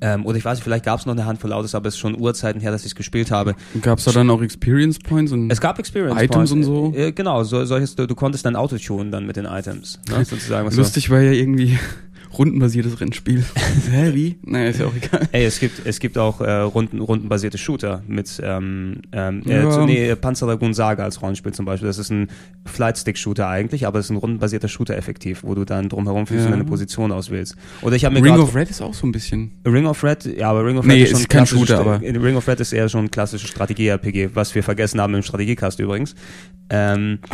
[0.00, 2.00] Ähm, oder ich weiß nicht, vielleicht gab es noch eine Handvoll Autos, aber es ist
[2.00, 3.54] schon Urzeiten her, dass ich es gespielt habe.
[3.82, 6.52] Gab's da dann auch Experience Points und Es gab Experience Items Points.
[6.52, 6.92] und so?
[6.94, 10.00] Äh, genau, so, solches, du, du konntest dein Auto tunen dann mit den Items.
[10.08, 11.78] Ne, sozusagen, was lustig war ja irgendwie
[12.36, 13.44] rundenbasiertes Rennspiel.
[13.90, 14.38] Hä, wie?
[14.44, 15.28] Naja, ist ja auch egal.
[15.32, 19.70] Ey, es gibt, es gibt auch äh, Runden, rundenbasierte Shooter mit ähm, ähm, äh, Ja.
[19.70, 21.88] zu, nee, Panzer Dragoon Saga als Rollenspiel zum Beispiel.
[21.88, 22.28] Das ist ein
[22.66, 26.52] Flightstick-Shooter eigentlich, aber es ist ein rundenbasierter Shooter effektiv, wo du dann drumherum fliegst Ja.
[26.52, 27.56] und deine Position auswählst.
[27.82, 29.50] Oder ich habe mir Ring grad- of Red ist auch so ein bisschen.
[29.66, 32.02] Ring of Red, ja, aber Ring of Red Nee, ist schon ist kein Shooter, aber-
[32.02, 35.22] in Ring of Red ist eher schon ein klassisches Strategie-RPG, was wir vergessen haben im
[35.22, 36.14] Strategiecast übrigens.
[36.70, 37.18] Ähm,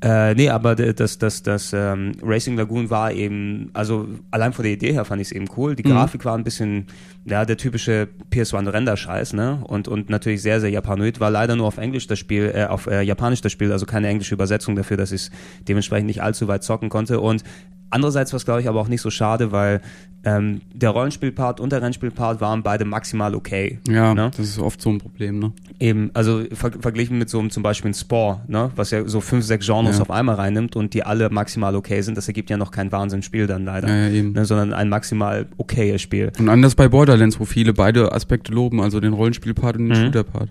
[0.00, 4.72] äh, nee, aber das, das, das ähm, Racing Lagoon war eben, also allein von der
[4.72, 5.74] Idee her fand ich es eben cool.
[5.74, 6.86] Die Grafik war ein bisschen,
[7.28, 9.60] ja, der typische PS1-Render-Scheiß, ne?
[9.64, 11.20] Und, und natürlich sehr, sehr japanoid.
[11.20, 14.08] War leider nur auf Englisch das Spiel, äh, auf äh, Japanisch das Spiel, also keine
[14.08, 15.30] englische Übersetzung dafür, dass ich es
[15.68, 17.20] dementsprechend nicht allzu weit zocken konnte.
[17.20, 17.44] Und
[17.90, 19.80] Andererseits war es, glaube ich, aber auch nicht so schade, weil
[20.22, 23.78] ähm, der Rollenspielpart und der Rennspielpart waren beide maximal okay.
[23.88, 24.30] Ja, Ne?
[24.36, 25.52] das ist oft so ein Problem, ne?
[25.80, 29.22] Eben, also ver verglichen mit so einem zum Beispiel ein Spore, ne, was ja so
[29.22, 30.02] fünf, sechs Genres Ja.
[30.02, 33.46] auf einmal reinnimmt und die alle maximal okay sind, das ergibt ja noch kein Wahnsinnsspiel
[33.46, 33.88] dann leider.
[33.88, 34.32] Ja, ja, eben.
[34.32, 36.30] Ne, sondern ein maximal okayes Spiel.
[36.38, 40.04] Und anders bei Borderlands, wo viele beide Aspekte loben, also den Rollenspielpart und den Mhm.
[40.06, 40.48] Shooterpart.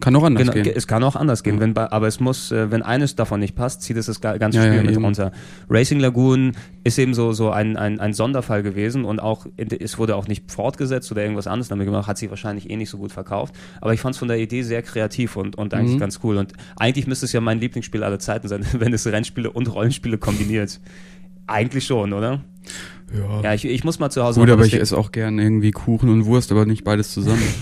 [0.00, 0.72] Kann auch anders Genau, gehen.
[0.76, 1.60] es kann auch anders gehen, Ja.
[1.60, 4.58] wenn aber es muss, äh, wenn eines davon nicht passt, zieht es das ga- ganze
[4.58, 5.04] Ja, Spiel ja, mit eben.
[5.04, 5.32] runter.
[5.68, 6.52] Racing Lagoon
[6.84, 10.52] ist eben so, so ein, ein, ein Sonderfall gewesen und auch, es wurde auch nicht
[10.52, 13.56] fortgesetzt oder irgendwas anderes damit gemacht, hat sich wahrscheinlich eh nicht so gut verkauft.
[13.80, 15.98] Aber ich fand es von der Idee sehr kreativ und, und eigentlich Mhm.
[16.00, 16.36] ganz cool.
[16.36, 20.16] Und eigentlich müsste es ja mein Lieblingsspiel aller Zeiten sein, wenn es Rennspiele und Rollenspiele
[20.16, 20.78] kombiniert.
[21.48, 22.44] Eigentlich schon, oder?
[23.12, 23.40] ja.
[23.42, 25.70] Ja, ich, ich muss mal zu Hause Gut, noch aber ich esse auch gern irgendwie
[25.70, 27.42] Kuchen und Wurst, aber nicht beides zusammen.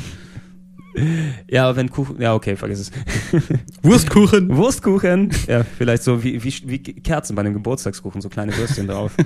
[1.50, 2.90] Ja, aber wenn Kuchen, ja, okay, vergiss es.
[3.82, 4.56] Wurstkuchen!
[4.56, 5.30] Wurstkuchen.
[5.46, 9.12] Ja, vielleicht so wie, wie, wie Kerzen bei einem Geburtstagskuchen, so kleine Würstchen drauf.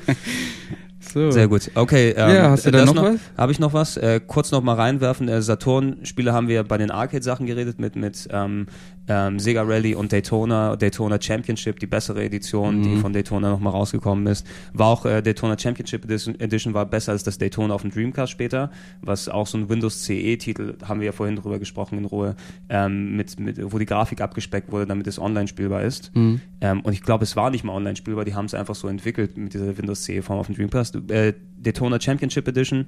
[1.02, 1.30] So.
[1.30, 1.70] Sehr gut.
[1.74, 2.10] Okay.
[2.10, 3.20] Ähm, Ja, hast du da das noch was?
[3.36, 3.96] Habe ich noch was?
[3.96, 5.28] Äh, kurz noch mal reinwerfen.
[5.28, 8.66] Äh, Saturn-Spiele haben wir bei den Arcade-Sachen geredet mit mit ähm,
[9.08, 13.00] ähm, Sega Rally und Daytona, Daytona Championship, die bessere Edition, die Mhm.
[13.00, 14.46] von Daytona noch mal rausgekommen ist.
[14.72, 18.30] War auch äh, Daytona Championship Edition, Edition war besser als das Daytona auf dem Dreamcast
[18.30, 18.70] später,
[19.02, 22.36] was auch so ein Windows CE-Titel, haben wir ja vorhin drüber gesprochen in Ruhe,
[22.68, 26.14] ähm, mit, mit, wo die Grafik abgespeckt wurde, damit es online spielbar ist.
[26.14, 26.40] Mhm.
[26.60, 28.86] Ähm, und ich glaube, es war nicht mal online spielbar, die haben es einfach so
[28.88, 31.10] entwickelt mit dieser Windows CE-Form auf dem Dreamcast.
[31.10, 32.86] Äh, Daytona Championship Edition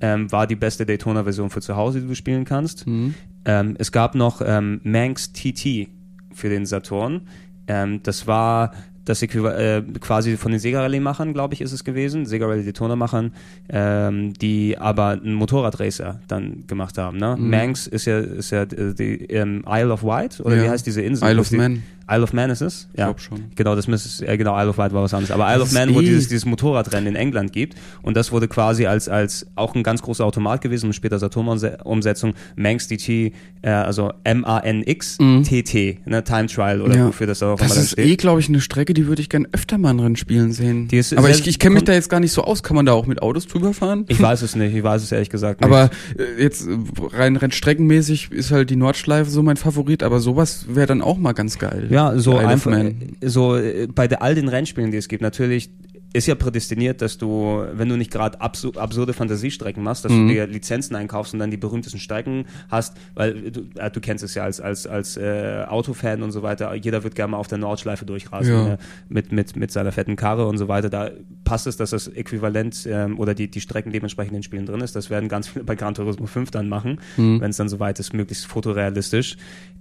[0.00, 2.86] ähm, war die beste Daytona-Version für zu Hause, die du spielen kannst.
[2.86, 3.14] Mhm.
[3.44, 5.88] Ähm, es gab noch ähm, Manx TT
[6.32, 7.22] für den Saturn.
[7.66, 8.72] Ähm, das war
[9.04, 12.64] das Äquival äh, quasi von den Sega Rally-Machern, glaube ich, ist es gewesen, Sega Rally
[12.64, 13.32] Daytona-Machern,
[13.68, 17.18] ähm, die aber einen Motorradracer dann gemacht haben.
[17.18, 17.36] Ne?
[17.38, 17.50] Mhm.
[17.50, 20.64] Manx ist ja, ist ja die ähm, Isle of Wight, oder Ja.
[20.64, 21.28] wie heißt diese Insel?
[21.28, 21.82] Isle of Man.
[22.10, 22.88] Isle of Man ist es?
[22.92, 23.44] Ich glaub schon.
[23.54, 25.30] Genau, das müsste, äh, genau, Isle of Wight war was anderes.
[25.30, 27.74] Aber Isle Das of Man, ist wo eh- dieses, dieses Motorradrennen in England gibt.
[28.02, 32.34] Und das wurde quasi als, als auch ein ganz großer Automat gewesen und später Saturn-Umsetzung.
[32.56, 33.32] Manx DT,
[33.62, 37.06] äh, also M-A-N-X TT, ne, Time Trial oder Ja.
[37.08, 39.28] wofür das auch Das immer dann ist eh, glaube ich, eine Strecke, die würde ich
[39.28, 40.88] gern öfter mal in Rennspielen sehen.
[40.90, 42.62] Ist aber ich, ich kenne mich da jetzt gar nicht so aus.
[42.62, 44.04] Kann man da auch mit Autos drüber fahren?
[44.08, 45.66] Ich weiß es nicht, ich weiß es ehrlich gesagt nicht.
[45.70, 46.76] Aber äh, jetzt äh,
[47.12, 51.32] rein rennstreckenmäßig ist halt die Nordschleife so mein Favorit, aber sowas wäre dann auch mal
[51.32, 51.86] ganz geil.
[51.94, 52.92] Ja, so Isle einfach, äh,
[53.22, 55.70] so äh, bei all den Rennspielen, die es gibt, natürlich
[56.14, 60.28] ist ja prädestiniert, dass du, wenn du nicht gerade absu absurde Fantasiestrecken machst, dass Mhm.
[60.28, 64.24] du dir Lizenzen einkaufst und dann die berühmtesten Strecken hast, weil du, äh, du kennst
[64.24, 66.72] es ja als als als äh, Autofan und so weiter.
[66.74, 68.64] Jeder wird gerne mal auf der Nordschleife durchrasen Ja.
[68.64, 68.78] ne,
[69.08, 70.88] mit mit mit seiner fetten Karre und so weiter.
[70.88, 71.10] Da
[71.44, 74.80] passt es, dass das Äquivalent ähm, oder die die Strecken dementsprechend in den Spielen drin
[74.80, 74.94] ist.
[74.96, 77.40] Das werden ganz viele bei Gran Turismo 5 dann machen, Mhm.
[77.40, 79.36] wenn es dann soweit ist, möglichst fotorealistisch.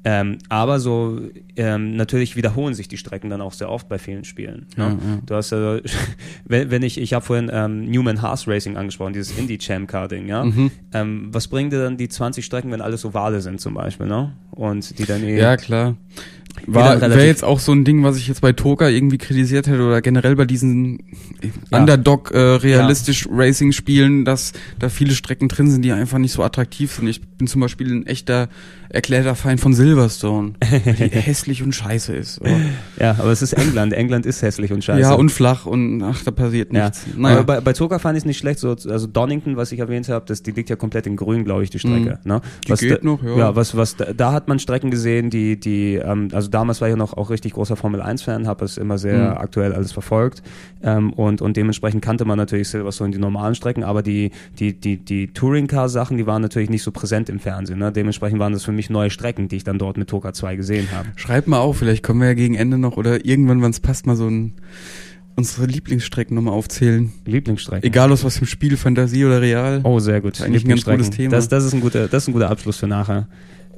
[0.06, 1.22] Ähm, aber so
[1.56, 4.66] ähm, natürlich wiederholen sich die Strecken dann auch sehr oft bei vielen Spielen.
[4.76, 4.84] Ne?
[4.84, 5.22] Ja, ja.
[5.26, 5.78] Du hast ja,
[6.46, 10.08] wenn, wenn ich, ich habe vorhin ähm, Newman Haas Racing angesprochen, dieses Indie Champ Car
[10.08, 10.44] Ding, ja.
[10.44, 10.72] Mhm.
[10.94, 14.34] Ähm, was bringen dir dann die 20 Strecken, wenn alles Ovale sind zum Beispiel, ne?
[14.52, 15.96] Und die dann eh Ja, klar.
[16.68, 19.82] War, wäre jetzt auch so ein Ding, was ich jetzt bei Toka irgendwie kritisiert hätte
[19.82, 21.00] oder generell bei diesen
[21.72, 21.80] Ja.
[21.80, 26.44] Underdog äh, realistisch Racing Spielen, dass da viele Strecken drin sind, die einfach nicht so
[26.44, 27.08] attraktiv sind.
[27.08, 28.50] Ich bin zum Beispiel ein echter
[28.94, 32.40] erklärter Feind von Silverstone, die hässlich und scheiße ist.
[32.40, 32.52] Aber,
[33.00, 33.92] ja, aber es ist England.
[33.94, 35.02] England ist hässlich und scheiße.
[35.02, 37.06] ja, und flach und ach, da passiert Ja, nichts.
[37.18, 37.38] Naja.
[37.38, 38.60] aber bei, bei Toka fand ich es nicht schlecht.
[38.60, 41.64] So, also Donington, was ich erwähnt habe, das, die liegt ja komplett in Grün, glaube
[41.64, 42.20] ich, die Strecke.
[42.24, 42.36] Ne?
[42.38, 42.42] Mhm.
[42.68, 43.36] Die was geht da, noch, ja.
[43.38, 46.88] Ja, was, was da, da hat man Strecken gesehen, die, die, ähm, also damals war
[46.88, 49.38] ich ja noch auch richtig großer Formel 1-Fan, habe es immer sehr Mhm.
[49.38, 50.42] aktuell alles verfolgt
[50.84, 54.98] ähm, und, und dementsprechend kannte man natürlich Silverstone die normalen Strecken, aber die, die, die,
[54.98, 57.80] die Touring-Car-Sachen, die waren natürlich nicht so präsent im Fernsehen.
[57.80, 57.92] Ne?
[57.92, 60.90] Dementsprechend waren das für mich neue Strecken, die ich dann dort mit Toka 2 gesehen
[60.92, 61.10] habe.
[61.16, 64.06] Schreib mal auf, vielleicht können wir ja gegen Ende noch oder irgendwann, wenn es passt,
[64.06, 64.54] mal so ein
[65.36, 67.12] unsere Lieblingsstrecken nochmal aufzählen.
[67.26, 67.88] Lieblingsstrecken.
[67.88, 69.82] Egal aus was einem Spiel, Fantasie oder Real.
[69.84, 70.36] Oh, sehr gut.
[70.36, 71.32] ist eigentlich ein ganz gutes Thema.
[71.32, 73.28] Das, das, ist ein guter, das ist ein guter Abschluss für nachher.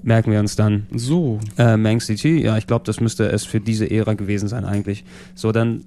[0.04, 0.88] Merken wir uns dann.
[0.94, 1.40] So.
[1.58, 5.04] Äh, Manx DT, ja, ich glaube, das müsste es für diese Ära gewesen sein eigentlich.
[5.34, 5.82] So, dann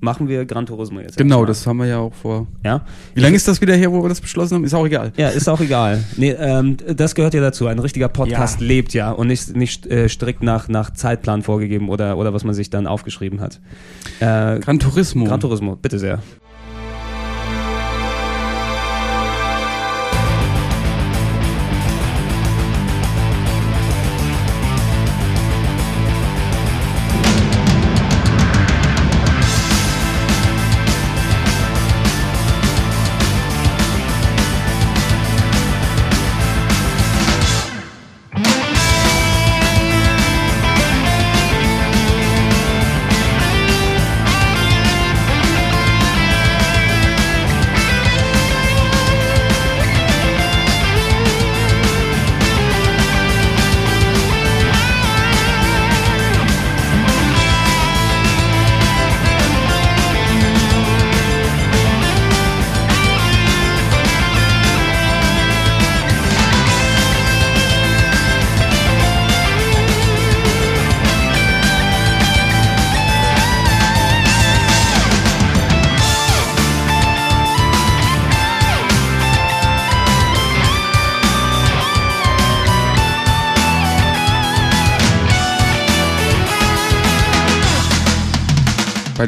[0.00, 1.16] machen wir Gran Turismo jetzt.
[1.16, 2.46] Genau, das haben wir ja auch vor.
[2.64, 2.84] Ja?
[3.14, 4.64] Wie lange ist das wieder her, wo wir das beschlossen haben?
[4.64, 5.12] Ist auch egal.
[5.16, 6.02] Ja, ist auch egal.
[6.16, 7.66] Nee, ähm, das gehört ja dazu.
[7.66, 8.66] Ein richtiger Podcast Ja.
[8.66, 12.54] lebt ja und nicht, nicht äh, strikt nach, nach Zeitplan vorgegeben oder, oder was man
[12.54, 13.60] sich dann aufgeschrieben hat.
[14.20, 15.24] Äh, Gran Turismo.
[15.26, 16.20] Gran Turismo, bitte sehr.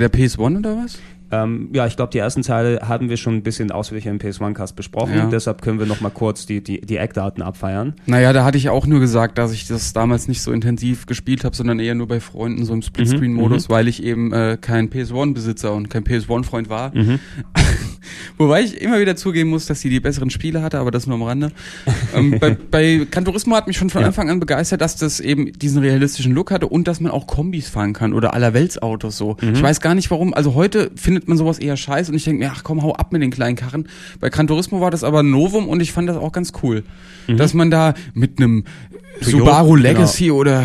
[0.02, 0.98] Der PS1 oder was?
[1.32, 4.76] Ähm, ja, ich glaube, die ersten Teile haben wir schon ein bisschen ausführlicher im PS1-Cast
[4.76, 5.14] besprochen.
[5.16, 5.26] Ja.
[5.26, 7.94] Deshalb können wir noch mal kurz die, die, die Eckdaten abfeiern.
[8.06, 11.44] Naja, da hatte ich auch nur gesagt, dass ich das damals nicht so intensiv gespielt
[11.44, 15.72] habe, sondern eher nur bei Freunden, so im Splitscreen-Modus, weil ich eben äh, kein PS1-Besitzer
[15.72, 16.92] und kein PS1-Freund war.
[18.38, 21.16] Wobei ich immer wieder zugeben muss, dass sie die besseren Spiele hatte, aber das nur
[21.16, 21.52] am Rande.
[22.14, 24.08] ähm, bei, bei Gran Turismo hat mich schon von Ja.
[24.08, 27.68] Anfang an begeistert, dass das eben diesen realistischen Look hatte und dass man auch Kombis
[27.68, 29.36] fahren kann oder allerweltsautos so.
[29.40, 32.44] Ich weiß gar nicht warum, also heute findet man sowas eher scheiße und ich denke
[32.44, 33.88] mir, ach komm, hau ab mit den kleinen Karren.
[34.20, 36.84] Bei Gran Turismo war das aber ein Novum und ich fand das auch ganz cool.
[37.28, 38.64] Dass man da mit einem
[39.20, 39.82] Subaru genau.
[39.82, 40.64] Legacy oder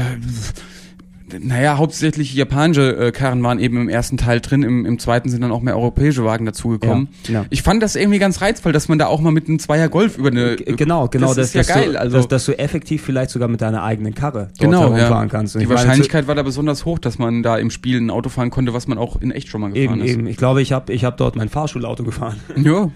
[1.39, 5.41] naja, hauptsächlich japanische äh, Karren waren eben im ersten Teil drin, im, im zweiten sind
[5.41, 7.09] dann auch mehr europäische Wagen dazugekommen.
[7.27, 7.45] Ja, ja.
[7.49, 10.17] Ich fand das irgendwie ganz reizvoll, dass man da auch mal mit einem Zweier Golf
[10.17, 10.55] über eine...
[10.55, 11.33] Genau, genau.
[11.33, 11.93] das, ist ja dass geil.
[11.93, 15.27] Du, also dass, dass du effektiv vielleicht sogar mit deiner eigenen Karre dort genau, herumfahren
[15.27, 15.31] ja.
[15.31, 15.55] kannst.
[15.55, 18.09] Und Die ich meine, Wahrscheinlichkeit war da besonders hoch, dass man da im Spiel ein
[18.09, 20.11] Auto fahren konnte, was man auch in echt schon mal gefahren Eben, ist.
[20.13, 20.27] eben.
[20.27, 22.37] Ich glaube, ich habe ich hab dort mein Fahrschulauto gefahren.
[22.57, 22.91] Ja.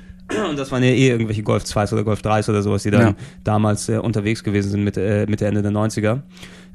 [0.50, 3.02] Und das waren ja eh irgendwelche Golf 2 oder Golf 3 oder sowas, die dann
[3.02, 3.16] Ja.
[3.44, 6.22] damals äh, unterwegs gewesen sind mit äh, Mitte, Ende der 90er.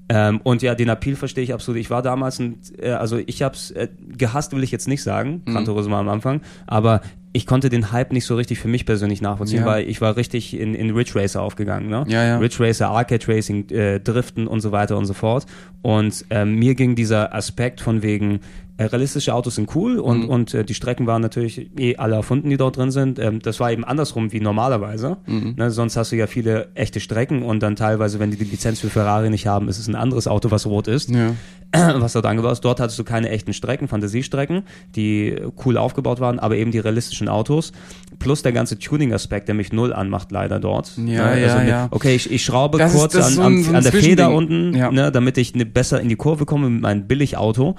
[0.08, 1.80] Ähm, und ja, den Appeal verstehe ich absolut.
[1.80, 5.42] Ich war damals, ein, äh, also ich hab's äh, gehasst, will ich jetzt nicht sagen,
[5.44, 5.52] Mhm.
[5.52, 7.00] Gran Turismo am Anfang, aber
[7.32, 9.66] ich konnte den Hype nicht so richtig für mich persönlich nachvollziehen, Ja.
[9.66, 11.88] weil ich war richtig in, in Ridge Racer aufgegangen.
[11.90, 12.04] Ne?
[12.08, 12.38] Ja, ja.
[12.38, 15.44] Ridge Racer, Arcade Racing, äh, Driften und so weiter und so fort.
[15.82, 18.40] Und ähm, mir ging dieser Aspekt von wegen,
[18.78, 20.28] realistische Autos sind cool und, Mhm.
[20.28, 23.18] und äh, die Strecken waren natürlich eh alle erfunden, die dort drin sind.
[23.18, 25.16] Ähm, das war eben andersrum wie normalerweise.
[25.26, 25.54] Mhm.
[25.56, 28.80] Ne, sonst hast du ja viele echte Strecken und dann teilweise, wenn die die Lizenz
[28.80, 31.32] für Ferrari nicht haben, ist es ein anderes Auto, was rot ist, Ja.
[31.72, 32.60] was dort angebaut ist.
[32.64, 34.62] Dort hattest du keine echten Strecken, Fantasiestrecken,
[34.94, 37.72] die cool aufgebaut waren, aber eben die realistischen Autos.
[38.18, 40.96] Plus der ganze Tuning-Aspekt, der mich null anmacht, leider dort.
[40.96, 41.88] Ne, Ja, ja, mit- ja.
[41.90, 44.90] Okay, ich, ich schraube Das kurz an, so ein- an der Feder unten, Ja.
[44.90, 47.74] ne, damit ich ne, besser in die Kurve komme mit meinem Billigauto,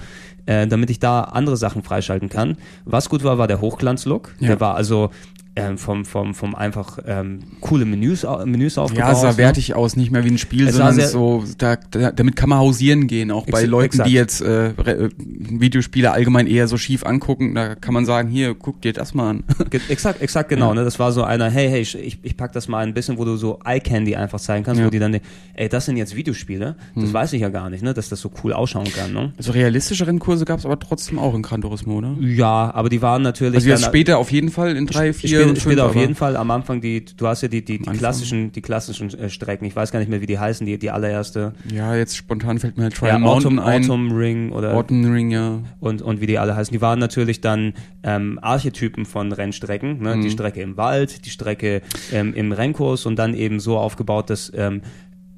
[0.46, 2.58] äh, damit ich da andere Sachen freischalten kann.
[2.86, 4.34] Was gut war, war der Hochglanzlook.
[4.40, 4.48] Ja.
[4.48, 5.12] Der war also
[5.58, 9.06] ähm, vom, vom, vom einfach ähm, coole Menüs, Menüs aufgebaut.
[9.08, 9.38] Ja, es sah ne?
[9.38, 12.60] wertig aus, nicht mehr wie ein Spiel, Es sondern so, da, da, damit kann man
[12.60, 14.10] hausieren gehen, auch bei Leuten, exakt.
[14.10, 14.48] die jetzt äh,
[14.78, 18.94] Re- äh, Videospiele allgemein eher so schief angucken, da kann man sagen, hier, guck dir
[18.94, 19.44] das mal an.
[19.90, 20.70] Exakt, exakt genau.
[20.70, 20.76] Ja.
[20.76, 20.84] Ne?
[20.84, 23.36] Das war so einer, hey, hey, ich, ich pack das mal ein bisschen, wo du
[23.38, 24.86] so Eye Candy einfach zeigen kannst, Ja.
[24.86, 24.88] Hm.
[24.88, 25.18] wo die dann,
[25.54, 26.76] ey, das sind jetzt Videospiele.
[26.96, 27.94] Das weiß ich ja gar nicht, ne?
[27.94, 29.14] dass das so cool ausschauen kann.
[29.14, 29.34] Ne?
[29.38, 32.16] Also realistische Rennkurse gab es aber trotzdem auch in Gran Turismo, oder?
[32.20, 33.56] Ja, aber die waren natürlich.
[33.56, 36.52] Also jetzt später auf jeden Fall in drei, vier Fünf, später auf jeden Fall am
[36.52, 39.66] Anfang die, du hast ja die, die, die klassischen, die klassischen äh, Strecken.
[39.66, 41.54] Ich weiß gar nicht mehr, wie die heißen, die, die allererste.
[41.72, 43.84] Ja, jetzt spontan fällt mir halt Trial Ja, Mountain Autumn, ein.
[43.84, 45.60] Autumn Ring oder Autumn Ring, ja.
[45.80, 46.74] und, und wie die alle heißen.
[46.74, 50.02] Die waren natürlich dann ähm, Archetypen von Rennstrecken.
[50.02, 50.16] Ne?
[50.16, 50.22] Mhm.
[50.22, 54.52] Die Strecke im Wald, die Strecke ähm, im Rennkurs und dann eben so aufgebaut, dass
[54.56, 54.82] ähm,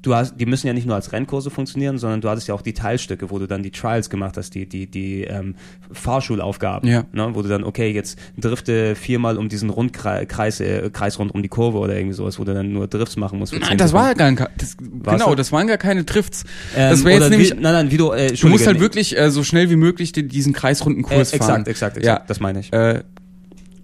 [0.02, 2.62] du hast, die müssen ja nicht nur als Rennkurse funktionieren, sondern du hattest ja auch
[2.62, 5.54] die Teilstücke, wo du dann die Trials gemacht hast, die, die, die ähm,
[5.92, 7.04] Fahrschulaufgaben, Ja.
[7.12, 7.30] ne?
[7.34, 11.48] wo du dann, okay, jetzt drifte viermal um diesen Rundkreis, äh, Kreis rund um die
[11.48, 13.52] Kurve oder irgendwie sowas, wo du dann nur Drifts machen musst.
[13.52, 14.36] Nein, 10 das war ja Sekunden.
[14.36, 16.44] gar kein, das, War's genau, das waren gar keine Drifts.
[16.76, 19.16] Ähm, das wäre jetzt nämlich, wie, nein, nein, wie du, äh, du musst halt wirklich
[19.18, 21.40] äh, so schnell wie möglich die, diesen kreisrunden äh, Kurs fahren.
[21.62, 22.24] exakt, exakt, exakt, Ja.
[22.26, 22.72] das meine ich.
[22.72, 23.02] Äh,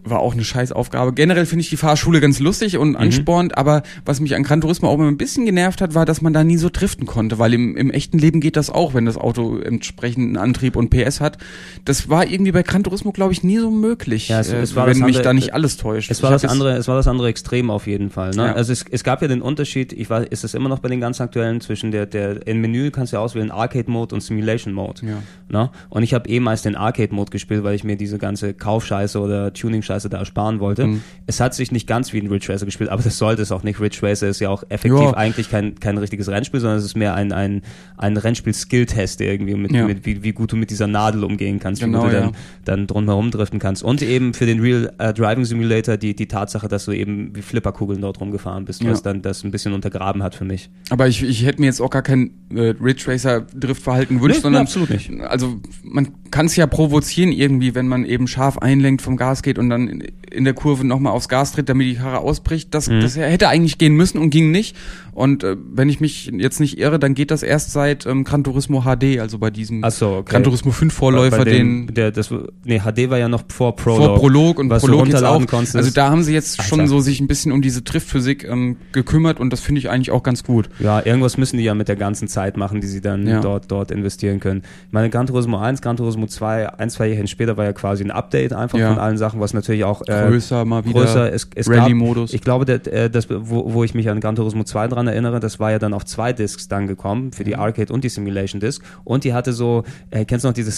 [0.08, 1.12] war auch eine scheiß Aufgabe.
[1.12, 2.80] Generell finde ich die Fahrschule ganz lustig Mhm.
[2.80, 6.04] und anspornend, aber was mich an Gran Turismo auch immer ein bisschen genervt hat, war,
[6.06, 8.94] dass man da nie so driften konnte, weil im, im echten Leben geht das auch,
[8.94, 11.38] wenn das Auto entsprechenden Antrieb und PS hat.
[11.84, 14.74] Das war irgendwie bei Gran Turismo, glaube ich, nie so möglich, Ja, es- äh, es
[14.76, 16.10] war wenn mich andere- da nicht alles täuscht.
[16.10, 18.30] Es war das andere, es war das andere Extrem auf jeden Fall.
[18.30, 18.46] Ne?
[18.46, 18.52] Ja.
[18.54, 21.00] Also es, es gab ja den Unterschied, ich weiß, ist es immer noch bei den
[21.00, 24.72] ganz aktuellen zwischen der, der im Menü kannst du ja auswählen Arcade Mode und Simulation
[24.74, 25.02] Mode.
[25.06, 25.22] Ja.
[25.48, 25.70] Ne?
[25.88, 29.18] Und ich habe eh meist den Arcade Mode gespielt, weil ich mir diese ganze Kaufscheiße
[29.20, 30.86] oder Tuning Scheiße da ersparen wollte.
[30.86, 31.02] Mhm.
[31.26, 33.62] Es hat sich nicht ganz wie ein Ridge Racer gespielt, aber das sollte es auch
[33.62, 33.80] nicht.
[33.80, 35.14] Ridge Racer ist ja auch effektiv Ja.
[35.14, 37.62] eigentlich kein kein richtiges Rennspiel, sondern es ist mehr ein ein
[37.96, 39.86] ein Rennspiel Skill Test irgendwie mit, Ja.
[39.86, 42.32] mit wie, wie gut du mit dieser Nadel umgehen kannst, Genau, wie gut du dann
[42.64, 43.82] dann drumherum driften kannst.
[43.82, 47.42] Und eben für den Real äh, Driving Simulator die, die Tatsache, dass du eben wie
[47.42, 50.68] Flipperkugeln dort rumgefahren bist, was dann das ein bisschen untergraben hat für mich.
[50.90, 54.42] Aber ich, ich hätte mir jetzt auch gar kein äh, Ridge Racer Driftverhalten gewünscht, Nee,
[54.42, 55.10] sondern absolut nicht.
[55.22, 59.58] Also man kann es ja provozieren irgendwie, wenn man eben scharf einlenkt, vom Gas geht
[59.58, 62.74] und dann in, der Kurve nochmal aufs Gas tritt, damit die Karre ausbricht.
[62.74, 63.00] Das, Mhm.
[63.00, 64.76] das hätte eigentlich gehen müssen und ging nicht.
[65.12, 68.44] Und äh, wenn ich mich jetzt nicht irre, dann geht das erst seit ähm, Gran
[68.44, 70.32] Turismo HD, also bei diesem Ach so, okay.
[70.32, 72.30] Gran Turismo 5 Vorläufer, dem, den der, das,
[72.64, 74.04] nee, HD war ja noch vor Prolog.
[74.04, 75.46] vor Prolog und was Prolog jetzt auch.
[75.46, 75.74] konntest.
[75.74, 79.40] Also da haben sie jetzt schon so sich ein bisschen um diese Driftphysik ähm, gekümmert
[79.40, 80.68] und das finde ich eigentlich auch ganz gut.
[80.80, 83.40] Ja, irgendwas müssen die ja mit der ganzen Zeit machen, die sie dann Ja.
[83.40, 84.62] dort, dort investieren können.
[84.88, 87.72] Ich meine, Gran Turismo 1, Gran Turismo Turismo 2, ein, zwei Jahre später war ja
[87.72, 88.88] quasi ein Update einfach Ja.
[88.90, 91.00] von allen Sachen, was natürlich auch äh, Größer mal wieder.
[91.00, 91.32] größer.
[91.32, 92.30] Es, es Rallye-Modus.
[92.30, 95.06] gab- Ich glaube, der, äh, das, wo, wo ich mich an Gran Turismo 2 dran
[95.08, 97.60] erinnere, das war ja dann auf zwei Discs dann gekommen, für die Mhm.
[97.60, 98.82] Arcade und die Simulation Disc.
[99.04, 100.70] Und die hatte so, äh, kennst du noch diese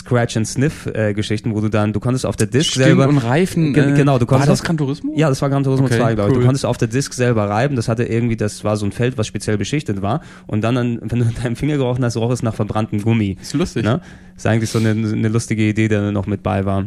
[0.58, 3.08] Scratch-and-Sniff-Geschichten, wo du dann, du konntest auf der Disc Stimmt, selber...
[3.08, 3.72] und Reifen.
[3.74, 5.12] Ge- äh, genau, du War konntest das auf- Gran Turismo?
[5.16, 6.36] Ja, das war Gran Turismo Okay, 2, glaube ich.
[6.36, 6.40] cool.
[6.42, 7.76] Du konntest auf der Disc selber reiben.
[7.76, 10.20] Das hatte irgendwie, das war so ein Feld, was speziell beschichtet war.
[10.46, 13.36] Und dann, an- wenn du in deinem Finger gerochen hast, roch es nach verbranntem Gummi.
[13.40, 13.84] Ist lustig.
[13.84, 14.00] Ne?
[14.36, 16.86] Ist eigentlich so eine, eine lustige Idee, da noch mit bei war.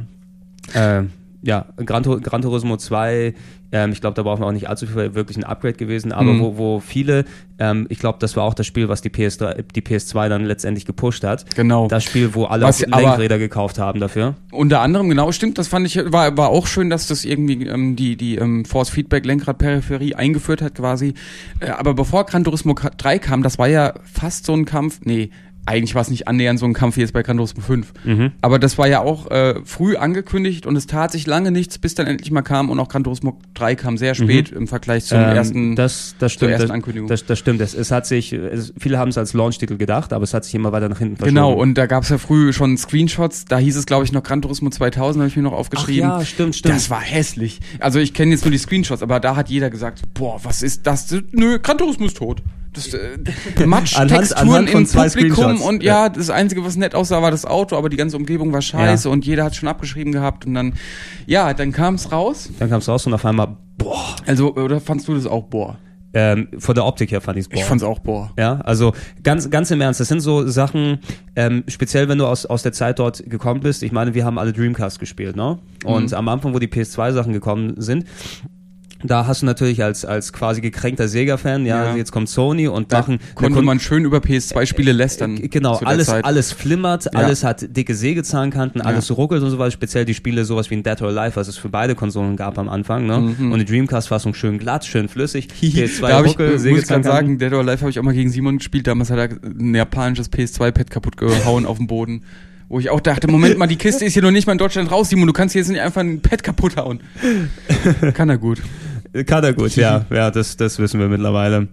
[0.73, 1.03] Äh,
[1.43, 3.33] ja, Gran, Gran Turismo 2,
[3.71, 6.33] ähm, ich glaube, da brauchen wir auch nicht allzu viel, wirklich ein Upgrade gewesen, aber
[6.33, 6.39] Mhm.
[6.41, 7.25] wo, wo viele,
[7.57, 10.85] ähm, ich glaube, das war auch das Spiel, was die, PS3, die PS2 dann letztendlich
[10.85, 11.45] gepusht hat.
[11.55, 11.87] Genau.
[11.87, 14.35] Das Spiel, wo alle Was Lenkräder gekauft haben dafür.
[14.51, 17.95] Unter anderem, genau, stimmt, das fand ich, war, war auch schön, dass das irgendwie ähm,
[17.95, 21.15] die, die ähm, Force Feedback Lenkradperipherie eingeführt hat quasi.
[21.59, 25.31] Äh, aber bevor Gran Turismo 3 kam, das war ja fast so ein Kampf, nee,
[25.65, 27.93] eigentlich war es nicht annähernd so ein Kampf wie jetzt bei Gran Turismo 5.
[28.03, 28.31] Mhm.
[28.41, 31.95] Aber das war ja auch äh, früh angekündigt und es tat sich lange nichts, bis
[31.95, 35.19] dann endlich mal kam und auch Gran Turismo 3 kam sehr spät im Vergleich zum
[35.19, 35.23] Mhm.
[35.25, 35.75] Ähm, ersten.
[35.75, 36.51] das, das zur stimmt.
[36.53, 37.07] ersten das, Ankündigung.
[37.09, 37.61] Das, das stimmt.
[37.61, 40.55] Es, es hat sich, es, viele haben es als Launch-Titel gedacht, aber es hat sich
[40.55, 41.35] immer weiter nach hinten verschoben.
[41.35, 44.23] Genau, und da gab es ja früh schon Screenshots, da hieß es, glaube ich, noch
[44.23, 46.09] Gran Turismo 2000, habe ich mir noch aufgeschrieben.
[46.09, 46.73] Ach ja, stimmt, stimmt.
[46.75, 47.59] Das war hässlich.
[47.79, 50.87] Also ich kenne jetzt nur die Screenshots, aber da hat jeder gesagt, boah, was ist
[50.87, 51.13] das?
[51.31, 52.41] Nö, Gran Turismo ist tot.
[52.73, 53.17] Das, äh,
[53.65, 57.45] Matsch-Texturen anhand von im zwei Publikum und ja, das Einzige, was nett aussah, war das
[57.45, 59.13] Auto, aber die ganze Umgebung war scheiße Ja.
[59.13, 60.73] und jeder hat schon abgeschrieben gehabt und dann,
[61.25, 62.49] ja, dann kam es raus.
[62.59, 64.15] Dann kam es raus und auf einmal, boah.
[64.25, 65.77] Also, oder fandst du das auch boah?
[66.13, 67.55] Ähm, von der Optik her fand ich es boah.
[67.55, 68.31] Ich fand's auch boah.
[68.37, 68.93] Ja, also
[69.23, 70.99] ganz, ganz im Ernst, das sind so Sachen,
[71.37, 73.81] ähm, speziell wenn du aus, aus der Zeit dort gekommen bist.
[73.81, 75.59] Ich meine, wir haben alle Dreamcast gespielt, ne?
[75.85, 78.05] Und am Anfang, wo die PS2-Sachen gekommen sind,
[79.03, 81.95] da hast du natürlich als, als quasi gekränkter Sega-Fan, ja, Ja.
[81.95, 85.37] jetzt kommt Sony und Da machen konnte man schön über PS2-Spiele lästern.
[85.37, 86.25] Äh, Genau, alles, Zeit.
[86.25, 89.71] alles flimmert, alles hat dicke Sägezahnkanten, alles ruckelt und so weiter.
[89.71, 92.57] Speziell die Spiele, sowas wie ein Dead or Alive, was es für beide Konsolen gab
[92.57, 93.05] am Anfang.
[93.07, 93.15] Ne?
[93.39, 95.47] Und die Dreamcast-Fassung schön glatt, schön flüssig.
[95.49, 96.07] PS2 Mhm.
[96.09, 97.11] da hab ich, Ruckel, muss ich gerade Sägezahnkanten.
[97.11, 98.87] sagen, Dead or Alive habe ich auch mal gegen Simon gespielt.
[98.87, 102.23] Damals hat er ein japanisches PS2-Pad kaputt gehauen auf dem Boden.
[102.69, 104.89] Wo ich auch dachte, Moment mal, die Kiste ist hier noch nicht mal in Deutschland
[104.91, 107.01] raus, Simon, du kannst hier jetzt nicht einfach ein Pad kaputt hauen.
[108.13, 108.61] Kann er gut.
[109.25, 111.67] Kann er gut, ja, ja, das, das wissen wir mittlerweile.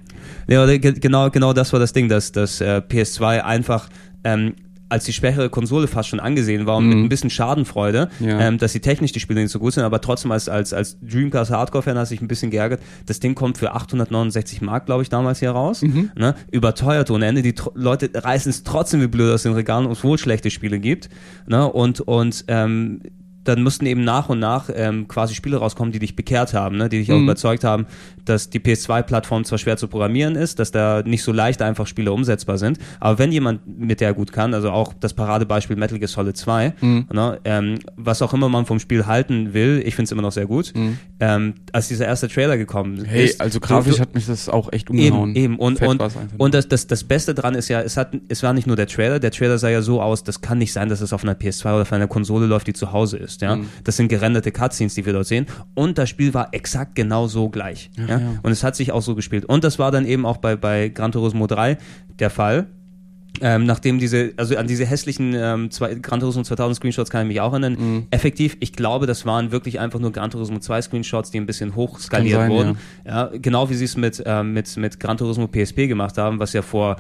[0.49, 3.89] Ja, genau, genau das war das Ding, dass, dass äh, PS2 einfach
[4.25, 4.55] ähm,
[4.91, 8.27] als die schwächere Konsole fast schon angesehen war und mit ein bisschen Schadenfreude, Mhm.
[8.29, 8.41] Ja.
[8.41, 10.97] ähm, dass die technisch die Spiele nicht so gut sind, aber trotzdem als, als, als
[11.03, 12.81] Dreamcast Hardcore-Fan hast du dich ein bisschen geärgert.
[13.05, 15.83] Das Ding kommt für 869 Mark, glaube ich, damals hier raus.
[15.83, 16.11] Mhm.
[16.17, 16.35] Ne?
[16.51, 17.43] Überteuert ohne Ende.
[17.43, 21.11] Die tro- Leute reißen es trotzdem wie blöd aus den Regalen, obwohl schlechte Spiele gibt.
[21.47, 21.71] Ne?
[21.71, 23.01] Und, und ähm,
[23.49, 26.89] dann mussten eben nach und nach ähm, quasi Spiele rauskommen, die dich bekehrt haben, ne?
[26.89, 27.87] die dich auch überzeugt haben,
[28.25, 32.13] dass die PS2-Plattform zwar schwer zu programmieren ist, dass da nicht so leicht einfach Spiele
[32.13, 36.09] umsetzbar sind, aber wenn jemand mit der gut kann, also auch das Paradebeispiel Metal Gear
[36.09, 37.39] Solid 2, ne?
[37.45, 40.47] ähm, was auch immer man vom Spiel halten will, ich finde es immer noch sehr
[40.47, 40.73] gut,
[41.21, 43.41] ähm, als dieser erste Trailer gekommen Hey, ist.
[43.41, 45.31] also grafisch du- hat mich das auch echt umgehauen.
[45.31, 45.59] Eben, eben.
[45.59, 46.03] Und, Fett und,
[46.37, 48.87] und das, das, das Beste dran ist ja, es, hat, es war nicht nur der
[48.87, 51.35] Trailer, der Trailer sah ja so aus, das kann nicht sein, dass es auf einer
[51.35, 53.38] PS2 oder auf einer Konsole läuft, die zu Hause ist.
[53.41, 53.57] Ja?
[53.57, 53.69] Mhm.
[53.85, 55.47] Das sind gerenderte Cutscenes, die wir dort sehen.
[55.75, 57.91] Und das Spiel war exakt genau so gleich.
[57.97, 58.21] Ja, ja.
[58.43, 59.45] Und es hat sich auch so gespielt.
[59.45, 61.79] Und das war dann eben auch bei, bei Gran Turismo 3
[62.19, 62.67] der Fall.
[63.41, 67.29] Ähm, nachdem diese, also an diese hässlichen ähm, zwei, Gran Turismo 2000 Screenshots kann ich
[67.29, 67.77] mich auch erinnern.
[67.79, 68.07] Mhm.
[68.11, 71.77] Effektiv, ich glaube, das waren wirklich einfach nur Gran Turismo 2 Screenshots, die ein bisschen
[71.77, 72.79] hochskaliert sein, wurden.
[73.07, 73.31] Ja.
[73.33, 76.63] genau wie sie es mit, ähm, mit, mit Gran Turismo PSP gemacht haben, was ja
[76.63, 76.97] vor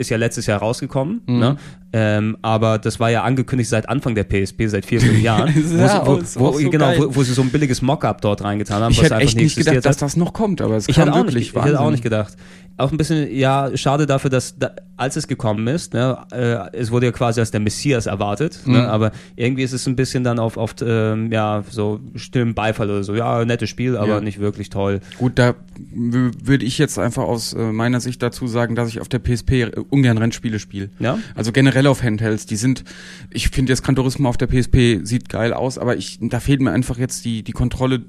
[0.00, 1.38] ist ja letztes Jahr rausgekommen, Mhm.
[1.38, 1.56] ne?
[1.92, 5.76] ähm, aber das war ja angekündigt seit Anfang der PSP, seit vier, fünf Jahren, wo,
[5.78, 8.20] Ja, sie, wo, ist wo, auch so genau, wo, wo sie so ein billiges Mockup
[8.20, 10.02] dort reingetan haben, ich was hätte einfach echt nicht gedacht, existiert dass hat.
[10.02, 11.34] das noch kommt, aber es Ich kam hätte, auch wirklich.
[11.52, 12.36] nicht, ich hätte auch nicht gedacht.
[12.76, 16.90] Auch ein bisschen, ja, schade dafür, dass da, als es gekommen ist, ne, äh, es
[16.90, 18.72] wurde ja quasi als der Messias erwartet, Mhm.
[18.72, 22.88] ne, aber irgendwie ist es ein bisschen dann auf, auf ähm, ja, so stillen Beifall
[22.88, 23.14] oder so.
[23.14, 24.20] Ja, nettes Spiel, aber Ja.
[24.20, 25.00] nicht wirklich toll.
[25.18, 25.54] Gut, da
[25.92, 29.50] würde ich jetzt einfach aus äh, meiner Sicht dazu sagen, dass ich auf der PSP
[29.62, 30.88] äh, ungern Rennspiele spiele.
[30.98, 31.18] Ja?
[31.34, 32.84] Also generell auf Handhelds, die sind,
[33.30, 36.60] ich finde jetzt Gran Turismo auf der PSP sieht geil aus, aber ich, da fehlt
[36.62, 38.02] mir einfach jetzt die, die Kontrolle,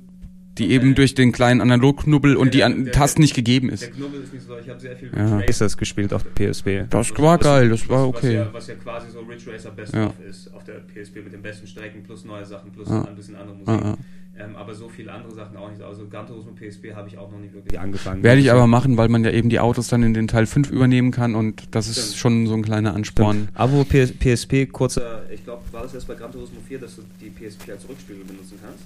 [0.57, 3.91] die eben durch den kleinen Analogknubbel und die an, Tasten nicht gegeben ist.
[3.93, 5.37] Knubbel ist nicht so, ich habe sehr viel Ja.
[5.37, 6.85] Ridge Racers gespielt auf der PSP.
[6.89, 8.45] Das war geil, das war okay.
[8.51, 10.07] Was ja, quasi so Ridge Racer Best Ja.
[10.07, 13.03] of ist auf der PSP mit den besten Strecken plus neue Sachen plus Ja.
[13.03, 13.69] ein bisschen andere Musik.
[13.69, 13.97] Ah, ah.
[14.37, 15.81] Ähm, aber so viele andere Sachen auch nicht.
[15.81, 18.23] Also Gran Turismo PSP habe ich auch noch nicht wirklich angefangen.
[18.23, 20.71] Werde ich aber machen, weil man ja eben die Autos dann in den Teil 5
[20.71, 23.49] übernehmen kann und das ist schon so ein kleiner Ansporn.
[23.53, 27.03] Aber PS, PSP, kurzer, ich glaube, war das erst bei Gran Turismo 4, dass du
[27.19, 28.83] die PSP als Rückspiegel benutzen kannst?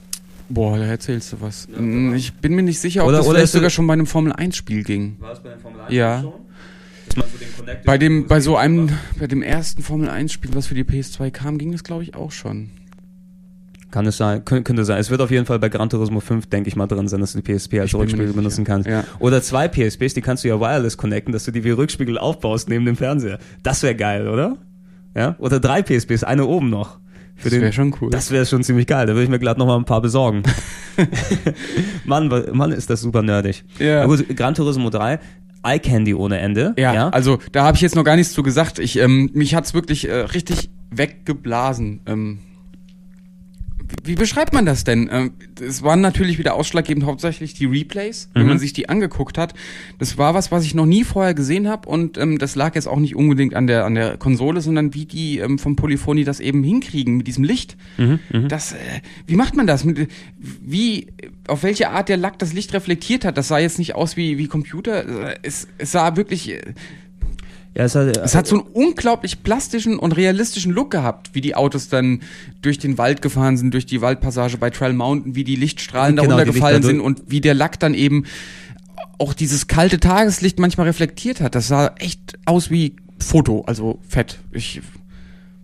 [0.49, 1.67] Boah, da erzählst du was.
[1.71, 3.93] Ja, Ich bin mir nicht sicher, ob Oder- das oder vielleicht sogar es- schon bei
[3.93, 5.15] einem Formel 1 Spiel ging.
[5.19, 6.21] War das bei der Formel 1 Ja.
[6.21, 6.33] schon?
[7.15, 10.67] so den Connected Bei dem, bei so einem, bei dem ersten Formel 1 Spiel, was
[10.67, 12.69] für die PS2 kam, ging das glaube ich auch schon.
[13.91, 14.99] Kann es sein, könnte, sein.
[14.99, 17.31] Es wird auf jeden Fall bei Gran Turismo 5, denke ich mal, drin sein, dass
[17.31, 18.89] du die PSP als Rückspiegel nicht benutzen kannst.
[18.89, 19.05] Ja.
[19.19, 22.67] Oder zwei PSPs, die kannst du ja wireless connecten, dass du die wie Rückspiegel aufbaust
[22.67, 23.39] neben dem Fernseher.
[23.63, 24.57] Das wäre geil, oder?
[25.15, 25.35] Ja?
[25.39, 26.99] Oder drei PSPs, eine oben noch.
[27.35, 28.09] Für Das wäre schon cool.
[28.09, 29.07] Das wäre schon ziemlich geil.
[29.07, 30.43] Da würde ich mir glatt noch mal ein paar besorgen.
[32.05, 33.63] Mann, Mann, ist das super nerdig.
[33.77, 34.01] Ja.
[34.01, 35.19] Na gut, Gran Turismo 3,
[35.63, 36.73] Eye Candy ohne Ende.
[36.77, 38.79] Ja, also da habe ich jetzt noch gar nichts zu gesagt.
[38.79, 42.01] Ich, ähm, mich hat's wirklich äh, richtig weggeblasen.
[42.05, 42.39] Ähm,
[44.03, 45.09] wie, beschreibt man das denn?
[45.11, 48.49] Ähm, es waren natürlich wieder ausschlaggebend hauptsächlich die Replays, wenn Mhm.
[48.49, 49.53] man sich die angeguckt hat.
[49.99, 52.87] Das war was, was ich noch nie vorher gesehen habe und ähm, das lag jetzt
[52.87, 56.39] auch nicht unbedingt an der an der Konsole, sondern wie die ähm, vom Polyphony das
[56.39, 57.77] eben hinkriegen mit diesem Licht.
[57.97, 58.77] Mhm, Das, äh,
[59.27, 59.83] wie macht man das?
[59.83, 61.07] Mit, wie,
[61.47, 63.37] auf welche Art der Lack das Licht reflektiert hat?
[63.37, 65.29] Das sah jetzt nicht aus wie wie Computer.
[65.31, 66.61] Äh, Es, es sah wirklich äh,
[67.75, 71.55] Ja, es hat, es hat so einen unglaublich plastischen und realistischen Look gehabt, wie die
[71.55, 72.21] Autos dann
[72.61, 76.29] durch den Wald gefahren sind, durch die Waldpassage bei Trail Mountain, wie die Lichtstrahlen Genau,
[76.29, 78.23] darunter gefallen sind und wie der Lack dann eben
[79.17, 81.55] auch dieses kalte Tageslicht manchmal reflektiert hat.
[81.55, 84.39] Das sah echt aus wie Foto, also fett.
[84.51, 84.81] Ich,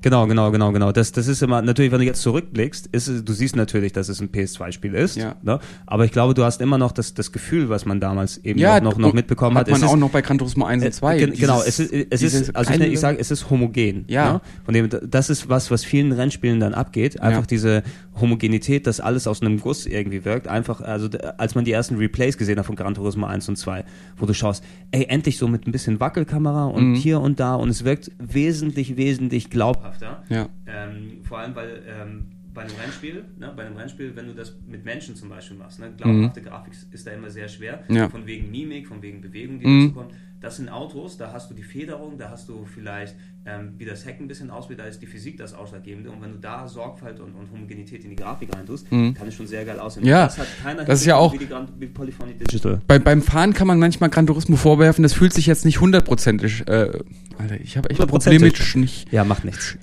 [0.01, 0.91] Genau, genau, genau, genau.
[0.91, 4.19] Das, das ist immer, natürlich, wenn du jetzt zurückblickst, ist du siehst natürlich, dass es
[4.19, 5.15] ein PS2-Spiel ist.
[5.15, 5.35] Ja.
[5.43, 5.59] Ne?
[5.85, 8.79] Aber ich glaube, du hast immer noch das, das Gefühl, was man damals eben ja,
[8.81, 9.67] noch, noch, mitbekommen hat.
[9.67, 9.71] hat.
[9.71, 11.15] man Es auch ist, noch bei Gran Turismo 1 und 2.
[11.15, 13.49] Äh, gen- genau, es Dieses- ist, es dieses ist also ich, ich sage, es ist
[13.49, 14.05] homogen.
[14.07, 14.33] Ja.
[14.33, 14.41] Ne?
[14.65, 17.19] Von dem, das ist was, was vielen Rennspielen dann abgeht.
[17.21, 17.47] Einfach Ja.
[17.47, 17.83] diese
[18.21, 20.47] Homogenität, dass alles aus einem Guss irgendwie wirkt.
[20.47, 23.83] Einfach, also als man die ersten Replays gesehen hat von Gran Turismo 1 und 2,
[24.17, 26.95] wo du schaust, ey, endlich so mit ein bisschen Wackelkamera und Mhm.
[26.95, 30.23] hier und da und es wirkt wesentlich, wesentlich glaubhafter.
[30.29, 30.47] Ja.
[30.67, 34.55] Ähm, vor allem, weil ähm, bei einem Rennspiel, ne, bei einem Rennspiel, wenn du das
[34.67, 37.95] mit Menschen zum Beispiel machst, ne, glaubhafte Grafik ist da immer sehr schwer, Mhm.
[37.95, 38.09] Ja.
[38.09, 39.81] von wegen Mimik, von wegen Bewegung, die Mhm.
[39.87, 40.13] dazu kommt.
[40.41, 44.05] Das sind Autos, da hast du die Federung, da hast du vielleicht, ähm, wie das
[44.07, 46.09] Heck ein bisschen aussieht, da ist die Physik das Ausschlaggebende.
[46.09, 49.13] Und wenn du da Sorgfalt und, und Homogenität in die Grafik reintust, Mhm.
[49.13, 50.03] kann es schon sehr geil aussehen.
[50.03, 51.47] Ja, das hat keiner das ist ja auch- wie,
[51.77, 52.81] wie Polyphony Digital.
[52.87, 56.67] Bei, beim Fahren kann man manchmal Gran Turismo vorwerfen, das fühlt sich jetzt nicht hundertprozentig.
[56.67, 56.91] Äh,
[57.37, 59.11] Alter, ich habe echt ein Problem mit Sch- nicht.
[59.13, 59.77] Ja, macht nichts.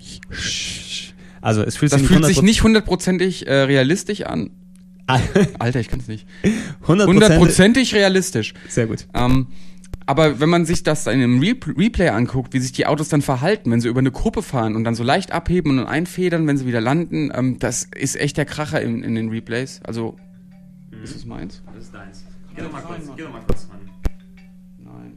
[1.41, 2.43] Also es fühlt Das sich fühlt sich 100%.
[2.45, 4.51] nicht hundertprozentig äh, realistisch an.
[5.07, 6.27] Alter, ich kann es nicht.
[6.87, 7.07] 100%.
[7.07, 8.55] Hundertprozentig realistisch.
[8.69, 9.07] Sehr gut.
[9.15, 9.47] Ähm,
[10.09, 13.21] aber wenn man sich das in einem Re Replay anguckt, wie sich die Autos dann
[13.21, 16.47] verhalten, wenn sie über eine Gruppe fahren und dann so leicht abheben und dann einfedern,
[16.47, 19.83] wenn sie wieder landen, ähm, das ist echt der Kracher in, in den Replays.
[19.85, 20.17] Also,
[21.03, 21.63] ist es meins?
[21.75, 22.25] Das ist deins.
[22.57, 23.81] Geh doch mal kurz, geh doch mal kurz ran.
[24.83, 25.13] Nein.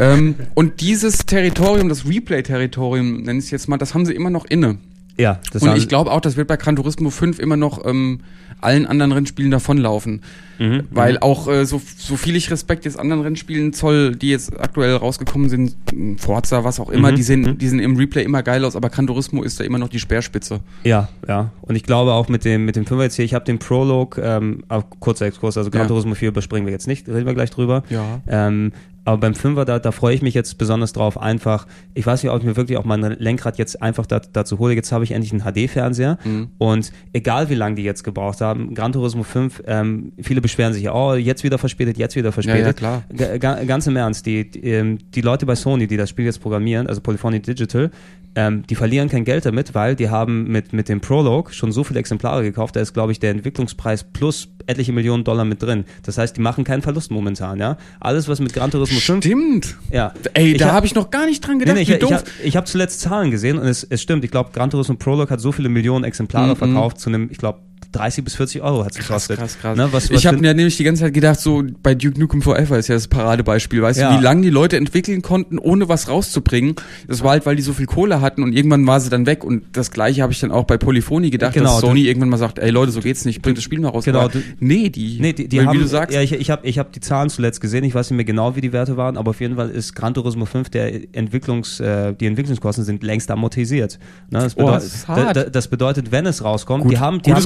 [0.00, 4.30] Ähm, und dieses Territorium, das Replay-Territorium, nenne ich es jetzt mal, das haben sie immer
[4.30, 4.78] noch inne.
[5.18, 8.20] Ja, das Und ich glaube auch, das wird bei Gran Turismo 5 immer noch ähm,
[8.60, 10.22] allen anderen Rennspielen davonlaufen.
[10.58, 11.18] Mhm, Weil mhm.
[11.22, 15.48] auch, äh, so, so viel ich Respekt jetzt anderen Rennspielen zoll, die jetzt aktuell rausgekommen
[15.48, 15.76] sind,
[16.18, 17.58] Forza, was auch immer, Mhm, die, sehen, mhm.
[17.58, 19.98] die sehen im Replay immer geil aus, aber Gran Turismo ist da immer noch die
[19.98, 20.60] Speerspitze.
[20.84, 21.50] Ja, ja.
[21.62, 24.18] Und ich glaube auch mit dem, mit dem 5 jetzt hier, ich habe den Prolog,
[24.22, 25.88] ähm, auch kurzer Exkurs, also Gran Ja.
[25.88, 27.82] Turismo 4 überspringen wir jetzt nicht, reden wir gleich drüber.
[27.90, 28.20] Ja.
[28.26, 28.72] Ähm,
[29.06, 32.30] aber beim Fünfer, da, da freue ich mich jetzt besonders drauf, einfach, ich weiß nicht,
[32.32, 34.74] ob ich mir wirklich auch mein Lenkrad jetzt einfach da, dazu hole.
[34.74, 36.48] Jetzt habe ich endlich einen HD-Fernseher Mhm.
[36.58, 40.90] und egal wie lange die jetzt gebraucht haben, Gran Turismo 5, ähm, viele beschweren sich,
[40.90, 42.80] oh, jetzt wieder verspätet, jetzt wieder verspätet.
[42.80, 43.38] Ja, ja, klar.
[43.38, 46.40] Ga- ganz im Ernst, die, die, ähm, die Leute bei Sony, die das Spiel jetzt
[46.42, 47.90] programmieren, also Polyphony Digital,
[48.36, 51.82] ähm, die verlieren kein Geld damit, weil die haben mit, mit dem Prolog schon so
[51.82, 55.84] viele Exemplare gekauft, da ist, glaube ich, der Entwicklungspreis plus etliche Millionen Dollar mit drin.
[56.04, 57.76] Das heißt, die machen keinen Verlust momentan, ja.
[58.00, 59.24] Alles, was mit Gran Turismo 5...
[59.24, 59.76] Stimmt.
[59.90, 60.12] Ja.
[60.34, 61.92] Ey, Ich da hab- habe ich noch gar nicht dran Nee, gedacht, nee, ich wie
[61.94, 62.12] ich doof.
[62.12, 64.24] habe ich hab zuletzt Zahlen gesehen und es, es stimmt.
[64.24, 66.56] Ich glaube, Gran Turismo Prolog hat so viele Millionen Exemplare Mhm.
[66.56, 67.60] verkauft zu einem, ich glaube,
[67.96, 69.38] 30 bis 40 Euro hat es gekostet.
[69.38, 69.76] krass, krass.
[69.76, 72.42] Ne, was, was ich habe mir nämlich die ganze Zeit gedacht, so bei Duke Nukem
[72.42, 73.82] Forever ist ja das Paradebeispiel.
[73.82, 74.12] Weißt Ja.
[74.12, 76.74] du, wie lange die Leute entwickeln konnten, ohne was rauszubringen?
[77.08, 79.44] Das war halt, weil die so viel Kohle hatten und irgendwann war sie dann weg.
[79.44, 82.36] Und das gleiche habe ich dann auch bei Polyphony gedacht, Genau, dass Sony irgendwann mal
[82.38, 84.04] sagt, ey Leute, so geht's nicht, bringt das Spiel mal raus.
[84.04, 86.50] Genau, du- nee, die, Nee, die, die weil, haben, wie du sagst, ja, ich, ich
[86.50, 88.96] habe ich hab die Zahlen zuletzt gesehen, ich weiß nicht mehr genau, wie die Werte
[88.96, 93.02] waren, aber auf jeden Fall ist Gran Turismo 5, der Entwicklungs, äh, die Entwicklungskosten sind
[93.02, 93.98] längst amortisiert.
[94.30, 95.18] Ne, das, Oh, bedeutet, das ist hart.
[95.18, 97.36] da, da, das bedeutet, wenn es rauskommt, Gut, die haben, die haben,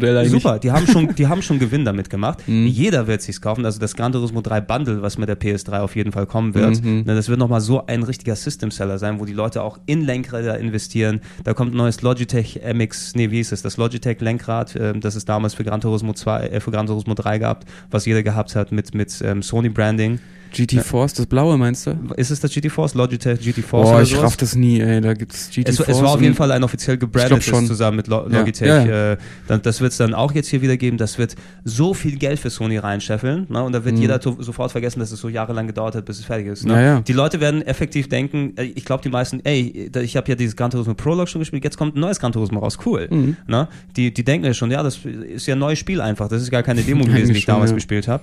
[0.00, 0.42] Geschäftsmodell eigentlich.
[0.42, 2.40] Super, die haben schon, die haben schon Gewinn damit gemacht.
[2.46, 2.66] Mhm.
[2.66, 5.96] Jeder wird sich's kaufen, also das Gran Turismo 3 Bundle, was mit der PS3 auf
[5.96, 7.04] jeden Fall kommen wird, Mhm.
[7.06, 10.58] ne, das wird nochmal so ein richtiger System-Seller sein, wo die Leute auch in Lenkräder
[10.58, 11.20] investieren.
[11.44, 15.14] Da kommt ein neues Logitech MX, nee, wie hieß es, das Logitech Lenkrad, ähm, das
[15.14, 18.54] es damals für Gran Turismo 2, äh, für Gran Turismo 3 gab, was jeder gehabt
[18.56, 20.18] hat mit, mit ähm, Sony Branding.
[20.52, 21.96] GT Force, das blaue meinst du?
[22.16, 22.94] Ist es das GT Force?
[22.94, 23.88] Logitech GT Force?
[23.90, 24.24] Boah, ich sowas?
[24.24, 25.00] raff das nie, ey.
[25.00, 25.88] Da gibt's GT Es, Force.
[25.88, 28.38] es war auf jeden Fall ein offiziell gebrandetes zusammen mit Lo Ja.
[28.40, 28.66] Logitech.
[28.68, 30.96] Ja, Äh, dann, das wird es dann auch jetzt hier wieder geben.
[30.98, 33.46] Das wird so viel Geld für Sony reinscheffeln.
[33.48, 33.62] Ne?
[33.62, 36.24] Und da wird jeder to- sofort vergessen, dass es so jahrelang gedauert hat, bis es
[36.24, 36.66] fertig ist.
[36.66, 36.96] Ne?
[36.98, 37.04] Mhm.
[37.04, 40.56] Die Leute werden effektiv denken, äh, ich glaube die meisten, ey, ich habe ja dieses
[40.56, 43.06] Gran Turismo Prolog schon gespielt, jetzt kommt ein neues Gran Turismo raus, cool.
[43.10, 43.36] Mhm.
[43.46, 43.68] Ne?
[43.96, 46.28] Die, die denken ja schon, ja, das ist ja ein neues Spiel einfach.
[46.28, 48.22] Das ist gar keine Demo gewesen, die ich damals gespielt habe.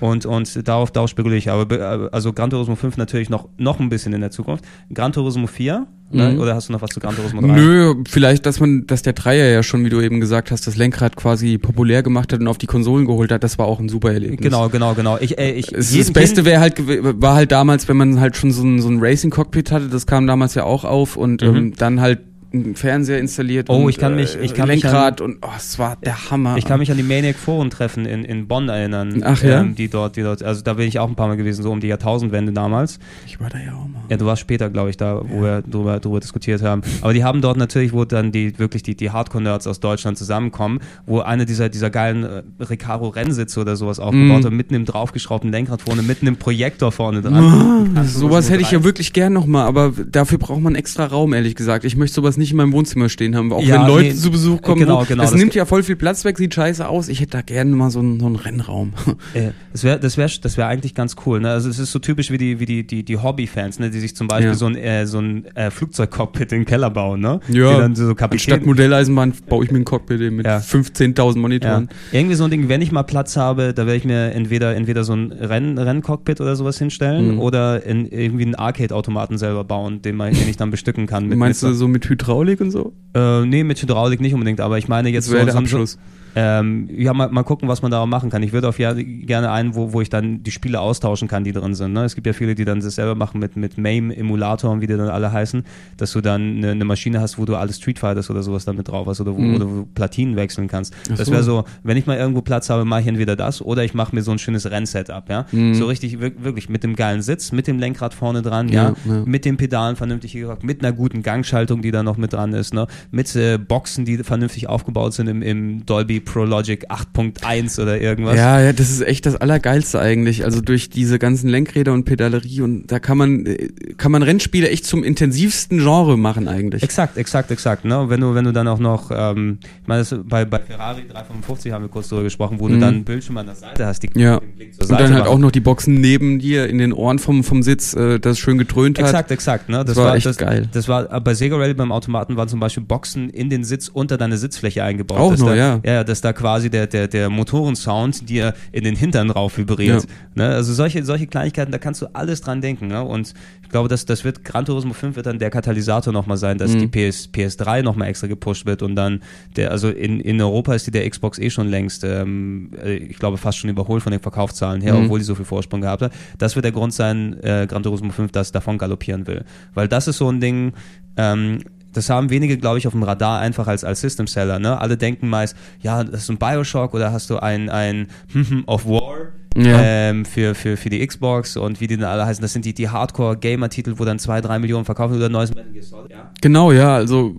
[0.00, 1.48] Und, und darauf, darauf spekuliere ich.
[1.48, 4.64] Aber be- also Gran Turismo 5 natürlich noch, noch ein bisschen in der Zukunft.
[4.92, 6.30] Gran Turismo 4, ne?
[6.30, 6.40] Mhm.
[6.40, 7.46] oder hast du noch was zu Gran Turismo 3?
[7.48, 10.76] Nö, vielleicht, dass man, dass der Dreier ja schon, wie du eben gesagt hast, das
[10.76, 13.88] Lenkrad quasi populär gemacht hat und auf die Konsolen geholt hat, das war auch ein
[13.88, 14.40] super Erlebnis.
[14.40, 15.18] Genau, genau, genau.
[15.20, 16.74] Ich, ey, ich, Es, das Beste wäre halt,
[17.20, 20.26] war halt damals, wenn man halt schon so ein, so ein Racing-Cockpit hatte, das kam
[20.26, 22.20] damals ja auch auf und ähm, dann halt
[22.52, 23.68] einen Fernseher installiert.
[23.70, 26.30] Oh, und ich kann mich- äh, ich kann mich Lenkrad und oh, es war der
[26.30, 26.56] Hammer.
[26.56, 29.22] Ich kann mich an die Maniac Foren Treffen in, in Bonn erinnern.
[29.24, 29.60] Ach ja?
[29.60, 31.70] Ähm, die dort, die dort, also da bin ich auch ein paar Mal gewesen, so
[31.70, 32.98] um die Jahrtausendwende damals.
[33.26, 34.02] ich war da ja auch mal.
[34.08, 36.82] Ja, du warst später, glaube ich, da, wo wir drüber, drüber diskutiert haben.
[37.00, 40.80] Aber die haben dort natürlich, wo dann die wirklich die, die Hardcore-Nerds aus Deutschland zusammenkommen,
[41.06, 45.82] wo eine dieser, dieser geilen äh, Recaro-Rennsitze oder sowas aufgebaut hat, mitten im draufgeschraubten Lenkrad
[45.82, 47.88] vorne, mitten im Projektor vorne dran.
[47.96, 51.54] Ah, sowas hätte ich ja wirklich gern nochmal, aber dafür braucht man extra Raum, ehrlich
[51.54, 51.84] gesagt.
[51.84, 54.30] Ich möchte sowas nicht in meinem Wohnzimmer stehen haben, auch Ja, wenn Leute nee, zu
[54.30, 54.80] Besuch kommen.
[54.80, 57.08] genau, wo, genau, Das, das- nimmt ja voll viel Platz weg, sieht scheiße aus.
[57.08, 58.92] Ich hätte da gerne mal so einen, so einen Rennraum.
[59.34, 61.40] Äh, Das wäre das wär, das wär eigentlich ganz cool.
[61.40, 61.50] Ne?
[61.50, 63.90] Also es ist so typisch wie die, wie die, die, die Hobbyfans, ne?
[63.90, 64.54] die sich zum Beispiel Ja.
[64.54, 67.20] so ein, äh, so ein äh, Flugzeugcockpit in den Keller bauen.
[67.20, 67.40] Ne?
[67.48, 70.58] Ja, Die dann so Kapitän, Modelleisenbahn baue ich mir ein Cockpit mit Ja.
[70.58, 71.40] 15.000 ja.
[71.40, 71.88] Monitoren.
[72.10, 75.04] Irgendwie so ein Ding, wenn ich mal Platz habe, da werde ich mir entweder, entweder
[75.04, 77.38] so ein Renn, Renncockpit oder sowas hinstellen Mhm.
[77.40, 81.26] oder in, irgendwie einen Arcade-Automaten selber bauen, den, man, den ich dann bestücken kann.
[81.26, 82.92] Mit, Meinst mit du so mit Hydraulik und so?
[83.14, 85.98] Äh, nee, mit Hydraulik nicht unbedingt, aber ich meine jetzt so, so, so.
[86.34, 88.42] Ähm, ja, mal, mal gucken, was man da machen kann.
[88.42, 91.52] Ich würde auf ja gerne einen, wo, wo ich dann die Spiele austauschen kann, die
[91.52, 91.92] drin sind.
[91.92, 92.04] Ne?
[92.04, 94.96] Es gibt ja viele, die dann das selber machen mit, mit MAME-Emulator und wie die
[94.96, 95.64] dann alle heißen,
[95.96, 98.76] dass du dann eine, eine Maschine hast, wo du alle Street Fighters oder sowas dann
[98.76, 99.54] mit drauf hast oder wo, Mhm.
[99.56, 100.94] oder wo du Platinen wechseln kannst.
[101.10, 101.32] Ach Das so.
[101.32, 104.14] wäre so, wenn ich mal irgendwo Platz habe, mache ich entweder das oder ich mache
[104.14, 105.46] mir so ein schönes Rennsetup, ja.
[105.52, 105.74] Mhm.
[105.74, 108.94] So richtig, wir- wirklich mit dem geilen Sitz, mit dem Lenkrad vorne dran, ja, Ja,
[109.04, 109.22] ja.
[109.26, 112.72] mit den Pedalen vernünftig gehockt, mit einer guten Gangschaltung, die da noch mit dran ist,
[112.72, 112.86] ne?
[113.10, 118.36] mit äh, Boxen, die vernünftig aufgebaut sind im, im Dolby Pro Logic 8.1 oder irgendwas.
[118.36, 120.44] Ja, ja, das ist echt das Allergeilste eigentlich.
[120.44, 124.68] Also durch diese ganzen Lenkräder und Pedalerie und da kann man, äh, kann man Rennspiele
[124.68, 126.82] echt zum intensivsten Genre machen eigentlich.
[126.82, 127.84] Exakt, exakt, exakt.
[127.84, 127.98] Ne?
[128.00, 131.02] Und Wenn du, wenn du dann auch noch, ähm, ich meine, das, bei, bei Ferrari
[131.08, 132.80] 355 haben wir kurz drüber gesprochen, wo du Mhm.
[132.80, 134.38] dann einen Bildschirm an der Seite hast, die Ja.
[134.40, 135.34] den Blick zur Und Seite dann halt machen.
[135.34, 138.58] auch noch die Boxen neben dir in den Ohren vom, vom Sitz, äh, das schön
[138.58, 139.06] getrönt hat.
[139.06, 139.68] Exakt, exakt.
[139.68, 139.84] Ne?
[139.84, 140.68] Das, war war echt das, geil.
[140.72, 143.88] Das war äh, bei Sega Rally beim Automaten waren zum Beispiel Boxen in den Sitz
[143.88, 145.18] unter deine Sitzfläche eingebaut.
[145.18, 145.80] Auch noch, da, ja.
[145.84, 150.06] Ja, dass da quasi der, der, der Motorensound dir in den Hintern rauf vibriert.
[150.34, 150.46] Ne?
[150.48, 152.86] Also solche, solche Kleinigkeiten, da kannst du alles dran denken.
[152.88, 153.02] Ne?
[153.02, 156.58] Und ich glaube, dass das wird Gran Turismo 5 wird dann der Katalysator nochmal sein,
[156.58, 156.78] dass Mhm.
[156.80, 159.20] die PS, PS3 nochmal extra gepusht wird und dann
[159.56, 163.18] der, also in, in Europa ist die der Xbox eh schon längst, ähm, äh, ich
[163.18, 165.04] glaube fast schon überholt von den Verkaufszahlen her, Mhm.
[165.04, 166.12] obwohl die so viel Vorsprung gehabt hat.
[166.38, 169.44] Das wird der Grund sein, äh, Gran Turismo 5 das davon galoppieren will.
[169.74, 170.72] Weil das ist so ein Ding,
[171.16, 171.60] ähm,
[171.92, 174.58] das haben wenige, glaube ich, auf dem Radar einfach als, als System Seller.
[174.58, 174.80] Ne?
[174.80, 178.08] Alle denken meist, ja, das ist ein Bioshock oder hast du ein, ein
[178.66, 179.80] of War Ja.
[179.82, 182.40] ähm, für, für, für die Xbox und wie die dann alle heißen.
[182.40, 185.84] Das sind die, die Hardcore-Gamer-Titel, wo dann zwei, drei Millionen verkaufen oder neues Metal Gear
[185.84, 186.10] Solid.
[186.10, 186.30] Ja.
[186.40, 187.36] Genau, ja, also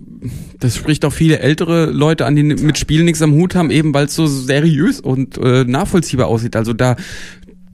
[0.60, 3.92] das spricht auch viele ältere Leute an, die mit Spielen nichts am Hut haben, eben
[3.92, 6.54] weil es so seriös und äh, nachvollziehbar aussieht.
[6.54, 6.94] Also da,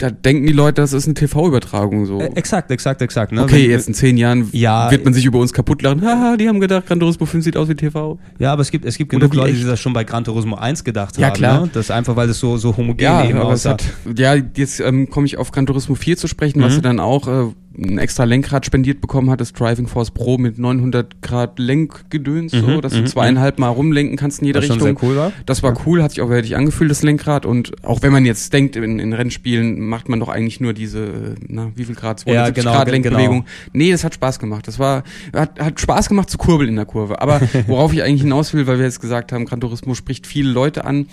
[0.01, 2.21] da denken die Leute, das ist eine TV-Übertragung so.
[2.21, 3.33] Äh, exakt, exakt, exakt.
[3.33, 3.43] Ne?
[3.43, 4.91] Okay, Wenn- jetzt in zehn Jahren Ja.
[4.91, 6.03] wird man sich über uns kaputt lachen.
[6.03, 8.19] Haha, die haben gedacht, Gran Turismo 5 sieht aus wie TV.
[8.39, 9.61] Ja, aber es gibt, es gibt genug Leute, echt?
[9.63, 11.35] die das schon bei Gran Turismo 1 gedacht Ja, haben.
[11.35, 11.61] klar.
[11.63, 11.71] Ne?
[11.73, 13.71] Das ist einfach, weil es so, so homogen Ja, eben aber es aussah.
[13.73, 16.77] hat, ja, jetzt ähm, komme ich auf Gran Turismo 4 zu sprechen, was Mhm.
[16.77, 20.59] du dann auch äh, ein extra Lenkrad spendiert bekommen hat, das Driving Force Pro mit
[20.59, 24.67] 900 Grad Lenkgedöns, so, Mhm, dass mhm, du zweieinhalb Mal rumlenken kannst in jede Was
[24.67, 24.99] schon Richtung.
[24.99, 25.33] sehr cool war.
[25.47, 27.47] Das war cool, hat sich auch wirklich angefühlt, das Lenkrad.
[27.47, 31.35] Und auch wenn man jetzt denkt, in, in Rennspielen macht man doch eigentlich nur diese,
[31.47, 32.21] na, wie viel Grad?
[32.21, 33.45] 270 genau, Grad Lenkbewegung.
[33.73, 34.69] Nee, das hat Spaß gemacht.
[34.69, 35.03] Das war,
[35.33, 37.21] hat, hat Spaß gemacht zu kurbeln in der Kurve.
[37.23, 40.51] Aber worauf ich eigentlich hinaus will, weil wir jetzt gesagt haben, Gran Turismo spricht viele
[40.51, 41.07] Leute an.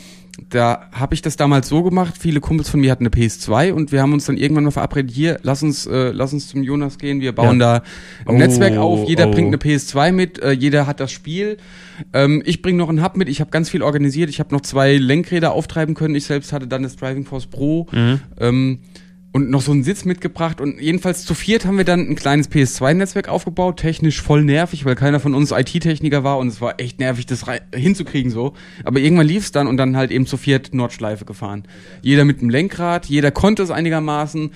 [0.49, 2.13] Da habe ich das damals so gemacht.
[2.19, 5.11] Viele Kumpels von mir hatten eine PS2 und wir haben uns dann irgendwann mal verabredet,
[5.11, 7.19] hier, lass uns, äh, lass uns zum Jonas gehen.
[7.21, 7.79] Wir bauen Ja.
[7.79, 7.83] da
[8.25, 9.09] ein Oh, Netzwerk auf.
[9.09, 9.31] Jeder oh.
[9.31, 11.57] bringt eine PS2 mit, äh, jeder hat das Spiel.
[12.13, 14.61] Ähm, ich bringe noch einen Hub mit, ich habe ganz viel organisiert, ich habe noch
[14.61, 16.13] zwei Lenkräder auftreiben können.
[16.15, 17.87] Ich selbst hatte dann das Driving Force Pro.
[17.91, 18.19] Mhm.
[18.39, 18.79] Ähm,
[19.37, 22.49] und noch so einen Sitz mitgebracht und jedenfalls zu viert haben wir dann ein kleines
[22.49, 26.99] PS2-Netzwerk aufgebaut, technisch voll nervig, weil keiner von uns IT-Techniker war und es war echt
[26.99, 28.53] nervig, das hinzukriegen so.
[28.83, 31.65] Aber irgendwann lief's dann und dann halt eben zu viert Nordschleife gefahren.
[32.01, 34.49] Jeder mit dem Lenkrad, jeder konnte es einigermaßen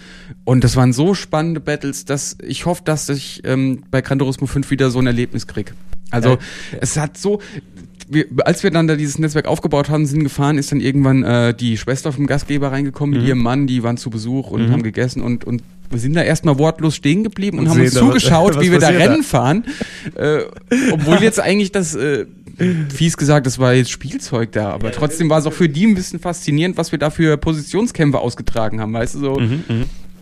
[0.46, 4.48] und das waren so spannende Battles, dass ich hoffe, dass ich ähm, bei Gran Turismo
[4.48, 5.76] 5 wieder so ein Erlebnis krieg.
[6.10, 6.40] Also
[6.82, 7.40] es hat so,
[8.12, 11.54] wir, als wir dann da dieses Netzwerk aufgebaut haben, sind gefahren, ist dann irgendwann äh,
[11.54, 13.20] die Schwester vom Gastgeber reingekommen Mhm.
[13.22, 16.22] mit ihrem Mann, die waren zu Besuch und haben gegessen und, und wir sind da
[16.22, 19.02] erstmal wortlos stehen geblieben und, Und haben uns was- zugeschaut, was wie wir da passiert
[19.08, 19.12] da.
[19.12, 19.64] Rennen fahren.
[20.16, 20.40] Äh,
[20.92, 22.26] obwohl jetzt eigentlich das, äh,
[22.94, 25.96] fies gesagt, das war jetzt Spielzeug da, aber trotzdem war es auch für die ein
[25.96, 29.64] bisschen faszinierend, was wir da für Positionskämpfe ausgetragen haben, weißt du, so Mhm,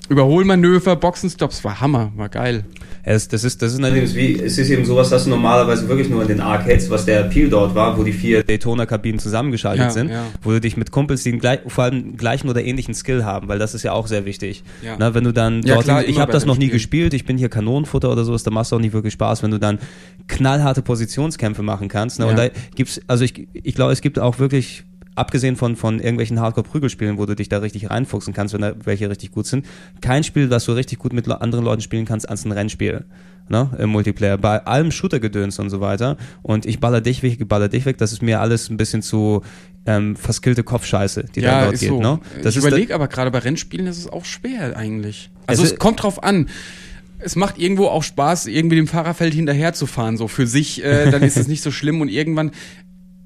[0.09, 2.63] Überholmanöver, Boxenstops, war Hammer, war geil.
[3.03, 6.09] Es, das ist, das ist natürlich wie, es ist eben sowas, das du normalerweise wirklich
[6.09, 9.89] nur in den Arcades, was der Appeal dort war, wo die vier Daytona-Kabinen zusammengeschaltet Ja,
[9.89, 10.25] sind, ja.
[10.41, 13.57] wo du dich mit Kumpels, die gleich, vor allem gleichen oder ähnlichen Skill haben, weil
[13.59, 14.63] das ist ja auch sehr wichtig.
[14.83, 14.95] Ja.
[14.99, 16.73] Na, wenn du dann Ja, dort, klar, ich habe das noch nie Spielen.
[16.73, 19.51] gespielt, ich bin hier Kanonenfutter oder sowas, da machst du auch nicht wirklich Spaß, wenn
[19.51, 19.79] du dann
[20.27, 22.19] knallharte Positionskämpfe machen kannst.
[22.19, 22.25] Ne?
[22.27, 24.83] Und da gibt's, also ich, ich glaube, es gibt auch wirklich
[25.19, 29.09] abgesehen von, von irgendwelchen Hardcore-Prügelspielen, wo du dich da richtig reinfuchsen kannst, wenn da welche
[29.09, 29.65] richtig gut sind,
[30.01, 33.05] kein Spiel, das du richtig gut mit anderen Leuten spielen kannst, als ein Rennspiel.
[33.51, 34.37] Ne, im Multiplayer.
[34.37, 36.17] Bei allem Shooter-Gedöns und so weiter.
[36.43, 37.97] Und ich baller dich weg, ich baller dich weg.
[37.97, 39.41] Das ist mir alles ein bisschen zu
[39.87, 41.89] ähm, verskillte Kopfscheiße, die da dort ist geht.
[41.89, 41.99] so.
[41.99, 42.19] Ne?
[42.43, 45.31] Das ich ist überlege aber gerade bei Rennspielen ist es auch schwer eigentlich.
[45.47, 46.47] Also Es es, ist- kommt drauf an.
[47.17, 51.09] Es macht irgendwo auch Spaß, irgendwie dem Fahrerfeld hinterher zu fahren, so für sich, äh,
[51.09, 52.51] dann ist es nicht so schlimm und irgendwann,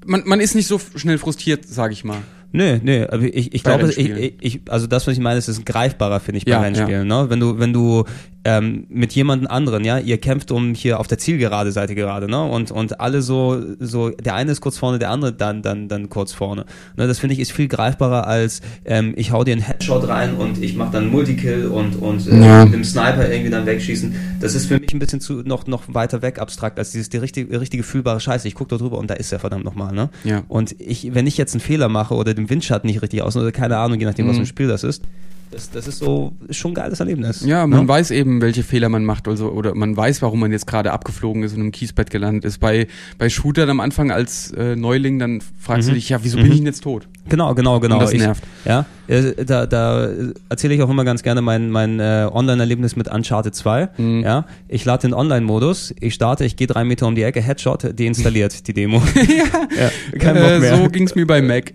[0.04, 2.22] man, man ist nicht so schnell frustriert, sag ich mal.
[2.56, 5.66] Nö, nö, aber ich, ich glaube, ich, ich, also das, was ich meine, ist, ist
[5.66, 7.06] greifbarer, finde ich, bei Ja, Rennspielen.
[7.08, 7.26] Ne?
[7.28, 8.04] Wenn du, wenn du
[8.44, 12.28] ähm, mit jemandem anderen, ja, ihr kämpft um hier auf der Zielgerade seid ihr gerade,
[12.28, 12.42] ne?
[12.44, 16.10] Und, und alle so, so, der eine ist kurz vorne, der andere dann, dann, dann
[16.10, 16.66] kurz vorne.
[16.96, 17.06] Ne?
[17.06, 20.62] Das finde ich ist viel greifbarer als ähm, ich hau dir einen Headshot rein und
[20.62, 22.64] ich mache dann Multikill und, und äh, Ja.
[22.66, 24.14] mit dem Sniper irgendwie dann wegschießen.
[24.40, 27.16] Das ist für mich ein bisschen zu noch, noch weiter weg abstrakt als dieses die
[27.16, 28.46] richtige, richtige fühlbare Scheiße.
[28.46, 30.10] Ich gucke da drüber und da ist er verdammt nochmal, ne?
[30.22, 30.42] Ja.
[30.48, 33.52] Und ich, wenn ich jetzt einen Fehler mache oder den Windschatten nicht richtig aus oder
[33.52, 34.40] keine Ahnung, je nachdem, was Mhm.
[34.42, 35.02] im Spiel das ist,
[35.50, 37.44] das, das ist so ist schon ein geiles Erlebnis.
[37.44, 37.88] Ja, man ne?
[37.88, 41.42] weiß eben, welche Fehler man macht also, oder man weiß, warum man jetzt gerade abgeflogen
[41.42, 42.58] ist und im Kiesbett gelandet ist.
[42.58, 42.86] Bei,
[43.18, 46.58] bei Shootern am Anfang als äh, Neuling, dann fragst du dich, ja, wieso bin ich
[46.58, 47.08] denn jetzt tot?
[47.28, 47.96] Genau, genau, genau.
[47.96, 48.42] Und das ich, nervt.
[48.64, 50.08] Ja, äh, da, da
[50.48, 53.88] erzähle ich auch immer ganz gerne mein, mein äh, Online-Erlebnis mit Uncharted 2.
[53.96, 54.20] Mhm.
[54.22, 57.98] Ja, ich lade den Online-Modus, ich starte, ich gehe drei Meter um die Ecke, Headshot,
[57.98, 59.02] deinstalliert die Demo.
[59.14, 60.76] ja, kein Bock Äh, mehr.
[60.76, 61.72] so ging's mir bei Mac,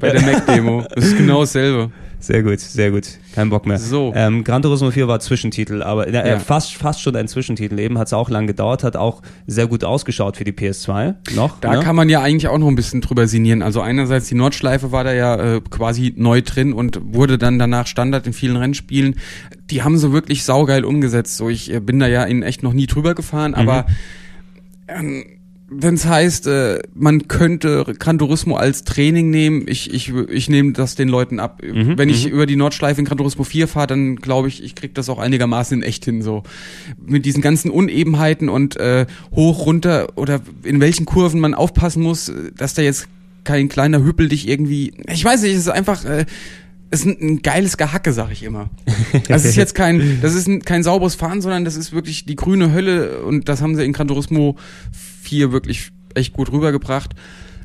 [0.00, 0.84] bei der Mac-Demo.
[0.94, 1.90] Das ist genau dasselbe.
[2.22, 3.18] Sehr gut, sehr gut.
[3.34, 3.78] Kein Bock mehr.
[3.78, 4.12] So.
[4.14, 6.38] Ähm, Gran Turismo 4 war Zwischentitel, aber äh, Ja.
[6.38, 7.80] fast, fast schon ein Zwischentitel.
[7.80, 11.58] Eben hat es auch lang gedauert, hat auch sehr gut ausgeschaut für die PS2 noch.
[11.58, 11.80] Da ne?
[11.80, 13.60] kann man ja eigentlich auch noch ein bisschen drüber sinnieren.
[13.60, 17.88] Also einerseits die Nordschleife war da ja äh, quasi neu drin und wurde dann danach
[17.88, 19.16] Standard in vielen Rennspielen.
[19.70, 21.36] Die haben sie wirklich saugeil umgesetzt.
[21.36, 23.86] So, ich äh, bin da ja in echt noch nie drüber gefahren, aber
[24.86, 25.24] ähm,
[25.74, 30.72] wenn es heißt, äh, man könnte Gran Turismo als Training nehmen, ich, ich, ich nehme
[30.72, 31.62] das den Leuten ab.
[31.62, 34.74] Mhm, Wenn ich über die Nordschleife in Gran Turismo 4 fahre, dann glaube ich, ich
[34.74, 36.22] krieg das auch einigermaßen in echt hin.
[36.22, 36.42] So
[37.04, 42.32] Mit diesen ganzen Unebenheiten und äh, hoch, runter oder in welchen Kurven man aufpassen muss,
[42.56, 43.08] dass da jetzt
[43.44, 44.92] kein kleiner Hüppel dich irgendwie.
[45.10, 46.04] Ich weiß nicht, es ist einfach.
[46.04, 46.26] Äh,
[46.90, 48.68] es ist ein, ein geiles Gehacke, sag ich immer.
[49.26, 52.36] Das ist jetzt kein, das ist ein, kein sauberes Fahren, sondern das ist wirklich die
[52.36, 54.56] grüne Hölle und das haben sie in Gran Turismo
[55.32, 57.14] 4 wirklich echt gut rübergebracht.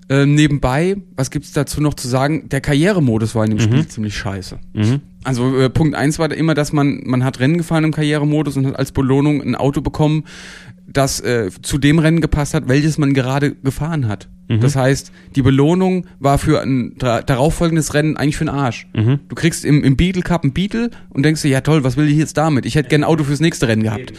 [0.09, 2.47] Ähm, nebenbei, was gibt's dazu noch zu sagen?
[2.47, 4.57] Der Karrieremodus war in dem Spiel ziemlich scheiße.
[4.73, 5.01] Mhm.
[5.25, 8.55] Also äh, Punkt eins war da immer, dass man man hat Rennen gefahren im Karrieremodus
[8.55, 10.23] und hat als Belohnung ein Auto bekommen,
[10.87, 14.29] das äh, zu dem Rennen gepasst hat, welches man gerade gefahren hat.
[14.61, 18.87] Das heißt, die Belohnung war für ein darauffolgendes Rennen eigentlich für den Arsch.
[19.27, 22.07] Du kriegst im, im Beetle Cup ein Beetle und denkst dir, ja toll, was will
[22.07, 22.65] ich jetzt damit?
[22.65, 24.13] Ich hätte gern ein Auto fürs nächste Rennen gehabt.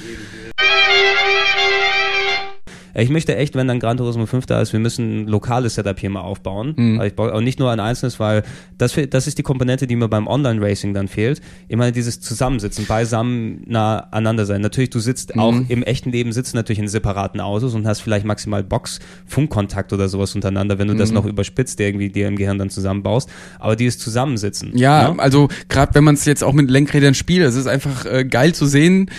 [3.00, 5.98] Ich möchte echt, wenn dann Gran Turismo 5 da ist, wir müssen ein lokales Setup
[5.98, 6.74] hier mal aufbauen.
[6.76, 6.94] Mhm.
[6.96, 8.42] Aber Ich brauche auch nicht nur ein einzelnes, weil
[8.76, 11.40] das, das ist die Komponente, die mir beim Online-Racing dann fehlt.
[11.68, 14.60] Immer dieses Zusammensitzen, beisammen nah aneinander sein.
[14.60, 15.40] Natürlich, du sitzt Mhm.
[15.42, 19.92] auch im echten Leben, sitzt natürlich in separaten Autos und hast vielleicht maximal Box, Funkkontakt
[19.92, 20.98] oder sowas untereinander, wenn du Mhm.
[20.98, 23.28] das noch überspitzt irgendwie dir im Gehirn dann zusammenbaust.
[23.58, 24.76] Aber dieses Zusammensitzen.
[24.76, 25.20] Ja, ne?
[25.20, 28.54] also gerade wenn man es jetzt auch mit Lenkrädern spielt, es ist einfach äh, geil
[28.54, 29.10] zu sehen,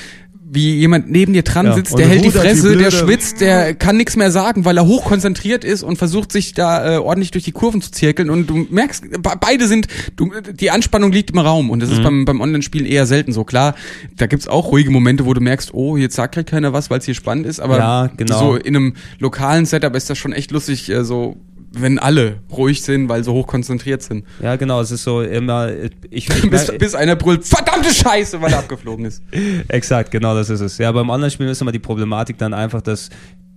[0.52, 3.40] wie jemand neben dir dran Ja, sitzt, der hält die rudert die Fresse, der schwitzt,
[3.40, 7.30] der kann nichts mehr sagen, weil er hochkonzentriert ist und versucht sich da äh, ordentlich
[7.32, 11.32] durch die Kurven zu zirkeln und du merkst, be- beide sind, du, die Anspannung liegt
[11.32, 11.96] im Raum und das Mhm.
[11.96, 13.44] ist beim, beim Online-Spielen eher selten so.
[13.44, 13.76] Klar,
[14.18, 17.00] da gibt's auch ruhige Momente, wo du merkst, oh, jetzt sagt halt keiner was, weil
[17.00, 18.40] es hier spannend ist, aber Ja, genau.
[18.40, 21.38] so in einem lokalen Setup ist das schon echt lustig, äh, so
[21.72, 24.26] wenn alle ruhig sind, weil sie hochkonzentriert sind.
[24.42, 28.54] Ja, genau, es ist so immer, ich, ich bis, bis einer brüllt, verdammte Scheiße, weil
[28.54, 29.22] er abgeflogen ist.
[29.68, 30.78] Exakt, genau das ist es.
[30.78, 33.10] Ja, beim Online-Spielen ist immer die Problematik dann einfach, dass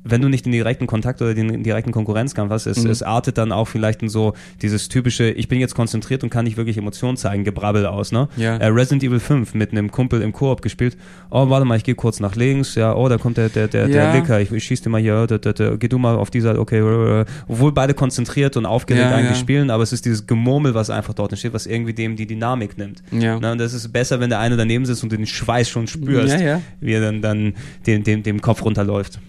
[0.05, 2.91] wenn du nicht den direkten Kontakt oder den direkten Konkurrenzkampf hast, es, Mhm.
[2.91, 6.45] es artet dann auch vielleicht in so dieses typische, ich bin jetzt konzentriert und kann
[6.45, 8.29] nicht wirklich Emotionen zeigen, Gebrabbel aus, ne?
[8.37, 8.57] Ja.
[8.57, 10.97] Äh, Resident Evil 5 mit einem Kumpel im Koop gespielt.
[11.31, 13.87] Oh, warte mal, ich gehe kurz nach links, ja, oh, da kommt der, der, der,
[13.87, 14.15] der Ja.
[14.15, 16.59] Licker, ich, ich schieß dir mal hier, da, da, da, geh du mal auf dieser,
[16.59, 19.35] okay, äh, obwohl beide konzentriert und aufgeregt Ja, eigentlich ja.
[19.37, 22.77] spielen, aber es ist dieses Gemurmel, was einfach dort entsteht, was irgendwie dem die Dynamik
[22.77, 23.03] nimmt.
[23.13, 23.39] Ja.
[23.41, 26.37] Na, und das ist besser, wenn der eine daneben sitzt und den Schweiß schon spürst,
[26.81, 27.55] wie er dann, dann
[27.87, 29.21] dem, dem, dem Kopf runterläuft.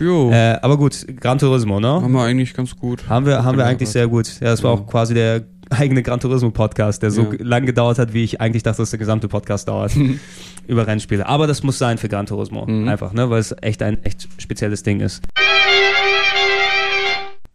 [0.00, 1.88] Jo, Äh, aber gut, Gran Turismo, ne?
[1.88, 3.08] haben wir eigentlich ganz gut.
[3.08, 3.70] Haben wir, haben wir Genau.
[3.70, 4.40] eigentlich sehr gut.
[4.40, 4.80] Ja, das war Ja.
[4.80, 7.28] auch quasi der eigene Gran Turismo Podcast, der so Ja.
[7.38, 9.92] lang gedauert hat, wie ich eigentlich dachte, dass der gesamte Podcast dauert.
[10.66, 11.26] über Rennspiele.
[11.26, 12.66] Aber das muss sein für Gran Turismo.
[12.66, 12.88] Mhm.
[12.88, 13.28] Einfach, ne?
[13.30, 15.22] Weil es echt ein echt spezielles Ding ist.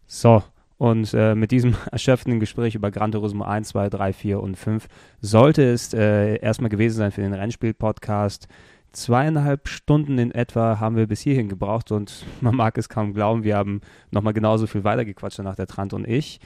[0.05, 0.43] So.
[0.79, 4.85] Und äh, mit diesem erschöpfenden Gespräch über Gran Turismo 1, 2, 3, 4 und 5
[5.21, 8.47] sollte es äh, erstmal gewesen sein für den Rennspiel-Podcast.
[8.91, 13.43] Zweieinhalb Stunden in etwa haben wir bis hierhin gebraucht und man mag es kaum glauben,
[13.43, 16.39] wir haben nochmal genauso viel weitergequatscht nach der Trant und ich.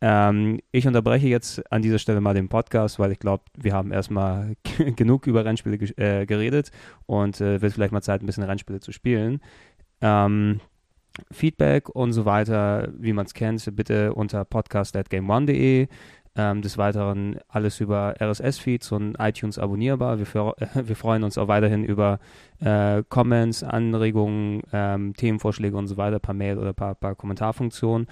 [0.00, 3.92] Ähm, ich unterbreche jetzt an dieser Stelle mal den Podcast, weil ich glaube, wir haben
[3.92, 4.56] erstmal
[4.96, 6.72] genug über Rennspiele ge äh, geredet
[7.06, 9.40] und äh, wird vielleicht mal Zeit, ein bisschen Rennspiele zu spielen.
[10.00, 10.60] Ähm,
[11.30, 15.88] Feedback und so weiter, wie man es kennt, bitte unter podcast.gameone.de.
[16.34, 20.18] Ähm, des Weiteren alles über RSS-Feeds und iTunes abonnierbar.
[20.18, 20.26] Wir,
[20.74, 22.20] wir freuen uns auch weiterhin über
[22.60, 28.06] äh, Comments, Anregungen, ähm, Themenvorschläge und so weiter per Mail oder per, per Kommentarfunktion.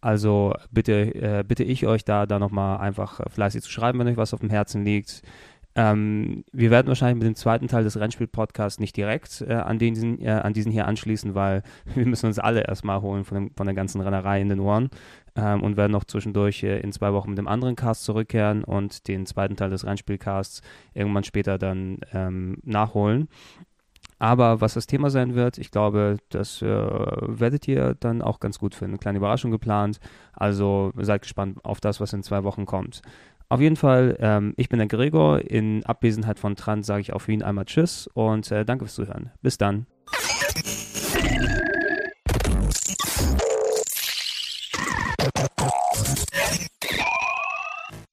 [0.00, 4.16] Also bitte, äh, bitte ich euch da, da nochmal einfach fleißig zu schreiben, wenn euch
[4.16, 5.22] was auf dem Herzen liegt.
[5.74, 10.22] Ähm, wir werden wahrscheinlich mit dem zweiten Teil des Rennspiel-Podcasts nicht direkt äh, an, diesen,
[10.22, 11.62] äh, an diesen hier anschließen, weil
[11.94, 14.88] wir müssen uns alle erstmal holen von, dem, von der ganzen Rennerei in den Ohren
[15.36, 19.06] ähm, und werden noch zwischendurch äh, in zwei Wochen mit dem anderen Cast zurückkehren und
[19.08, 20.62] den zweiten Teil des Rennspielcasts
[20.94, 23.28] irgendwann später dann ähm, nachholen.
[24.18, 28.58] Aber was das Thema sein wird, ich glaube, das äh, werdet ihr dann auch ganz
[28.58, 28.92] gut finden.
[28.92, 30.00] Eine kleine Überraschung geplant.
[30.32, 33.02] Also seid gespannt auf das, was in zwei Wochen kommt.
[33.48, 35.40] Auf jeden Fall, ähm, ich bin der Gregor.
[35.40, 39.30] In Abwesenheit von Trant sage ich auf Wien einmal Tschüss und äh, danke fürs Zuhören.
[39.42, 39.86] Bis dann.